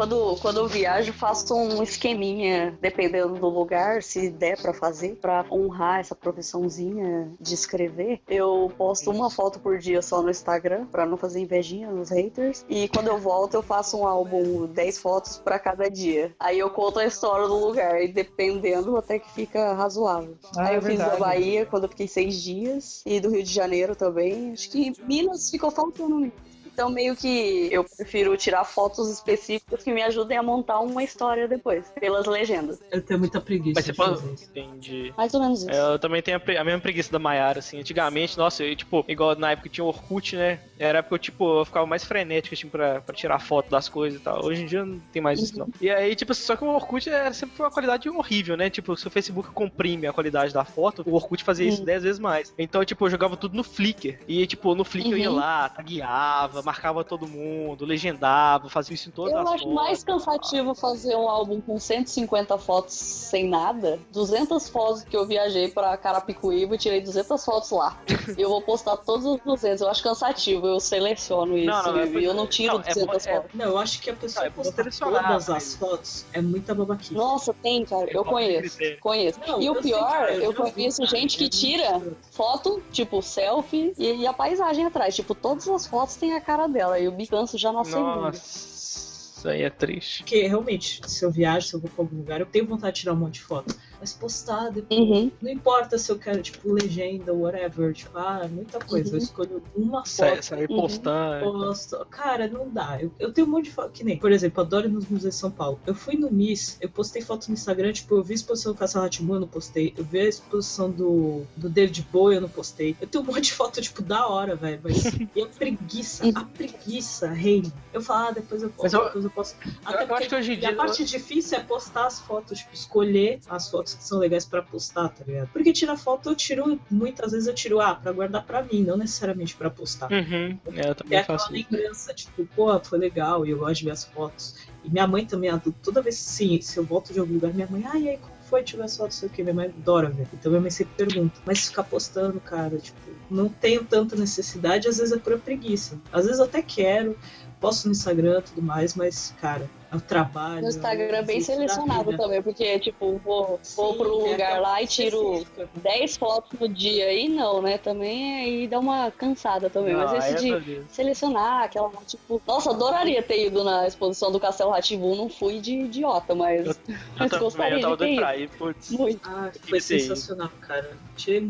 Quando, 0.00 0.36
quando 0.40 0.56
eu 0.60 0.66
viajo, 0.66 1.12
faço 1.12 1.54
um 1.54 1.82
esqueminha, 1.82 2.74
dependendo 2.80 3.34
do 3.34 3.48
lugar, 3.50 4.02
se 4.02 4.30
der 4.30 4.56
pra 4.56 4.72
fazer, 4.72 5.16
pra 5.16 5.44
honrar 5.50 6.00
essa 6.00 6.14
profissãozinha 6.14 7.30
de 7.38 7.52
escrever. 7.52 8.18
Eu 8.26 8.72
posto 8.78 9.10
uma 9.10 9.28
foto 9.28 9.60
por 9.60 9.76
dia 9.76 10.00
só 10.00 10.22
no 10.22 10.30
Instagram, 10.30 10.86
pra 10.86 11.04
não 11.04 11.18
fazer 11.18 11.40
invejinha 11.40 11.90
nos 11.90 12.08
haters. 12.08 12.64
E 12.66 12.88
quando 12.88 13.08
eu 13.08 13.18
volto, 13.18 13.52
eu 13.52 13.62
faço 13.62 13.98
um 13.98 14.06
álbum, 14.06 14.66
10 14.68 14.96
fotos 14.96 15.36
pra 15.36 15.58
cada 15.58 15.90
dia. 15.90 16.34
Aí 16.40 16.58
eu 16.58 16.70
conto 16.70 16.98
a 16.98 17.04
história 17.04 17.46
do 17.46 17.58
lugar, 17.58 18.02
e 18.02 18.08
dependendo, 18.08 18.96
até 18.96 19.18
que 19.18 19.30
fica 19.32 19.74
razoável. 19.74 20.34
Ah, 20.56 20.68
Aí 20.68 20.76
é 20.76 20.78
eu 20.78 20.82
fiz 20.82 20.98
da. 20.98 21.16
Bahia, 21.16 21.66
quando 21.66 21.82
eu 21.82 21.90
fiquei 21.90 22.08
seis 22.08 22.40
dias, 22.40 23.02
e 23.04 23.20
do 23.20 23.28
Rio 23.28 23.42
de 23.42 23.52
Janeiro 23.52 23.94
também. 23.94 24.52
Acho 24.52 24.70
que 24.70 24.94
Minas 25.06 25.50
ficou 25.50 25.70
faltando 25.70 26.16
Minas. 26.16 26.49
Então, 26.72 26.90
meio 26.90 27.14
que 27.16 27.68
eu 27.70 27.84
prefiro 27.84 28.36
tirar 28.36 28.64
fotos 28.64 29.10
específicas 29.10 29.82
que 29.82 29.92
me 29.92 30.02
ajudem 30.02 30.38
a 30.38 30.42
montar 30.42 30.80
uma 30.80 31.02
história 31.02 31.46
depois, 31.46 31.90
pelas 32.00 32.26
legendas. 32.26 32.78
Eu 32.90 33.02
tenho 33.02 33.18
muita 33.20 33.40
preguiça 33.40 33.74
Mas 33.76 33.84
você 33.84 33.92
de 33.92 33.96
pode. 33.98 34.42
Entendi. 34.44 35.12
Mais 35.16 35.34
ou 35.34 35.40
menos 35.40 35.60
isso. 35.62 35.70
É, 35.70 35.92
Eu 35.94 35.98
também 35.98 36.22
tenho 36.22 36.36
a, 36.36 36.40
pre- 36.40 36.56
a 36.56 36.64
mesma 36.64 36.80
preguiça 36.80 37.12
da 37.12 37.18
Mayara, 37.18 37.58
assim. 37.58 37.78
Antigamente, 37.80 38.36
nossa, 38.38 38.64
eu, 38.64 38.74
tipo, 38.74 39.04
igual 39.08 39.36
na 39.36 39.52
época 39.52 39.68
que 39.68 39.74
tinha 39.74 39.84
o 39.84 39.88
Orkut, 39.88 40.36
né? 40.36 40.60
Era 40.78 40.98
a 40.98 41.00
época 41.00 41.10
que 41.10 41.14
eu, 41.14 41.18
tipo, 41.18 41.60
eu 41.60 41.64
ficava 41.64 41.86
mais 41.86 42.04
frenético, 42.04 42.54
assim, 42.54 42.68
pra, 42.68 43.00
pra 43.00 43.14
tirar 43.14 43.38
foto 43.38 43.70
das 43.70 43.88
coisas 43.88 44.20
e 44.20 44.22
tal. 44.22 44.44
Hoje 44.44 44.62
em 44.62 44.66
dia 44.66 44.84
não 44.84 44.98
tem 45.12 45.20
mais 45.20 45.40
isso, 45.40 45.58
não. 45.58 45.68
E 45.80 45.90
aí, 45.90 46.14
tipo, 46.14 46.32
só 46.34 46.56
que 46.56 46.64
o 46.64 46.68
Orkut 46.68 47.08
é, 47.10 47.32
sempre 47.32 47.56
foi 47.56 47.66
uma 47.66 47.72
qualidade 47.72 48.08
horrível, 48.08 48.56
né? 48.56 48.70
Tipo, 48.70 48.96
se 48.96 49.06
o 49.06 49.10
Facebook 49.10 49.50
comprime 49.50 50.06
a 50.06 50.12
qualidade 50.12 50.52
da 50.54 50.64
foto, 50.64 51.02
o 51.06 51.14
Orkut 51.14 51.44
fazia 51.44 51.66
isso 51.68 51.78
Sim. 51.78 51.84
10 51.84 52.02
vezes 52.02 52.18
mais. 52.18 52.54
Então, 52.58 52.84
tipo, 52.84 53.04
eu 53.04 53.10
jogava 53.10 53.36
tudo 53.36 53.56
no 53.56 53.62
Flickr. 53.64 54.18
E, 54.26 54.46
tipo, 54.46 54.74
no 54.74 54.84
Flickr 54.84 55.10
eu 55.12 55.18
ia 55.18 55.30
Uhum. 55.30 55.36
lá, 55.36 55.68
tagueava, 55.68 56.59
marcava 56.62 57.02
todo 57.04 57.26
mundo, 57.26 57.84
legendava, 57.84 58.68
fazia 58.68 58.94
isso 58.94 59.08
em 59.08 59.12
todas 59.12 59.32
Eu 59.32 59.38
as 59.40 59.48
acho 59.48 59.58
fotos. 59.64 59.74
mais 59.74 60.04
cansativo 60.04 60.74
fazer 60.74 61.16
um 61.16 61.28
álbum 61.28 61.60
com 61.60 61.78
150 61.78 62.58
fotos 62.58 62.94
sem 62.94 63.48
nada, 63.48 63.98
200 64.12 64.68
fotos 64.68 65.02
que 65.04 65.16
eu 65.16 65.26
viajei 65.26 65.68
pra 65.68 65.96
Carapicuíba 65.96 66.74
e 66.74 66.78
tirei 66.78 67.00
200 67.00 67.44
fotos 67.44 67.70
lá. 67.70 67.98
E 68.36 68.40
eu 68.40 68.48
vou 68.48 68.62
postar 68.62 68.96
todos 68.96 69.24
os 69.26 69.40
200. 69.40 69.80
Eu 69.82 69.88
acho 69.88 70.02
cansativo, 70.02 70.66
eu 70.66 70.80
seleciono 70.80 71.56
isso. 71.56 71.66
Não, 71.70 71.82
não, 71.92 72.00
é 72.00 72.06
e 72.06 72.24
eu 72.24 72.34
não 72.34 72.46
tiro 72.46 72.74
não, 72.74 72.80
é 72.80 72.88
200 72.94 73.06
bom- 73.24 73.30
é- 73.30 73.34
fotos. 73.36 73.50
Não, 73.54 73.64
eu 73.66 73.78
acho 73.78 74.00
que 74.00 74.10
a 74.10 74.14
pessoa 74.14 74.44
Ah, 74.44 74.46
é 74.46 74.50
postar 74.50 74.72
selecionar, 74.76 75.26
todas 75.28 75.50
as 75.50 75.74
fotos 75.74 76.24
é 76.32 76.40
muita 76.40 76.74
babaquice. 76.74 77.14
Nossa, 77.14 77.54
tem, 77.54 77.84
cara. 77.84 78.06
Eu 78.10 78.24
Falta 78.24 78.40
de 78.40 78.46
conheço. 78.46 78.78
Conheço. 79.00 79.40
Não, 79.46 79.60
e 79.60 79.68
o 79.70 79.74
eu 79.74 79.82
sei, 79.82 79.92
pior, 79.92 80.10
cara, 80.10 80.34
eu 80.34 80.42
eu 80.42 80.52
já 80.52 80.64
vi, 80.64 80.72
conheço 80.72 81.02
cara, 81.02 81.10
gente 81.16 81.38
que 81.38 81.44
é 81.44 81.48
tira 81.48 82.02
foto, 82.30 82.82
tipo, 82.92 83.20
selfie 83.22 83.92
e, 83.98 84.16
e 84.22 84.26
a 84.26 84.32
paisagem 84.32 84.84
atrás. 84.86 85.14
Tipo, 85.14 85.34
todas 85.34 85.68
as 85.68 85.86
fotos 85.86 86.16
têm 86.16 86.34
a 86.34 86.40
cara 86.50 86.66
dela. 86.66 86.98
E 86.98 87.04
eu 87.04 87.12
me 87.12 87.26
canso 87.26 87.56
já 87.56 87.72
na 87.72 87.84
segunda. 87.84 88.14
Nossa, 88.14 88.38
isso 88.38 89.48
aí 89.48 89.62
é 89.62 89.70
triste. 89.70 90.22
Porque 90.22 90.46
realmente, 90.46 91.00
se 91.06 91.24
eu 91.24 91.30
viajo, 91.30 91.66
se 91.68 91.74
eu 91.74 91.80
vou 91.80 91.90
pra 91.90 92.04
algum 92.04 92.16
lugar, 92.16 92.40
eu 92.40 92.46
tenho 92.46 92.66
vontade 92.66 92.96
de 92.96 93.00
tirar 93.02 93.12
um 93.12 93.16
monte 93.16 93.34
de 93.34 93.42
foto. 93.42 93.74
Mas 94.00 94.12
postar 94.14 94.70
depois. 94.70 94.98
Uhum. 94.98 95.30
Não 95.42 95.50
importa 95.50 95.98
se 95.98 96.10
eu 96.10 96.18
quero, 96.18 96.40
tipo, 96.42 96.72
legenda, 96.72 97.34
whatever. 97.34 97.92
Tipo, 97.92 98.16
ah, 98.18 98.48
muita 98.50 98.78
coisa. 98.78 99.10
Uhum. 99.10 99.14
Eu 99.16 99.18
escolho 99.22 99.62
uma 99.76 100.06
foto. 100.06 100.42
Sair 100.42 100.70
Uhum. 100.70 100.80
postando. 100.80 101.44
Posto. 101.52 102.06
Cara, 102.10 102.48
não 102.48 102.68
dá. 102.70 102.98
Eu, 103.00 103.12
eu 103.18 103.32
tenho 103.32 103.46
um 103.46 103.50
monte 103.50 103.66
de 103.66 103.72
foto. 103.72 103.90
Que 103.90 104.02
nem, 104.02 104.18
por 104.18 104.32
exemplo, 104.32 104.62
adoro 104.62 104.86
ir 104.86 104.90
nos 104.90 105.06
museus 105.06 105.34
de 105.34 105.40
São 105.40 105.50
Paulo. 105.50 105.78
Eu 105.86 105.94
fui 105.94 106.16
no 106.16 106.30
MIS, 106.30 106.78
eu 106.80 106.88
postei 106.88 107.20
foto 107.22 107.46
no 107.48 107.54
Instagram, 107.54 107.92
tipo, 107.92 108.14
eu 108.16 108.22
vi 108.22 108.32
a 108.32 108.36
exposição 108.36 108.72
do 108.72 108.78
Rá-Tim-Bum, 108.80 109.34
eu 109.34 109.40
não 109.40 109.48
postei. 109.48 109.92
Eu 109.96 110.04
vi 110.04 110.20
a 110.20 110.24
exposição 110.28 110.90
do, 110.90 111.42
do 111.56 111.68
David 111.68 112.06
Bowie, 112.10 112.36
eu 112.36 112.40
não 112.40 112.48
postei. 112.48 112.96
Eu 113.00 113.06
tenho 113.06 113.22
um 113.22 113.26
monte 113.26 113.42
de 113.42 113.52
foto, 113.52 113.80
tipo, 113.82 114.02
da 114.02 114.26
hora, 114.26 114.56
velho. 114.56 114.80
Mas 114.82 115.04
e 115.36 115.42
a 115.42 115.46
preguiça, 115.46 116.24
a 116.34 116.44
preguiça, 116.44 117.28
reina. 117.28 117.70
Eu 117.92 118.00
falo, 118.00 118.28
ah, 118.28 118.30
depois 118.30 118.62
eu 118.62 118.72
eu- 118.82 119.04
depois 119.04 119.24
eu 119.24 119.30
posto. 119.30 119.56
Até 119.84 120.02
eu 120.04 120.06
porque 120.06 120.12
acho 120.24 120.28
que 120.30 120.34
hoje 120.36 120.50
em 120.52 120.54
e 120.54 120.56
dia- 120.58 120.70
a 120.70 120.74
parte 120.74 121.04
difícil 121.04 121.58
é 121.58 121.60
postar 121.62 122.06
as 122.06 122.20
fotos, 122.20 122.58
tipo, 122.60 122.72
escolher 122.74 123.40
as 123.48 123.68
fotos 123.70 123.89
que 123.98 124.04
são 124.04 124.18
legais 124.18 124.44
pra 124.44 124.62
postar, 124.62 125.08
tá 125.08 125.24
ligado? 125.26 125.48
Porque 125.52 125.72
tirar 125.72 125.96
foto 125.96 126.28
eu 126.30 126.34
tiro, 126.34 126.80
muitas 126.90 127.32
vezes 127.32 127.46
eu 127.48 127.54
tiro, 127.54 127.80
ah, 127.80 127.94
pra 127.94 128.12
guardar 128.12 128.44
pra 128.44 128.62
mim, 128.62 128.82
não 128.82 128.96
necessariamente 128.96 129.54
pra 129.56 129.70
postar. 129.70 130.10
Uhum. 130.10 130.58
É, 130.74 130.86
eu 130.86 130.90
É 130.90 130.94
também 130.94 131.18
aquela 131.18 131.38
faço 131.38 131.54
isso. 131.54 131.66
lembrança, 131.70 132.14
tipo, 132.14 132.46
pô, 132.54 132.78
foi 132.80 132.98
legal 132.98 133.44
e 133.46 133.50
eu 133.50 133.58
gosto 133.58 133.78
de 133.80 133.84
ver 133.84 133.90
as 133.92 134.04
fotos. 134.04 134.56
E 134.84 134.90
minha 134.90 135.06
mãe 135.06 135.26
também, 135.26 135.50
toda 135.82 136.00
vez 136.02 136.16
sim, 136.16 136.60
se 136.60 136.78
eu 136.78 136.84
volto 136.84 137.12
de 137.12 137.18
algum 137.20 137.34
lugar, 137.34 137.52
minha 137.52 137.66
mãe, 137.70 137.84
ai, 137.86 138.08
aí, 138.08 138.16
como 138.18 138.32
foi 138.48 138.62
tiver 138.64 138.82
as 138.84 138.96
fotos, 138.96 139.16
sei 139.18 139.28
o 139.28 139.32
que, 139.32 139.42
minha 139.42 139.54
mãe 139.54 139.66
adora 139.66 140.10
ver. 140.10 140.26
Então 140.34 140.50
minha 140.50 140.60
mãe 140.60 140.70
sempre 140.70 140.94
pergunta, 140.96 141.40
mas 141.46 141.68
ficar 141.68 141.84
postando, 141.84 142.40
cara, 142.40 142.78
tipo, 142.78 142.98
não 143.30 143.48
tenho 143.48 143.84
tanta 143.84 144.16
necessidade, 144.16 144.88
às 144.88 144.98
vezes 144.98 145.12
é 145.12 145.18
por 145.18 145.38
preguiça. 145.38 146.00
Às 146.12 146.24
vezes 146.24 146.40
eu 146.40 146.46
até 146.46 146.60
quero, 146.62 147.16
posto 147.60 147.84
no 147.86 147.92
Instagram 147.92 148.38
e 148.40 148.42
tudo 148.42 148.62
mais, 148.62 148.94
mas, 148.94 149.34
cara, 149.40 149.64
é 149.64 149.79
o 149.92 150.00
trabalho. 150.00 150.62
No 150.62 150.68
Instagram 150.68 151.16
é 151.16 151.22
bem 151.22 151.40
selecionado 151.40 152.16
também, 152.16 152.40
porque, 152.42 152.78
tipo, 152.78 153.20
vou, 153.24 153.60
vou 153.76 153.92
Sim, 153.92 153.98
pro 153.98 154.26
é 154.26 154.30
lugar 154.30 154.60
lá 154.60 154.82
e 154.82 154.86
tiro 154.86 155.34
específica. 155.34 155.68
10 155.76 156.16
fotos 156.16 156.60
no 156.60 156.68
dia. 156.68 157.06
Aí 157.06 157.28
não, 157.28 157.60
né? 157.60 157.76
Também 157.76 158.40
aí 158.40 158.68
dá 158.68 158.78
uma 158.78 159.10
cansada 159.10 159.68
também. 159.68 159.94
Não, 159.94 160.04
Mas 160.04 160.34
esse 160.34 160.52
é 160.52 160.60
de 160.60 160.82
selecionar 160.88 161.64
aquela, 161.64 161.90
tipo. 162.06 162.40
Nossa, 162.46 162.70
adoraria 162.70 163.22
ter 163.22 163.46
ido 163.46 163.64
na 163.64 163.86
exposição 163.86 164.30
do 164.30 164.38
Castelo 164.38 164.70
Rativu, 164.70 165.16
não 165.16 165.28
fui 165.28 165.60
de 165.60 165.72
idiota, 165.72 166.34
mas. 166.34 166.66
Eu 166.66 166.76
mas 167.18 167.30
também, 167.30 167.44
gostaria 167.44 167.78
eu 167.78 167.80
tava 167.80 167.96
de 167.96 167.98
ter 167.98 168.04
doido 168.04 168.12
ido. 168.12 168.20
pra 168.20 168.36
ir, 168.36 168.48
putz. 168.50 168.90
Muito. 168.92 169.28
Ah, 169.28 169.50
foi 169.60 169.80
sensacional, 169.80 170.50
cara. 170.60 170.96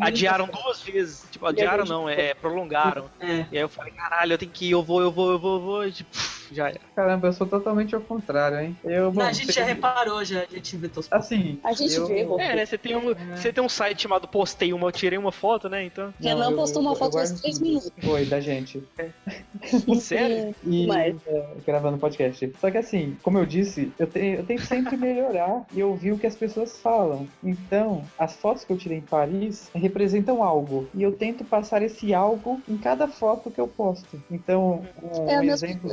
Adiaram 0.01 0.47
duas 0.47 0.81
vezes. 0.83 1.27
Tipo, 1.31 1.47
adiaram 1.47 1.85
não, 1.85 2.09
é, 2.09 2.35
prolongaram. 2.35 3.11
É. 3.21 3.47
E 3.53 3.57
aí 3.57 3.63
eu 3.63 3.69
falei, 3.69 3.93
caralho, 3.93 4.33
eu 4.33 4.39
tenho 4.39 4.51
que 4.51 4.67
ir, 4.67 4.71
eu 4.71 4.83
vou, 4.83 5.01
eu 5.03 5.11
vou, 5.11 5.33
eu 5.33 5.39
vou, 5.39 5.55
eu 5.57 5.61
vou. 5.61 5.87
E, 5.87 5.93
tipo, 5.93 6.11
já 6.55 6.69
era. 6.69 6.81
Caramba, 6.95 7.29
eu 7.29 7.33
sou 7.33 7.47
totalmente 7.47 7.95
ao 7.95 8.01
contrário, 8.01 8.61
hein? 8.61 8.77
Eu, 8.85 9.13
bom, 9.13 9.23
a 9.23 9.33
gente 9.33 9.53
já 9.53 9.65
reparou, 9.65 10.25
já, 10.25 10.43
a 10.43 10.47
gente 10.47 10.77
teus 10.89 11.09
Assim. 11.11 11.59
A 11.65 11.73
gente 11.73 11.95
eu... 11.95 12.07
vê. 12.07 12.21
É, 12.21 12.57
né? 12.57 12.67
Você 12.67 12.79
tem, 12.79 12.97
um, 12.97 13.15
você 13.35 13.53
tem 13.53 13.63
um 13.63 13.69
site 13.69 14.03
chamado 14.03 14.29
Postei 14.29 14.73
uma, 14.73 14.89
eu 14.89 14.93
tirei 14.93 15.19
uma 15.19 15.33
foto, 15.33 15.69
né? 15.69 15.85
Então. 15.85 16.13
Renan 16.21 16.51
eu- 16.51 16.57
postou 16.57 16.83
uma 16.83 16.93
eu 16.93 16.97
foto 16.97 17.15
faz 17.15 17.33
três 17.41 17.59
minutos. 17.59 17.91
Foi, 18.03 18.25
da 18.27 18.41
gente. 18.41 18.83
Sério? 20.01 20.55
E 20.65 20.87
Mas- 20.87 21.17
é, 21.27 21.47
gravando 21.67 21.99
podcast. 21.99 22.53
Só 22.61 22.71
que 22.71 22.79
assim, 22.79 23.17
como 23.23 23.39
eu 23.39 23.47
disse, 23.47 23.93
eu, 23.99 24.07
tenho, 24.07 24.37
eu 24.39 24.45
tento 24.45 24.63
sempre 24.63 24.97
melhorar 24.99 25.65
e 25.73 25.83
ouvir 25.83 26.13
o 26.13 26.19
que 26.19 26.27
as 26.27 26.37
pessoas 26.37 26.79
falam. 26.79 27.29
Então, 27.43 28.05
as 28.19 28.35
fotos 28.37 28.65
que 28.65 28.73
eu 28.73 28.79
tirei 28.79 28.99
em 28.99 29.03
Paris 29.03 29.71
representam 29.75 30.43
algo. 30.43 30.89
E 30.95 31.03
eu 31.03 31.13
tento 31.13 31.45
passar 31.45 31.83
esse 31.83 32.13
algo 32.15 32.61
em 32.69 32.77
cada 32.77 33.07
foto 33.09 33.51
que 33.51 33.61
eu 33.61 33.69
posto. 33.69 34.23
Então, 34.31 34.85
um, 35.03 35.29
É 35.29 35.45
exemplo. 35.47 35.91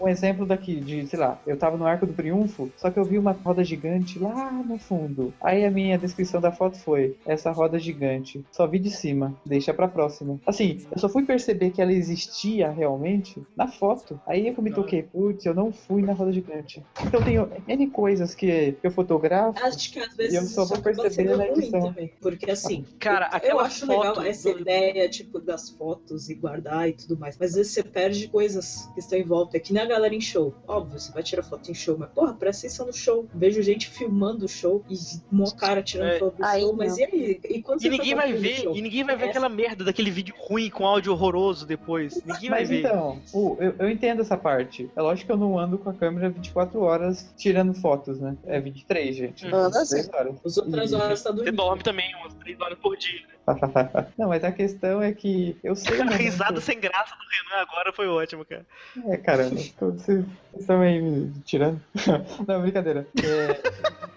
Um 0.00 0.08
exemplo 0.08 0.44
daqui, 0.46 0.80
de, 0.80 1.06
sei 1.06 1.18
lá, 1.18 1.40
eu 1.46 1.56
tava 1.56 1.76
no 1.76 1.86
Arco 1.86 2.06
do 2.06 2.12
Triunfo, 2.12 2.70
só 2.76 2.90
que 2.90 2.98
eu 2.98 3.04
vi 3.04 3.18
uma 3.18 3.32
roda 3.32 3.64
gigante 3.64 4.18
lá 4.18 4.52
no 4.52 4.78
fundo. 4.78 5.32
Aí 5.40 5.64
a 5.64 5.70
minha 5.70 5.98
descrição 5.98 6.40
da 6.40 6.52
foto 6.52 6.78
foi: 6.78 7.16
essa 7.26 7.50
roda 7.50 7.78
gigante, 7.78 8.44
só 8.52 8.66
vi 8.66 8.78
de 8.78 8.90
cima, 8.90 9.34
deixa 9.46 9.72
pra 9.72 9.88
próxima. 9.88 10.38
Assim, 10.46 10.80
eu 10.90 10.98
só 10.98 11.08
fui 11.08 11.24
perceber 11.24 11.70
que 11.70 11.80
ela 11.80 11.92
existia 11.92 12.70
realmente 12.70 13.42
na 13.56 13.68
foto. 13.68 14.20
Aí 14.26 14.48
eu 14.48 14.62
me 14.62 14.72
toquei, 14.72 15.02
putz, 15.02 15.44
eu 15.46 15.54
não 15.54 15.72
fui 15.72 16.02
na 16.02 16.12
roda 16.12 16.32
gigante. 16.32 16.82
Então 17.06 17.22
tenho 17.22 17.48
N 17.66 17.86
coisas 17.88 18.34
que 18.34 18.76
eu 18.82 18.90
fotografo. 18.90 19.58
Acho 19.64 19.92
que 19.92 19.98
às 20.00 20.14
vezes 20.16 20.34
E 20.34 20.36
eu 20.36 20.42
só 20.42 20.64
vou 20.64 20.80
perceber 20.82 21.36
na 21.36 21.46
edição. 21.48 21.80
também. 21.88 22.10
Porque 22.20 22.50
assim, 22.50 22.84
Cara, 22.98 23.30
eu 23.42 23.58
acho 23.60 23.86
foto 23.86 23.98
legal 23.98 24.22
essa 24.26 24.52
do- 24.52 24.60
ideia, 24.60 25.08
tipo, 25.08 25.38
das 25.40 25.70
fotos 25.70 26.28
e 26.28 26.34
guardar 26.34 26.88
e 26.88 26.92
tudo 26.92 27.18
mais. 27.18 27.36
Mas 27.38 27.50
às 27.50 27.56
vezes 27.56 27.72
você 27.72 27.82
perde 27.82 28.28
coisas 28.28 28.88
que 28.94 29.00
estão 29.00 29.18
em 29.18 29.22
volta. 29.24 29.56
É 29.56 29.60
que 29.60 29.72
nem 29.72 29.82
a 29.84 29.88
galera 29.88 30.14
em 30.14 30.20
show. 30.20 30.54
Óbvio, 30.66 30.98
você 30.98 31.12
vai 31.12 31.22
tirar 31.22 31.42
foto 31.42 31.70
em 31.70 31.74
show, 31.74 31.96
mas 31.98 32.10
porra, 32.10 32.34
presta 32.34 32.66
atenção 32.66 32.86
no 32.86 32.92
show. 32.92 33.26
Vejo 33.34 33.62
gente 33.62 33.88
filmando 33.88 34.44
o 34.44 34.48
show 34.48 34.84
e 34.90 34.94
uma 35.30 35.50
cara 35.54 35.82
tirando 35.82 36.08
É. 36.10 36.18
foto 36.18 36.36
do 36.36 36.44
Aí 36.44 36.60
show. 36.62 36.70
não. 36.70 36.76
Mas 36.78 36.98
e 36.98 37.04
aí? 37.04 37.40
E 37.48 37.62
quando 37.62 37.80
E 37.80 37.82
você 37.84 37.88
ninguém 37.90 38.14
vai 38.14 38.32
ver, 38.32 38.64
e 38.74 38.82
ninguém 38.82 39.04
vai 39.04 39.16
ver 39.16 39.22
Essa- 39.24 39.30
aquela 39.30 39.48
merda 39.48 39.84
daquele 39.84 40.10
vídeo 40.10 40.34
ruim 40.38 40.68
com 40.70 40.86
áudio 40.86 41.12
horroroso 41.12 41.66
depois. 41.66 42.22
Ninguém 42.24 42.50
vai 42.50 42.60
Mas 42.60 42.68
ver. 42.68 42.80
então, 42.80 43.20
o- 43.32 43.56
eu, 43.60 43.74
eu 43.78 43.90
entendo 43.90 44.20
essa 44.22 44.36
parte. 44.36 44.90
É 44.96 45.02
lógico 45.02 45.26
que 45.26 45.32
eu 45.32 45.36
não 45.36 45.58
ando 45.58 45.78
com 45.78 45.90
a 45.90 45.94
câmera 45.94 46.28
24 46.30 46.80
horas 46.80 47.32
tirando 47.36 47.74
fotos, 47.74 48.18
né? 48.20 48.36
É 48.44 48.60
23, 48.60 49.14
gente. 49.16 49.46
Anda 49.46 49.84
sim. 49.84 49.96
3 49.96 50.08
horas. 50.12 50.34
As 50.44 50.56
outras 50.58 50.92
E- 50.92 50.94
horas 50.94 51.22
tá 51.22 51.30
Você 51.30 51.36
dormindo. 51.36 51.56
dorme 51.56 51.82
também 51.82 52.14
umas 52.16 52.34
três 52.34 52.60
horas 52.60 52.78
por 52.78 52.96
dia. 52.96 53.20
Não, 54.18 54.28
mas 54.28 54.42
a 54.42 54.52
questão 54.52 55.02
é 55.02 55.12
que 55.12 55.56
eu 55.62 55.76
sei. 55.76 56.00
A 56.02 56.16
risada 56.16 56.60
sem 56.60 56.80
graça 56.80 57.14
do 57.14 57.52
Renan 57.52 57.62
agora 57.62 57.92
foi 57.92 58.08
ótima, 58.08 58.44
cara. 58.44 58.66
É, 59.08 59.16
caramba, 59.18 59.60
vocês 60.54 60.60
estão 60.60 60.80
aí 60.80 61.00
me 61.00 61.32
tirando. 61.44 61.80
Não, 62.46 62.62
brincadeira. 62.62 63.06
É, 63.22 63.60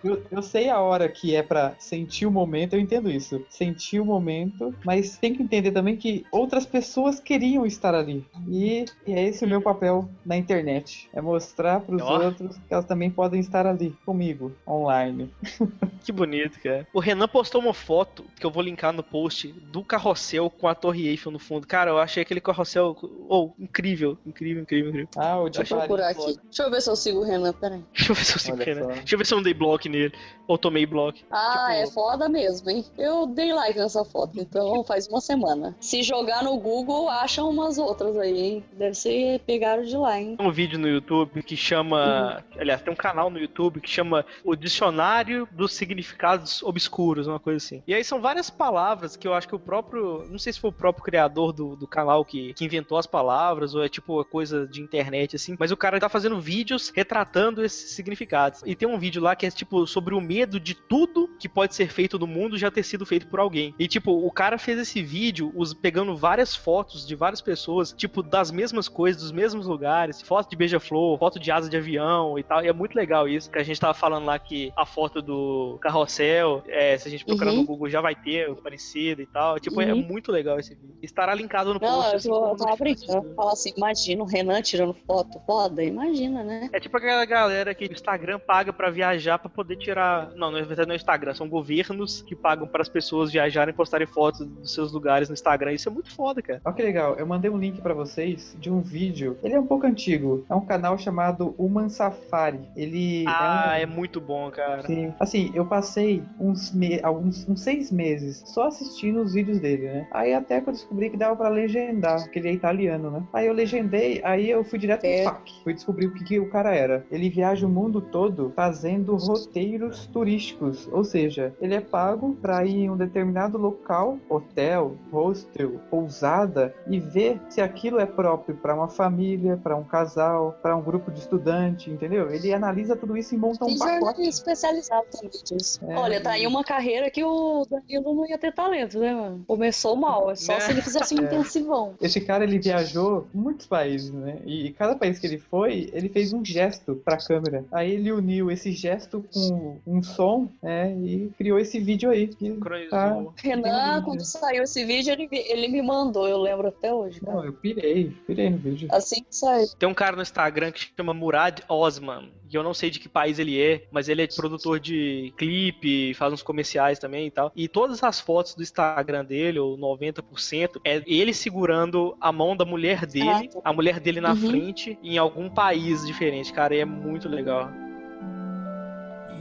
eu, 0.04 0.24
eu 0.32 0.42
sei 0.42 0.70
a 0.70 0.80
hora 0.80 1.10
que 1.10 1.36
é 1.36 1.42
pra 1.42 1.76
sentir 1.80 2.26
o 2.26 2.32
momento, 2.32 2.74
eu 2.74 2.80
entendo 2.80 3.10
isso. 3.10 3.44
Sentir 3.50 4.00
o 4.00 4.06
momento, 4.06 4.74
mas 4.86 5.18
tem 5.18 5.34
que 5.34 5.42
entender 5.42 5.72
também 5.72 5.96
que 5.96 6.26
outras 6.32 6.66
pessoas 6.66 7.20
queriam 7.20 7.66
estar 7.66 7.96
ali. 7.96 8.26
E, 8.48 8.86
e 9.06 9.14
é 9.14 9.24
esse 9.24 9.44
o 9.46 9.48
meu 9.48 9.62
papel 9.62 10.08
na 10.26 10.38
internet. 10.38 11.10
É 11.14 11.22
mostrar 11.22 11.82
pros 11.82 12.02
Ó. 12.02 12.26
outros 12.26 12.58
que 12.58 12.74
elas 12.74 12.86
também 12.86 13.10
podem 13.10 13.40
estar 13.40 13.66
ali 13.66 13.96
comigo, 14.06 14.52
online. 14.68 15.30
Que 16.08 16.12
bonito, 16.14 16.58
cara. 16.62 16.88
O 16.94 17.02
Renan 17.02 17.28
postou 17.28 17.60
uma 17.60 17.74
foto 17.74 18.24
que 18.40 18.46
eu 18.46 18.50
vou 18.50 18.64
linkar 18.64 18.94
no 18.94 19.04
post 19.04 19.52
do 19.52 19.84
carrossel 19.84 20.50
com 20.50 20.66
a 20.66 20.74
Torre 20.74 21.06
Eiffel 21.10 21.34
no 21.34 21.40
fundo. 21.40 21.68
Cara, 21.68 21.92
eu 21.92 21.98
achei 21.98 22.24
aquele 22.24 22.40
carrossel 22.40 22.96
oh, 23.28 23.52
incrível, 23.60 24.18
incrível, 24.26 24.62
incrível, 24.62 24.90
incrível. 24.90 25.10
Ah, 25.18 25.38
o 25.38 25.50
de 25.50 25.58
Paris. 25.58 25.70
procurar 25.70 26.10
aqui. 26.12 26.27
Deixa 26.36 26.64
eu 26.64 26.72
ver 26.72 26.82
se 26.82 26.90
eu 26.90 26.96
sigo 26.96 27.20
o 27.20 27.24
Renan, 27.24 27.54
peraí. 27.54 27.82
Deixa 27.94 28.12
eu 28.12 28.16
ver 28.16 28.24
se 28.26 28.36
eu 28.36 28.40
sigo 28.40 28.58
Olha 28.58 28.66
Renan. 28.66 28.88
Deixa 28.88 29.16
eu 29.16 29.20
ver 29.20 29.26
se 29.26 29.34
eu 29.34 29.38
não 29.38 29.44
dei 29.44 29.54
bloco 29.54 29.88
nele. 29.90 30.14
Ou 30.48 30.58
tomei 30.58 30.86
bloco. 30.86 31.20
Ah, 31.30 31.52
Tipo- 31.70 31.72
é 31.72 31.88
foda 31.92 32.30
mesmo, 32.30 32.70
hein? 32.70 32.86
Eu 32.98 33.26
dei 33.28 33.54
like 33.54 33.78
nessa 33.78 34.06
foto, 34.06 34.40
então 34.40 34.84
faz 34.84 35.08
uma 35.08 35.20
semana. 35.20 35.76
Se 35.80 36.02
jogar 36.04 36.44
no 36.44 36.58
Google, 36.58 37.10
acham 37.10 37.50
umas 37.50 37.78
outras 37.78 38.18
aí, 38.18 38.40
hein? 38.40 38.66
Deve 38.74 38.94
ser 38.96 39.40
pegaram 39.42 39.84
de 39.84 39.96
lá, 39.98 40.20
hein? 40.20 40.36
Tem 40.38 40.48
um 40.48 40.52
vídeo 40.52 40.80
no 40.80 40.88
YouTube 40.88 41.44
que 41.44 41.58
chama. 41.58 42.44
Aliás, 42.58 42.82
tem 42.82 42.94
um 42.94 42.96
canal 42.96 43.30
no 43.30 43.38
YouTube 43.40 43.82
que 43.82 43.90
chama 43.90 44.26
O 44.44 44.56
Dicionário 44.56 45.48
dos 45.52 45.74
Significados 45.74 46.62
Obscuros, 46.64 47.28
uma 47.28 47.40
coisa 47.40 47.58
assim. 47.58 47.84
E 47.88 47.94
aí 47.94 48.04
são 48.04 48.22
várias 48.22 48.50
palavras 48.50 49.16
que 49.18 49.28
eu 49.28 49.34
acho 49.34 49.48
que 49.48 49.56
o 49.56 49.60
próprio. 49.60 50.26
Não 50.30 50.40
sei 50.40 50.54
se 50.54 50.60
foi 50.60 50.70
o 50.70 50.74
próprio 50.74 51.04
criador 51.04 51.52
do, 51.52 51.76
do 51.76 51.88
canal 51.88 52.24
que, 52.24 52.54
que 52.54 52.64
inventou 52.64 52.98
as 52.98 53.06
palavras, 53.08 53.76
ou 53.76 53.84
é 53.84 53.90
tipo 53.90 54.14
uma 54.14 54.24
coisa 54.26 54.66
de 54.68 54.82
internet, 54.82 55.36
assim. 55.36 55.56
Mas 55.60 55.72
o 55.72 55.78
cara 55.78 56.00
tá 56.00 56.08
fazendo 56.08 56.17
vídeos 56.40 56.92
retratando 56.96 57.64
esses 57.64 57.92
significados. 57.92 58.62
E 58.66 58.76
tem 58.76 58.88
um 58.88 58.98
vídeo 59.00 59.22
lá 59.22 59.36
que 59.36 59.46
é 59.46 59.52
tipo 59.52 59.86
sobre 59.88 60.14
o 60.16 60.22
medo 60.22 60.60
de 60.60 60.74
tudo 60.74 61.28
que 61.40 61.48
pode 61.50 61.76
ser 61.76 61.90
feito 61.92 62.18
no 62.20 62.28
mundo 62.28 62.58
já 62.58 62.70
ter 62.72 62.84
sido 62.84 63.06
feito 63.06 63.28
por 63.28 63.40
alguém. 63.40 63.74
E 63.80 63.88
tipo, 63.88 64.12
o 64.12 64.32
cara 64.32 64.58
fez 64.58 64.80
esse 64.80 65.02
vídeo 65.02 65.52
us- 65.56 65.74
pegando 65.74 66.16
várias 66.16 66.56
fotos 66.56 67.06
de 67.06 67.16
várias 67.16 67.42
pessoas, 67.42 67.92
tipo, 67.94 68.22
das 68.24 68.52
mesmas 68.52 68.88
coisas, 68.88 69.22
dos 69.22 69.32
mesmos 69.32 69.68
lugares, 69.68 70.22
foto 70.22 70.50
de 70.50 70.56
beija-flor, 70.56 71.18
foto 71.18 71.40
de 71.40 71.52
asa 71.52 71.70
de 71.70 71.78
avião 71.78 72.38
e 72.40 72.44
tal. 72.44 72.64
E 72.64 72.68
é 72.68 72.74
muito 72.74 72.96
legal 72.96 73.28
isso, 73.28 73.50
que 73.52 73.60
a 73.60 73.64
gente 73.64 73.80
tava 73.80 73.94
falando 73.94 74.26
lá 74.26 74.38
que 74.40 74.72
a 74.76 74.86
foto 74.86 75.22
do 75.22 75.78
carrossel, 75.82 76.64
é, 76.68 76.98
se 76.98 77.08
a 77.08 77.12
gente 77.12 77.26
procurar 77.26 77.52
Uhum. 77.52 77.58
no 77.58 77.66
Google 77.66 77.90
já 77.90 78.02
vai 78.02 78.16
ter 78.16 78.54
parecido 78.58 79.22
e 79.22 79.26
tal. 79.28 79.60
Tipo, 79.60 79.82
é 79.82 79.94
Uhum. 79.94 80.02
muito 80.02 80.32
legal 80.32 80.60
esse 80.60 80.74
vídeo. 80.76 80.96
Estará 81.02 81.34
linkado 81.34 81.74
no 81.74 81.80
Não, 81.80 81.96
post. 81.96 82.12
eu 82.12 82.18
assim, 82.18 82.30
tô, 82.30 82.36
como 82.40 82.52
eu 82.54 82.58
tava 82.58 82.72
no 82.72 82.78
brincando. 82.78 83.34
Fala 83.36 83.52
assim, 83.54 83.74
imagina 83.78 84.24
o 84.24 84.26
Renan 84.26 84.62
tirando 84.62 84.94
foto. 85.06 85.40
Foda, 85.46 85.84
imagina, 85.84 86.07
né? 86.44 86.70
É 86.72 86.80
tipo 86.80 86.96
aquela 86.98 87.26
galera 87.26 87.74
que 87.74 87.86
o 87.86 87.92
Instagram 87.92 88.40
paga 88.40 88.72
pra 88.74 88.90
viajar 88.90 89.38
pra 89.40 89.50
poder 89.50 89.76
tirar. 89.78 90.32
Não, 90.36 90.52
na 90.52 90.60
verdade 90.62 90.88
não 90.88 90.94
é 90.94 90.96
o 90.96 91.00
Instagram, 91.00 91.34
são 91.34 91.48
governos 91.48 92.22
que 92.22 92.36
pagam 92.36 92.68
para 92.68 92.82
as 92.82 92.90
pessoas 92.90 93.32
viajarem 93.32 93.74
e 93.74 93.76
postarem 93.76 94.08
fotos 94.08 94.46
dos 94.48 94.74
seus 94.74 94.92
lugares 94.92 95.30
no 95.30 95.34
Instagram. 95.34 95.74
Isso 95.74 95.90
é 95.90 95.92
muito 95.92 96.12
foda, 96.14 96.42
cara. 96.42 96.62
Olha 96.64 96.76
que 96.76 96.82
legal, 96.84 97.16
eu 97.16 97.26
mandei 97.26 97.50
um 97.50 97.58
link 97.58 97.82
pra 97.82 97.94
vocês 97.94 98.56
de 98.60 98.70
um 98.72 98.82
vídeo. 98.82 99.38
Ele 99.44 99.54
é 99.54 99.60
um 99.60 99.66
pouco 99.66 99.86
antigo. 99.86 100.46
É 100.50 100.56
um 100.56 100.66
canal 100.66 100.98
chamado 100.98 101.54
Human 101.58 101.90
Safari. 101.90 102.60
Ele 102.76 103.24
Ah, 103.28 103.74
é 103.78 103.84
é 103.84 103.88
um. 103.88 103.90
muito 103.90 104.20
bom, 104.22 104.50
cara. 104.52 104.84
Sim. 104.84 105.14
Assim, 105.20 105.52
eu 105.54 105.66
passei 105.66 106.24
uns, 106.40 106.72
me... 106.74 107.00
alguns 107.04 107.48
uns 107.48 107.62
seis 107.62 107.92
meses 107.92 108.44
só 108.46 108.68
assistindo 108.68 109.22
os 109.22 109.34
vídeos 109.34 109.60
dele, 109.60 109.84
né? 109.88 110.08
Aí 110.12 110.34
até 110.34 110.62
que 110.62 110.70
eu 110.70 110.74
descobri 110.74 111.10
que 111.10 111.18
dava 111.18 111.36
pra 111.36 111.50
legendar, 111.50 112.22
porque 112.24 112.40
ele 112.40 112.50
é 112.50 112.54
italiano, 112.54 113.12
né? 113.12 113.24
Aí 113.34 113.48
eu 113.48 113.54
legendei, 113.54 114.22
aí 114.24 114.50
eu 114.50 114.64
fui 114.64 114.78
direto 114.80 115.04
É. 115.06 115.18
no 115.24 115.30
FAQ. 115.30 115.52
Fui 115.64 115.74
descobrir 115.74 115.97
o 116.06 116.14
que, 116.14 116.24
que 116.24 116.40
o 116.40 116.50
cara 116.50 116.74
era. 116.76 117.06
Ele 117.12 117.30
viaja 117.30 117.66
o 117.66 117.70
mundo 117.70 118.02
todo 118.02 118.52
fazendo 118.56 119.16
roteiros 119.16 120.06
turísticos. 120.08 120.88
Ou 120.92 121.04
seja, 121.04 121.54
ele 121.60 121.74
é 121.76 121.82
pago 121.82 122.36
pra 122.42 122.66
ir 122.66 122.84
em 122.84 122.90
um 122.90 122.98
determinado 122.98 123.58
local, 123.58 124.18
hotel, 124.30 124.96
hostel, 125.12 125.80
pousada, 125.90 126.74
e 126.88 127.00
ver 127.00 127.40
se 127.50 127.62
aquilo 127.62 128.00
é 128.00 128.06
próprio 128.06 128.56
pra 128.56 128.76
uma 128.76 128.88
família, 128.88 129.58
pra 129.62 129.76
um 129.76 129.84
casal, 129.84 130.58
pra 130.62 130.76
um 130.76 130.82
grupo 130.82 131.12
de 131.12 131.20
estudante, 131.20 131.90
entendeu? 131.90 132.30
Ele 132.32 132.54
analisa 132.54 132.96
tudo 132.96 133.18
isso 133.18 133.34
e 133.34 133.38
monta 133.38 133.64
um 133.64 133.68
Tem 133.68 133.78
pacote. 133.78 134.00
jornalista 134.00 134.28
especializado 134.52 135.06
também 135.12 135.30
disso. 135.44 135.80
É. 135.88 135.96
Olha, 135.98 136.22
tá 136.22 136.32
aí 136.32 136.46
uma 136.46 136.64
carreira 136.64 137.10
que 137.10 137.24
o 137.24 137.66
Danilo 137.70 138.14
não 138.14 138.26
ia 138.28 138.38
ter 138.38 138.54
talento, 138.54 139.00
né, 139.00 139.14
mano? 139.14 139.44
Começou 139.48 139.96
mal, 139.96 140.32
é 140.32 140.36
só 140.36 140.54
Né? 140.54 140.60
se 140.60 140.72
ele 140.72 140.82
fizesse 140.82 141.16
um 141.16 141.18
É. 141.24 141.24
intensivão. 141.26 141.96
Esse 142.02 142.22
cara, 142.22 142.44
ele 142.44 142.60
viajou 142.60 143.28
muitos 143.34 143.66
países, 143.66 144.12
né? 144.12 144.38
E 144.46 144.72
cada 144.74 144.96
país 144.96 145.20
que 145.20 145.28
ele 145.28 145.38
foi, 145.38 145.87
ele 145.94 146.10
fez 146.10 146.34
um 146.34 146.44
gesto 146.44 146.96
pra 146.96 147.18
câmera. 147.18 147.66
Aí 147.72 147.92
ele 147.92 148.12
uniu 148.12 148.52
esse 148.52 148.72
gesto 148.72 149.24
com 149.34 149.80
um 149.86 150.04
som, 150.04 150.50
né? 150.62 150.94
E 150.94 151.32
criou 151.38 151.60
esse 151.60 151.80
vídeo 151.80 152.10
aí. 152.10 152.28
Que 152.28 152.52
tá... 152.90 153.18
Renan, 153.38 154.02
quando 154.04 154.24
saiu 154.26 154.64
esse 154.64 154.84
vídeo, 154.86 155.14
ele, 155.14 155.28
ele 155.32 155.68
me 155.68 155.82
mandou, 155.82 156.28
eu 156.28 156.38
lembro 156.38 156.68
até 156.68 156.94
hoje. 156.94 157.20
cara. 157.20 157.38
Não, 157.38 157.46
eu 157.46 157.54
pirei, 157.54 158.12
pirei 158.26 158.50
no 158.50 158.58
vídeo. 158.58 158.88
Assim 158.92 159.24
que 159.24 159.36
saiu. 159.36 159.68
Tem 159.78 159.88
um 159.90 159.94
cara 159.94 160.16
no 160.16 160.22
Instagram 160.22 160.72
que 160.72 160.90
chama 160.96 161.14
Murad 161.14 161.60
Osman. 161.68 162.30
E 162.50 162.56
eu 162.56 162.64
não 162.64 162.74
sei 162.74 162.90
de 162.90 163.00
que 163.00 163.10
país 163.10 163.40
ele 163.40 163.62
é, 163.62 163.84
mas 163.92 164.08
ele 164.10 164.22
é 164.22 164.28
produtor 164.28 164.80
de 164.80 165.34
clipe, 165.38 166.14
faz 166.14 166.32
uns 166.34 166.44
comerciais 166.44 167.00
também 167.00 167.28
e 167.28 167.32
tal. 167.32 167.52
E 167.56 167.68
todas 167.68 168.04
as 168.04 168.20
fotos 168.20 168.56
do 168.56 168.64
Instagram 168.64 169.26
dele, 169.26 169.60
ou 169.60 169.78
90%, 169.78 170.80
é 170.86 171.02
ele 171.06 171.34
segurando 171.34 172.16
a 172.22 172.32
mão 172.32 172.56
da 172.56 172.66
mulher 172.66 173.06
dele, 173.06 173.50
a 173.64 173.74
mulher 173.74 174.00
dele 174.00 174.22
na 174.22 174.32
Uhum. 174.32 174.36
frente, 174.36 174.98
em 175.04 175.18
algum 175.18 175.50
país 175.50 176.06
diferente, 176.06 176.54
cara. 176.54 176.76
E 176.76 176.80
é 176.80 176.86
muito 176.86 177.28
legal. 177.30 177.72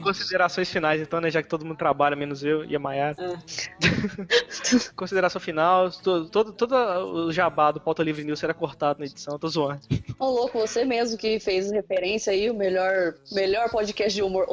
Considerações 0.07 0.71
finais, 0.71 1.01
então, 1.01 1.21
né? 1.21 1.31
Já 1.31 1.43
que 1.43 1.49
todo 1.49 1.65
mundo 1.65 1.77
trabalha, 1.77 2.15
menos 2.15 2.45
eu 2.45 2.65
e 2.65 2.77
a 2.77 2.79
Mayara. 2.79 3.17
É. 3.19 3.37
Consideração 4.95 5.41
final, 5.41 5.91
todo, 5.91 6.29
todo, 6.29 6.53
todo 6.53 6.75
o 7.27 7.33
jabá 7.33 7.71
do 7.73 7.81
Pauta 7.81 8.03
Livre 8.03 8.25
News 8.25 8.39
será 8.39 8.55
cortado 8.55 9.01
na 9.01 9.07
edição, 9.07 9.39
tô 9.39 9.49
zoando. 9.49 9.81
Ô, 10.19 10.27
louco, 10.27 10.59
você 10.59 10.85
mesmo 10.85 11.19
que 11.19 11.41
fez 11.41 11.71
referência 11.71 12.33
aí, 12.33 12.51
o 12.51 12.55
melhor, 12.55 13.15
melhor 13.33 13.69
podcast 13.71 14.15
de 14.15 14.23
humor 14.23 14.47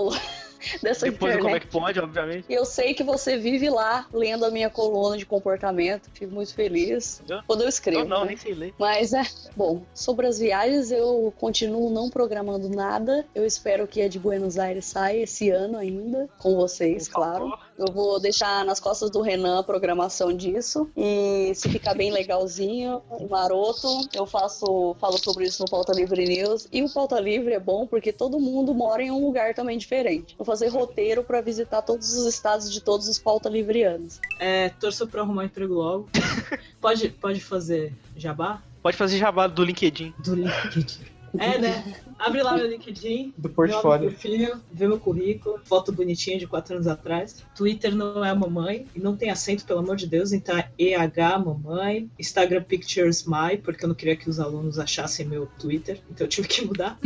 dessa 0.81 1.05
Depois 1.05 1.33
do 1.33 1.39
Como 1.39 1.49
é 1.49 1.57
internet. 1.57 1.61
que 1.61 1.67
pode, 1.67 1.99
obviamente. 1.99 2.45
Eu 2.49 2.65
sei 2.65 2.93
que 2.93 3.03
você 3.03 3.37
vive 3.37 3.69
lá 3.69 4.07
lendo 4.13 4.45
a 4.45 4.51
minha 4.51 4.69
coluna 4.69 5.17
de 5.17 5.25
comportamento. 5.25 6.09
Fico 6.13 6.33
muito 6.33 6.53
feliz. 6.53 7.21
Eu? 7.27 7.39
Quando 7.45 7.61
eu 7.61 7.69
escrevo. 7.69 8.01
Eu 8.01 8.07
não, 8.07 8.21
né? 8.21 8.27
nem 8.29 8.37
sei 8.37 8.53
ler. 8.53 8.73
Mas 8.77 9.13
é, 9.13 9.23
bom, 9.55 9.83
sobre 9.93 10.27
as 10.27 10.39
viagens 10.39 10.91
eu 10.91 11.33
continuo 11.37 11.89
não 11.89 12.09
programando 12.09 12.69
nada. 12.69 13.25
Eu 13.33 13.45
espero 13.45 13.87
que 13.87 14.01
a 14.01 14.07
de 14.07 14.19
Buenos 14.19 14.57
Aires 14.57 14.85
saia 14.85 15.23
esse 15.23 15.49
ano 15.49 15.77
ainda, 15.77 16.29
com 16.37 16.55
vocês, 16.55 17.07
claro. 17.07 17.57
Eu 17.77 17.91
vou 17.91 18.19
deixar 18.19 18.63
nas 18.65 18.79
costas 18.79 19.09
do 19.09 19.21
Renan 19.21 19.59
a 19.59 19.63
programação 19.63 20.35
disso. 20.35 20.89
E 20.95 21.51
se 21.55 21.69
ficar 21.69 21.93
bem 21.93 22.11
legalzinho, 22.11 23.01
maroto, 23.29 23.87
eu 24.13 24.25
faço, 24.25 24.95
falo 24.99 25.17
sobre 25.17 25.45
isso 25.45 25.63
no 25.63 25.69
Pauta 25.69 25.93
Livre 25.93 26.25
News. 26.25 26.67
E 26.71 26.83
o 26.83 26.89
Pauta 26.89 27.19
Livre 27.19 27.53
é 27.53 27.59
bom 27.59 27.87
porque 27.87 28.11
todo 28.11 28.39
mundo 28.39 28.73
mora 28.73 29.01
em 29.01 29.11
um 29.11 29.25
lugar 29.25 29.53
também 29.53 29.77
diferente. 29.77 30.35
Vou 30.37 30.45
fazer 30.45 30.67
roteiro 30.67 31.23
pra 31.23 31.41
visitar 31.41 31.81
todos 31.81 32.13
os 32.13 32.25
estados 32.25 32.71
de 32.71 32.81
todos 32.81 33.07
os 33.07 33.17
Pauta 33.17 33.49
Livrianos. 33.49 34.19
É, 34.39 34.69
torço 34.69 35.07
pra 35.07 35.21
arrumar 35.21 35.45
emprego 35.45 35.73
logo. 35.73 36.09
pode, 36.79 37.09
pode 37.09 37.39
fazer 37.39 37.93
jabá? 38.15 38.61
Pode 38.81 38.97
fazer 38.97 39.17
jabá 39.17 39.47
do 39.47 39.63
LinkedIn. 39.63 40.13
Do 40.19 40.35
LinkedIn. 40.35 41.12
É, 41.39 41.57
né? 41.57 41.95
Abre 42.19 42.43
lá 42.43 42.55
meu 42.55 42.67
LinkedIn, 42.67 43.33
Do 43.37 43.47
meu 43.47 43.55
portfólio. 43.55 44.09
perfil, 44.09 44.55
vê 44.71 44.87
meu 44.87 44.99
currículo, 44.99 45.59
foto 45.65 45.91
bonitinha 45.91 46.37
de 46.37 46.45
4 46.45 46.75
anos 46.75 46.87
atrás. 46.87 47.43
Twitter 47.55 47.95
não 47.95 48.23
é 48.23 48.33
mamãe, 48.33 48.85
e 48.95 48.99
não 48.99 49.15
tem 49.17 49.29
acento, 49.29 49.65
pelo 49.65 49.79
amor 49.79 49.95
de 49.95 50.07
Deus, 50.07 50.31
então 50.31 50.57
é 50.57 50.69
EH 50.77 51.39
mamãe. 51.43 52.09
Instagram 52.19 52.63
Pictures 52.63 53.25
My, 53.25 53.57
porque 53.57 53.83
eu 53.83 53.87
não 53.89 53.95
queria 53.95 54.15
que 54.15 54.29
os 54.29 54.39
alunos 54.39 54.77
achassem 54.77 55.25
meu 55.25 55.47
Twitter, 55.57 55.99
então 56.09 56.25
eu 56.25 56.29
tive 56.29 56.47
que 56.47 56.63
mudar. 56.63 56.97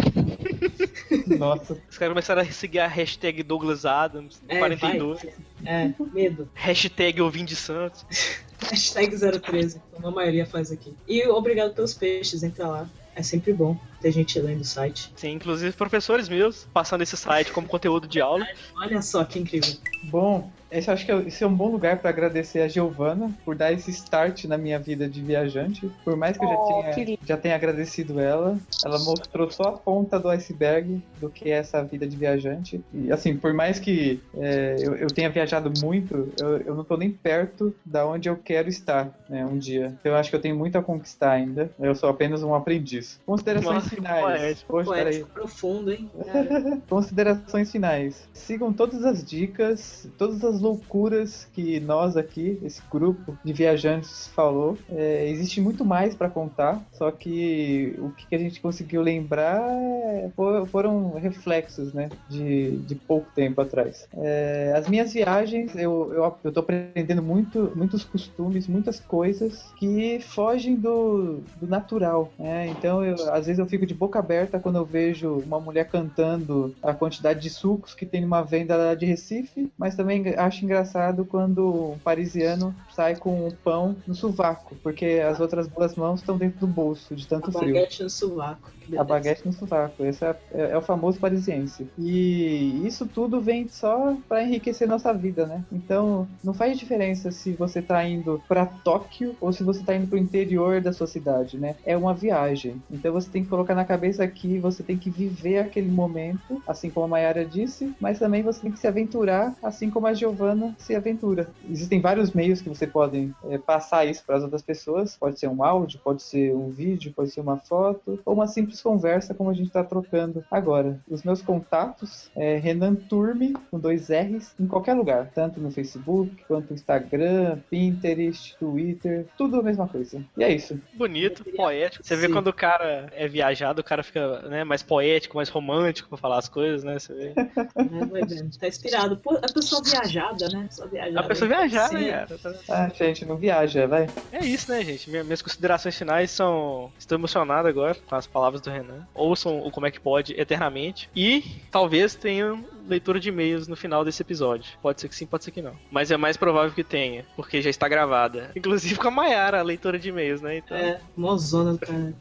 Nossa. 1.40 1.78
Os 1.90 1.98
caras 1.98 2.12
começaram 2.14 2.42
a 2.42 2.46
seguir 2.46 2.80
a 2.80 2.88
hashtag 2.88 3.44
Douglas 3.44 3.86
Adams, 3.86 4.42
É, 4.48 4.60
42. 4.60 5.26
É, 5.66 5.94
medo. 6.14 6.50
Hashtag 6.54 7.22
Vim 7.30 7.46
de 7.46 7.56
Santos. 7.56 8.06
Hashtag 8.70 9.16
013, 9.18 9.82
como 9.94 10.08
a 10.08 10.12
maioria 10.12 10.46
faz 10.46 10.72
aqui. 10.72 10.94
E 11.08 11.26
obrigado 11.28 11.74
pelos 11.74 11.94
peixes, 11.94 12.44
entra 12.44 12.68
lá. 12.68 12.90
É 13.16 13.24
sempre 13.24 13.54
bom 13.54 13.78
ter 14.02 14.12
gente 14.12 14.40
lendo 14.40 14.62
o 14.62 14.66
site. 14.66 15.12
Sim, 15.16 15.32
inclusive 15.32 15.76
professores 15.76 16.30
meus 16.30 16.66
passando 16.74 17.02
esse 17.02 17.18
site 17.18 17.52
como 17.52 17.68
conteúdo 17.68 18.08
de 18.08 18.22
aula. 18.22 18.48
Olha 18.76 19.02
só 19.02 19.24
que 19.24 19.40
incrível. 19.40 19.76
Bom, 20.04 20.52
esse 20.72 20.90
acho 20.92 21.06
que 21.06 21.12
é- 21.12 21.28
esse 21.28 21.44
é 21.44 21.48
um 21.48 21.54
bom 21.54 21.70
lugar 21.70 21.98
para 22.00 22.10
agradecer 22.10 22.62
a 22.62 22.68
Giovana 22.68 23.32
por 23.46 23.56
dar 23.56 23.72
esse 23.72 23.90
start 23.92 24.46
na 24.46 24.58
minha 24.58 24.80
vida 24.80 25.08
de 25.08 25.22
viajante. 25.22 25.92
Por 26.04 26.16
mais 26.16 26.38
que 26.38 26.44
eu 26.46 26.50
já, 26.50 26.56
Oh, 26.58 26.84
tenha, 26.94 27.18
já 27.24 27.38
tenha 27.38 27.56
agradecido 27.56 28.20
ela, 28.20 28.58
ela 28.84 29.00
mostrou 29.00 29.50
só 29.52 29.64
a 29.64 29.72
ponta 29.74 30.20
do 30.20 30.28
iceberg 30.30 31.02
do 31.20 31.30
que 31.30 31.50
é 31.52 31.56
essa 31.58 31.84
vida 31.84 32.06
de 32.08 32.16
viajante. 32.18 32.82
E 32.94 33.12
assim, 33.12 33.36
por 33.38 33.54
mais 33.54 33.80
que 33.80 34.22
é, 34.36 34.76
eu, 34.80 34.96
eu 34.96 35.08
tenha 35.08 35.30
viajado 35.30 35.72
muito, 35.84 36.30
eu, 36.40 36.58
eu 36.60 36.76
não 36.76 36.84
tô 36.84 36.98
nem 36.98 37.10
perto 37.12 37.74
da 37.86 38.06
onde 38.06 38.28
eu 38.30 38.36
quero 38.36 38.68
estar, 38.70 39.10
né, 39.30 39.46
um 39.46 39.58
dia. 39.58 39.94
Então 40.00 40.12
eu 40.12 40.18
acho 40.18 40.30
que 40.30 40.36
eu 40.36 40.42
tenho 40.42 40.56
muito 40.56 40.78
a 40.78 40.84
conquistar 40.84 41.32
ainda. 41.32 41.70
Eu 41.80 41.96
sou 41.96 42.10
apenas 42.10 42.44
um 42.44 42.54
aprendiz. 42.54 43.20
Considerações 43.26 43.88
finais. 43.88 44.24
Poético. 44.24 44.72
Poxa. 44.72 44.86
Poético 44.90 45.30
profundo, 45.30 45.92
hein? 45.92 46.10
Considerações 46.90 47.72
finais. 47.72 48.28
Sigam 48.34 48.72
todas 48.74 49.04
as 49.04 49.24
dicas, 49.24 50.10
todas 50.18 50.44
as 50.44 50.57
loucuras 50.62 51.48
que 51.54 51.80
nós 51.80 52.18
aqui, 52.18 52.60
esse 52.64 52.82
grupo 52.92 53.38
de 53.44 53.54
viajantes, 53.54 54.28
falou. 54.36 54.78
É, 54.90 55.30
existe 55.30 55.62
muito 55.62 55.84
mais 55.86 56.16
para 56.16 56.30
contar, 56.30 56.82
só 56.94 57.12
que 57.12 57.96
o 58.00 58.10
que 58.12 58.36
a 58.36 58.38
gente 58.40 58.60
conseguiu 58.62 59.02
lembrar 59.02 59.62
é- 59.72 60.30
fo- 60.36 60.66
foram 60.68 61.14
reflexos, 61.14 61.94
né, 61.94 62.10
de, 62.30 62.78
de 62.78 62.96
pouco 62.96 63.28
tempo 63.34 63.62
atrás. 63.62 64.08
É, 64.14 64.74
as 64.76 64.88
minhas 64.88 65.14
viagens, 65.14 65.76
eu, 65.76 66.12
eu, 66.14 66.34
eu 66.44 66.52
aprendendo 66.60 67.22
muito, 67.22 67.72
muitos 67.76 68.04
costumes, 68.04 68.68
muitas 68.68 69.00
coisas 69.00 69.72
que 69.78 70.20
fogem 70.22 70.76
do, 70.76 71.40
do 71.56 71.68
natural, 71.68 72.32
né? 72.38 72.68
Então, 72.70 73.04
eu, 73.04 73.16
às 73.32 73.46
vezes 73.46 73.60
eu 73.60 73.66
fico 73.68 73.86
de 73.86 73.94
boca 73.94 74.20
aberta 74.20 74.60
quando 74.60 74.78
eu 74.78 74.86
vejo 74.86 75.40
uma 75.46 75.60
mulher 75.60 75.88
cantando 75.90 76.76
a 76.82 76.94
quantidade 76.94 77.40
de 77.42 77.50
sucos 77.50 77.94
que 77.94 78.06
tem 78.06 78.22
numa 78.22 78.42
venda 78.42 78.96
de 78.96 79.06
Recife, 79.06 79.72
mas 79.78 79.96
também 79.96 80.24
acho 80.48 80.64
engraçado 80.66 81.26
quando 81.26 81.92
um 81.94 82.00
parisiano 82.00 82.74
sai 82.94 83.16
com 83.16 83.48
um 83.48 83.52
pão 83.52 83.96
no 84.08 84.16
sovaco, 84.16 84.76
porque 84.82 85.22
as 85.28 85.40
outras 85.40 85.68
duas 85.68 85.96
mãos 85.96 86.22
estão 86.22 86.38
dentro 86.38 86.60
do 86.60 86.68
bolso, 86.68 87.16
de 87.16 87.26
A 87.26 87.30
tanto 87.30 87.52
frio. 87.52 87.74
baguete 87.74 88.04
no 88.04 88.10
sovaco. 88.10 88.72
Que 88.88 88.98
A 88.98 89.04
beleza. 89.04 89.06
baguete 89.06 89.46
no 89.46 89.54
sovaco, 89.54 90.04
esse 90.04 90.24
é, 90.26 90.36
é- 90.52 90.72
é 90.72 90.78
o 90.78 90.82
famoso 90.82 91.20
parisiense. 91.20 91.88
E 91.98 92.82
isso 92.86 93.08
tudo 93.08 93.42
vem 93.42 93.68
só 93.68 94.18
para 94.28 94.44
enriquecer 94.44 94.88
nossa 94.88 95.14
vida, 95.14 95.46
né? 95.46 95.64
Então, 95.72 96.28
não 96.44 96.54
faz 96.54 96.78
diferença 96.78 97.32
se 97.32 97.54
você 97.54 97.82
tá 97.82 98.04
indo 98.08 98.42
para 98.48 98.66
Tóquio 98.66 99.36
ou 99.40 99.52
se 99.52 99.64
você 99.64 99.84
tá 99.84 99.96
indo 99.96 100.08
pro 100.08 100.18
interior 100.18 100.82
da 100.82 100.94
sua 100.94 101.08
cidade, 101.08 101.58
né? 101.58 101.76
É 101.86 101.98
uma 101.98 102.14
viagem. 102.14 102.82
Então 102.92 103.14
você 103.14 103.30
tem 103.30 103.44
que 103.44 103.50
colocar 103.50 103.76
na 103.76 103.86
cabeça 103.86 104.28
que 104.28 104.60
você 104.60 104.84
tem 104.84 104.98
que 104.98 105.10
viver 105.10 105.60
aquele 105.60 105.90
momento, 105.90 106.62
assim 106.68 106.90
como 106.90 107.06
a 107.06 107.10
Mayara 107.10 107.46
disse, 107.46 107.94
mas 108.00 108.20
também 108.20 108.44
você 108.44 108.62
tem 108.62 108.72
que 108.72 108.80
se 108.80 108.88
aventurar, 108.88 109.56
assim 109.62 109.90
como 109.90 110.08
a 110.08 110.14
Giovana 110.14 110.74
se 110.78 110.96
aventura. 110.96 111.50
Existem 111.70 112.00
vários 112.02 112.32
meios 112.34 112.62
que 112.62 112.70
você 112.70 112.88
pode 112.88 113.32
é, 113.46 113.58
passar 113.58 114.06
isso 114.06 114.24
para 114.26 114.38
as 114.38 114.44
outras 114.44 114.62
pessoas. 114.62 115.16
Pode 115.18 115.40
ser 115.40 115.48
um 115.48 115.64
áudio, 115.64 116.00
pode 116.04 116.24
ser 116.24 116.54
um 116.56 116.70
vídeo, 116.70 117.14
pode 117.16 117.32
ser 117.32 117.42
uma 117.42 117.58
foto, 117.58 118.20
ou 118.26 118.34
uma 118.34 118.48
simples 118.48 118.77
conversa 118.82 119.34
como 119.34 119.50
a 119.50 119.54
gente 119.54 119.68
está 119.68 119.84
trocando 119.84 120.44
agora. 120.52 121.00
Os 121.10 121.24
meus 121.24 121.42
contatos 121.42 122.30
é 122.36 122.58
Renan 122.58 122.96
Turme, 122.96 123.54
com 123.72 123.80
dois 123.80 124.10
R's, 124.10 124.54
em 124.60 124.68
qualquer 124.68 124.94
lugar, 124.94 125.32
tanto 125.34 125.60
no 125.60 125.72
Facebook, 125.72 126.32
quanto 126.48 126.70
no 126.70 126.76
Instagram, 126.76 127.60
Pinterest, 127.70 128.56
Twitter, 128.58 129.26
tudo 129.38 129.60
a 129.60 129.64
mesma 129.64 129.88
coisa. 129.88 130.22
E 130.38 130.44
é 130.44 130.54
isso. 130.54 130.80
Bonito, 130.94 131.44
poético. 131.56 132.06
Você 132.06 132.16
vê 132.16 132.28
Sim. 132.28 132.34
quando 132.34 132.48
o 132.48 132.54
cara 132.54 133.08
é 133.16 133.28
viajado, 133.28 133.82
o 133.82 133.84
cara 133.84 134.04
fica 134.04 134.42
né, 134.44 134.64
mais 134.64 134.84
poético, 134.84 135.38
mais 135.38 135.50
romântico 135.50 136.10
pra 136.10 136.18
falar 136.18 136.38
as 136.40 136.50
coisas, 136.50 136.84
né? 136.84 137.00
Você 137.00 137.14
vê. 137.14 137.34
É. 137.36 138.58
Tá 138.60 138.68
inspirado. 138.68 139.20
A 139.42 139.54
pessoa 139.54 139.82
viajada, 139.84 140.48
né? 140.50 140.68
Só 140.72 140.88
viajada. 140.88 141.20
A 141.20 141.24
pessoa 141.24 141.48
viajar, 141.48 141.88
Sim. 141.90 141.96
né, 141.96 142.12
cara? 142.12 142.60
Ah, 142.70 142.90
gente, 142.94 143.26
não 143.26 143.36
viaja, 143.38 143.88
vai. 143.88 144.08
É 144.32 144.44
isso, 144.46 144.72
né, 144.72 144.84
gente? 144.84 145.10
Minha- 145.10 145.24
Minhas 145.24 145.42
considerações 145.42 145.98
finais 145.98 146.32
são. 146.32 146.92
Estou 146.98 147.18
emocionado 147.18 147.68
agora 147.68 147.96
com 147.96 148.16
as 148.16 148.26
palavras 148.28 148.62
do 148.62 148.67
Renan. 148.72 149.08
Ouçam 149.14 149.60
o 149.60 149.72
Como 149.72 149.86
é 149.86 149.92
que 149.92 150.00
pode 150.00 150.34
eternamente. 150.40 151.10
E 151.16 151.44
talvez 151.72 152.16
tenham 152.16 152.64
leitura 152.88 153.20
de 153.20 153.30
e-mails 153.30 153.68
no 153.68 153.76
final 153.76 154.04
desse 154.06 154.22
episódio. 154.22 154.72
Pode 154.82 155.02
ser 155.02 155.10
que 155.10 155.16
sim, 155.16 155.26
pode 155.26 155.44
ser 155.44 155.52
que 155.52 155.62
não. 155.62 155.74
Mas 155.92 156.10
é 156.12 156.18
mais 156.18 156.38
provável 156.38 156.72
que 156.72 156.84
tenha, 156.84 157.26
porque 157.36 157.62
já 157.62 157.70
está 157.70 157.88
gravada. 157.88 158.52
Inclusive 158.56 158.96
com 158.96 159.08
a 159.08 159.12
Mayara, 159.12 159.60
a 159.60 159.64
leitura 159.64 160.00
de 160.00 160.10
e-mails, 160.10 160.42
né? 160.42 160.58
Então, 160.58 160.78
É, 160.78 161.00
mozona 161.16 161.74
do 161.74 161.80
cara. 161.86 162.14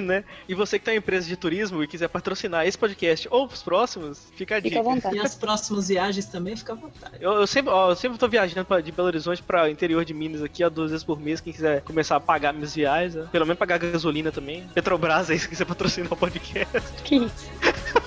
né? 0.00 0.22
E 0.48 0.54
você 0.54 0.78
que 0.78 0.84
tem 0.84 0.94
uma 0.94 0.98
empresa 0.98 1.26
de 1.26 1.36
turismo 1.36 1.82
e 1.82 1.86
quiser 1.88 2.08
patrocinar 2.08 2.66
esse 2.66 2.78
podcast 2.78 3.26
ou 3.30 3.46
os 3.46 3.62
próximos, 3.62 4.30
fica 4.36 4.56
a 4.56 4.60
dica. 4.60 4.76
Fica 4.76 4.80
à 4.80 4.94
vontade. 4.94 5.16
E 5.16 5.18
as 5.18 5.34
próximas 5.34 5.88
viagens 5.88 6.26
também, 6.26 6.56
fica 6.56 6.72
à 6.72 6.76
vontade. 6.76 7.16
Eu, 7.20 7.32
eu 7.32 7.46
sempre, 7.46 7.70
ó, 7.72 7.90
eu 7.90 7.96
sempre 7.96 8.16
tô 8.16 8.28
viajando 8.28 8.64
pra- 8.64 8.80
de 8.80 8.92
Belo 8.92 9.08
Horizonte 9.08 9.42
pra 9.42 9.68
interior 9.68 10.04
de 10.04 10.14
Minas 10.14 10.42
aqui, 10.42 10.62
ó, 10.64 10.70
duas 10.70 10.90
vezes 10.92 11.04
por 11.04 11.18
mês. 11.20 11.40
Quem 11.40 11.52
quiser 11.52 11.82
começar 11.82 12.16
a 12.16 12.20
pagar 12.20 12.52
minhas 12.54 12.74
viagens, 12.74 13.16
ó, 13.16 13.26
pelo 13.28 13.44
menos 13.44 13.58
pagar 13.58 13.78
gasolina 13.78 14.30
também. 14.30 14.68
Petrobras 14.72 15.30
aí, 15.30 15.38
se 15.38 15.48
quiser 15.48 15.64
patrocinar 15.64 16.12
o 16.12 16.16
podcast. 16.16 16.80
Que 17.04 17.16
isso? 17.16 17.50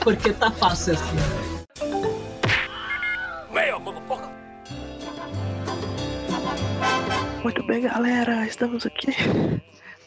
Porque 0.00 0.32
tá 0.32 0.50
fácil 0.50 0.94
assim. 0.94 1.44
Muito 7.44 7.62
bem, 7.66 7.82
galera, 7.82 8.46
estamos 8.46 8.86
aqui. 8.86 9.12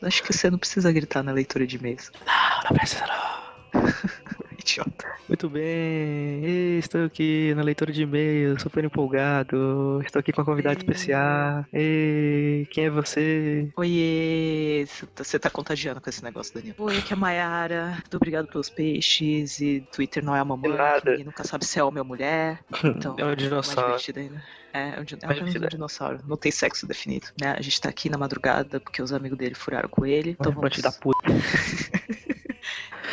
Acho 0.02 0.24
que 0.24 0.34
você 0.34 0.50
não 0.50 0.58
precisa 0.58 0.92
gritar 0.92 1.22
na 1.22 1.32
leitura 1.32 1.68
de 1.68 1.76
e-mails. 1.76 2.12
Não, 2.26 2.70
não 2.70 2.78
precisa 2.78 3.06
não. 3.06 3.82
Idiota. 4.68 5.08
Muito 5.30 5.50
bem, 5.50 6.78
estou 6.78 7.06
aqui 7.06 7.54
na 7.56 7.64
leitura 7.64 7.92
de 7.92 8.04
e-mails, 8.04 8.62
super 8.62 8.84
empolgado. 8.84 10.02
Estou 10.06 10.20
aqui 10.20 10.32
com 10.34 10.42
uma 10.42 10.46
convidada 10.46 10.76
Ei. 10.76 10.78
especial. 10.80 11.66
Ei, 11.72 12.68
quem 12.70 12.86
é 12.86 12.90
você? 12.90 13.70
Oiê, 13.78 14.86
você 15.16 15.40
tá 15.40 15.50
contagiando 15.50 16.02
com 16.02 16.10
esse 16.10 16.24
negócio, 16.24 16.54
Danilo. 16.54 16.76
Oi, 16.80 16.98
aqui 16.98 17.14
é 17.14 17.16
a 17.16 17.20
Mayara. 17.20 17.86
Muito 17.92 18.18
obrigado 18.18 18.48
pelos 18.48 18.70
peixes. 18.70 19.60
E 19.62 19.82
Twitter 19.92 20.24
não 20.24 20.36
é 20.36 20.40
a 20.40 20.46
mamãe, 20.46 20.72
que 21.02 21.10
ninguém 21.10 21.26
nunca 21.26 21.44
sabe 21.44 21.66
se 21.66 21.80
é 21.80 21.84
homem 21.84 22.00
ou 22.00 22.06
mulher. 22.06 22.60
Então, 22.98 23.16
É 23.18 23.26
um 23.26 23.36
dinossauro. 23.36 23.88
divertido 23.98 24.20
ainda. 24.20 24.44
É, 24.74 24.80
é 24.80 24.84
um, 24.92 24.96
é 24.98 25.02
um 25.02 25.04
divertido. 25.04 25.68
dinossauro. 25.70 26.20
Não 26.28 26.36
tem 26.38 26.52
sexo 26.52 26.88
definido. 26.88 27.28
Né? 27.40 27.56
A 27.58 27.62
gente 27.62 27.80
tá 27.80 27.90
aqui 27.90 28.10
na 28.10 28.18
madrugada 28.18 28.80
porque 28.80 29.02
os 29.02 29.14
amigos 29.14 29.38
dele 29.38 29.56
furaram 29.56 29.88
com 29.90 30.06
ele. 30.06 30.32
Então 30.40 30.52
vamos, 30.52 30.78
da 30.82 30.92
puta. 30.92 31.18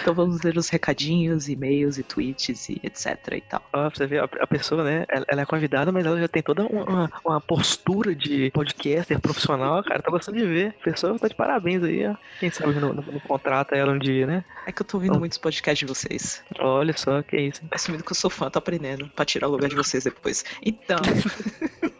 então 0.01 0.13
vamos 0.15 0.43
ler 0.43 0.57
os 0.57 0.69
recadinhos, 0.69 1.49
e-mails 1.49 1.99
e 1.99 2.03
tweets 2.03 2.69
e 2.69 2.81
etc 2.83 3.17
e 3.33 3.41
tal. 3.41 3.61
Pra 3.71 3.89
você 3.91 4.07
ver, 4.07 4.23
a, 4.23 4.47
pessoa, 4.47 4.83
né, 4.85 5.05
ela, 5.09 5.43
é 5.43 5.47
convidada, 5.47 5.93
mas 5.93 6.05
ela 6.05 6.19
já 6.21 6.29
tem 6.29 6.43
toda 6.43 6.65
uma, 6.65 7.11
uma- 7.25 7.41
postura 7.41 8.15
de 8.15 8.51
podcaster 8.51 9.19
profissional, 9.21 9.83
cara. 9.85 10.03
Tô 10.03 10.11
gostando 10.11 10.39
de 10.39 10.47
ver. 10.47 10.75
A 10.81 10.85
pessoa 10.85 11.19
tá 11.19 11.29
de 11.29 11.35
parabéns 11.35 11.83
aí, 11.83 12.07
ó. 12.07 12.15
Quem 12.41 12.51
sabe 12.51 12.75
no, 12.75 12.93
no, 12.93 13.03
no 13.03 13.21
contrata 13.21 13.75
ela 13.77 13.93
um 13.93 13.99
dia, 13.99 14.27
né? 14.27 14.45
É 14.67 14.73
que 14.73 14.83
eu 14.83 14.87
tô 14.87 14.97
ouvindo 14.97 15.13
Então- 15.13 15.21
muitos 15.21 15.39
podcasts 15.39 15.79
de 15.79 15.87
vocês. 15.87 16.43
Olha 16.59 16.97
só, 16.97 17.23
que 17.23 17.37
isso. 17.37 17.63
Assumindo 17.71 18.03
que 18.05 18.13
eu 18.13 18.17
sou 18.17 18.31
fã, 18.31 18.51
tô 18.51 18.59
aprendendo 18.59 19.09
pra 19.15 19.25
tirar 19.25 19.49
o 19.49 19.51
lugar 19.51 19.69
de 19.69 19.77
vocês 19.77 20.05
depois. 20.05 20.45
Então, 20.65 20.99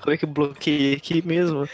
Como 0.00 0.14
é 0.14 0.16
que 0.16 0.26
bloqueei 0.26 0.94
aqui 0.94 1.26
mesmo? 1.26 1.68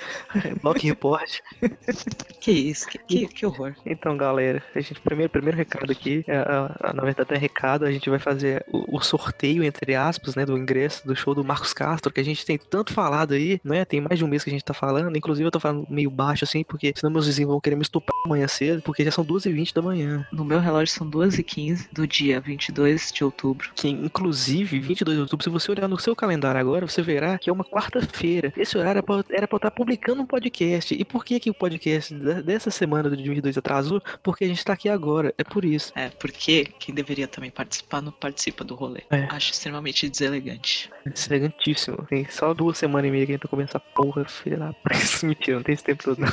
Bloque 0.63 0.87
report. 0.87 1.41
que 2.41 2.51
isso, 2.51 2.87
que, 2.89 2.99
que, 2.99 3.27
que 3.27 3.47
horror. 3.47 3.75
Então, 3.85 4.17
galera, 4.17 4.63
a 4.75 4.81
gente, 4.81 5.01
primeiro, 5.01 5.31
primeiro 5.31 5.57
recado 5.57 5.91
aqui, 5.91 6.25
é, 6.27 6.37
a- 6.37 6.77
a- 6.81 6.93
na 6.93 7.03
verdade 7.03 7.35
é 7.35 7.39
recado, 7.39 7.85
a 7.85 7.91
gente 7.93 8.09
vai 8.09 8.19
fazer 8.19 8.65
o, 8.73 8.97
o 8.97 9.01
sorteio, 9.01 9.63
entre 9.65 9.95
aspas, 9.95 10.35
né, 10.35 10.45
do 10.47 10.57
ingresso 10.57 11.07
do 11.07 11.15
show 11.17 11.35
do 11.35 11.45
Marcos 11.45 11.73
Castro, 11.73 12.13
que 12.13 12.21
a 12.21 12.25
gente 12.25 12.45
tem 12.45 12.59
tanto 12.59 12.93
falado 12.93 13.35
aí, 13.35 13.61
né, 13.65 13.85
tem 13.85 14.01
mais 14.01 14.19
de 14.19 14.25
um 14.25 14.29
mês 14.29 14.45
que 14.45 14.51
a 14.51 14.53
gente 14.53 14.65
tá 14.65 14.75
falando, 14.75 15.17
inclusive 15.17 15.47
eu 15.47 15.51
tô 15.51 15.61
falando 15.61 15.87
meio 15.89 16.11
baixo 16.11 16.45
assim, 16.45 16.63
porque 16.65 16.93
senão 16.97 17.13
meus 17.13 17.27
vizinhos 17.27 17.51
vão 17.51 17.61
querer 17.61 17.77
me 17.77 17.83
estuprar 17.83 18.17
amanhã 18.25 18.47
cedo, 18.49 18.83
porque 18.83 19.05
já 19.05 19.11
são 19.11 19.25
2h20 19.25 19.73
da 19.75 19.83
manhã. 19.83 20.27
No 20.33 20.45
meu 20.45 20.61
relógio 20.61 20.95
são 20.95 21.09
2h15 21.09 21.89
do 21.93 22.07
dia 22.07 22.41
22 22.41 23.13
de 23.13 23.25
outubro. 23.25 23.71
Que, 23.75 23.89
inclusive, 23.89 24.79
22 24.81 25.17
de 25.17 25.23
outubro, 25.23 25.45
se 25.45 25.51
você 25.51 25.71
olhar 25.71 25.89
no 25.89 25.99
seu 25.99 26.15
calendário 26.15 26.61
agora, 26.61 26.87
você 26.87 27.03
verá 27.03 27.39
que 27.39 27.51
é 27.51 27.53
uma 27.53 27.65
quarta-feira. 27.87 28.53
Esse 28.57 28.77
horário 28.77 28.99
era 28.99 29.03
pra, 29.03 29.25
era 29.31 29.49
pra 29.49 29.55
eu 29.57 29.59
estar 29.59 29.71
publicando 29.71 30.23
um 30.23 30.27
podcast. 30.27 30.95
E 30.95 31.05
por 31.05 31.25
que 31.25 31.39
que 31.41 31.51
o 31.51 31.55
podcast 31.55 32.15
de- 32.15 32.43
dessa 32.43 32.71
semana 32.71 33.09
do 33.09 33.17
dia 33.17 33.27
22 33.27 33.57
atrasou? 33.59 34.03
Porque 34.23 34.45
a 34.45 34.49
gente 34.49 34.65
tá 34.65 34.73
aqui 34.73 34.89
agora, 34.89 35.35
é 35.39 35.45
por 35.45 35.65
isso. 35.65 35.93
É, 35.95 36.09
porque 36.11 36.67
quem 36.79 36.95
deveria 36.95 37.27
também 37.29 37.51
participar 37.51 38.01
não 38.03 38.13
participa 38.13 38.65
do 38.65 38.75
rolê. 38.75 39.03
É. 39.11 39.27
Acho 39.31 39.53
extremamente 39.53 40.09
deselegante. 40.09 40.91
Elegantíssimo. 41.29 42.05
Tem 42.09 42.27
só 42.31 42.53
duas 42.55 42.79
semanas 42.79 43.09
e 43.09 43.11
meia 43.13 43.27
que 43.27 43.33
a 43.33 43.35
gente 43.35 43.43
tá 43.43 43.49
comendo 43.49 43.71
essa 43.71 43.81
porra, 43.81 44.25
filha 44.27 44.57
da 44.57 44.73
p- 44.73 44.97
Mentira, 45.27 45.57
não 45.57 45.63
tem 45.63 45.75
esse 45.75 45.85
tempo 45.85 46.03
todo, 46.05 46.19
não. 46.21 46.29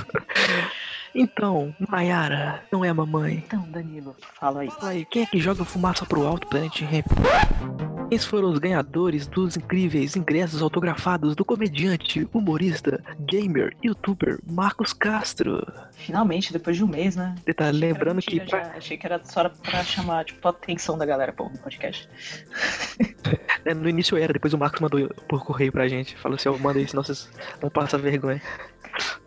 Então, 1.16 1.76
Mayara, 1.90 2.64
não 2.72 2.84
é 2.84 2.90
a 2.90 2.94
mamãe. 2.94 3.44
Então, 3.46 3.70
Danilo, 3.70 4.16
fala 4.40 4.62
aí. 4.62 4.72
Fala 4.72 4.90
aí, 4.90 5.06
quem 5.06 5.24
é 5.24 5.26
que 5.28 5.40
joga 5.40 5.64
fumaça 5.64 6.06
pro 6.06 6.26
alto, 6.26 6.48
Planet 6.48 6.82
Ramp? 6.82 7.06
Quem 8.10 8.20
foram 8.20 8.52
os 8.52 8.60
ganhadores 8.60 9.26
dos 9.26 9.58
incríveis 9.58 10.16
ingressos 10.16 10.62
autografados 10.62 11.36
do 11.36 11.44
comediante, 11.44 12.28
humorista, 12.32 13.04
gamer, 13.20 13.76
youtuber 13.84 14.38
Marcos 14.48 14.94
Castro? 14.94 15.66
Finalmente, 15.94 16.54
depois 16.54 16.78
de 16.78 16.84
um 16.84 16.88
mês, 16.88 17.16
né? 17.16 17.34
Detalhe, 17.44 17.80
lembrando 17.80 18.22
que 18.22 18.36
Mentira, 18.36 18.46
pra- 18.62 18.70
já 18.72 18.78
achei 18.78 18.98
que 18.98 19.06
era 19.08 19.20
só 19.26 19.50
pra 19.50 19.84
chamar, 19.84 20.26
tipo, 20.26 20.48
a 20.48 20.52
atenção 20.52 20.96
da 20.96 21.06
galera 21.08 21.34
no 21.38 21.58
podcast. 21.58 22.08
é, 23.66 23.74
no 23.74 23.90
início 23.90 24.16
era, 24.16 24.32
depois 24.32 24.54
o 24.54 24.58
Marcos 24.60 24.80
mandou 24.80 25.10
por 25.28 25.44
correio 25.44 25.72
pra 25.72 25.88
gente. 25.88 26.16
Falou 26.18 26.36
assim, 26.36 26.50
ó, 26.50 26.58
manda 26.58 26.78
aí, 26.78 26.88
senão 26.88 27.04
vocês 27.04 27.28
não 27.64 27.70
passam 27.72 28.00
vergonha. 28.00 28.42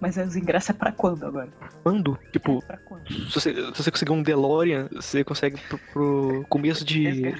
Mas 0.00 0.16
os 0.16 0.36
ingressos 0.36 0.70
é 0.70 0.72
pra 0.74 0.92
quando 0.92 1.24
agora? 1.26 1.48
Mando, 1.84 2.16
tipo, 2.32 2.60
É 2.62 2.66
pra 2.66 2.76
quando? 2.76 3.08
se 3.12 3.32
você, 3.34 3.52
se 3.74 3.82
você 3.82 3.90
conseguir 3.90 4.12
um 4.12 4.22
DeLorean, 4.22 4.88
você 4.92 5.24
consegue 5.24 5.58
pro, 5.68 5.78
pro 5.92 6.46
começo 6.48 6.84
de. 6.84 7.34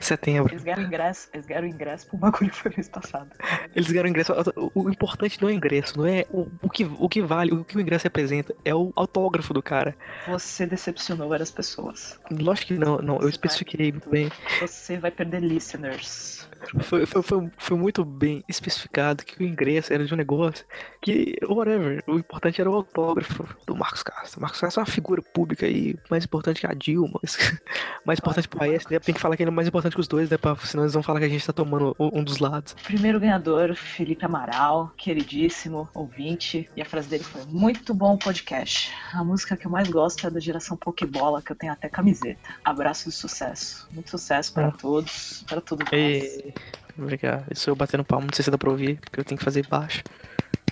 Setembro. 0.00 0.52
Eles 0.52 0.64
ganharam 0.64 0.82
ingresso, 0.82 1.28
eles 1.32 1.46
ganharam 1.46 1.66
ingresso 1.66 2.06
pro 2.06 2.16
bagulho 2.16 2.50
que 2.50 2.56
foi 2.56 2.72
mês 2.74 2.88
passado. 2.88 3.30
Eles 3.76 3.90
ganharam 3.90 4.08
ingresso. 4.08 4.32
O, 4.56 4.84
o 4.84 4.90
importante 4.90 5.40
não 5.40 5.48
é 5.48 5.52
o 5.52 5.54
ingresso, 5.54 5.98
não 5.98 6.06
é 6.06 6.24
o, 6.30 6.48
o, 6.62 6.70
que, 6.70 6.84
o 6.84 7.08
que 7.08 7.20
vale, 7.20 7.52
o 7.52 7.64
que 7.64 7.76
o 7.76 7.80
ingresso 7.80 8.04
representa. 8.04 8.54
É 8.64 8.74
o 8.74 8.92
autógrafo 8.96 9.52
do 9.52 9.62
cara. 9.62 9.94
Você 10.26 10.66
decepcionou 10.66 11.28
várias 11.28 11.50
pessoas. 11.50 12.18
Lógico 12.30 12.68
que 12.68 12.78
não, 12.78 12.98
não. 12.98 13.16
Eu 13.16 13.22
Você 13.22 13.30
especifiquei 13.30 13.92
muito 13.92 14.08
bem. 14.08 14.30
Você 14.60 14.96
vai 14.96 15.10
perder 15.10 15.42
listeners. 15.42 16.39
Foi, 16.80 17.06
foi, 17.06 17.22
foi, 17.22 17.50
foi 17.58 17.76
muito 17.76 18.04
bem 18.04 18.44
especificado 18.48 19.24
que 19.24 19.42
o 19.42 19.46
ingresso 19.46 19.92
era 19.92 20.04
de 20.04 20.12
um 20.12 20.16
negócio 20.16 20.64
que, 21.00 21.36
whatever, 21.48 22.02
o 22.06 22.16
importante 22.18 22.60
era 22.60 22.70
o 22.70 22.74
autógrafo 22.74 23.46
do 23.66 23.74
Marcos 23.76 24.02
Castro. 24.02 24.40
Marcos 24.40 24.60
Castro 24.60 24.80
é 24.80 24.84
uma 24.84 24.90
figura 24.90 25.22
pública 25.22 25.66
aí, 25.66 25.96
mais 26.10 26.24
importante 26.24 26.60
que 26.60 26.66
a 26.66 26.74
Dilma, 26.74 27.20
mais 28.04 28.18
importante 28.18 28.48
pro 28.48 28.62
AS, 28.62 28.86
né? 28.90 28.98
Tem 28.98 29.14
que 29.14 29.20
falar 29.20 29.36
que 29.36 29.42
ele 29.42 29.50
é 29.50 29.54
mais 29.54 29.68
importante 29.68 29.94
que 29.94 30.00
os 30.00 30.08
dois, 30.08 30.28
né? 30.30 30.36
Pra, 30.36 30.56
senão 30.56 30.84
eles 30.84 30.94
vão 30.94 31.02
falar 31.02 31.18
que 31.20 31.26
a 31.26 31.28
gente 31.28 31.46
tá 31.46 31.52
tomando 31.52 31.94
um 31.98 32.22
dos 32.22 32.38
lados. 32.38 32.74
Primeiro 32.84 33.18
ganhador, 33.20 33.74
Felipe 33.74 34.24
Amaral, 34.24 34.92
queridíssimo 34.96 35.88
ouvinte. 35.94 36.68
E 36.76 36.82
a 36.82 36.84
frase 36.84 37.08
dele 37.08 37.24
foi: 37.24 37.42
Muito 37.46 37.94
bom 37.94 38.16
podcast. 38.16 38.92
A 39.12 39.24
música 39.24 39.56
que 39.56 39.66
eu 39.66 39.70
mais 39.70 39.88
gosto 39.88 40.26
é 40.26 40.30
da 40.30 40.40
geração 40.40 40.76
Pokébola, 40.76 41.42
que 41.42 41.52
eu 41.52 41.56
tenho 41.56 41.72
até 41.72 41.88
camiseta. 41.88 42.40
Abraço 42.64 43.08
de 43.08 43.14
sucesso. 43.14 43.88
Muito 43.92 44.10
sucesso 44.10 44.52
para 44.52 44.68
Ah. 44.68 44.72
todos. 44.72 45.44
Para 45.48 45.60
todos 45.60 45.84
nós. 45.90 45.94
E... 46.00 46.49
Obrigado. 46.98 47.46
Isso 47.50 47.70
eu 47.70 47.76
batendo 47.76 48.04
palmo, 48.04 48.26
não 48.26 48.34
sei 48.34 48.44
se 48.44 48.50
dá 48.50 48.58
pra 48.58 48.70
ouvir, 48.70 48.98
porque 49.00 49.20
eu 49.20 49.24
tenho 49.24 49.38
que 49.38 49.44
fazer 49.44 49.66
baixo. 49.66 50.02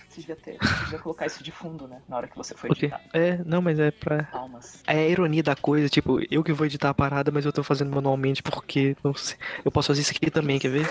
Você 0.09 0.21
devia 0.21 0.37
ter. 0.37 0.57
Você 0.61 0.85
devia 0.85 0.99
colocar 0.99 1.27
isso 1.27 1.45
de 1.45 1.53
fundo, 1.53 1.87
né? 1.87 2.01
Na 2.09 2.17
hora 2.17 2.27
que 2.27 2.37
você 2.37 2.55
for 2.55 2.71
editar. 2.71 3.01
É, 3.13 3.39
não, 3.45 3.63
mas 3.63 3.79
é 3.79 3.91
pra. 3.91 4.25
Palmas. 4.25 4.83
É 4.87 4.99
a 4.99 5.09
ironia 5.09 5.43
da 5.43 5.55
coisa, 5.55 5.89
tipo, 5.89 6.19
eu 6.31 6.43
que 6.43 6.53
vou 6.53 6.67
editar 6.67 6.91
a 6.91 6.95
parada, 6.95 7.31
mas 7.31 7.45
eu 7.45 7.53
tô 7.53 7.63
fazendo 7.63 7.95
manualmente 7.95 8.43
porque 8.43 8.97
não 9.03 9.15
sei, 9.15 9.37
eu 9.65 9.71
posso 9.71 9.89
fazer 9.89 10.01
isso 10.01 10.11
aqui 10.11 10.31
também, 10.31 10.59
quer 10.59 10.71
ver? 10.71 10.87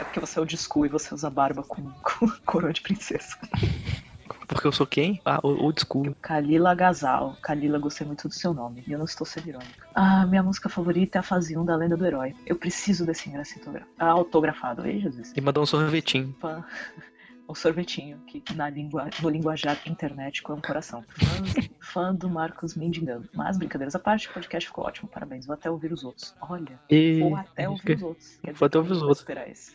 É 0.00 0.04
porque 0.04 0.20
você 0.20 0.38
é 0.38 0.42
o 0.42 0.56
school 0.56 0.86
e 0.86 0.88
você 0.88 1.14
usa 1.14 1.28
barba 1.28 1.62
com, 1.62 1.82
com 2.02 2.28
coroa 2.46 2.72
de 2.72 2.80
princesa. 2.80 3.36
Porque 4.46 4.66
eu 4.66 4.72
sou 4.72 4.86
quem? 4.86 5.20
Ah, 5.24 5.40
o 5.42 5.48
old 5.48 5.80
school. 5.80 6.14
Kalila 6.22 6.74
Gazal. 6.74 7.36
Kalila, 7.42 7.78
gostei 7.78 8.06
muito 8.06 8.28
do 8.28 8.34
seu 8.34 8.54
nome. 8.54 8.84
E 8.86 8.92
eu 8.92 8.98
não 8.98 9.04
estou 9.04 9.26
sendo 9.26 9.48
irônica. 9.48 9.86
Ah, 9.94 10.24
minha 10.26 10.42
música 10.42 10.68
favorita 10.68 11.18
é 11.18 11.20
a 11.20 11.22
fase 11.22 11.56
1 11.56 11.64
da 11.64 11.74
Lenda 11.76 11.96
do 11.96 12.06
Herói. 12.06 12.34
Eu 12.46 12.56
preciso 12.56 13.04
desse 13.04 13.28
ingresso 13.28 13.58
autogra- 13.58 13.86
ah, 13.98 14.06
autografado. 14.10 14.86
Ei, 14.86 15.00
Jesus. 15.00 15.32
E 15.36 15.40
mandou 15.40 15.62
um 15.62 15.66
sorvetinho. 15.66 16.34
Fã. 16.40 16.64
O 17.48 17.54
sorvetinho, 17.54 18.18
que 18.26 18.42
na 18.54 18.68
língua, 18.68 19.08
no 19.22 19.28
linguajar 19.28 19.78
internético 19.86 20.52
é 20.52 20.54
um 20.54 20.60
coração. 20.60 21.04
Fã, 21.80 22.14
do 22.14 22.28
Marcos 22.28 22.74
Mendigando. 22.74 23.28
Mas, 23.32 23.56
brincadeiras 23.56 23.94
à 23.94 23.98
parte, 23.98 24.28
o 24.28 24.32
podcast 24.32 24.68
ficou 24.68 24.84
ótimo. 24.84 25.08
Parabéns. 25.08 25.46
Vou 25.46 25.54
até 25.54 25.70
ouvir 25.70 25.92
os 25.92 26.02
outros. 26.04 26.34
Olha, 26.40 26.78
E... 26.90 27.20
vou 27.20 27.36
até 27.36 27.68
ouvir 27.70 27.96
os 27.96 28.02
outros. 28.02 28.38
Quer 28.42 28.52
Vou 28.52 28.66
até 28.66 28.78
ouvir 28.78 28.92
os 28.92 29.02
outros. 29.02 29.24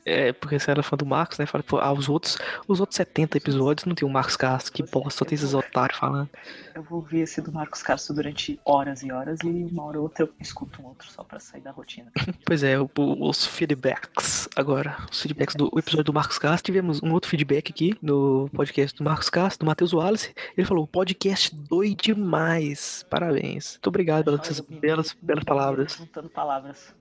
É, 0.06 0.34
porque 0.34 0.60
você 0.60 0.72
era 0.72 0.84
fã 0.84 0.98
do 0.98 1.06
Marcos, 1.06 1.38
né? 1.38 1.45
Fala, 1.45 1.64
pô, 1.64 1.80
ah, 1.80 1.93
os 1.93 2.10
outros, 2.10 2.38
os 2.68 2.80
outros 2.80 2.98
70 2.98 3.38
episódios 3.38 3.85
não 3.85 3.95
tem 3.95 4.07
o 4.07 4.11
Marcos 4.11 4.35
Castro, 4.35 4.73
que 4.73 4.84
bosta, 4.84 5.19
só 5.19 5.26
tem 5.26 5.35
esses 5.35 5.53
otários 5.53 5.98
falando. 5.98 6.30
Eu 6.76 6.84
vou 6.84 6.99
ouvir 6.99 7.22
esse 7.22 7.41
do 7.41 7.52
Marcos 7.52 7.81
Castro 7.84 8.14
durante 8.14 8.60
horas 8.65 9.03
e 9.03 9.11
horas 9.11 9.39
e 9.43 9.48
uma 9.48 9.84
hora 9.84 9.98
ou 9.98 10.03
outra 10.03 10.26
eu 10.26 10.34
escuto 10.39 10.81
um 10.81 10.88
outro 10.88 11.10
só 11.10 11.23
pra 11.23 11.39
sair 11.39 11.61
da 11.61 11.72
rotina. 11.72 12.11
Pois 12.45 12.64
é, 12.64 12.76
os 12.98 13.45
feedbacks. 13.45 14.49
Agora, 14.56 14.98
os 15.10 15.22
feedbacks 15.22 15.56
do 15.56 15.72
episódio 15.77 16.06
do 16.06 16.14
Marcos 16.14 16.38
Castro. 16.38 16.65
Tivemos 16.65 17.02
um 17.02 17.11
outro 17.14 17.30
feedback 17.30 17.60
aqui 17.69 17.93
no 18.01 18.49
podcast 18.53 18.97
do 18.97 19.03
Marcos 19.03 19.29
Castro, 19.29 19.59
do 19.65 19.67
Matheus 19.67 19.93
Wallace. 19.93 20.33
Ele 20.57 20.65
falou: 20.65 20.88
podcast 20.88 21.53
doido 21.55 22.01
demais. 22.01 23.05
Parabéns. 23.09 23.73
Muito 23.73 23.88
obrigado 23.88 24.25
pelas 24.25 24.39
essas 24.41 24.59
belas, 24.61 25.15
belas 25.21 25.43
palavras. 25.43 25.95
Juntando 25.95 26.29
palavras. 26.29 26.93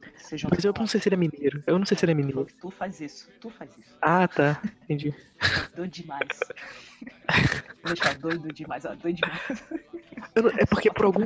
Mas 0.51 0.65
eu 0.65 0.73
não 0.79 0.87
sei 0.87 1.01
se 1.01 1.09
ele 1.09 1.15
é 1.15 1.19
mineiro. 1.19 1.63
Eu 1.67 1.79
não 1.79 1.87
sei 1.87 1.97
se 1.97 2.05
ele 2.05 2.13
é 2.13 2.15
mineiro. 2.15 2.47
Tu 2.61 2.71
faz 2.71 3.01
isso, 3.01 3.29
tu 3.41 3.49
faz 3.51 3.71
isso. 3.79 3.97
Ah, 4.03 4.29
tá. 4.29 4.61
Entendi. 4.85 5.15
Doido 5.75 5.91
demais. 5.91 6.29
Vou 7.83 7.95
deixar 7.95 8.15
doido 8.19 8.53
demais, 8.53 8.85
ó, 8.85 8.95
doido 8.95 9.17
demais. 9.17 9.65
Não- 10.37 10.51
é 10.51 10.67
porque 10.67 10.91
por 10.93 11.07
algum, 11.07 11.23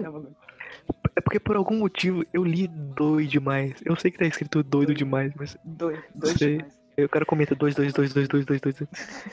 é 1.16 1.20
porque 1.20 1.40
por 1.40 1.56
algum 1.56 1.78
motivo 1.78 2.24
eu 2.32 2.44
li 2.44 2.69
doido 2.69 3.28
demais. 3.28 3.74
Eu 3.85 3.97
sei 3.97 4.11
que 4.12 4.19
tá 4.19 4.24
escrito 4.27 4.62
doido 4.62 4.94
demais, 4.94 5.32
mas 5.36 5.56
Doido, 5.65 6.02
doido 6.15 6.39
demais. 6.39 6.84
Eu 6.97 7.09
quero 7.09 7.27
comentar 7.27 7.57
dois, 7.57 7.75
dois, 7.75 7.93
dois, 7.93 8.12
dois, 8.12 8.29
dois, 8.29 8.45
dois, 8.45 8.61
dois. 8.61 8.75
dois. 8.77 8.91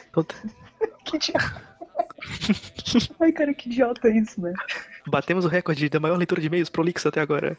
Então, 0.10 0.24
tá. 0.24 0.36
Que 1.06 1.18
idiota. 1.18 1.72
Ai, 3.20 3.32
cara, 3.32 3.54
que 3.54 3.70
idiota 3.70 4.08
é 4.08 4.18
isso, 4.18 4.42
velho. 4.42 4.56
Batemos 5.07 5.45
o 5.45 5.48
recorde 5.48 5.90
da 5.90 5.99
maior 5.99 6.18
leitura 6.18 6.41
de 6.41 6.48
e-mails 6.48 6.69
prolixa 6.69 7.10
até 7.10 7.19
agora. 7.22 7.57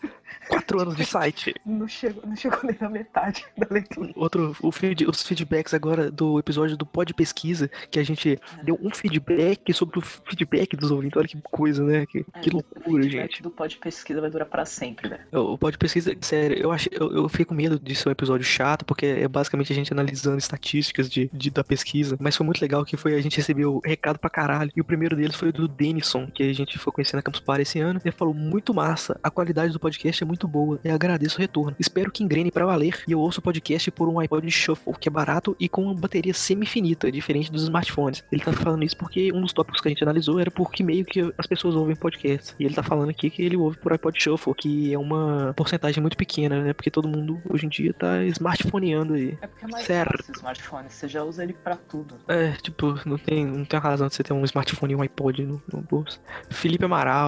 Quatro 0.48 0.80
anos 0.80 0.96
de 0.96 1.04
site. 1.04 1.54
Não 1.64 1.86
chegou, 1.88 2.22
não 2.26 2.36
chegou 2.36 2.58
nem 2.64 2.76
na 2.80 2.88
metade 2.88 3.44
da 3.56 3.66
leitura. 3.70 4.12
Outro, 4.16 4.56
o 4.60 4.70
feed- 4.72 5.06
os 5.08 5.22
feedbacks 5.22 5.74
agora 5.74 6.10
do 6.10 6.38
episódio 6.38 6.76
do 6.76 6.84
Pod 6.86 7.12
Pesquisa, 7.14 7.70
que 7.90 7.98
a 7.98 8.04
gente 8.04 8.38
deu 8.62 8.78
um 8.82 8.90
feedback 8.94 9.72
sobre 9.72 9.98
o 9.98 10.02
feedback 10.02 10.76
dos 10.76 10.90
ouvintes. 10.90 11.16
Olha 11.16 11.28
que 11.28 11.40
coisa, 11.42 11.82
né? 11.84 12.06
Que, 12.06 12.24
que 12.42 12.50
É, 12.50 12.52
O 12.52 12.54
loucura, 12.56 13.02
feedback 13.02 13.30
gente. 13.32 13.42
do 13.42 13.50
pod 13.50 13.76
pesquisa 13.78 14.20
vai 14.20 14.30
durar 14.30 14.46
pra 14.48 14.64
sempre, 14.64 15.08
velho. 15.08 15.22
O 15.32 15.58
Pod 15.58 15.76
Pesquisa, 15.78 16.14
sério, 16.20 16.56
eu, 16.58 16.70
acho, 16.72 16.88
eu, 16.92 17.12
eu 17.12 17.28
fiquei 17.28 17.44
com 17.44 17.54
medo 17.54 17.78
de 17.78 17.94
ser 17.94 18.08
um 18.08 18.12
episódio 18.12 18.44
chato, 18.46 18.84
porque 18.84 19.06
é 19.06 19.28
basicamente 19.28 19.72
a 19.72 19.76
gente 19.76 19.92
analisando 19.92 20.38
estatísticas 20.38 21.10
de, 21.10 21.30
de- 21.32 21.50
da 21.50 21.64
pesquisa. 21.64 22.16
Mas 22.20 22.36
foi 22.36 22.44
muito 22.46 22.60
legal 22.60 22.84
que 22.84 22.96
foi 22.96 23.14
a 23.14 23.20
gente 23.20 23.36
recebeu 23.36 23.80
recado 23.84 24.18
pra 24.18 24.30
caralho. 24.30 24.70
E 24.76 24.80
o 24.80 24.84
primeiro 24.84 25.16
deles 25.16 25.36
foi 25.36 25.48
o 25.48 25.52
do 25.52 25.68
Denison, 25.68 26.26
que 26.26 26.42
a 26.42 26.52
gente 26.52 26.78
foi 26.78 26.92
conhecer 26.92 27.16
na 27.16 27.22
Campus 27.32 27.40
Party 27.40 27.62
esse 27.62 27.80
ano. 27.80 28.00
Ele 28.04 28.12
falou: 28.12 28.34
muito 28.34 28.74
massa, 28.74 29.18
a 29.22 29.30
qualidade 29.30 29.72
do 29.72 29.80
podcast 29.80 30.22
é 30.22 30.26
muito 30.26 30.46
boa. 30.46 30.78
Eu 30.84 30.94
agradeço 30.94 31.38
o 31.38 31.40
retorno. 31.40 31.74
Espero 31.78 32.12
que 32.12 32.22
engrene 32.22 32.50
pra 32.50 32.66
valer. 32.66 33.02
E 33.08 33.12
eu 33.12 33.20
ouço 33.20 33.40
o 33.40 33.42
podcast 33.42 33.90
por 33.90 34.08
um 34.08 34.18
iPod 34.18 34.48
Shuffle, 34.50 34.94
que 34.98 35.08
é 35.08 35.10
barato 35.10 35.56
e 35.58 35.68
com 35.68 35.84
uma 35.84 35.94
bateria 35.94 36.34
semi-finita, 36.34 37.10
diferente 37.10 37.50
dos 37.50 37.62
smartphones. 37.62 38.22
Ele 38.30 38.42
tá 38.42 38.52
falando 38.52 38.84
isso 38.84 38.96
porque 38.96 39.32
um 39.32 39.40
dos 39.40 39.52
tópicos 39.52 39.80
que 39.80 39.88
a 39.88 39.90
gente 39.90 40.02
analisou 40.02 40.38
era 40.38 40.50
porque 40.50 40.82
meio 40.82 41.04
que 41.04 41.32
as 41.38 41.46
pessoas 41.46 41.74
ouvem 41.74 41.96
podcast. 41.96 42.54
E 42.58 42.64
ele 42.64 42.74
tá 42.74 42.82
falando 42.82 43.10
aqui 43.10 43.30
que 43.30 43.42
ele 43.42 43.56
ouve 43.56 43.78
por 43.78 43.92
iPod 43.92 44.20
Shuffle, 44.20 44.54
que 44.54 44.92
é 44.92 44.98
uma 44.98 45.54
porcentagem 45.56 46.00
muito 46.00 46.16
pequena, 46.16 46.62
né? 46.62 46.72
Porque 46.72 46.90
todo 46.90 47.08
mundo 47.08 47.40
hoje 47.48 47.66
em 47.66 47.68
dia 47.68 47.92
tá 47.94 48.22
smartphoneando 48.24 49.14
aí. 49.14 49.38
É 49.40 49.46
porque 49.46 49.64
é 49.64 49.68
mais 49.68 49.86
Certo. 49.86 50.32
smartphone, 50.36 50.88
você 50.88 51.08
já 51.08 51.22
usa 51.22 51.42
ele 51.42 51.52
pra 51.52 51.76
tudo. 51.76 52.16
É, 52.28 52.52
tipo, 52.62 52.98
não 53.06 53.16
tem, 53.18 53.46
não 53.46 53.64
tem 53.64 53.80
razão 53.80 54.08
de 54.08 54.14
você 54.14 54.22
ter 54.22 54.32
um 54.32 54.44
smartphone 54.44 54.92
e 54.92 54.96
um 54.96 55.02
iPod 55.02 55.44
no, 55.44 55.62
no 55.72 55.80
bolso. 55.80 56.20
Felipe 56.50 56.84
Amaral, 56.84 57.21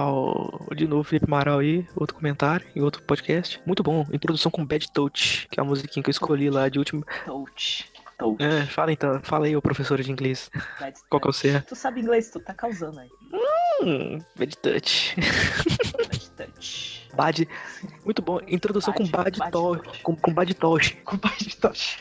de 0.75 0.87
novo, 0.87 1.03
Felipe 1.03 1.25
Amaral 1.25 1.59
aí, 1.59 1.85
outro 1.95 2.15
comentário 2.15 2.65
em 2.75 2.81
outro 2.81 3.01
podcast. 3.03 3.61
Muito 3.65 3.83
bom, 3.83 4.05
introdução 4.11 4.51
com 4.51 4.65
Bad 4.65 4.91
Touch, 4.91 5.47
que 5.49 5.59
é 5.59 5.63
a 5.63 5.65
musiquinha 5.65 6.03
que 6.03 6.09
eu 6.09 6.11
escolhi 6.11 6.49
lá 6.49 6.69
de 6.69 6.79
último. 6.79 7.05
Touch. 7.25 7.91
Touch. 8.17 8.41
É, 8.41 8.65
fala 8.65 8.91
então, 8.93 9.19
fala 9.23 9.45
aí, 9.45 9.55
ô 9.55 9.61
professora 9.61 10.01
de 10.01 10.11
inglês. 10.11 10.49
Bad 10.79 10.97
Qual 11.09 11.19
que 11.19 11.27
é 11.27 11.29
o 11.29 11.33
certo? 11.33 11.67
Tu 11.69 11.75
sabe 11.75 12.01
inglês, 12.01 12.29
tu 12.31 12.39
tá 12.39 12.53
causando 12.53 12.99
aí. 12.99 13.09
Hum, 13.83 14.19
Bad 14.37 14.57
Touch. 14.57 15.15
Bad 15.17 16.29
touch. 16.31 17.05
Bad, 17.15 17.47
muito 18.03 18.21
bom, 18.21 18.39
introdução 18.47 18.93
com 18.93 19.05
Bad 19.07 19.37
Bad 19.37 19.51
Touch. 19.51 19.83
touch. 19.83 20.03
Com, 20.03 20.15
com 20.15 20.33
Bad 20.33 20.53
Touch. 20.53 20.95
Com 21.05 21.17
bad 21.17 21.57
touch. 21.57 21.99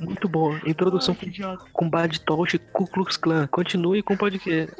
Muito 0.00 0.28
bom, 0.28 0.56
introdução 0.66 1.16
Ai, 1.20 1.28
idiota. 1.28 1.64
com 1.72 1.88
Bad 1.88 2.20
Touch 2.20 2.58
Ku 2.72 2.86
Klux 2.86 3.16
Klan. 3.16 3.46
Continue 3.48 4.02
com 4.02 4.14
o 4.14 4.18
podcast. 4.18 4.74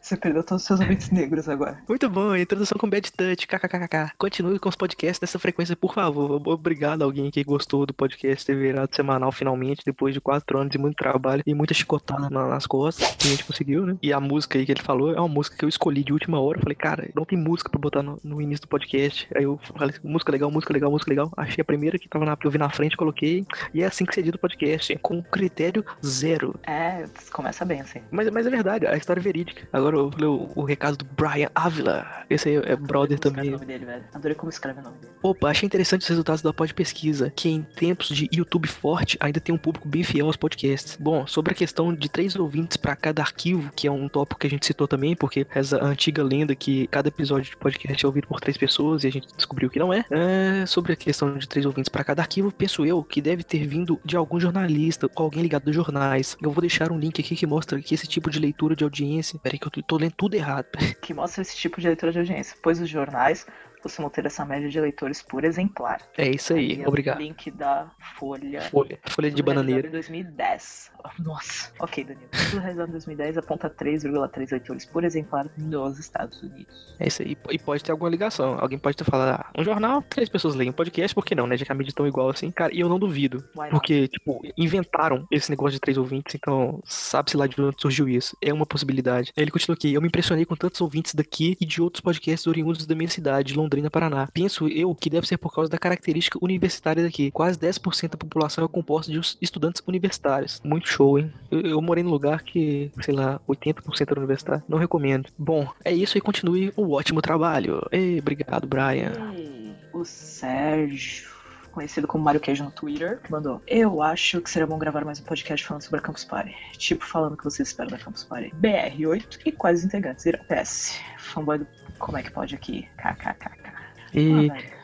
Você 0.00 0.16
perdeu 0.16 0.42
todos 0.42 0.62
os 0.62 0.66
seus 0.66 0.80
ouvintes 0.80 1.10
negros 1.10 1.48
agora. 1.48 1.78
Muito 1.88 2.08
bom, 2.08 2.34
introdução 2.34 2.76
com 2.78 2.88
Bad 2.88 3.12
Touch, 3.12 3.46
kkkk. 3.46 4.12
Continue 4.18 4.58
com 4.58 4.68
os 4.68 4.74
podcasts 4.76 5.20
nessa 5.20 5.38
frequência, 5.38 5.76
por 5.76 5.94
favor. 5.94 6.40
Obrigado 6.48 7.02
a 7.02 7.04
alguém 7.04 7.30
que 7.30 7.44
gostou 7.44 7.84
do 7.84 7.92
podcast 7.92 8.44
ter 8.46 8.54
virado 8.56 8.94
semanal 8.94 9.30
finalmente, 9.30 9.82
depois 9.84 10.14
de 10.14 10.20
quatro 10.20 10.58
anos 10.58 10.70
de 10.72 10.78
muito 10.78 10.96
trabalho 10.96 11.42
e 11.46 11.54
muita 11.54 11.74
chicotada 11.74 12.30
na- 12.30 12.48
nas 12.48 12.66
costas, 12.66 13.14
que 13.16 13.28
a 13.28 13.30
gente 13.30 13.44
conseguiu, 13.44 13.84
né? 13.84 13.96
E 14.02 14.12
a 14.12 14.18
música 14.20 14.58
aí 14.58 14.64
que 14.66 14.72
ele 14.72 14.80
falou 14.82 15.12
é 15.14 15.18
uma 15.20 15.28
música 15.28 15.56
que 15.56 15.64
eu 15.64 15.68
escolhi 15.68 16.02
de 16.02 16.12
última 16.12 16.40
hora. 16.40 16.58
Eu 16.58 16.62
falei, 16.62 16.76
cara, 16.76 17.10
não 17.14 17.24
tem 17.24 17.38
música 17.38 17.68
pra 17.70 17.78
botar 17.78 18.02
no, 18.02 18.18
no 18.24 18.40
início 18.40 18.62
do 18.62 18.68
podcast. 18.68 19.28
Aí 19.34 19.44
eu 19.44 19.60
falei, 19.76 19.94
música 20.02 20.32
legal, 20.32 20.50
música 20.50 20.72
legal, 20.72 20.90
música 20.90 21.10
legal. 21.10 21.30
Achei 21.36 21.60
a 21.60 21.64
primeira 21.64 21.98
que 21.98 22.08
tava 22.08 22.24
na, 22.24 22.36
que 22.36 22.46
eu 22.46 22.50
vi 22.50 22.58
na 22.58 22.70
frente, 22.70 22.96
coloquei. 22.96 23.44
E 23.74 23.82
é 23.82 23.86
assim 23.86 24.04
que 24.06 24.14
se 24.14 24.20
edita 24.20 24.36
o 24.36 24.40
podcast, 24.40 24.96
com 25.02 25.22
critério 25.22 25.84
zero. 26.04 26.58
É, 26.66 27.04
começa 27.32 27.64
bem 27.64 27.80
assim. 27.82 28.00
Mas, 28.10 28.30
mas 28.30 28.46
é 28.46 28.50
verdade, 28.50 28.86
a 28.86 28.96
história 28.96 29.20
é 29.20 29.22
verídica. 29.22 29.68
Agora 29.72 29.89
falei 30.12 30.28
o, 30.28 30.50
o 30.54 30.64
recado 30.64 30.96
do 30.96 31.04
Brian 31.04 31.50
Ávila. 31.54 32.06
Esse 32.28 32.48
aí 32.48 32.56
é 32.56 32.76
brother 32.76 33.18
também. 33.18 33.48
o 33.48 33.52
nome 33.52 33.66
dele, 33.66 33.84
velho. 33.84 34.04
Adorei 34.14 34.34
como 34.34 34.50
escreve 34.50 34.80
o 34.80 34.82
nome 34.82 34.98
dele. 34.98 35.12
Opa, 35.22 35.50
achei 35.50 35.66
interessante 35.66 36.02
os 36.02 36.08
resultados 36.08 36.42
da 36.42 36.52
pod 36.52 36.72
pesquisa, 36.74 37.32
que 37.34 37.48
em 37.48 37.62
tempos 37.62 38.08
de 38.08 38.28
YouTube 38.32 38.68
forte 38.68 39.16
ainda 39.20 39.40
tem 39.40 39.54
um 39.54 39.58
público 39.58 39.88
bem 39.88 40.02
fiel 40.02 40.26
aos 40.26 40.36
podcasts. 40.36 40.96
Bom, 40.98 41.26
sobre 41.26 41.52
a 41.52 41.54
questão 41.54 41.94
de 41.94 42.08
três 42.08 42.36
ouvintes 42.36 42.76
para 42.76 42.96
cada 42.96 43.22
arquivo, 43.22 43.70
que 43.74 43.86
é 43.86 43.90
um 43.90 44.08
tópico 44.08 44.40
que 44.40 44.46
a 44.46 44.50
gente 44.50 44.66
citou 44.66 44.86
também, 44.86 45.14
porque 45.14 45.46
essa 45.54 45.82
antiga 45.82 46.22
lenda 46.22 46.54
que 46.54 46.86
cada 46.88 47.08
episódio 47.08 47.50
de 47.50 47.56
podcast 47.56 48.04
é 48.04 48.06
ouvido 48.06 48.26
por 48.26 48.40
três 48.40 48.56
pessoas 48.56 49.04
e 49.04 49.08
a 49.08 49.12
gente 49.12 49.28
descobriu 49.36 49.68
que 49.68 49.78
não 49.78 49.92
é. 49.92 50.04
É, 50.10 50.66
sobre 50.66 50.92
a 50.92 50.96
questão 50.96 51.36
de 51.36 51.48
três 51.48 51.66
ouvintes 51.66 51.88
para 51.88 52.04
cada 52.04 52.22
arquivo, 52.22 52.52
penso 52.52 52.84
eu 52.84 53.02
que 53.02 53.20
deve 53.20 53.42
ter 53.42 53.66
vindo 53.66 54.00
de 54.04 54.16
algum 54.16 54.38
jornalista 54.38 55.10
ou 55.16 55.24
alguém 55.24 55.42
ligado 55.42 55.64
dos 55.64 55.74
jornais. 55.74 56.36
Eu 56.42 56.50
vou 56.50 56.60
deixar 56.60 56.92
um 56.92 56.98
link 56.98 57.20
aqui 57.20 57.34
que 57.34 57.46
mostra 57.46 57.80
que 57.80 57.94
esse 57.94 58.06
tipo 58.06 58.30
de 58.30 58.38
leitura 58.38 58.74
de 58.74 58.84
audiência. 58.84 59.38
Peraí, 59.38 59.58
que 59.58 59.66
eu 59.66 59.70
tô, 59.70 59.79
tô 59.82 59.96
lendo 59.96 60.14
tudo 60.14 60.34
errado. 60.34 60.66
Que 61.00 61.14
mostra 61.14 61.42
esse 61.42 61.56
tipo 61.56 61.80
de 61.80 61.86
leitura 61.88 62.12
de 62.12 62.18
audiência. 62.18 62.56
Pois 62.62 62.80
os 62.80 62.88
jornais 62.88 63.46
costumam 63.80 64.10
ter 64.10 64.24
essa 64.26 64.44
média 64.44 64.68
de 64.68 64.80
leitores 64.80 65.22
por 65.22 65.44
exemplar. 65.44 66.00
É 66.16 66.28
isso 66.28 66.52
aí, 66.54 66.72
Aí 66.72 66.80
é 66.82 66.84
o 66.84 66.88
obrigado. 66.88 67.18
link 67.18 67.50
da 67.50 67.90
Folha. 68.18 68.60
Folha, 68.62 68.98
folha 69.08 69.30
de 69.30 69.42
bananeira. 69.42 69.88
Em 69.88 69.90
2010. 69.90 70.90
Nossa. 71.18 71.72
Ok, 71.78 72.04
Danilo. 72.04 72.28
Tudo 72.50 72.60
realizado 72.60 72.88
em 72.88 72.92
2010 72.92 73.38
aponta 73.38 73.70
3,3 73.70 74.50
leitores 74.52 74.84
por 74.84 75.04
exemplar 75.04 75.48
nos 75.56 75.98
Estados 75.98 76.42
Unidos. 76.42 76.94
É 76.98 77.08
isso 77.08 77.22
aí. 77.22 77.36
E 77.50 77.58
pode 77.58 77.82
ter 77.82 77.92
alguma 77.92 78.10
ligação. 78.10 78.58
Alguém 78.60 78.78
pode 78.78 78.96
ter 78.96 79.04
falado, 79.04 79.40
ah, 79.40 79.50
um 79.58 79.64
jornal, 79.64 80.02
três 80.02 80.28
pessoas 80.28 80.54
leem. 80.54 80.70
Um 80.70 80.74
podcast, 80.74 81.14
por 81.14 81.24
que 81.24 81.34
não, 81.34 81.46
né? 81.46 81.56
Já 81.56 81.64
que 81.64 81.72
a 81.72 81.74
mídia 81.74 81.90
é 81.92 81.94
tão 81.94 82.06
igual 82.06 82.28
assim. 82.28 82.50
Cara, 82.50 82.74
e 82.74 82.80
eu 82.80 82.88
não 82.88 82.98
duvido. 82.98 83.42
Porque, 83.70 84.08
tipo, 84.08 84.40
inventaram 84.56 85.26
esse 85.30 85.50
negócio 85.50 85.72
de 85.72 85.80
três 85.80 85.96
ouvintes, 85.96 86.34
então 86.34 86.80
sabe-se 86.84 87.36
lá 87.36 87.46
de 87.46 87.60
onde 87.60 87.80
surgiu 87.80 88.08
isso. 88.08 88.36
É 88.42 88.52
uma 88.52 88.66
possibilidade. 88.66 89.32
Aí 89.36 89.42
ele 89.44 89.50
continua 89.50 89.74
aqui. 89.74 89.94
Eu 89.94 90.00
me 90.02 90.08
impressionei 90.08 90.44
com 90.44 90.54
tantos 90.54 90.80
ouvintes 90.80 91.14
daqui 91.14 91.56
e 91.60 91.64
de 91.64 91.80
outros 91.80 92.00
podcasts 92.00 92.46
oriundos 92.46 92.86
da 92.86 92.94
minha 92.94 93.08
cidade, 93.08 93.54
Londrina, 93.54 93.69
Paraná. 93.90 94.28
Penso 94.32 94.68
eu 94.68 94.94
que 94.94 95.10
deve 95.10 95.26
ser 95.26 95.36
por 95.36 95.54
causa 95.54 95.70
da 95.70 95.78
característica 95.78 96.38
universitária 96.42 97.02
daqui. 97.02 97.30
Quase 97.30 97.58
10% 97.58 98.10
da 98.10 98.16
população 98.16 98.64
é 98.64 98.68
composta 98.68 99.10
de 99.10 99.20
estudantes 99.40 99.82
universitários. 99.86 100.60
Muito 100.64 100.88
show, 100.88 101.18
hein? 101.18 101.32
Eu, 101.50 101.60
eu 101.60 101.82
morei 101.82 102.02
num 102.02 102.10
lugar 102.10 102.42
que, 102.42 102.90
sei 103.02 103.14
lá, 103.14 103.40
80% 103.48 104.10
era 104.10 104.20
universitário. 104.20 104.62
Não 104.68 104.78
recomendo. 104.78 105.28
Bom, 105.38 105.68
é 105.84 105.92
isso 105.92 106.18
e 106.18 106.20
continue 106.20 106.72
o 106.76 106.92
ótimo 106.92 107.22
trabalho. 107.22 107.86
Ei, 107.90 108.18
obrigado, 108.18 108.66
Brian. 108.66 109.12
E 109.36 109.72
o 109.92 110.04
Sérgio, 110.04 111.28
conhecido 111.70 112.06
como 112.06 112.24
Mario 112.24 112.40
Queijo 112.40 112.64
no 112.64 112.70
Twitter, 112.70 113.20
mandou: 113.28 113.62
Eu 113.66 114.02
acho 114.02 114.40
que 114.40 114.50
seria 114.50 114.66
bom 114.66 114.78
gravar 114.78 115.04
mais 115.04 115.20
um 115.20 115.24
podcast 115.24 115.66
falando 115.66 115.82
sobre 115.82 116.00
a 116.00 116.02
Campus 116.02 116.24
Party. 116.24 116.54
Tipo, 116.72 117.04
falando 117.04 117.34
o 117.34 117.36
que 117.36 117.44
vocês 117.44 117.68
esperam 117.68 117.90
da 117.90 117.98
Campus 117.98 118.24
Party. 118.24 118.52
BR8 118.60 119.40
e 119.44 119.52
quais 119.52 119.84
integrantes 119.84 120.26
irão. 120.26 120.40
PS. 120.44 121.00
Fanboy 121.18 121.58
do. 121.58 121.66
Como 121.98 122.16
é 122.16 122.22
que 122.22 122.30
pode 122.30 122.54
aqui? 122.54 122.88
KKKK. 122.96 123.72
E 124.14 124.50
Ah. 124.50 124.79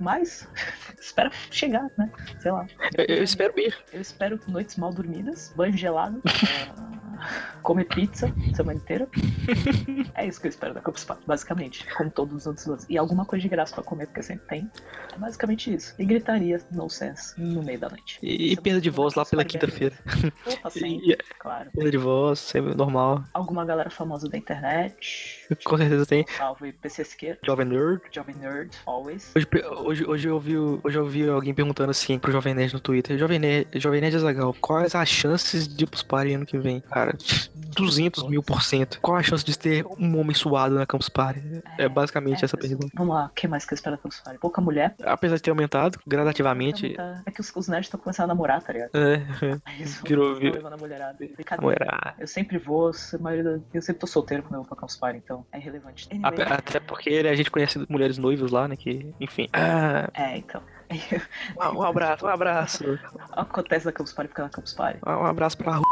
Mas, 0.00 0.48
espera 1.00 1.30
chegar, 1.50 1.88
né? 1.96 2.10
Sei 2.40 2.50
lá. 2.50 2.66
eu, 2.96 3.04
eu 3.16 3.24
espero 3.24 3.52
ir. 3.58 3.76
Eu 3.92 4.00
espero 4.00 4.38
noites 4.46 4.76
mal 4.76 4.92
dormidas, 4.92 5.52
banho 5.56 5.76
gelado, 5.76 6.22
comer 7.62 7.84
pizza 7.84 8.32
semana 8.54 8.78
inteira. 8.78 9.08
É 10.14 10.26
isso 10.26 10.40
que 10.40 10.46
eu 10.46 10.50
espero 10.50 10.74
da 10.74 10.80
Campus 10.80 11.04
Party, 11.04 11.22
basicamente. 11.26 11.86
Como 11.96 12.10
todos 12.10 12.34
os 12.36 12.46
outros 12.46 12.66
doces. 12.66 12.86
E 12.88 12.96
alguma 12.96 13.24
coisa 13.24 13.42
de 13.42 13.48
graça 13.48 13.74
pra 13.74 13.82
comer, 13.84 14.06
porque 14.06 14.22
sempre 14.22 14.46
tem. 14.46 14.70
É 15.14 15.18
basicamente 15.18 15.72
isso. 15.74 15.94
E 15.98 16.04
gritaria 16.04 16.60
no 16.70 16.88
sense 16.88 17.38
no 17.40 17.62
meio 17.62 17.78
da 17.78 17.88
noite. 17.88 18.18
E, 18.22 18.50
e 18.50 18.52
é 18.52 18.56
perda 18.60 18.80
de 18.80 18.90
voz 18.90 19.14
lá 19.14 19.24
pela 19.24 19.42
Party 19.42 19.58
quinta-feira. 19.58 19.96
Opa, 20.46 20.70
sim, 20.70 21.00
E- 21.08 21.16
claro. 21.38 21.70
Perda 21.72 21.90
de 21.90 21.98
voz, 21.98 22.38
sempre 22.38 22.74
normal. 22.74 23.24
Alguma 23.34 23.64
galera 23.64 23.90
famosa 23.90 24.28
da 24.28 24.38
internet. 24.38 25.37
Com 25.64 25.76
certeza 25.78 26.06
tem. 26.06 26.26
Salve 26.36 26.72
PC 26.72 27.04
Jovem 27.44 27.66
Nerd. 27.66 28.00
Jovem 28.12 28.34
Nerd, 28.36 28.70
always. 28.86 29.32
Hoje, 29.34 29.46
hoje, 29.76 30.04
hoje, 30.06 30.28
eu 30.28 30.34
ouvi, 30.34 30.56
o- 30.56 30.80
hoje 30.84 30.98
eu 30.98 31.02
ouvi 31.04 31.28
alguém 31.28 31.54
perguntando 31.54 31.90
assim 31.90 32.18
pro 32.18 32.30
Jovem 32.32 32.54
Nerd 32.54 32.72
no 32.74 32.80
Twitter. 32.80 33.16
Jovem 33.18 33.38
Nerd, 33.38 33.68
Jovem 33.80 34.00
Nerd 34.00 34.16
Azagal, 34.16 34.54
quais 34.60 34.94
as 34.94 35.08
chances 35.08 35.66
de 35.68 35.84
ir 35.84 35.86
pros 35.86 36.02
party 36.02 36.34
ano 36.34 36.44
que 36.46 36.58
vem? 36.58 36.80
Cara, 36.80 37.16
200 37.74 38.28
mil 38.28 38.42
por 38.42 38.62
cento. 38.62 39.00
Qual 39.00 39.16
a 39.16 39.22
chance 39.22 39.44
de 39.44 39.56
ter 39.56 39.84
um 39.98 40.18
homem 40.18 40.34
suado 40.34 40.74
na 40.74 40.84
Campus 40.86 41.08
Party? 41.08 41.40
É 41.78 41.88
basicamente 41.88 42.42
É, 42.42 42.44
essa 42.44 42.56
mas- 42.56 42.66
pergunta. 42.68 42.88
Vamos 42.94 43.14
lá, 43.14 43.26
o 43.26 43.28
que 43.30 43.46
mais 43.46 43.64
que 43.64 43.72
eu 43.72 43.76
espero 43.76 43.96
da 43.96 44.02
Campus 44.02 44.20
Party? 44.20 44.38
Pouca 44.40 44.60
mulher. 44.60 44.94
Apesar 45.04 45.36
de 45.36 45.42
ter 45.42 45.50
aumentado 45.50 45.98
gradativamente. 46.06 46.96
É 47.26 47.30
que 47.30 47.40
os, 47.40 47.54
os 47.54 47.68
nerds 47.68 47.86
estão 47.86 48.00
começando 48.00 48.24
a 48.24 48.28
namorar, 48.28 48.62
tá 48.62 48.72
ligado? 48.72 48.90
É, 48.94 49.22
Isso, 49.80 50.02
Virou- 50.06 50.26
estão 50.32 50.40
virou- 50.40 50.54
levando 50.56 50.72
a 50.72 50.76
mulherada. 50.76 51.16
Brincadeira. 51.18 51.62
moerá. 51.62 52.14
Eu 52.18 52.26
sempre 52.26 52.58
vou, 52.58 52.90
a 52.90 53.18
maioria 53.18 53.44
da- 53.58 53.58
eu 53.72 53.82
sempre 53.82 54.00
tô 54.00 54.06
solteiro 54.06 54.42
quando 54.42 54.54
eu 54.54 54.60
vou 54.60 54.68
pra 54.68 54.76
Campus 54.76 54.96
Party, 54.96 55.20
então 55.24 55.37
é 55.52 55.58
irrelevante. 55.58 56.08
Anyway, 56.10 56.42
Até 56.42 56.80
porque 56.80 57.10
a 57.10 57.34
gente 57.34 57.50
conhece 57.50 57.84
mulheres 57.88 58.18
noivas 58.18 58.50
lá, 58.50 58.68
né? 58.68 58.76
Que, 58.76 59.12
enfim. 59.20 59.48
Ah, 59.52 60.08
é, 60.14 60.38
então. 60.38 60.62
um 61.74 61.82
abraço, 61.82 62.26
um 62.26 62.28
abraço. 62.28 62.98
Acontece 63.32 63.84
da 63.84 63.92
Campus 63.92 64.12
Party 64.12 64.28
fica 64.28 64.42
na 64.42 64.48
Campus 64.48 64.72
Party. 64.74 65.00
Um 65.06 65.26
abraço 65.26 65.56
pra 65.58 65.80
Um 65.80 65.82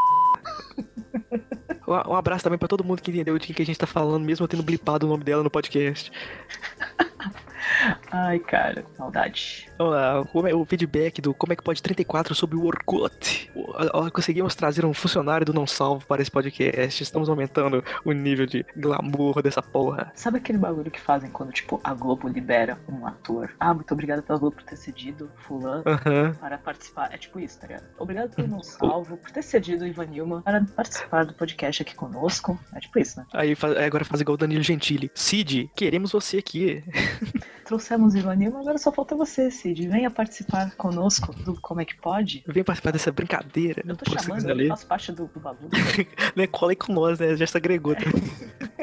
um 2.11 2.15
abraço 2.15 2.45
também 2.45 2.59
pra 2.59 2.69
todo 2.69 2.85
mundo 2.85 3.03
que 3.03 3.11
entendeu 3.11 3.39
de 3.39 3.53
que 3.53 3.63
a 3.63 3.67
gente 3.67 3.79
tá 3.79 3.87
falando, 3.87 4.25
mesmo 4.25 4.45
eu 4.45 4.49
tendo 4.49 4.63
blipado 4.63 5.07
o 5.07 5.09
nome 5.09 5.25
dela 5.25 5.43
no 5.43 5.51
podcast. 5.51 6.11
Ai, 8.11 8.39
cara, 8.39 8.85
maldade. 8.99 9.69
Vamos 9.79 9.95
lá, 9.95 10.25
como 10.33 10.49
é 10.49 10.55
o 10.55 10.65
feedback 10.65 11.21
do 11.21 11.35
Como 11.35 11.53
é 11.53 11.57
que 11.57 11.63
pode 11.63 11.83
34 11.83 12.35
sobre 12.35 12.57
o 12.57 12.65
Orkut. 12.65 13.51
Conseguimos 14.13 14.55
trazer 14.55 14.85
um 14.85 14.95
funcionário 14.95 15.45
do 15.45 15.53
Não 15.53 15.67
Salvo 15.67 16.07
para 16.07 16.23
esse 16.23 16.31
podcast. 16.31 17.03
Estamos 17.03 17.29
aumentando 17.29 17.85
o 18.05 18.13
nível 18.13 18.47
de 18.47 18.65
glamour 18.77 19.43
dessa 19.43 19.63
porra. 19.63 20.13
Sabe 20.15 20.39
aquele 20.39 20.59
bagulho 20.59 20.91
que 20.91 21.01
fazem 21.01 21.31
quando, 21.31 21.53
tipo, 21.53 21.81
a 21.85 21.93
Globo 21.95 22.29
libera 22.29 22.79
um 22.89 23.07
ator? 23.07 23.51
Ah, 23.61 23.75
muito 23.75 23.93
obrigado 23.93 24.23
pela 24.23 24.39
Globo 24.39 24.57
por 24.57 24.65
ter 24.65 24.77
cedido 24.77 25.31
fulano 25.37 25.83
Aham. 25.87 26.35
para 26.41 26.59
participar. 26.59 27.13
É 27.13 27.19
tipo 27.19 27.39
isso, 27.39 27.61
tá 27.61 27.67
ligado? 27.67 27.85
Obrigado 27.99 28.35
pelo 28.35 28.49
não 28.49 28.63
salvo, 28.63 29.17
por 29.17 29.31
ter 29.31 29.43
cedido 29.43 29.85
o 29.85 29.87
Ivan 29.87 30.07
Nilma 30.07 30.43
para 30.43 30.65
participar 30.75 31.25
do 31.27 31.35
podcast 31.35 31.83
aqui 31.83 31.95
conosco. 31.95 32.59
É 32.75 32.81
tipo 32.81 32.99
isso, 32.99 33.19
né? 33.19 33.27
Aí 33.33 33.57
agora 33.85 34.05
faz 34.05 34.21
igual 34.21 34.35
o 34.35 34.39
Danilo 34.39 34.63
Gentili. 34.63 35.11
Cid, 35.15 35.71
queremos 35.75 36.13
você 36.13 36.39
aqui. 36.39 36.83
Trouxemos 37.67 38.15
o 38.15 38.19
Ivan 38.19 38.37
Nilma, 38.37 38.61
agora 38.61 38.79
só 38.79 38.93
falta 38.93 39.17
você, 39.17 39.51
Cid. 39.51 39.89
Venha 39.89 40.09
participar 40.09 40.71
conosco 40.77 41.35
do 41.35 41.61
Como 41.61 41.81
é 41.81 41.85
que 41.85 41.97
pode. 41.97 42.45
Vem 42.47 42.63
participar 42.63 42.93
dessa 42.93 43.11
brincadeira. 43.11 43.83
Eu 43.85 43.97
tô 43.97 44.05
Pô, 44.05 44.17
chamando, 44.23 44.49
eu 44.49 44.55
ler. 44.55 44.69
faço 44.69 44.87
parte 44.87 45.11
do, 45.11 45.27
do 45.27 45.41
bagulho. 45.41 45.71
Né, 46.37 46.47
cola 46.47 46.73
aí 46.73 46.77
com 46.77 46.93
nós, 46.93 47.19
né? 47.19 47.35
Já 47.35 47.47
se 47.47 47.57
agregou. 47.57 47.95
também. 47.97 48.23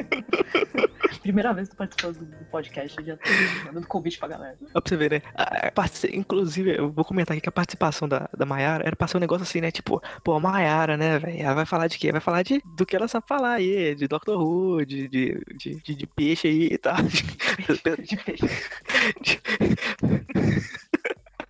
Primeira 1.24 1.54
vez 1.54 1.68
que 1.68 1.74
tô 1.74 1.78
participando 1.78 2.18
do, 2.18 2.24
do 2.26 2.44
podcast, 2.50 2.98
eu 2.98 3.04
já 3.06 3.16
tô 3.16 3.30
mandando 3.64 3.86
convite 3.86 4.18
pra 4.18 4.28
galera. 4.28 4.58
Ó, 4.74 4.80
pra 4.80 4.82
você 4.88 4.94
ver, 4.94 5.10
né? 5.10 5.22
A- 5.34 5.68
a 5.68 5.72
Inclusive, 6.14 6.76
eu 6.76 6.92
vou 6.92 7.02
comentar 7.02 7.34
aqui 7.34 7.40
que 7.40 7.48
a 7.48 7.52
participação 7.52 8.06
da, 8.06 8.28
da 8.36 8.44
Mayara 8.44 8.84
era 8.86 8.94
pra 8.94 9.06
ser 9.08 9.16
um 9.16 9.20
negócio 9.20 9.42
assim, 9.42 9.58
né? 9.58 9.70
Tipo, 9.70 10.02
pô, 10.22 10.34
a 10.34 10.40
Mayara, 10.40 10.98
né, 10.98 11.18
velho? 11.18 11.40
Ela 11.42 11.54
vai 11.54 11.64
falar 11.64 11.86
de 11.86 11.96
quê? 11.98 12.12
Vai 12.12 12.20
falar 12.20 12.42
de, 12.42 12.60
do 12.76 12.84
que 12.84 12.94
ela 12.94 13.08
sabe 13.08 13.26
falar 13.26 13.54
aí, 13.54 13.94
de 13.94 14.06
Doctor 14.06 14.38
Who, 14.38 14.84
de, 14.84 15.08
de, 15.08 15.40
de, 15.56 15.74
de, 15.82 15.94
de 15.94 16.06
peixe 16.06 16.46
aí 16.46 16.68
e 16.72 16.76
tal. 16.76 16.96
De 17.02 18.16
peixe. 18.18 18.46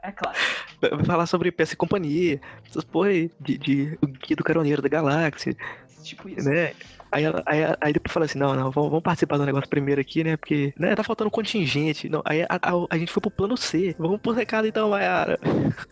É 0.02 0.12
claro. 0.12 0.38
Vai 0.80 1.04
falar 1.04 1.26
sobre 1.26 1.50
peça 1.50 1.74
e 1.74 1.76
companhia, 1.76 2.40
essas 2.68 2.84
porra 2.84 3.08
aí, 3.08 3.28
de, 3.40 3.58
de 3.58 3.98
o 4.00 4.06
Guia 4.06 4.36
do 4.36 4.44
Caroneiro 4.44 4.80
da 4.82 4.88
Galáxia, 4.88 5.56
Tipo 6.04 6.28
isso. 6.28 6.48
né? 6.48 6.74
Aí, 7.14 7.22
ela, 7.22 7.40
aí, 7.46 7.60
aí 7.80 7.92
depois 7.92 8.12
fala 8.12 8.26
assim, 8.26 8.40
não, 8.40 8.56
não, 8.56 8.72
vamos, 8.72 8.90
vamos 8.90 9.04
participar 9.04 9.36
do 9.36 9.46
negócio 9.46 9.68
primeiro 9.68 10.00
aqui, 10.00 10.24
né? 10.24 10.36
Porque, 10.36 10.74
né, 10.76 10.96
tá 10.96 11.04
faltando 11.04 11.30
contingente. 11.30 12.08
Não, 12.08 12.20
aí 12.24 12.42
a, 12.42 12.48
a, 12.50 12.72
a 12.90 12.98
gente 12.98 13.12
foi 13.12 13.20
pro 13.20 13.30
plano 13.30 13.56
C. 13.56 13.94
Vamos 13.96 14.20
pro 14.20 14.32
recado 14.32 14.66
então, 14.66 14.90
Mayara. 14.90 15.38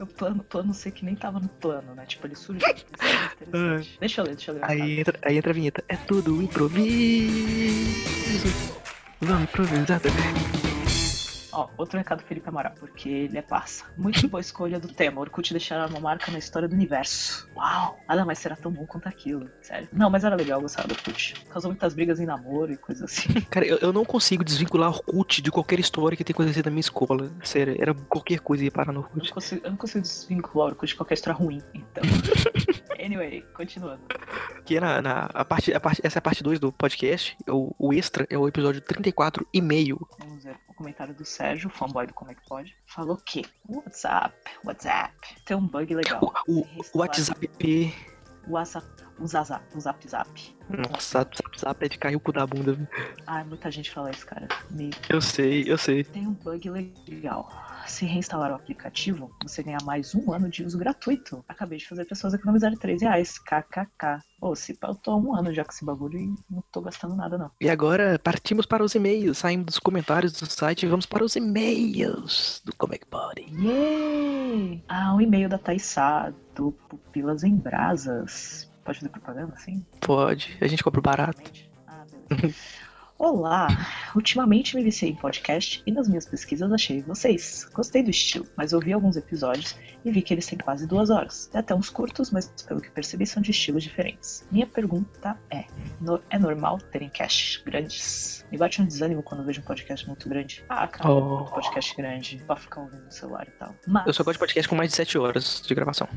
O 0.01 0.07
plano, 0.07 0.43
plano 0.43 0.75
C 0.75 0.91
que 0.91 1.05
nem 1.05 1.15
tava 1.15 1.39
no 1.39 1.49
plano, 1.49 1.95
né? 1.95 2.05
Tipo, 2.07 2.27
ele 2.27 2.35
surgiu. 2.35 2.67
É 2.67 2.73
interessante. 2.73 3.97
Deixa 4.01 4.21
eu 4.21 4.25
ler, 4.25 4.35
deixa 4.35 4.51
eu 4.51 4.55
ler. 4.57 4.65
Aí 4.65 4.99
entra, 4.99 5.17
aí 5.23 5.37
entra 5.37 5.51
a 5.53 5.55
vinheta. 5.55 5.85
É 5.89 5.95
tudo 5.95 6.43
improviso. 6.43 6.83
Vamos 9.21 9.45
improvisar 9.45 10.01
também. 10.01 10.62
Ó, 11.53 11.69
outro 11.77 11.99
recado 11.99 12.21
do 12.23 12.27
Felipe 12.27 12.49
Amaral, 12.49 12.73
porque 12.79 13.09
ele 13.09 13.39
é 13.39 13.43
passa. 13.43 13.85
Muito 13.97 14.27
boa 14.29 14.41
escolha 14.41 14.81
do 14.81 14.89
tema. 14.89 15.21
Orkut 15.21 15.53
deixará 15.53 15.87
uma 15.87 16.01
marca 16.01 16.31
na 16.33 16.39
história 16.39 16.67
do 16.67 16.75
universo. 16.75 17.49
Uau! 17.55 17.99
Nada 18.09 18.25
mais 18.25 18.39
será 18.39 18.57
tão 18.57 18.73
bom 18.73 18.87
quanto 18.87 19.09
aquilo. 19.09 19.51
Sério. 19.61 19.89
Não, 19.93 20.09
mas 20.09 20.25
era 20.25 20.35
legal 20.35 20.61
gostar 20.61 20.87
do 20.87 20.93
Orkut. 20.93 21.35
Causou 21.51 21.71
muitas 21.71 21.95
brigas 21.95 22.19
em 22.21 22.27
namoro 22.27 22.73
e 22.73 22.77
coisas 22.77 23.03
assim. 23.05 23.29
Cara, 23.51 23.67
eu, 23.67 23.79
eu 23.79 23.93
não 23.93 24.05
consigo 24.05 24.43
desvincular 24.43 24.91
Orkut 24.91 25.43
de 25.43 25.51
qualquer 25.51 25.79
história 25.79 26.17
que 26.17 26.25
tenha 26.25 26.35
acontecido 26.35 26.67
na 26.67 26.71
minha 26.71 26.81
escola. 26.81 27.31
Sério, 27.45 27.77
era 27.79 27.95
qualquer 27.95 28.41
coisa 28.41 28.65
ia 28.65 28.71
parar 28.71 28.93
no 28.93 29.01
Eu 29.01 29.03
não 29.03 29.09
Orkut. 29.11 29.33
consigo, 29.33 29.61
eu 29.65 29.71
não 29.71 29.77
consigo 29.77 30.03
desvincular 30.03 30.69
Orkut 30.69 30.89
de 30.93 30.97
qualquer 30.97 31.15
história 31.15 31.39
ruim. 31.39 31.63
Então. 31.75 32.03
anyway, 32.99 33.43
continuando. 33.55 34.01
Que 34.65 34.81
na, 34.81 35.03
na 35.03 35.29
a 35.35 35.45
parte, 35.45 35.75
a 35.75 35.81
parte, 35.81 36.01
essa 36.03 36.19
é 36.19 36.21
a 36.21 36.23
parte 36.23 36.43
2 36.43 36.59
do 36.59 36.73
podcast. 36.73 37.37
O, 37.49 37.75
o 37.79 37.93
extra 37.93 38.27
é 38.31 38.39
o 38.39 38.49
episódio 38.49 38.81
34 38.81 39.47
e 39.53 39.61
meio. 39.61 40.01
Vamos 40.19 40.45
ver 40.45 40.57
comentário 40.83 41.15
do 41.15 41.25
Sérgio, 41.25 41.71
fanboy 41.71 42.07
do 42.07 42.13
Como 42.15 42.31
é 42.31 42.35
que 42.35 42.47
pode. 42.49 42.77
Falou 42.87 43.17
que 43.17 43.45
WhatsApp, 43.69 44.35
WhatsApp, 44.65 45.15
tem 45.47 45.57
um 45.57 45.67
bug 45.67 45.95
legal. 45.95 46.21
O, 46.49 46.61
o, 46.61 46.67
o 46.93 46.99
WhatsApp 46.99 47.47
P. 47.47 47.95
O 48.49 48.53
WhatsApp, 48.55 48.87
o 49.21 49.27
Zazap, 49.27 49.65
o 49.77 49.81
Zap 49.81 50.09
Zap. 50.09 50.57
Nossa, 50.69 51.21
Zap 51.21 51.61
Zap 51.61 51.85
é 51.85 51.89
de 51.89 51.97
cair 51.97 52.17
o 52.17 52.21
cu 52.21 52.33
da 52.33 52.45
bunda. 52.45 52.77
Ai, 53.25 53.45
muita 53.45 53.71
gente 53.71 53.93
fala 53.93 54.11
isso, 54.11 54.27
cara. 54.27 54.49
Me 54.69 54.91
Eu 55.09 55.21
sei, 55.21 55.65
eu 55.69 55.79
sei. 55.79 56.03
Tem 56.03 56.27
um 56.27 56.33
bug 56.33 56.69
legal. 56.69 57.49
Se 57.87 58.07
reinstalar 58.07 58.53
o 58.53 58.55
aplicativo, 58.55 59.31
você 59.43 59.63
ganha 59.63 59.79
mais 59.85 60.15
um 60.15 60.33
ano 60.33 60.49
de 60.49 60.65
uso 60.65 60.79
gratuito. 60.79 61.45
Acabei 61.49 61.79
de 61.79 61.87
fazer 61.87 62.05
pessoas 62.05 62.35
economizarem 62.35 62.77
3 62.77 63.03
reais. 63.03 63.39
KKK. 63.39 64.21
Ô, 64.41 64.55
se 64.55 64.77
eu 64.81 64.95
tô 64.95 65.11
há 65.13 65.17
um 65.17 65.35
ano 65.35 65.53
já 65.53 65.65
com 65.65 65.71
esse 65.71 65.85
bagulho 65.85 66.19
e 66.19 66.35
não 66.51 66.63
tô 66.73 66.81
gastando 66.81 67.15
nada, 67.15 67.39
não. 67.39 67.51
E 67.61 67.69
agora 67.69 68.19
partimos 68.19 68.67
para 68.67 68.83
os 68.83 68.95
e-mails. 68.95 69.39
Saímos 69.39 69.67
dos 69.67 69.79
comentários 69.79 70.33
do 70.33 70.47
site 70.47 70.85
e 70.85 70.89
vamos 70.89 71.07
para 71.07 71.25
os 71.25 71.37
e-mails 71.37 72.63
do 72.65 72.73
que 72.73 73.07
pode. 73.07 73.43
Yay! 73.43 74.83
Ah, 74.89 75.15
um 75.15 75.21
e-mail 75.21 75.49
da 75.49 75.59
Thaís 75.59 75.85
Sá, 75.85 76.33
do 76.55 76.73
Pupilas 76.89 77.45
em 77.45 77.57
Brasas. 77.57 78.69
Pode 78.85 78.99
fazer 78.99 79.11
propaganda 79.11 79.55
assim? 79.55 79.85
Pode, 80.01 80.57
a 80.61 80.67
gente 80.67 80.83
cobra 80.83 81.01
barato. 81.01 81.51
Ah, 81.87 82.05
beleza. 82.31 82.55
Olá! 83.27 83.69
Ultimamente 84.17 84.75
me 84.75 84.83
viciei 84.83 85.13
em 85.13 85.15
podcast 85.15 85.81
e 85.87 85.93
nas 85.93 86.09
minhas 86.09 86.27
pesquisas 86.27 86.73
achei 86.73 87.03
vocês. 87.03 87.65
Gostei 87.73 88.03
do 88.03 88.11
estilo, 88.11 88.45
mas 88.57 88.73
ouvi 88.73 88.93
alguns 88.93 89.17
episódios 89.17 89.77
e 90.05 90.11
vi 90.11 90.23
que 90.23 90.35
eles 90.35 90.45
têm 90.45 90.59
quase 90.59 90.89
duas 90.89 91.09
horas. 91.09 91.47
Tem 91.47 91.61
até 91.61 91.73
uns 91.73 91.89
curtos, 91.89 92.33
mas 92.33 92.49
pelo 92.67 92.81
que 92.81 92.91
percebi 92.91 93.25
são 93.25 93.41
de 93.41 93.53
estilos 93.53 93.85
diferentes. 93.85 94.45
Minha 94.51 94.67
pergunta 94.67 95.39
é: 95.49 95.67
no- 96.01 96.21
é 96.31 96.37
normal 96.37 96.79
terem 96.91 97.09
casts 97.11 97.63
grandes? 97.65 98.45
Me 98.51 98.59
bate 98.59 98.83
um 98.83 98.87
desânimo 98.87 99.23
quando 99.23 99.43
eu 99.43 99.47
vejo 99.47 99.61
um 99.61 99.65
podcast 99.65 100.05
muito 100.09 100.29
grande. 100.29 100.65
Ah, 100.69 100.89
cara, 100.89 101.09
Oh. 101.09 101.37
muito 101.39 101.53
podcast 101.53 101.97
grande, 101.97 102.43
pra 102.45 102.57
ficar 102.57 102.81
ouvindo 102.81 103.05
no 103.05 103.13
celular 103.13 103.47
e 103.47 103.53
tal. 103.53 103.73
Mas... 103.87 104.05
Eu 104.05 104.13
só 104.15 104.25
gosto 104.25 104.33
de 104.35 104.41
podcast 104.41 104.69
com 104.69 104.75
mais 104.75 104.91
de 104.91 104.97
7 104.97 105.17
horas 105.17 105.63
de 105.65 105.73
gravação. 105.77 106.09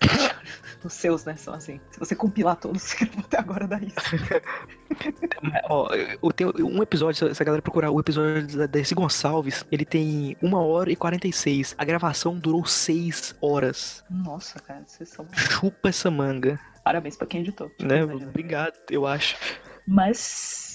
Os 0.82 0.92
seus, 0.92 1.24
né, 1.24 1.36
são 1.36 1.54
assim. 1.54 1.80
Se 1.92 2.00
você 2.00 2.16
compilar 2.16 2.56
todos, 2.56 2.82
você 2.98 3.04
grava 3.04 3.20
até 3.20 3.38
agora 3.38 3.68
dá 3.68 3.78
isso. 3.78 3.94
Ó, 5.68 5.88
eu 5.94 6.32
tenho 6.32 6.52
um 6.66 6.82
episódio, 6.82 7.34
se 7.34 7.42
a 7.42 7.44
galera 7.44 7.62
procurar 7.62 7.90
o 7.90 8.00
episódio 8.00 8.66
da 8.68 8.80
Gonçalves, 8.94 9.64
ele 9.70 9.84
tem 9.84 10.36
1 10.42 10.54
hora 10.54 10.90
e 10.90 10.96
46. 10.96 11.74
A 11.78 11.84
gravação 11.84 12.36
durou 12.38 12.64
6 12.64 13.36
horas. 13.40 14.04
Nossa, 14.10 14.58
cara, 14.60 14.82
vocês 14.86 15.08
são. 15.08 15.26
Chupa 15.32 15.88
essa 15.88 16.10
manga, 16.10 16.58
Parabéns 16.84 17.16
pra 17.16 17.26
quem 17.26 17.40
editou. 17.42 17.70
né? 17.80 18.02
Obrigado, 18.04 18.74
eu 18.90 19.06
acho. 19.06 19.36
Mas 19.86 20.67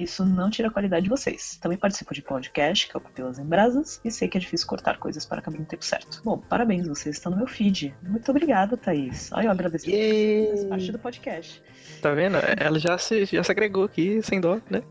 isso 0.00 0.24
não 0.24 0.50
tira 0.50 0.68
a 0.68 0.70
qualidade 0.70 1.04
de 1.04 1.10
vocês. 1.10 1.56
Também 1.60 1.78
participo 1.78 2.14
de 2.14 2.22
podcast, 2.22 2.88
que 2.88 2.96
é 2.96 2.98
o 2.98 3.00
Papilas 3.00 3.38
em 3.38 3.44
Brasas, 3.44 4.00
e 4.04 4.10
sei 4.10 4.28
que 4.28 4.36
é 4.36 4.40
difícil 4.40 4.66
cortar 4.66 4.98
coisas 4.98 5.24
para 5.24 5.42
caber 5.42 5.60
no 5.60 5.66
tempo 5.66 5.84
certo. 5.84 6.20
Bom, 6.24 6.38
parabéns, 6.38 6.86
vocês 6.86 7.16
estão 7.16 7.30
no 7.32 7.38
meu 7.38 7.46
feed. 7.46 7.94
Muito 8.02 8.30
obrigada, 8.30 8.76
Thaís. 8.76 9.30
Olha, 9.32 9.46
eu 9.46 9.50
agradeço 9.50 9.86
faz 9.86 10.64
parte 10.64 10.92
do 10.92 10.98
podcast. 10.98 11.62
Tá 12.00 12.12
vendo? 12.12 12.38
Ela 12.56 12.78
já 12.78 12.96
se, 12.98 13.24
já 13.24 13.42
se 13.42 13.50
agregou 13.52 13.84
aqui, 13.84 14.22
sem 14.22 14.40
dó, 14.40 14.60
né? 14.70 14.82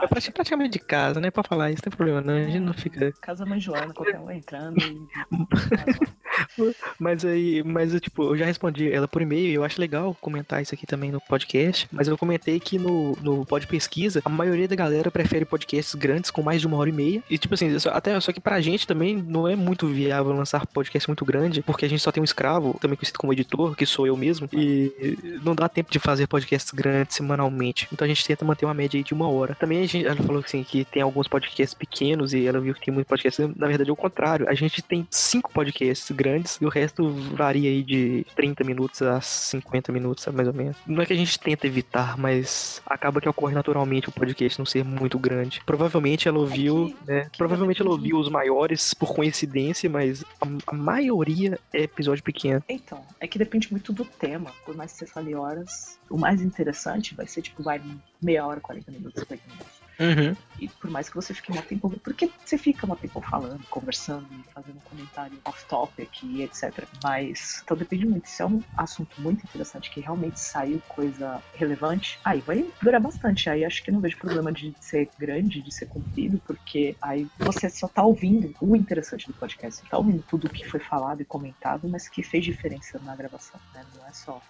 É 0.00 0.06
praticamente 0.06 0.72
de 0.72 0.78
casa, 0.78 1.20
né? 1.20 1.30
Pra 1.30 1.42
falar 1.42 1.70
isso, 1.70 1.82
não 1.84 1.90
tem 1.90 1.96
problema, 1.96 2.20
não. 2.20 2.34
A 2.34 2.44
gente 2.44 2.60
não 2.60 2.72
fica. 2.72 3.12
Casa 3.20 3.44
mãe 3.44 3.60
Joana, 3.60 3.92
qualquer 3.92 4.18
um 4.18 4.30
entrando 4.30 4.78
e. 4.80 5.06
Mas 6.98 7.24
aí, 7.24 7.62
mas 7.62 7.94
eu, 7.94 8.00
tipo, 8.00 8.22
eu 8.22 8.36
já 8.36 8.44
respondi 8.44 8.90
ela 8.90 9.06
por 9.06 9.22
e-mail 9.22 9.58
eu 9.58 9.64
acho 9.64 9.80
legal 9.80 10.16
comentar 10.20 10.62
isso 10.62 10.74
aqui 10.74 10.86
também 10.86 11.10
no 11.10 11.20
podcast. 11.20 11.88
Mas 11.92 12.08
eu 12.08 12.16
comentei 12.16 12.58
que 12.58 12.78
no, 12.78 13.16
no 13.20 13.44
Pod 13.44 13.66
Pesquisa, 13.66 14.22
a 14.24 14.28
maioria 14.28 14.68
da 14.68 14.76
galera 14.76 15.10
prefere 15.10 15.44
podcasts 15.44 15.94
grandes 15.94 16.30
com 16.30 16.42
mais 16.42 16.60
de 16.60 16.66
uma 16.66 16.76
hora 16.76 16.88
e 16.88 16.92
meia. 16.92 17.22
E, 17.28 17.38
tipo 17.38 17.54
assim, 17.54 17.68
até 17.90 18.18
só 18.20 18.32
que 18.32 18.40
pra 18.40 18.60
gente 18.60 18.86
também 18.86 19.16
não 19.16 19.46
é 19.46 19.54
muito 19.56 19.86
viável 19.86 20.32
lançar 20.32 20.66
podcast 20.66 21.08
muito 21.08 21.24
grande, 21.24 21.62
porque 21.62 21.84
a 21.84 21.88
gente 21.88 22.02
só 22.02 22.12
tem 22.12 22.20
um 22.20 22.24
escravo, 22.24 22.76
também 22.80 22.96
conhecido 22.96 23.18
como 23.18 23.32
editor, 23.32 23.74
que 23.76 23.86
sou 23.86 24.06
eu 24.06 24.16
mesmo, 24.16 24.48
e 24.52 25.40
não 25.42 25.54
dá 25.54 25.68
tempo 25.68 25.90
de 25.90 25.98
fazer 25.98 26.26
podcasts 26.26 26.72
grandes 26.72 27.16
semanalmente. 27.16 27.88
Então 27.92 28.04
a 28.04 28.08
gente 28.08 28.24
tenta 28.24 28.44
manter 28.44 28.64
uma 28.64 28.74
média 28.74 28.98
aí 28.98 29.04
de 29.04 29.14
uma 29.14 29.28
hora. 29.28 29.54
Também 29.54 29.82
a 29.82 29.86
gente, 29.86 30.06
ela 30.06 30.16
falou 30.16 30.42
assim 30.44 30.62
que 30.62 30.84
tem 30.84 31.02
alguns 31.02 31.28
podcasts 31.28 31.74
pequenos 31.74 32.32
e 32.32 32.46
ela 32.46 32.60
viu 32.60 32.74
que 32.74 32.84
tem 32.84 32.94
muito 32.94 33.06
podcast. 33.06 33.40
Na 33.56 33.66
verdade, 33.66 33.90
é 33.90 33.92
o 33.92 33.96
contrário. 33.96 34.48
A 34.48 34.54
gente 34.54 34.82
tem 34.82 35.06
cinco 35.10 35.50
podcasts 35.52 36.10
grandes 36.10 36.27
e 36.60 36.66
o 36.66 36.68
resto 36.68 37.08
varia 37.10 37.68
aí 37.70 37.82
de 37.82 38.26
30 38.36 38.64
minutos 38.64 39.02
a 39.02 39.20
50 39.20 39.92
minutos, 39.92 40.26
mais 40.28 40.48
ou 40.48 40.54
menos. 40.54 40.76
Não 40.86 41.02
é 41.02 41.06
que 41.06 41.12
a 41.12 41.16
gente 41.16 41.38
tenta 41.38 41.66
evitar, 41.66 42.16
mas 42.18 42.82
acaba 42.86 43.20
que 43.20 43.28
ocorre 43.28 43.54
naturalmente 43.54 44.08
o 44.08 44.12
podcast 44.12 44.58
não 44.58 44.66
ser 44.66 44.84
muito 44.84 45.18
grande. 45.18 45.60
Provavelmente 45.64 46.28
ela 46.28 46.38
ouviu, 46.38 46.94
que- 47.04 47.10
né? 47.10 47.28
que 47.30 47.38
Provavelmente 47.38 47.80
ela 47.80 47.90
depende- 47.90 48.12
ouviu 48.14 48.18
os 48.26 48.30
maiores 48.30 48.94
por 48.94 49.14
coincidência, 49.14 49.88
mas 49.88 50.24
a, 50.40 50.46
a 50.66 50.74
maioria 50.74 51.58
é 51.72 51.82
episódio 51.82 52.22
pequeno. 52.24 52.62
Então, 52.68 53.02
é 53.20 53.26
que 53.26 53.38
depende 53.38 53.70
muito 53.70 53.92
do 53.92 54.04
tema. 54.04 54.52
Por 54.64 54.76
mais 54.76 54.92
que 54.92 54.98
você 54.98 55.06
fale 55.06 55.34
horas, 55.34 55.98
o 56.10 56.18
mais 56.18 56.40
interessante 56.42 57.14
vai 57.14 57.26
ser, 57.26 57.42
tipo, 57.42 57.62
vai 57.62 57.80
meia 58.20 58.46
hora, 58.46 58.60
40 58.60 58.90
minutos, 58.90 59.20
50 59.22 59.42
minutos. 59.48 59.77
Uhum. 59.98 60.36
E 60.60 60.68
por 60.68 60.90
mais 60.90 61.08
que 61.08 61.16
você 61.16 61.34
fique 61.34 61.52
um 61.52 61.56
tempo. 61.56 61.90
Porque 62.02 62.30
você 62.44 62.56
fica 62.56 62.90
um 62.90 62.94
tempo 62.94 63.20
falando, 63.20 63.64
conversando, 63.68 64.26
fazendo 64.54 64.80
comentário 64.84 65.38
off-topic 65.44 66.22
e 66.22 66.42
etc. 66.42 66.86
Mas. 67.02 67.60
Então 67.64 67.76
depende 67.76 68.06
muito. 68.06 68.28
Se 68.28 68.42
é 68.42 68.46
um 68.46 68.62
assunto 68.76 69.20
muito 69.20 69.44
interessante 69.44 69.90
que 69.90 70.00
realmente 70.00 70.38
saiu 70.38 70.80
coisa 70.88 71.42
relevante, 71.54 72.18
aí 72.24 72.40
vai 72.40 72.64
durar 72.80 73.00
bastante. 73.00 73.50
Aí 73.50 73.64
acho 73.64 73.82
que 73.82 73.90
não 73.90 74.00
vejo 74.00 74.16
problema 74.16 74.52
de 74.52 74.74
ser 74.80 75.08
grande, 75.18 75.62
de 75.62 75.74
ser 75.74 75.86
comprido, 75.86 76.40
porque 76.46 76.96
aí 77.02 77.26
você 77.38 77.68
só 77.68 77.88
tá 77.88 78.02
ouvindo 78.04 78.54
o 78.60 78.76
interessante 78.76 79.26
do 79.26 79.34
podcast. 79.34 79.80
Você 79.80 79.88
tá 79.88 79.98
ouvindo 79.98 80.22
tudo 80.28 80.46
o 80.46 80.50
que 80.50 80.68
foi 80.68 80.80
falado 80.80 81.20
e 81.20 81.24
comentado, 81.24 81.88
mas 81.88 82.08
que 82.08 82.22
fez 82.22 82.44
diferença 82.44 82.98
na 83.00 83.16
gravação, 83.16 83.60
né? 83.74 83.84
Não 83.96 84.06
é 84.06 84.12
só 84.12 84.40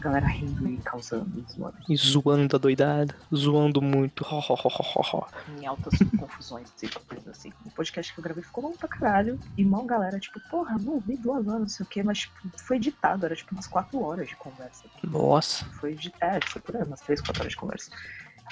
galera 0.00 0.26
rindo 0.26 0.68
e 0.68 0.76
causando, 0.78 1.44
zoando. 1.50 1.76
E 1.88 1.96
zoando 1.96 2.56
a 2.56 2.58
doidada, 2.58 3.14
zoando 3.34 3.80
muito. 3.80 4.24
Ho, 4.24 4.38
ho, 4.38 4.54
ho, 4.54 5.00
ho, 5.00 5.26
em 5.58 5.66
altas 5.66 5.94
confusões, 6.18 6.70
tipo, 6.78 7.00
assim. 7.30 7.52
O 7.64 7.70
podcast 7.70 8.12
que 8.12 8.18
eu 8.18 8.24
gravei 8.24 8.42
ficou 8.42 8.64
bom 8.64 8.72
pra 8.72 8.88
caralho. 8.88 9.38
E 9.56 9.64
mal 9.64 9.84
galera, 9.84 10.18
tipo, 10.18 10.40
porra, 10.50 10.76
não 10.78 10.94
ouvi 10.94 11.16
duas 11.16 11.46
horas, 11.46 11.60
não 11.60 11.68
sei 11.68 11.84
o 11.84 11.88
quê, 11.88 12.02
mas 12.02 12.20
tipo, 12.20 12.34
foi 12.58 12.76
editado, 12.76 13.26
era 13.26 13.36
tipo 13.36 13.54
umas 13.54 13.66
quatro 13.66 14.02
horas 14.02 14.28
de 14.28 14.36
conversa. 14.36 14.84
Nossa. 15.02 15.64
Foi 15.66 15.94
de. 15.94 16.12
É, 16.20 16.40
foi 16.44 16.60
por 16.60 16.76
aí, 16.76 16.82
umas 16.82 17.00
três, 17.00 17.20
quatro 17.20 17.42
horas 17.42 17.52
de 17.52 17.58
conversa. 17.58 17.90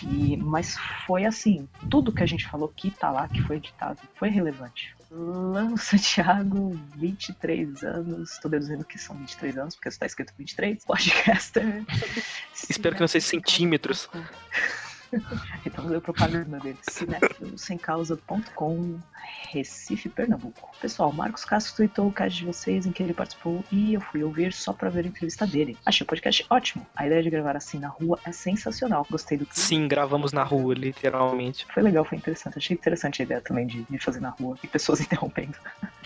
E, 0.03 0.37
mas 0.37 0.77
foi 1.07 1.25
assim, 1.25 1.69
tudo 1.91 2.13
que 2.13 2.23
a 2.23 2.27
gente 2.27 2.47
falou 2.47 2.69
que 2.69 2.91
tá 2.91 3.11
lá, 3.11 3.27
que 3.29 3.43
foi 3.43 3.57
editado, 3.57 3.99
foi 4.15 4.29
relevante. 4.29 4.95
Lano 5.11 5.79
Santiago, 5.79 6.79
23 6.97 7.83
anos, 7.83 8.39
tô 8.39 8.49
deduzindo 8.49 8.85
que 8.85 8.99
são 8.99 9.17
23 9.17 9.57
anos, 9.57 9.75
porque 9.75 9.89
está 9.89 10.05
escrito 10.05 10.35
23, 10.37 10.85
podcaster. 10.85 11.85
Espero 12.69 12.95
que 12.95 13.01
não 13.01 13.09
seja 13.09 13.27
centímetros. 13.27 14.09
Então 15.67 15.87
deu 15.87 16.01
propaganda 16.01 16.59
dele. 16.61 16.79
Cinefilosemcausa.com 16.89 19.01
Recife, 19.51 20.09
Pernambuco. 20.09 20.71
Pessoal, 20.81 21.13
Marcos 21.13 21.45
Castro 21.45 21.77
tweetou 21.77 22.09
o 22.09 22.13
cast 22.13 22.39
de 22.39 22.45
vocês 22.45 22.87
em 22.87 22.93
que 22.93 23.03
ele 23.03 23.15
participou 23.15 23.65
e 23.71 23.95
eu 23.95 24.01
fui 24.01 24.23
ouvir 24.23 24.53
só 24.53 24.73
pra 24.73 24.89
ver 24.89 25.05
a 25.05 25.09
entrevista 25.09 25.47
dele. 25.47 25.77
Achei 25.85 26.05
o 26.05 26.07
podcast 26.07 26.45
ótimo. 26.49 26.87
A 26.95 27.07
ideia 27.07 27.23
de 27.23 27.31
gravar 27.31 27.57
assim 27.57 27.79
na 27.79 27.89
rua 27.89 28.19
é 28.25 28.33
sensacional. 28.33 29.07
Gostei 29.11 29.39
do 29.39 29.47
clima. 29.47 29.67
Sim, 29.67 29.89
gravamos 29.89 30.33
na 30.33 30.43
rua, 30.43 30.75
literalmente. 30.75 31.67
Foi 31.73 31.83
legal, 31.83 32.05
foi 32.05 32.19
interessante. 32.19 32.59
Achei 32.59 32.75
interessante 32.75 33.23
a 33.23 33.25
ideia 33.25 33.41
também 33.41 33.67
de, 33.67 33.85
de 33.85 33.99
fazer 33.99 34.21
na 34.21 34.31
rua 34.31 34.57
e 34.63 34.69
pessoas 34.69 35.01
interrompendo. 35.19 35.57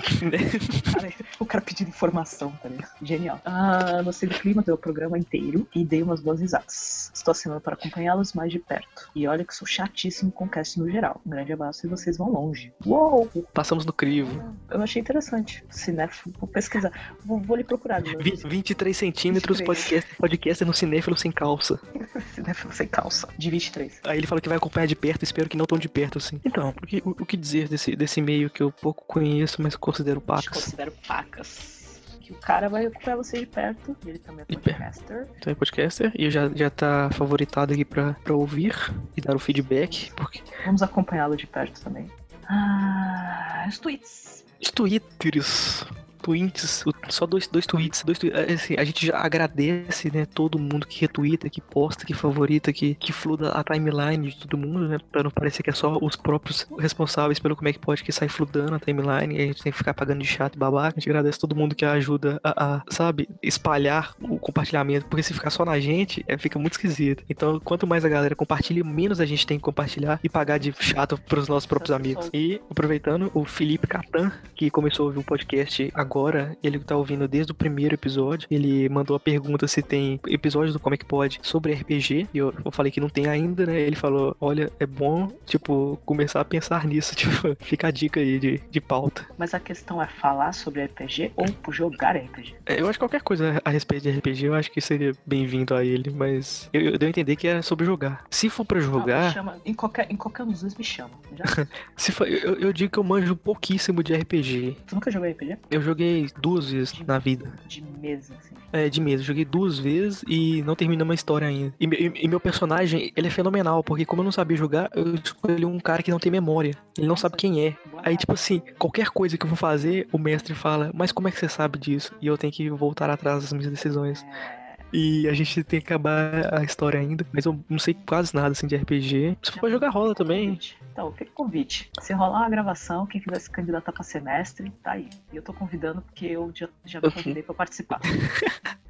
O 0.02 0.82
cara, 0.92 1.12
o 1.40 1.46
cara 1.46 1.64
pedindo 1.64 1.88
informação, 1.88 2.50
tá 2.62 2.68
ligado? 2.68 2.90
Genial. 3.02 3.40
Ah, 3.44 4.02
gostei 4.02 4.28
do 4.28 4.34
clima 4.34 4.62
do 4.62 4.76
programa 4.76 5.18
inteiro 5.18 5.66
e 5.74 5.84
dei 5.84 6.02
umas 6.02 6.20
boas 6.20 6.40
risadas. 6.40 7.10
Estou 7.14 7.32
assinando 7.32 7.60
para 7.60 7.74
acompanhá-los 7.74 8.32
mais 8.32 8.50
de 8.52 8.58
perto. 8.58 9.08
E 9.14 9.26
olha 9.26 9.44
que 9.44 9.54
sou 9.54 9.66
chatíssimo 9.66 10.30
com 10.32 10.48
cast 10.48 10.78
no 10.78 10.90
geral. 10.90 11.20
Um 11.26 11.30
grande 11.30 11.52
abraço 11.52 11.86
e 11.86 11.88
vocês 11.88 12.16
vão 12.16 12.30
longe. 12.30 12.72
Uou! 12.84 13.30
Passamos 13.54 13.84
no 13.86 13.92
crivo. 13.92 14.42
Eu 14.70 14.82
achei 14.82 15.00
interessante. 15.00 15.64
Cinéfilo, 15.70 16.34
vou 16.38 16.48
pesquisar. 16.48 16.90
Vou, 17.24 17.38
vou 17.40 17.56
lhe 17.56 17.64
procurar. 17.64 18.00
né? 18.02 18.12
Vi- 18.18 18.36
23 18.44 18.96
centímetros, 18.96 19.58
23. 19.58 19.66
podcast, 19.84 20.16
podcast 20.16 20.64
no 20.64 20.74
cinéfilo 20.74 21.16
sem 21.16 21.30
calça. 21.30 21.80
Cinéfilo 22.34 22.72
sem 22.72 22.86
calça. 22.88 23.28
De 23.38 23.50
23. 23.50 24.00
Aí 24.04 24.18
ele 24.18 24.26
fala 24.26 24.40
que 24.40 24.48
vai 24.48 24.58
acompanhar 24.58 24.86
de 24.86 24.96
perto, 24.96 25.22
espero 25.22 25.48
que 25.48 25.56
não 25.56 25.64
tão 25.66 25.78
de 25.78 25.88
perto 25.88 26.18
assim. 26.18 26.40
Então, 26.44 26.70
o 26.82 26.86
que, 26.86 27.02
o, 27.04 27.10
o 27.10 27.26
que 27.26 27.36
dizer 27.36 27.68
desse, 27.68 27.94
desse 27.96 28.20
meio 28.20 28.50
que 28.50 28.62
eu 28.62 28.70
pouco 28.72 29.04
conheço, 29.06 29.60
mas 29.62 29.76
considero 29.92 30.20
Te 30.20 30.26
pacas? 30.26 30.48
considero 30.64 30.92
pacas. 31.06 31.82
Que 32.20 32.32
o 32.32 32.36
cara 32.36 32.68
vai 32.68 32.86
acompanhar 32.86 33.16
você 33.16 33.40
de 33.40 33.46
perto. 33.46 33.96
Ele 34.06 34.18
também 34.18 34.44
é 34.48 34.54
podcaster. 34.54 35.28
Então 35.38 35.52
é 35.52 35.54
podcaster 35.56 36.12
e 36.16 36.30
já, 36.30 36.48
já 36.54 36.70
tá 36.70 37.10
favoritado 37.12 37.72
aqui 37.72 37.84
pra, 37.84 38.14
pra 38.24 38.34
ouvir 38.34 38.74
e 39.16 39.20
dar 39.20 39.34
o 39.34 39.38
feedback, 39.40 40.12
porque 40.16 40.40
Vamos 40.64 40.82
acompanhá-lo 40.82 41.36
de 41.36 41.46
perto 41.46 41.80
também. 41.82 42.08
Ah, 42.48 43.64
os 43.68 43.78
tweets. 43.78 44.44
os 44.62 44.70
twitters, 44.70 45.84
tweets, 46.22 46.84
só 47.08 47.26
dois, 47.26 47.46
dois 47.46 47.66
tweets, 47.66 48.02
dois 48.04 48.18
tweets, 48.18 48.38
é, 48.38 48.52
assim, 48.52 48.74
a 48.78 48.84
gente 48.84 49.06
já 49.06 49.18
agradece, 49.18 50.10
né, 50.12 50.26
todo 50.26 50.58
mundo 50.58 50.86
que 50.86 51.00
retweeta, 51.00 51.50
que 51.50 51.60
posta, 51.60 52.06
que 52.06 52.14
favorita, 52.14 52.72
que, 52.72 52.94
que 52.94 53.12
fluda 53.12 53.50
a 53.50 53.64
timeline 53.64 54.30
de 54.30 54.36
todo 54.36 54.56
mundo, 54.56 54.88
né, 54.88 54.98
pra 55.10 55.22
não 55.22 55.30
parecer 55.30 55.62
que 55.62 55.70
é 55.70 55.72
só 55.72 55.98
os 56.00 56.16
próprios 56.16 56.66
responsáveis 56.78 57.38
pelo 57.38 57.56
como 57.56 57.68
é 57.68 57.72
que 57.72 57.78
pode 57.78 58.02
que 58.02 58.12
sai 58.12 58.28
fludando 58.28 58.74
a 58.74 58.78
timeline 58.78 59.36
e 59.36 59.42
a 59.42 59.46
gente 59.46 59.62
tem 59.62 59.72
que 59.72 59.78
ficar 59.78 59.94
pagando 59.94 60.20
de 60.20 60.26
chato 60.26 60.54
e 60.54 60.58
babaca, 60.58 60.96
a 60.96 61.00
gente 61.00 61.08
agradece 61.08 61.38
todo 61.38 61.56
mundo 61.56 61.74
que 61.74 61.84
ajuda 61.84 62.40
a, 62.42 62.76
a, 62.76 62.82
sabe, 62.88 63.28
espalhar 63.42 64.14
o 64.20 64.38
compartilhamento, 64.38 65.06
porque 65.06 65.22
se 65.22 65.34
ficar 65.34 65.50
só 65.50 65.64
na 65.64 65.78
gente, 65.80 66.24
é, 66.28 66.38
fica 66.38 66.58
muito 66.58 66.72
esquisito. 66.72 67.24
Então, 67.28 67.60
quanto 67.60 67.86
mais 67.86 68.04
a 68.04 68.08
galera 68.08 68.34
compartilha, 68.34 68.84
menos 68.84 69.20
a 69.20 69.26
gente 69.26 69.46
tem 69.46 69.58
que 69.58 69.64
compartilhar 69.64 70.20
e 70.22 70.28
pagar 70.28 70.58
de 70.58 70.72
chato 70.78 71.18
pros 71.18 71.48
nossos 71.48 71.66
próprios 71.66 71.90
amigos. 71.90 72.30
E, 72.32 72.60
aproveitando, 72.70 73.30
o 73.34 73.44
Felipe 73.44 73.86
Catan, 73.86 74.32
que 74.54 74.70
começou 74.70 75.04
a 75.04 75.06
ouvir 75.08 75.18
o 75.20 75.24
podcast 75.24 75.90
agora, 75.94 76.11
agora, 76.12 76.56
ele 76.62 76.78
tá 76.78 76.94
ouvindo 76.94 77.26
desde 77.26 77.52
o 77.52 77.54
primeiro 77.54 77.94
episódio. 77.94 78.46
Ele 78.50 78.86
mandou 78.90 79.16
a 79.16 79.20
pergunta 79.20 79.66
se 79.66 79.80
tem 79.80 80.20
episódios 80.28 80.74
do 80.74 80.80
Como 80.80 80.94
é 80.94 80.98
que 80.98 81.06
pode 81.06 81.40
sobre 81.42 81.72
RPG. 81.72 82.28
E 82.34 82.38
eu, 82.38 82.52
eu 82.64 82.70
falei 82.70 82.92
que 82.92 83.00
não 83.00 83.08
tem 83.08 83.26
ainda, 83.26 83.64
né? 83.64 83.80
Ele 83.80 83.96
falou: 83.96 84.36
olha, 84.38 84.70
é 84.78 84.84
bom, 84.84 85.32
tipo, 85.46 85.98
começar 86.04 86.40
a 86.40 86.44
pensar 86.44 86.86
nisso. 86.86 87.14
Tipo, 87.22 87.56
fica 87.60 87.86
a 87.86 87.90
dica 87.92 88.18
aí 88.18 88.36
de, 88.36 88.60
de 88.68 88.80
pauta. 88.80 89.24
Mas 89.38 89.54
a 89.54 89.60
questão 89.60 90.02
é 90.02 90.08
falar 90.08 90.52
sobre 90.52 90.84
RPG 90.84 91.32
ou 91.36 91.46
jogar 91.72 92.16
RPG? 92.16 92.56
É, 92.66 92.80
eu 92.80 92.88
acho 92.88 92.94
que 92.94 92.98
qualquer 92.98 93.22
coisa 93.22 93.62
a 93.64 93.70
respeito 93.70 94.02
de 94.02 94.10
RPG, 94.10 94.46
eu 94.46 94.54
acho 94.54 94.72
que 94.72 94.80
seria 94.80 95.12
bem-vindo 95.24 95.72
a 95.72 95.84
ele, 95.84 96.10
mas 96.10 96.68
eu, 96.72 96.80
eu 96.80 96.98
devo 96.98 97.10
entender 97.10 97.36
que 97.36 97.46
era 97.46 97.62
sobre 97.62 97.86
jogar. 97.86 98.24
Se 98.28 98.48
for 98.48 98.66
me 98.72 98.80
jogar, 98.80 99.32
chama, 99.32 99.56
em, 99.64 99.72
qualquer, 99.72 100.10
em 100.10 100.16
qualquer 100.16 100.42
um 100.42 100.50
dos 100.50 100.62
dois 100.62 100.74
me 100.74 100.82
chama. 100.82 101.10
Já, 101.36 101.44
se 101.96 102.10
for, 102.10 102.26
eu, 102.26 102.54
eu 102.54 102.72
digo 102.72 102.90
que 102.90 102.98
eu 102.98 103.04
manjo 103.04 103.36
pouquíssimo 103.36 104.02
de 104.02 104.14
RPG. 104.14 104.76
tu 104.84 104.96
nunca 104.96 105.10
jogou 105.10 105.30
RPG? 105.30 105.58
Eu 105.70 105.80
joguei 105.80 106.01
duas 106.40 106.70
vezes 106.70 106.94
na 107.06 107.18
vida. 107.18 107.52
De 107.66 107.82
mesa, 108.00 108.34
assim. 108.38 108.54
É, 108.72 108.88
de 108.88 109.00
mesa. 109.00 109.22
Joguei 109.22 109.44
duas 109.44 109.78
vezes 109.78 110.24
e 110.26 110.62
não 110.62 110.74
terminei 110.74 111.02
uma 111.04 111.14
história 111.14 111.46
ainda. 111.46 111.74
E, 111.78 111.84
e- 111.86 112.12
e 112.24 112.28
meu 112.28 112.40
personagem, 112.40 113.12
ele 113.14 113.26
é 113.26 113.30
fenomenal, 113.30 113.82
porque 113.84 114.04
como 114.06 114.20
eu 114.22 114.24
não 114.24 114.32
sabia 114.32 114.56
jogar, 114.56 114.88
eu 114.94 115.14
escolhi 115.14 115.64
um 115.64 115.78
cara 115.78 116.02
que 116.02 116.10
não 116.10 116.18
tem 116.18 116.32
memória. 116.32 116.74
Ele 116.96 117.06
não 117.06 117.16
sabe 117.16 117.36
quem 117.36 117.66
é. 117.66 117.76
Aí, 118.02 118.16
tipo 118.16 118.32
assim, 118.32 118.62
qualquer 118.78 119.08
coisa 119.10 119.36
que 119.36 119.44
eu 119.44 119.48
vou 119.48 119.56
fazer, 119.56 120.08
o 120.12 120.18
mestre 120.18 120.54
fala, 120.54 120.90
mas 120.94 121.12
como 121.12 121.28
é 121.28 121.30
que 121.30 121.38
você 121.38 121.48
sabe 121.48 121.78
disso? 121.78 122.12
E 122.20 122.26
eu 122.26 122.38
tenho 122.38 122.52
que 122.52 122.70
voltar 122.70 123.10
atrás 123.10 123.42
das 123.42 123.52
minhas 123.52 123.68
decisões. 123.70 124.24
É, 124.24 124.72
E 124.94 125.26
a 125.28 125.32
gente 125.32 125.62
tem 125.64 125.80
que 125.80 125.86
acabar 125.86 126.52
a 126.54 126.62
história 126.64 126.98
ainda. 127.00 127.26
Mas 127.32 127.44
eu 127.46 127.58
não 127.68 127.78
sei 127.78 127.94
quase 128.06 128.34
nada 128.34 128.48
assim 128.52 128.66
de 128.66 128.76
RPG. 128.76 129.36
Se 129.42 129.52
for 129.52 129.60
pra 129.60 129.70
jogar 129.70 129.88
rola 129.90 130.14
também. 130.14 130.58
Então, 130.92 131.10
fica 131.12 131.30
o 131.30 131.34
convite. 131.34 131.90
Se 132.00 132.12
rolar 132.12 132.40
uma 132.40 132.50
gravação, 132.50 133.06
quem 133.06 133.20
quiser 133.20 133.40
se 133.40 133.50
candidatar 133.50 133.92
pra 133.92 134.02
semestre, 134.02 134.70
tá 134.82 134.92
aí. 134.92 135.08
E 135.32 135.36
eu 135.36 135.42
tô 135.42 135.52
convidando 135.54 136.02
porque 136.02 136.26
eu 136.26 136.52
já, 136.54 136.68
já 136.84 137.00
me 137.00 137.10
convidei 137.10 137.42
pra 137.42 137.54
participar. 137.54 138.00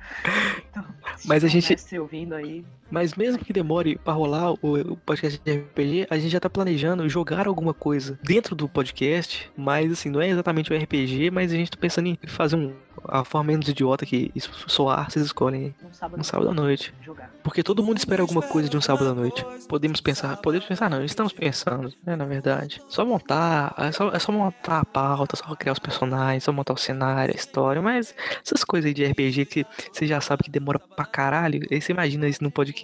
Então, 0.71 0.85
se 1.17 1.27
Mas 1.27 1.43
a 1.43 1.49
gente- 1.49 1.99
ouvindo 1.99 2.35
aí, 2.35 2.65
Mas 2.93 3.15
mesmo 3.15 3.43
que 3.43 3.53
demore 3.55 3.97
pra 3.97 4.13
rolar 4.13 4.53
o, 4.53 4.59
o 4.63 4.97
podcast 4.99 5.41
de 5.43 5.53
RPG, 5.53 6.07
a 6.11 6.19
gente 6.19 6.31
já 6.31 6.39
tá 6.39 6.51
planejando 6.51 7.09
jogar 7.09 7.49
alguma 7.49 7.73
coisa 7.73 8.19
dentro 8.23 8.55
do 8.55 8.69
podcast. 8.69 9.51
Mas 9.57 9.91
assim, 9.91 10.11
não 10.11 10.21
é 10.21 10.29
exatamente 10.29 10.71
um 10.71 10.77
RPG, 10.77 11.31
mas 11.31 11.51
a 11.51 11.57
gente 11.57 11.71
tá 11.71 11.79
pensando 11.81 12.09
em 12.09 12.19
fazer 12.27 12.57
um. 12.57 12.75
A 13.09 13.25
forma 13.25 13.53
menos 13.53 13.67
idiota 13.69 14.05
que 14.07 14.31
isso 14.35 14.51
soar, 14.69 15.11
vocês 15.11 15.25
escolhem 15.25 15.75
um 15.83 15.93
sábado, 15.93 16.21
Um 16.21 16.23
sábado 16.23 16.51
à 16.51 16.55
noite. 16.55 16.95
jogar. 17.03 17.33
Porque 17.43 17.63
todo 17.63 17.83
mundo 17.83 17.97
espera 17.97 18.23
alguma 18.23 18.43
coisa 18.43 18.69
de 18.69 18.77
um 18.77 18.81
sábado 18.81 19.09
à 19.11 19.15
noite. 19.15 19.45
Podemos 19.67 20.01
pensar, 20.01 20.37
podemos 20.37 20.67
pensar 20.69 20.91
não, 20.91 21.03
estamos 21.03 21.33
pensando, 21.33 21.93
né, 22.05 22.15
na 22.15 22.27
verdade. 22.27 22.81
Só 22.89 23.05
montar, 23.05 23.75
é 23.79 23.91
só, 23.91 24.11
é 24.11 24.19
só 24.19 24.31
montar 24.31 24.81
a 24.81 24.85
pauta, 24.85 25.37
só 25.37 25.57
criar 25.57 25.73
os 25.73 25.79
personagens, 25.79 26.45
só 26.45 26.53
montar 26.53 26.75
o 26.75 26.77
cenário, 26.77 27.35
a 27.35 27.37
história, 27.37 27.81
mas 27.83 28.15
essas 28.45 28.63
coisas 28.63 28.87
aí 28.87 28.95
de 28.95 29.05
RPG 29.05 29.47
que 29.47 29.67
você 29.91 30.07
já 30.07 30.21
sabe 30.21 30.45
que 30.45 30.51
demora 30.51 30.79
pra 30.79 31.07
caralho, 31.07 31.67
aí 31.73 31.81
você 31.81 31.93
imagina 31.93 32.29
isso 32.29 32.45
no 32.45 32.51
podcast, 32.53 32.82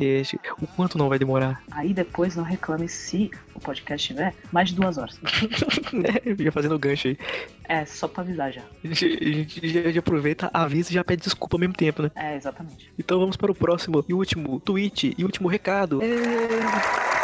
o 0.61 0.67
quanto 0.67 0.99
não 0.99 1.09
vai 1.09 1.19
demorar. 1.19 1.63
Aí 1.71 1.93
depois 1.93 2.37
não 2.37 2.45
reclame 2.45 2.89
se 2.89 3.31
o 3.55 3.61
podcast 3.61 4.07
tiver 4.07 4.35
mais 4.53 4.69
de 4.69 4.75
duas 4.77 4.99
horas. 4.99 5.19
né? 5.93 6.37
Já 6.39 6.53
fazendo 6.53 6.79
gancho 6.79 7.09
aí. 7.09 7.19
É, 7.65 7.85
só 7.85 8.07
pra 8.07 8.23
avisar 8.23 8.53
já. 8.53 8.63
A 8.85 8.87
gente, 8.87 9.05
a 9.05 9.33
gente 9.33 9.69
já, 9.69 9.91
já 9.91 9.99
aproveita, 9.99 10.51
avisa 10.53 10.91
e 10.91 10.95
já 10.95 11.05
pede 11.05 11.23
desculpa 11.23 11.57
ao 11.57 11.61
mesmo 11.61 11.75
tempo, 11.75 12.03
né? 12.03 12.11
É, 12.15 12.37
exatamente. 12.37 12.91
Então 12.99 13.19
vamos 13.19 13.37
para 13.37 13.51
o 13.51 13.55
próximo 13.55 14.05
e 14.09 14.15
último 14.15 14.61
tweet 14.61 15.15
e 15.19 15.25
último 15.25 15.49
recado. 15.49 15.99
Quase. 15.99 17.18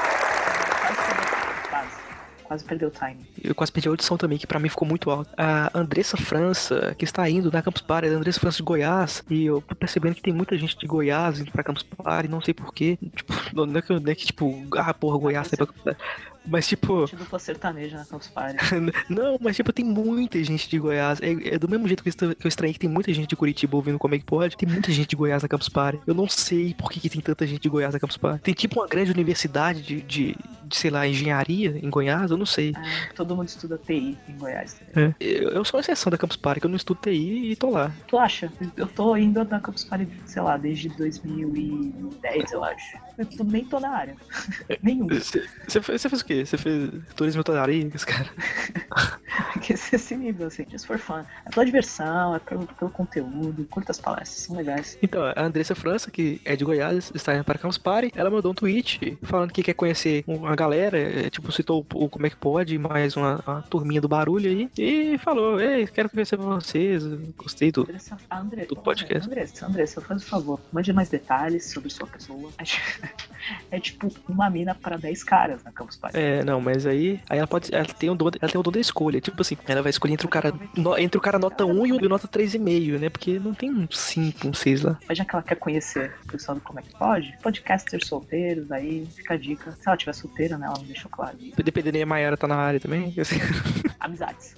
Quase 2.54 2.64
perdeu 2.64 2.88
o 2.88 2.90
time. 2.92 3.16
Eu 3.42 3.52
quase 3.52 3.72
perdi 3.72 3.88
a 3.88 3.90
audição 3.90 4.16
também, 4.16 4.38
que 4.38 4.46
pra 4.46 4.60
mim 4.60 4.68
ficou 4.68 4.86
muito 4.86 5.10
alto. 5.10 5.28
A 5.36 5.76
Andressa 5.76 6.16
França, 6.16 6.94
que 6.96 7.04
está 7.04 7.28
indo 7.28 7.50
na 7.50 7.60
Campus 7.60 7.82
Party, 7.82 8.08
a 8.08 8.12
Andressa 8.12 8.38
França 8.38 8.58
de 8.58 8.62
Goiás, 8.62 9.24
e 9.28 9.46
eu 9.46 9.60
tô 9.60 9.74
percebendo 9.74 10.14
que 10.14 10.22
tem 10.22 10.32
muita 10.32 10.56
gente 10.56 10.78
de 10.78 10.86
Goiás 10.86 11.40
indo 11.40 11.50
pra 11.50 11.64
Campus 11.64 11.82
Party, 11.82 12.28
não 12.28 12.40
sei 12.40 12.54
porquê. 12.54 12.96
Tipo, 13.16 13.66
não 13.66 13.76
é 13.76 13.82
que, 13.82 13.92
não 13.92 14.12
é 14.12 14.14
que 14.14 14.26
tipo, 14.26 14.64
ah, 14.76 14.94
porra, 14.94 15.18
Goiás 15.18 15.48
indo 15.48 15.56
pra 15.56 15.66
Campus 15.66 15.82
Party. 15.82 16.00
Mas 16.46 16.66
tipo, 16.66 17.06
Tipo 17.06 17.22
dupla 17.22 17.38
sertaneja 17.38 17.96
na 17.96 18.04
Campus 18.04 18.28
Party. 18.28 18.56
não, 19.08 19.38
mas 19.40 19.56
tipo, 19.56 19.72
tem 19.72 19.84
muita 19.84 20.42
gente 20.42 20.68
de 20.68 20.78
Goiás. 20.78 21.20
É, 21.20 21.54
é 21.54 21.58
do 21.58 21.68
mesmo 21.68 21.86
jeito 21.86 22.02
que 22.02 22.10
eu, 22.10 22.48
estranhei 22.48 22.74
que 22.74 22.80
tem 22.80 22.90
muita 22.90 23.12
gente 23.12 23.28
de 23.28 23.36
Curitiba 23.36 23.76
ouvindo 23.76 23.98
como 23.98 24.14
é 24.14 24.18
que 24.18 24.24
pode, 24.24 24.56
tem 24.56 24.68
muita 24.68 24.92
gente 24.92 25.08
de 25.08 25.16
Goiás 25.16 25.42
na 25.42 25.48
Campus 25.48 25.68
Party. 25.68 26.00
Eu 26.06 26.14
não 26.14 26.28
sei 26.28 26.74
por 26.74 26.90
que, 26.90 27.00
que 27.00 27.08
tem 27.08 27.20
tanta 27.20 27.46
gente 27.46 27.60
de 27.60 27.68
Goiás 27.68 27.94
na 27.94 28.00
Campus 28.00 28.16
Party. 28.16 28.42
Tem 28.42 28.54
tipo 28.54 28.80
uma 28.80 28.88
grande 28.88 29.10
universidade 29.10 29.82
de, 29.82 30.00
de, 30.02 30.36
de, 30.64 30.76
sei 30.76 30.90
lá, 30.90 31.06
engenharia 31.06 31.78
em 31.82 31.90
Goiás, 31.90 32.30
eu 32.30 32.36
não 32.36 32.46
sei. 32.46 32.72
É, 32.76 33.12
todo 33.14 33.34
mundo 33.36 33.48
estuda 33.48 33.78
TI 33.78 34.18
em 34.28 34.36
Goiás. 34.36 34.80
ligado? 34.80 35.14
É, 35.20 35.24
eu, 35.24 35.50
eu 35.50 35.64
sou 35.64 35.78
uma 35.78 35.82
exceção 35.82 36.10
da 36.10 36.18
Campus 36.18 36.36
Party, 36.36 36.60
que 36.60 36.66
eu 36.66 36.70
não 36.70 36.76
estudo 36.76 37.00
TI 37.00 37.52
e 37.52 37.56
tô 37.56 37.70
lá. 37.70 37.92
Tu 38.06 38.18
acha? 38.18 38.52
Eu 38.76 38.86
tô 38.86 39.16
indo 39.16 39.44
na 39.44 39.60
Campus 39.60 39.84
Party, 39.84 40.08
sei 40.26 40.42
lá, 40.42 40.56
desde 40.56 40.88
2010, 40.90 42.52
eu 42.52 42.64
acho. 42.64 42.98
Eu 43.16 43.44
nem 43.44 43.64
tô 43.64 43.78
na 43.78 43.90
área. 43.90 44.16
Nenhum. 44.82 45.08
Você 45.08 45.80
fez 45.80 46.20
o 46.20 46.24
quê? 46.24 46.33
Você 46.42 46.56
fez 46.56 46.90
turismo 47.14 47.40
hotelaria, 47.40 47.90
esse 47.94 48.06
cara? 48.06 48.28
Esse 49.68 49.96
esse 49.96 50.16
nível, 50.16 50.46
assim, 50.46 50.66
just 50.70 50.86
for 50.86 50.98
fun. 50.98 51.24
É 51.44 51.50
pela 51.50 51.64
diversão, 51.64 52.34
é 52.34 52.38
pelo, 52.38 52.66
pelo 52.66 52.90
conteúdo, 52.90 53.64
curta 53.70 53.92
as 53.92 54.00
palestras, 54.00 54.42
são 54.42 54.56
legais. 54.56 54.98
Então, 55.02 55.22
a 55.24 55.42
Andressa 55.42 55.74
França, 55.74 56.10
que 56.10 56.40
é 56.44 56.54
de 56.54 56.64
Goiás, 56.64 57.10
está 57.14 57.34
indo 57.34 57.44
para 57.44 57.58
Campus 57.58 57.78
Party, 57.78 58.12
ela 58.14 58.30
mandou 58.30 58.52
um 58.52 58.54
tweet 58.54 59.18
falando 59.22 59.52
que 59.52 59.62
quer 59.62 59.74
conhecer 59.74 60.22
uma 60.26 60.54
galera, 60.54 60.98
é, 60.98 61.30
tipo, 61.30 61.50
citou 61.50 61.86
o 61.94 62.08
Como 62.08 62.26
é 62.26 62.30
que 62.30 62.36
pode, 62.36 62.76
mais 62.78 63.16
uma, 63.16 63.42
uma 63.46 63.62
turminha 63.62 64.00
do 64.00 64.08
barulho 64.08 64.50
aí, 64.50 64.70
e 64.76 65.18
falou, 65.18 65.60
ei, 65.60 65.86
quero 65.86 66.10
conhecer 66.10 66.36
vocês, 66.36 67.04
gostei 67.36 67.72
do... 67.72 67.82
Andressa, 67.82 68.16
a 68.28 68.38
Andre, 68.38 68.66
Do 68.66 68.76
podcast. 68.76 69.26
Andressa, 69.26 69.66
Andressa, 69.66 70.00
faz 70.00 70.22
o 70.22 70.26
favor, 70.26 70.60
mande 70.72 70.92
mais 70.92 71.08
detalhes 71.08 71.70
sobre 71.70 71.90
sua 71.90 72.06
pessoa. 72.06 72.50
É, 73.70 73.78
tipo 73.78 74.10
uma 74.26 74.48
mina 74.48 74.74
para 74.74 74.96
10 74.96 75.22
caras 75.22 75.62
na 75.62 75.70
Campus 75.70 75.96
Party. 75.96 76.16
É, 76.16 76.23
não, 76.44 76.60
mas 76.60 76.86
aí, 76.86 77.20
aí 77.28 77.38
ela 77.38 77.46
pode, 77.46 77.74
ela 77.74 77.84
tem 77.84 78.10
o 78.10 78.14
dom, 78.14 78.28
ela 78.40 78.50
tem 78.50 78.60
o 78.60 78.62
dom 78.62 78.70
da 78.70 78.80
escolha, 78.80 79.20
tipo 79.20 79.40
assim, 79.42 79.56
ela 79.66 79.82
vai 79.82 79.90
escolher 79.90 80.12
entre 80.14 80.26
o 80.26 80.30
cara, 80.30 80.52
no- 80.76 80.96
entre 80.98 81.18
o 81.18 81.20
cara 81.20 81.38
nota 81.38 81.64
1 81.64 81.86
e 81.86 81.92
o 81.92 82.08
nota 82.08 82.26
3,5, 82.28 82.98
né, 82.98 83.08
porque 83.08 83.38
não 83.38 83.54
tem 83.54 83.70
um 83.70 83.86
5, 83.90 84.48
um 84.48 84.54
6 84.54 84.82
lá. 84.82 84.98
Mas 85.08 85.18
já 85.18 85.24
que 85.24 85.34
ela 85.34 85.42
quer 85.42 85.56
conhecer 85.56 86.12
o 86.24 86.28
pessoal 86.32 86.56
do 86.56 86.60
Como 86.60 86.78
é 86.78 86.82
que 86.82 86.92
pode, 86.96 87.36
podcasters 87.42 88.06
solteiros, 88.06 88.70
aí 88.72 89.06
fica 89.14 89.34
a 89.34 89.36
dica. 89.36 89.72
Se 89.72 89.86
ela 89.88 89.96
tiver 89.96 90.12
solteira, 90.14 90.56
né? 90.58 90.66
Ela 90.66 90.76
não 90.78 90.84
deixou 90.84 91.10
claro. 91.10 91.36
Dependendo, 91.62 92.02
a 92.02 92.06
Mayara 92.06 92.36
tá 92.36 92.46
na 92.48 92.56
área 92.56 92.78
também, 92.80 93.14
assim. 93.18 93.36
Amizades. 94.00 94.54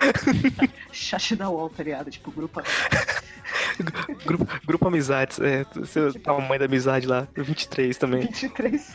Chat 0.92 1.36
da 1.36 1.50
UOL, 1.50 1.70
tá 1.70 1.82
ligado? 1.82 2.10
Tipo, 2.10 2.30
grupo. 2.30 2.62
Grupo, 4.26 4.46
grupo 4.66 4.88
Amizades, 4.88 5.40
é, 5.40 5.64
seu 5.86 6.12
tamanho 6.20 6.58
da 6.58 6.66
amizade 6.66 7.06
lá, 7.06 7.26
23 7.34 7.96
também. 7.96 8.20
23. 8.22 8.94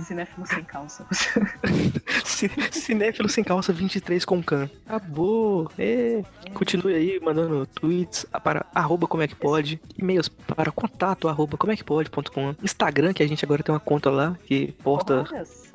Cinéfilo 0.00 0.46
sem 0.46 0.64
calça. 0.64 1.06
Ci- 2.24 2.50
Cinéfilo 2.70 3.28
sem 3.28 3.42
calça 3.44 3.72
23 3.72 4.24
com 4.24 4.42
can. 4.42 4.68
Acabou. 4.86 5.70
É. 5.78 6.22
Continue 6.54 6.94
aí 6.94 7.20
mandando 7.22 7.66
tweets 7.66 8.26
para 8.42 8.66
arroba 8.74 9.06
como 9.06 9.22
é 9.22 9.28
que 9.28 9.34
pode, 9.34 9.80
e-mails 9.98 10.28
para 10.28 10.70
contato 10.70 11.28
arroba 11.28 11.56
como 11.56 11.72
é 11.72 11.76
que 11.76 11.84
pode.com, 11.84 12.54
Instagram, 12.62 13.12
que 13.12 13.22
a 13.22 13.26
gente 13.28 13.44
agora 13.44 13.62
tem 13.62 13.72
uma 13.74 13.80
conta 13.80 14.10
lá, 14.10 14.36
que 14.46 14.72
posta 14.82 15.24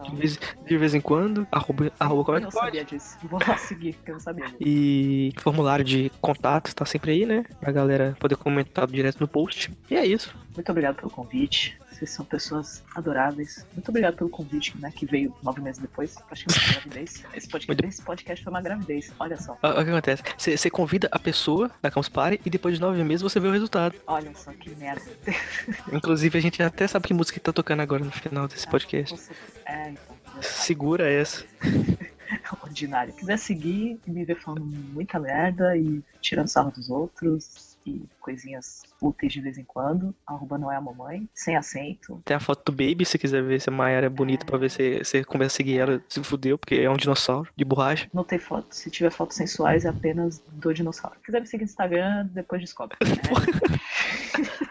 de 0.09 0.15
vez, 0.15 0.39
de 0.67 0.77
vez 0.77 0.93
em 0.95 1.01
quando, 1.01 1.45
arroba, 1.51 1.91
arroba 1.99 2.23
como 2.23 2.37
é 2.37 2.41
eu 2.41 2.47
que 2.47 2.53
não 2.53 2.61
pode. 2.61 2.65
sabia 2.77 2.85
disso. 2.85 3.17
Vou 3.23 3.39
lá 3.47 3.57
seguir, 3.57 3.93
porque 3.93 4.11
eu 4.11 4.15
não 4.15 4.21
sabia 4.21 4.45
disso. 4.45 4.57
E 4.59 5.33
formulário 5.37 5.85
de 5.85 6.11
contato 6.21 6.67
está 6.67 6.85
sempre 6.85 7.11
aí, 7.11 7.25
né? 7.25 7.45
Pra 7.59 7.71
galera 7.71 8.15
poder 8.19 8.35
comentar 8.35 8.87
direto 8.87 9.19
no 9.19 9.27
post. 9.27 9.71
E 9.89 9.95
é 9.95 10.05
isso. 10.05 10.35
Muito 10.55 10.69
obrigado 10.71 10.95
pelo 10.95 11.09
convite. 11.11 11.77
Vocês 12.01 12.09
são 12.15 12.25
pessoas 12.25 12.83
adoráveis. 12.95 13.63
Muito 13.73 13.89
obrigado 13.89 14.15
pelo 14.15 14.27
convite, 14.27 14.75
né? 14.79 14.91
Que 14.91 15.05
veio 15.05 15.31
nove 15.43 15.61
meses 15.61 15.79
depois. 15.79 16.15
Praticamente 16.27 16.65
uma 16.65 16.73
gravidez. 16.73 17.23
Esse 17.35 17.47
podcast, 17.47 17.85
esse 17.85 18.01
podcast 18.01 18.43
foi 18.43 18.51
uma 18.51 18.59
gravidez. 18.61 19.13
Olha 19.19 19.39
só. 19.39 19.55
Ah, 19.61 19.79
O 19.79 19.83
que 19.85 19.91
acontece? 19.91 20.23
Você 20.35 20.67
convida 20.71 21.07
a 21.11 21.19
pessoa 21.19 21.69
da 21.79 21.91
Campus 21.91 22.09
Party 22.09 22.41
e 22.43 22.49
depois 22.49 22.73
de 22.73 22.81
nove 22.81 23.03
meses 23.03 23.21
você 23.21 23.39
vê 23.39 23.47
o 23.49 23.51
resultado. 23.51 23.93
Olha 24.07 24.33
só 24.33 24.51
que 24.51 24.71
merda. 24.77 25.03
Inclusive, 25.93 26.39
a 26.39 26.41
gente 26.41 26.63
até 26.63 26.87
sabe 26.87 27.07
que 27.07 27.13
música 27.13 27.39
tá 27.39 27.53
tocando 27.53 27.81
agora 27.81 28.03
no 28.03 28.11
final 28.11 28.47
desse 28.47 28.67
podcast. 28.67 29.15
Você- 29.15 29.33
É, 29.67 29.91
então. 29.91 30.17
Segura 30.41 31.07
essa. 31.07 31.45
ordinário. 32.63 33.13
Quiser 33.13 33.37
seguir 33.37 33.99
e 34.07 34.09
me 34.09 34.25
ver 34.25 34.39
falando 34.39 34.65
muita 34.65 35.19
merda 35.19 35.77
e 35.77 36.01
tirando 36.19 36.47
sarro 36.47 36.71
dos 36.71 36.89
outros 36.89 37.70
e 37.85 38.03
coisinhas 38.19 38.83
úteis 39.01 39.33
de 39.33 39.41
vez 39.41 39.57
em 39.57 39.63
quando, 39.63 40.13
arroba 40.25 40.57
não 40.57 40.71
é 40.71 40.75
a 40.75 40.81
mamãe, 40.81 41.27
sem 41.33 41.55
acento. 41.55 42.21
Tem 42.25 42.35
a 42.35 42.39
foto 42.39 42.71
do 42.71 42.77
Baby, 42.77 43.05
se 43.05 43.17
quiser 43.17 43.43
ver 43.43 43.59
se 43.59 43.69
a 43.69 43.73
Mayara 43.73 44.05
é 44.05 44.09
bonita 44.09 44.45
pra 44.45 44.57
ver 44.57 44.69
se 44.69 44.99
você 44.99 45.23
começa 45.23 45.55
a 45.55 45.57
seguir 45.57 45.79
ela, 45.79 46.03
se 46.07 46.23
fudeu, 46.23 46.57
porque 46.57 46.75
é 46.75 46.89
um 46.89 46.97
dinossauro 46.97 47.49
de 47.55 47.65
borracha. 47.65 48.09
Não 48.13 48.23
tem 48.23 48.39
foto. 48.39 48.75
Se 48.75 48.89
tiver 48.89 49.11
fotos 49.11 49.37
sensuais, 49.37 49.85
é 49.85 49.89
apenas 49.89 50.39
do 50.51 50.73
dinossauro. 50.73 51.17
Quiser 51.23 51.41
me 51.41 51.47
seguir 51.47 51.63
no 51.63 51.69
Instagram, 51.69 52.27
depois 52.31 52.61
descobre. 52.61 52.97
É, 53.01 53.05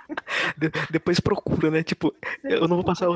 De- 0.56 0.70
depois 0.90 1.20
procura, 1.20 1.70
né? 1.70 1.82
Tipo, 1.82 2.14
eu 2.44 2.68
não 2.68 2.76
vou 2.76 2.84
passar, 2.84 3.06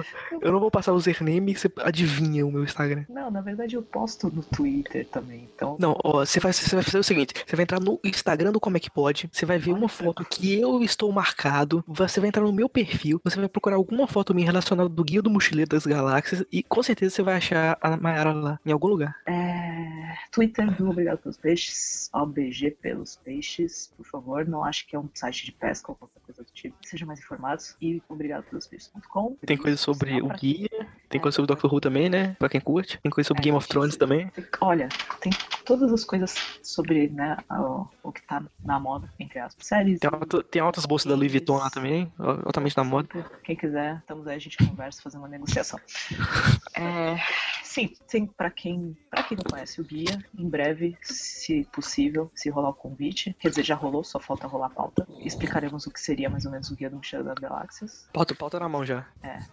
eu 0.40 0.52
não 0.52 0.60
vou 0.60 0.70
passar 0.70 0.92
o 0.92 0.96
username 0.96 1.52
e 1.52 1.56
você 1.56 1.70
adivinha 1.78 2.46
o 2.46 2.52
meu 2.52 2.64
Instagram. 2.64 3.04
Não, 3.08 3.30
na 3.30 3.40
verdade 3.40 3.76
eu 3.76 3.82
posto 3.82 4.30
no 4.30 4.42
Twitter 4.42 5.06
também, 5.06 5.48
então. 5.54 5.76
Não, 5.78 5.96
ó, 6.02 6.24
você 6.24 6.40
vai, 6.40 6.52
você 6.52 6.74
vai 6.74 6.84
fazer 6.84 6.98
o 6.98 7.04
seguinte: 7.04 7.34
você 7.46 7.56
vai 7.56 7.64
entrar 7.64 7.80
no 7.80 7.98
Instagram 8.04 8.52
do 8.52 8.60
Como 8.60 8.76
é 8.76 8.80
que 8.80 8.94
Pode, 8.94 9.28
você 9.32 9.44
vai 9.44 9.58
ver 9.58 9.72
uma 9.72 9.88
foto 9.88 10.24
que 10.24 10.54
eu 10.60 10.80
estou 10.82 11.10
marcado, 11.10 11.82
você 11.86 12.20
vai 12.20 12.28
entrar 12.28 12.44
no 12.44 12.52
meu 12.52 12.68
perfil, 12.68 13.20
você 13.24 13.36
vai 13.36 13.48
procurar 13.48 13.74
alguma 13.76 14.06
foto 14.06 14.32
minha 14.32 14.46
relacionada 14.46 14.88
do 14.88 15.02
Guia 15.02 15.20
do 15.20 15.28
Mochileiro 15.30 15.70
das 15.70 15.84
Galáxias 15.84 16.44
e 16.52 16.62
com 16.62 16.80
certeza 16.80 17.14
você 17.16 17.22
vai 17.22 17.34
achar 17.34 17.76
a 17.80 17.96
Mayara 17.96 18.32
lá, 18.32 18.60
em 18.64 18.70
algum 18.70 18.86
lugar. 18.86 19.16
É... 19.26 20.14
Twitter 20.30 20.70
do 20.76 20.90
Obrigado 20.90 21.18
pelos 21.18 21.36
Peixes, 21.36 22.08
OBG 22.12 22.76
pelos 22.80 23.16
Peixes, 23.16 23.92
por 23.96 24.06
favor. 24.06 24.46
Não 24.46 24.64
acho 24.64 24.86
que 24.86 24.94
é 24.94 24.98
um 24.98 25.08
site 25.12 25.44
de 25.44 25.52
pesca 25.52 25.90
ou 25.90 25.96
qualquer 25.96 26.20
coisa 26.20 26.42
do 26.42 26.50
tipo. 26.52 26.76
Sejam 27.04 27.06
mais 27.06 27.20
informados. 27.20 27.76
E 27.80 28.02
obrigado 28.08 28.44
pelos 28.44 28.66
peixes.com. 28.66 29.36
Tem 29.44 29.56
coisa 29.56 29.76
sobre 29.76 30.20
o 30.22 30.28
Gui. 30.28 30.54
Guia, 30.68 30.88
tem 31.08 31.20
coisa 31.20 31.36
sobre 31.36 31.44
o 31.52 31.54
Doctor 31.54 31.72
Who 31.72 31.80
também, 31.80 32.08
né? 32.08 32.34
Pra 32.38 32.48
quem 32.48 32.60
curte. 32.60 32.98
Tem 33.02 33.10
coisa 33.10 33.28
sobre 33.28 33.42
É, 33.42 33.44
Game 33.44 33.56
of 33.56 33.68
Thrones 33.68 33.96
também. 33.96 34.30
Olha, 34.60 34.88
tem 35.20 35.32
todas 35.64 35.92
as 35.92 36.04
coisas 36.04 36.34
sobre 36.62 37.08
né, 37.08 37.36
o, 37.50 37.86
o 38.02 38.12
que 38.12 38.22
tá 38.22 38.42
na 38.64 38.78
moda, 38.80 39.10
entre 39.18 39.38
aspas. 39.38 39.66
Séries. 39.66 40.00
Tem, 40.00 40.10
alto- 40.12 40.42
tem 40.42 40.60
altas 40.62 40.84
bolsas 40.86 41.06
da 41.10 41.14
Louis 41.16 41.30
Vuitton 41.30 41.56
lá 41.56 41.70
também, 41.70 42.12
altamente 42.18 42.76
na 42.76 42.84
moda. 42.84 43.08
Quem 43.42 43.56
quiser, 43.56 43.98
estamos 43.98 44.26
aí, 44.26 44.36
a 44.36 44.38
gente 44.40 44.56
conversa, 44.58 45.02
fazer 45.02 45.18
uma 45.18 45.28
negociação. 45.28 45.78
É, 46.76 47.16
sim, 47.62 47.94
sim, 48.08 48.26
para 48.26 48.50
quem, 48.50 48.96
pra 49.08 49.22
quem 49.22 49.36
não 49.36 49.44
conhece 49.44 49.80
o 49.80 49.84
guia, 49.84 50.18
em 50.36 50.48
breve, 50.48 50.98
se 51.02 51.64
possível, 51.72 52.28
se 52.34 52.50
rolar 52.50 52.70
o 52.70 52.74
convite, 52.74 53.32
quer 53.38 53.48
dizer, 53.50 53.62
já 53.62 53.76
rolou, 53.76 54.02
só 54.02 54.18
falta 54.18 54.48
rolar 54.48 54.66
a 54.66 54.70
pauta. 54.70 55.06
Explicaremos 55.20 55.86
o 55.86 55.90
que 55.92 56.00
seria 56.00 56.28
mais 56.28 56.44
ou 56.44 56.50
menos 56.50 56.68
o 56.72 56.74
guia 56.74 56.90
do 56.94 56.98
Mochileiro 56.98 57.28
das 57.28 57.38
Galáxias. 57.38 58.08
Pauta, 58.12 58.34
pauta 58.34 58.58
na 58.60 58.68
mão 58.68 58.84
já. 58.84 59.06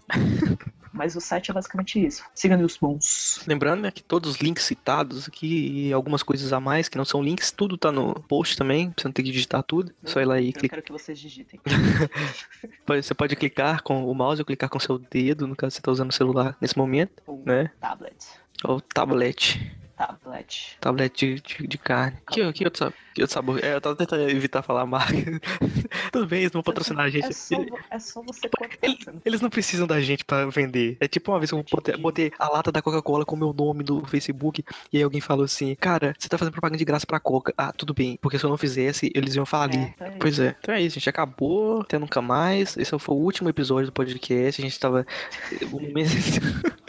Mas 0.93 1.15
o 1.15 1.21
site 1.21 1.49
é 1.49 1.53
basicamente 1.53 2.05
isso. 2.05 2.23
Siga 2.35 2.57
os 2.57 2.75
bons. 2.75 3.41
Lembrando 3.47 3.81
né, 3.81 3.91
que 3.91 4.03
todos 4.03 4.29
os 4.31 4.37
links 4.41 4.65
citados 4.65 5.25
aqui 5.27 5.87
e 5.87 5.93
algumas 5.93 6.21
coisas 6.21 6.51
a 6.51 6.59
mais 6.59 6.89
que 6.89 6.97
não 6.97 7.05
são 7.05 7.23
links, 7.23 7.49
tudo 7.49 7.77
tá 7.77 7.91
no 7.93 8.13
post 8.13 8.57
também, 8.57 8.93
você 8.97 9.07
não 9.07 9.13
tem 9.13 9.23
que 9.23 9.31
digitar 9.31 9.63
tudo. 9.63 9.93
É 10.03 10.07
só 10.09 10.19
ir 10.19 10.25
lá 10.25 10.39
e 10.39 10.47
Eu 10.49 10.53
clicar. 10.53 10.69
quero 10.69 10.81
que 10.83 10.91
vocês 10.91 11.17
digitem. 11.17 11.59
Você 12.87 13.13
pode 13.13 13.35
clicar 13.37 13.81
com 13.83 14.03
o 14.05 14.13
mouse 14.13 14.41
ou 14.41 14.45
clicar 14.45 14.69
com 14.69 14.77
o 14.77 14.81
seu 14.81 14.97
dedo, 14.99 15.47
no 15.47 15.55
caso 15.55 15.75
você 15.75 15.81
tá 15.81 15.91
usando 15.91 16.09
o 16.09 16.13
celular 16.13 16.57
nesse 16.59 16.77
momento, 16.77 17.23
Ou 17.25 17.41
né? 17.45 17.71
tablet. 17.79 18.17
Ou 18.65 18.81
tablet. 18.81 19.80
Tablet. 20.07 20.77
Tablet 20.79 21.13
de, 21.35 21.41
de, 21.41 21.67
de 21.67 21.77
carne. 21.77 22.17
Que, 22.31 22.51
que, 22.53 22.63
outro, 22.65 22.93
que 23.13 23.21
outro 23.21 23.33
sabor? 23.33 23.63
É, 23.63 23.75
eu 23.75 23.81
tava 23.81 23.95
tentando 23.95 24.29
evitar 24.29 24.61
falar 24.61 24.81
a 24.81 24.85
marca. 24.85 25.13
Tudo 26.11 26.25
bem, 26.27 26.39
eles 26.41 26.51
vão 26.51 26.63
patrocinar 26.63 27.05
a 27.05 27.09
gente. 27.09 27.27
É 27.27 27.31
só, 27.31 27.55
é 27.91 27.99
só 27.99 28.21
você 28.21 28.49
cortar. 28.49 28.77
Ele- 28.81 28.97
você 28.99 29.11
não- 29.11 29.21
Eles 29.25 29.41
não 29.41 29.49
precisam 29.49 29.85
da 29.87 30.01
gente 30.01 30.25
pra 30.25 30.45
vender. 30.47 30.97
É 30.99 31.07
tipo 31.07 31.31
uma 31.31 31.39
vez 31.39 31.51
que 31.51 31.55
eu 31.55 31.63
botei, 31.69 31.95
botei 31.97 32.31
a 32.39 32.49
lata 32.49 32.71
da 32.71 32.81
Coca-Cola 32.81 33.25
com 33.25 33.35
o 33.35 33.39
meu 33.39 33.53
nome 33.53 33.83
no 33.87 34.03
Facebook 34.05 34.63
e 34.91 34.97
aí 34.97 35.03
alguém 35.03 35.21
falou 35.21 35.45
assim: 35.45 35.75
Cara, 35.75 36.15
você 36.17 36.27
tá 36.27 36.37
fazendo 36.37 36.53
propaganda 36.53 36.77
de 36.77 36.85
graça 36.85 37.05
pra 37.05 37.19
Coca. 37.19 37.53
Ah, 37.57 37.71
tudo 37.71 37.93
bem, 37.93 38.17
porque 38.21 38.39
se 38.39 38.45
eu 38.45 38.49
não 38.49 38.57
fizesse, 38.57 39.11
eles 39.13 39.35
iam 39.35 39.45
falir. 39.45 39.79
É, 39.99 40.05
tá. 40.09 40.11
Pois 40.19 40.39
é. 40.39 40.55
Então 40.59 40.73
é 40.75 40.81
isso, 40.81 40.95
gente. 40.95 41.09
Acabou. 41.09 41.81
Até 41.81 41.97
nunca 41.99 42.21
mais. 42.21 42.75
Esse 42.77 42.97
foi 42.97 43.15
o 43.15 43.19
último 43.19 43.49
episódio 43.49 43.87
do 43.87 43.91
podcast. 43.93 44.61
A 44.61 44.65
gente 44.65 44.79
tava. 44.79 45.05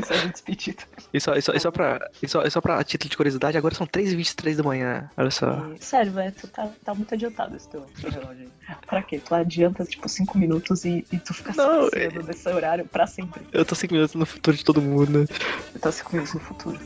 Episódio 0.00 0.30
despedido. 0.30 0.82
E 1.12 1.20
só, 1.20 1.34
e 1.34 1.42
só, 1.42 1.52
e 1.52 1.60
só, 1.60 1.70
pra, 1.70 2.10
e 2.22 2.28
só, 2.28 2.42
e 2.42 2.50
só 2.50 2.60
pra 2.60 2.82
título 2.84 3.10
de 3.10 3.16
curiosidade, 3.16 3.58
agora 3.58 3.74
são 3.74 3.86
3h23 3.86 4.56
da 4.56 4.62
manhã. 4.62 5.10
Olha 5.16 5.30
só. 5.30 5.66
E, 5.78 5.84
sério, 5.84 6.12
velho, 6.12 6.32
tu 6.32 6.48
tá, 6.48 6.68
tá 6.84 6.94
muito 6.94 7.14
adiantado 7.14 7.56
esse 7.56 7.68
teu, 7.68 7.82
teu 8.00 8.10
relógio 8.10 8.50
aí. 8.68 8.76
Pra 8.86 9.02
quê? 9.02 9.20
Tu 9.24 9.34
adianta, 9.34 9.84
tipo, 9.84 10.08
5 10.08 10.38
minutos 10.38 10.84
e, 10.84 11.04
e 11.12 11.18
tu 11.18 11.34
fica 11.34 11.52
Não, 11.56 11.82
se 11.82 11.96
esquecendo 11.96 12.22
desse 12.26 12.48
horário 12.48 12.84
pra 12.86 13.06
sempre. 13.06 13.42
Eu 13.52 13.64
tô 13.64 13.74
5 13.74 13.92
minutos 13.92 14.14
no 14.14 14.26
futuro 14.26 14.56
de 14.56 14.64
todo 14.64 14.80
mundo. 14.80 15.28
Tu 15.72 15.78
tá 15.78 15.92
5 15.92 16.12
minutos 16.12 16.34
no 16.34 16.40
futuro. 16.40 16.80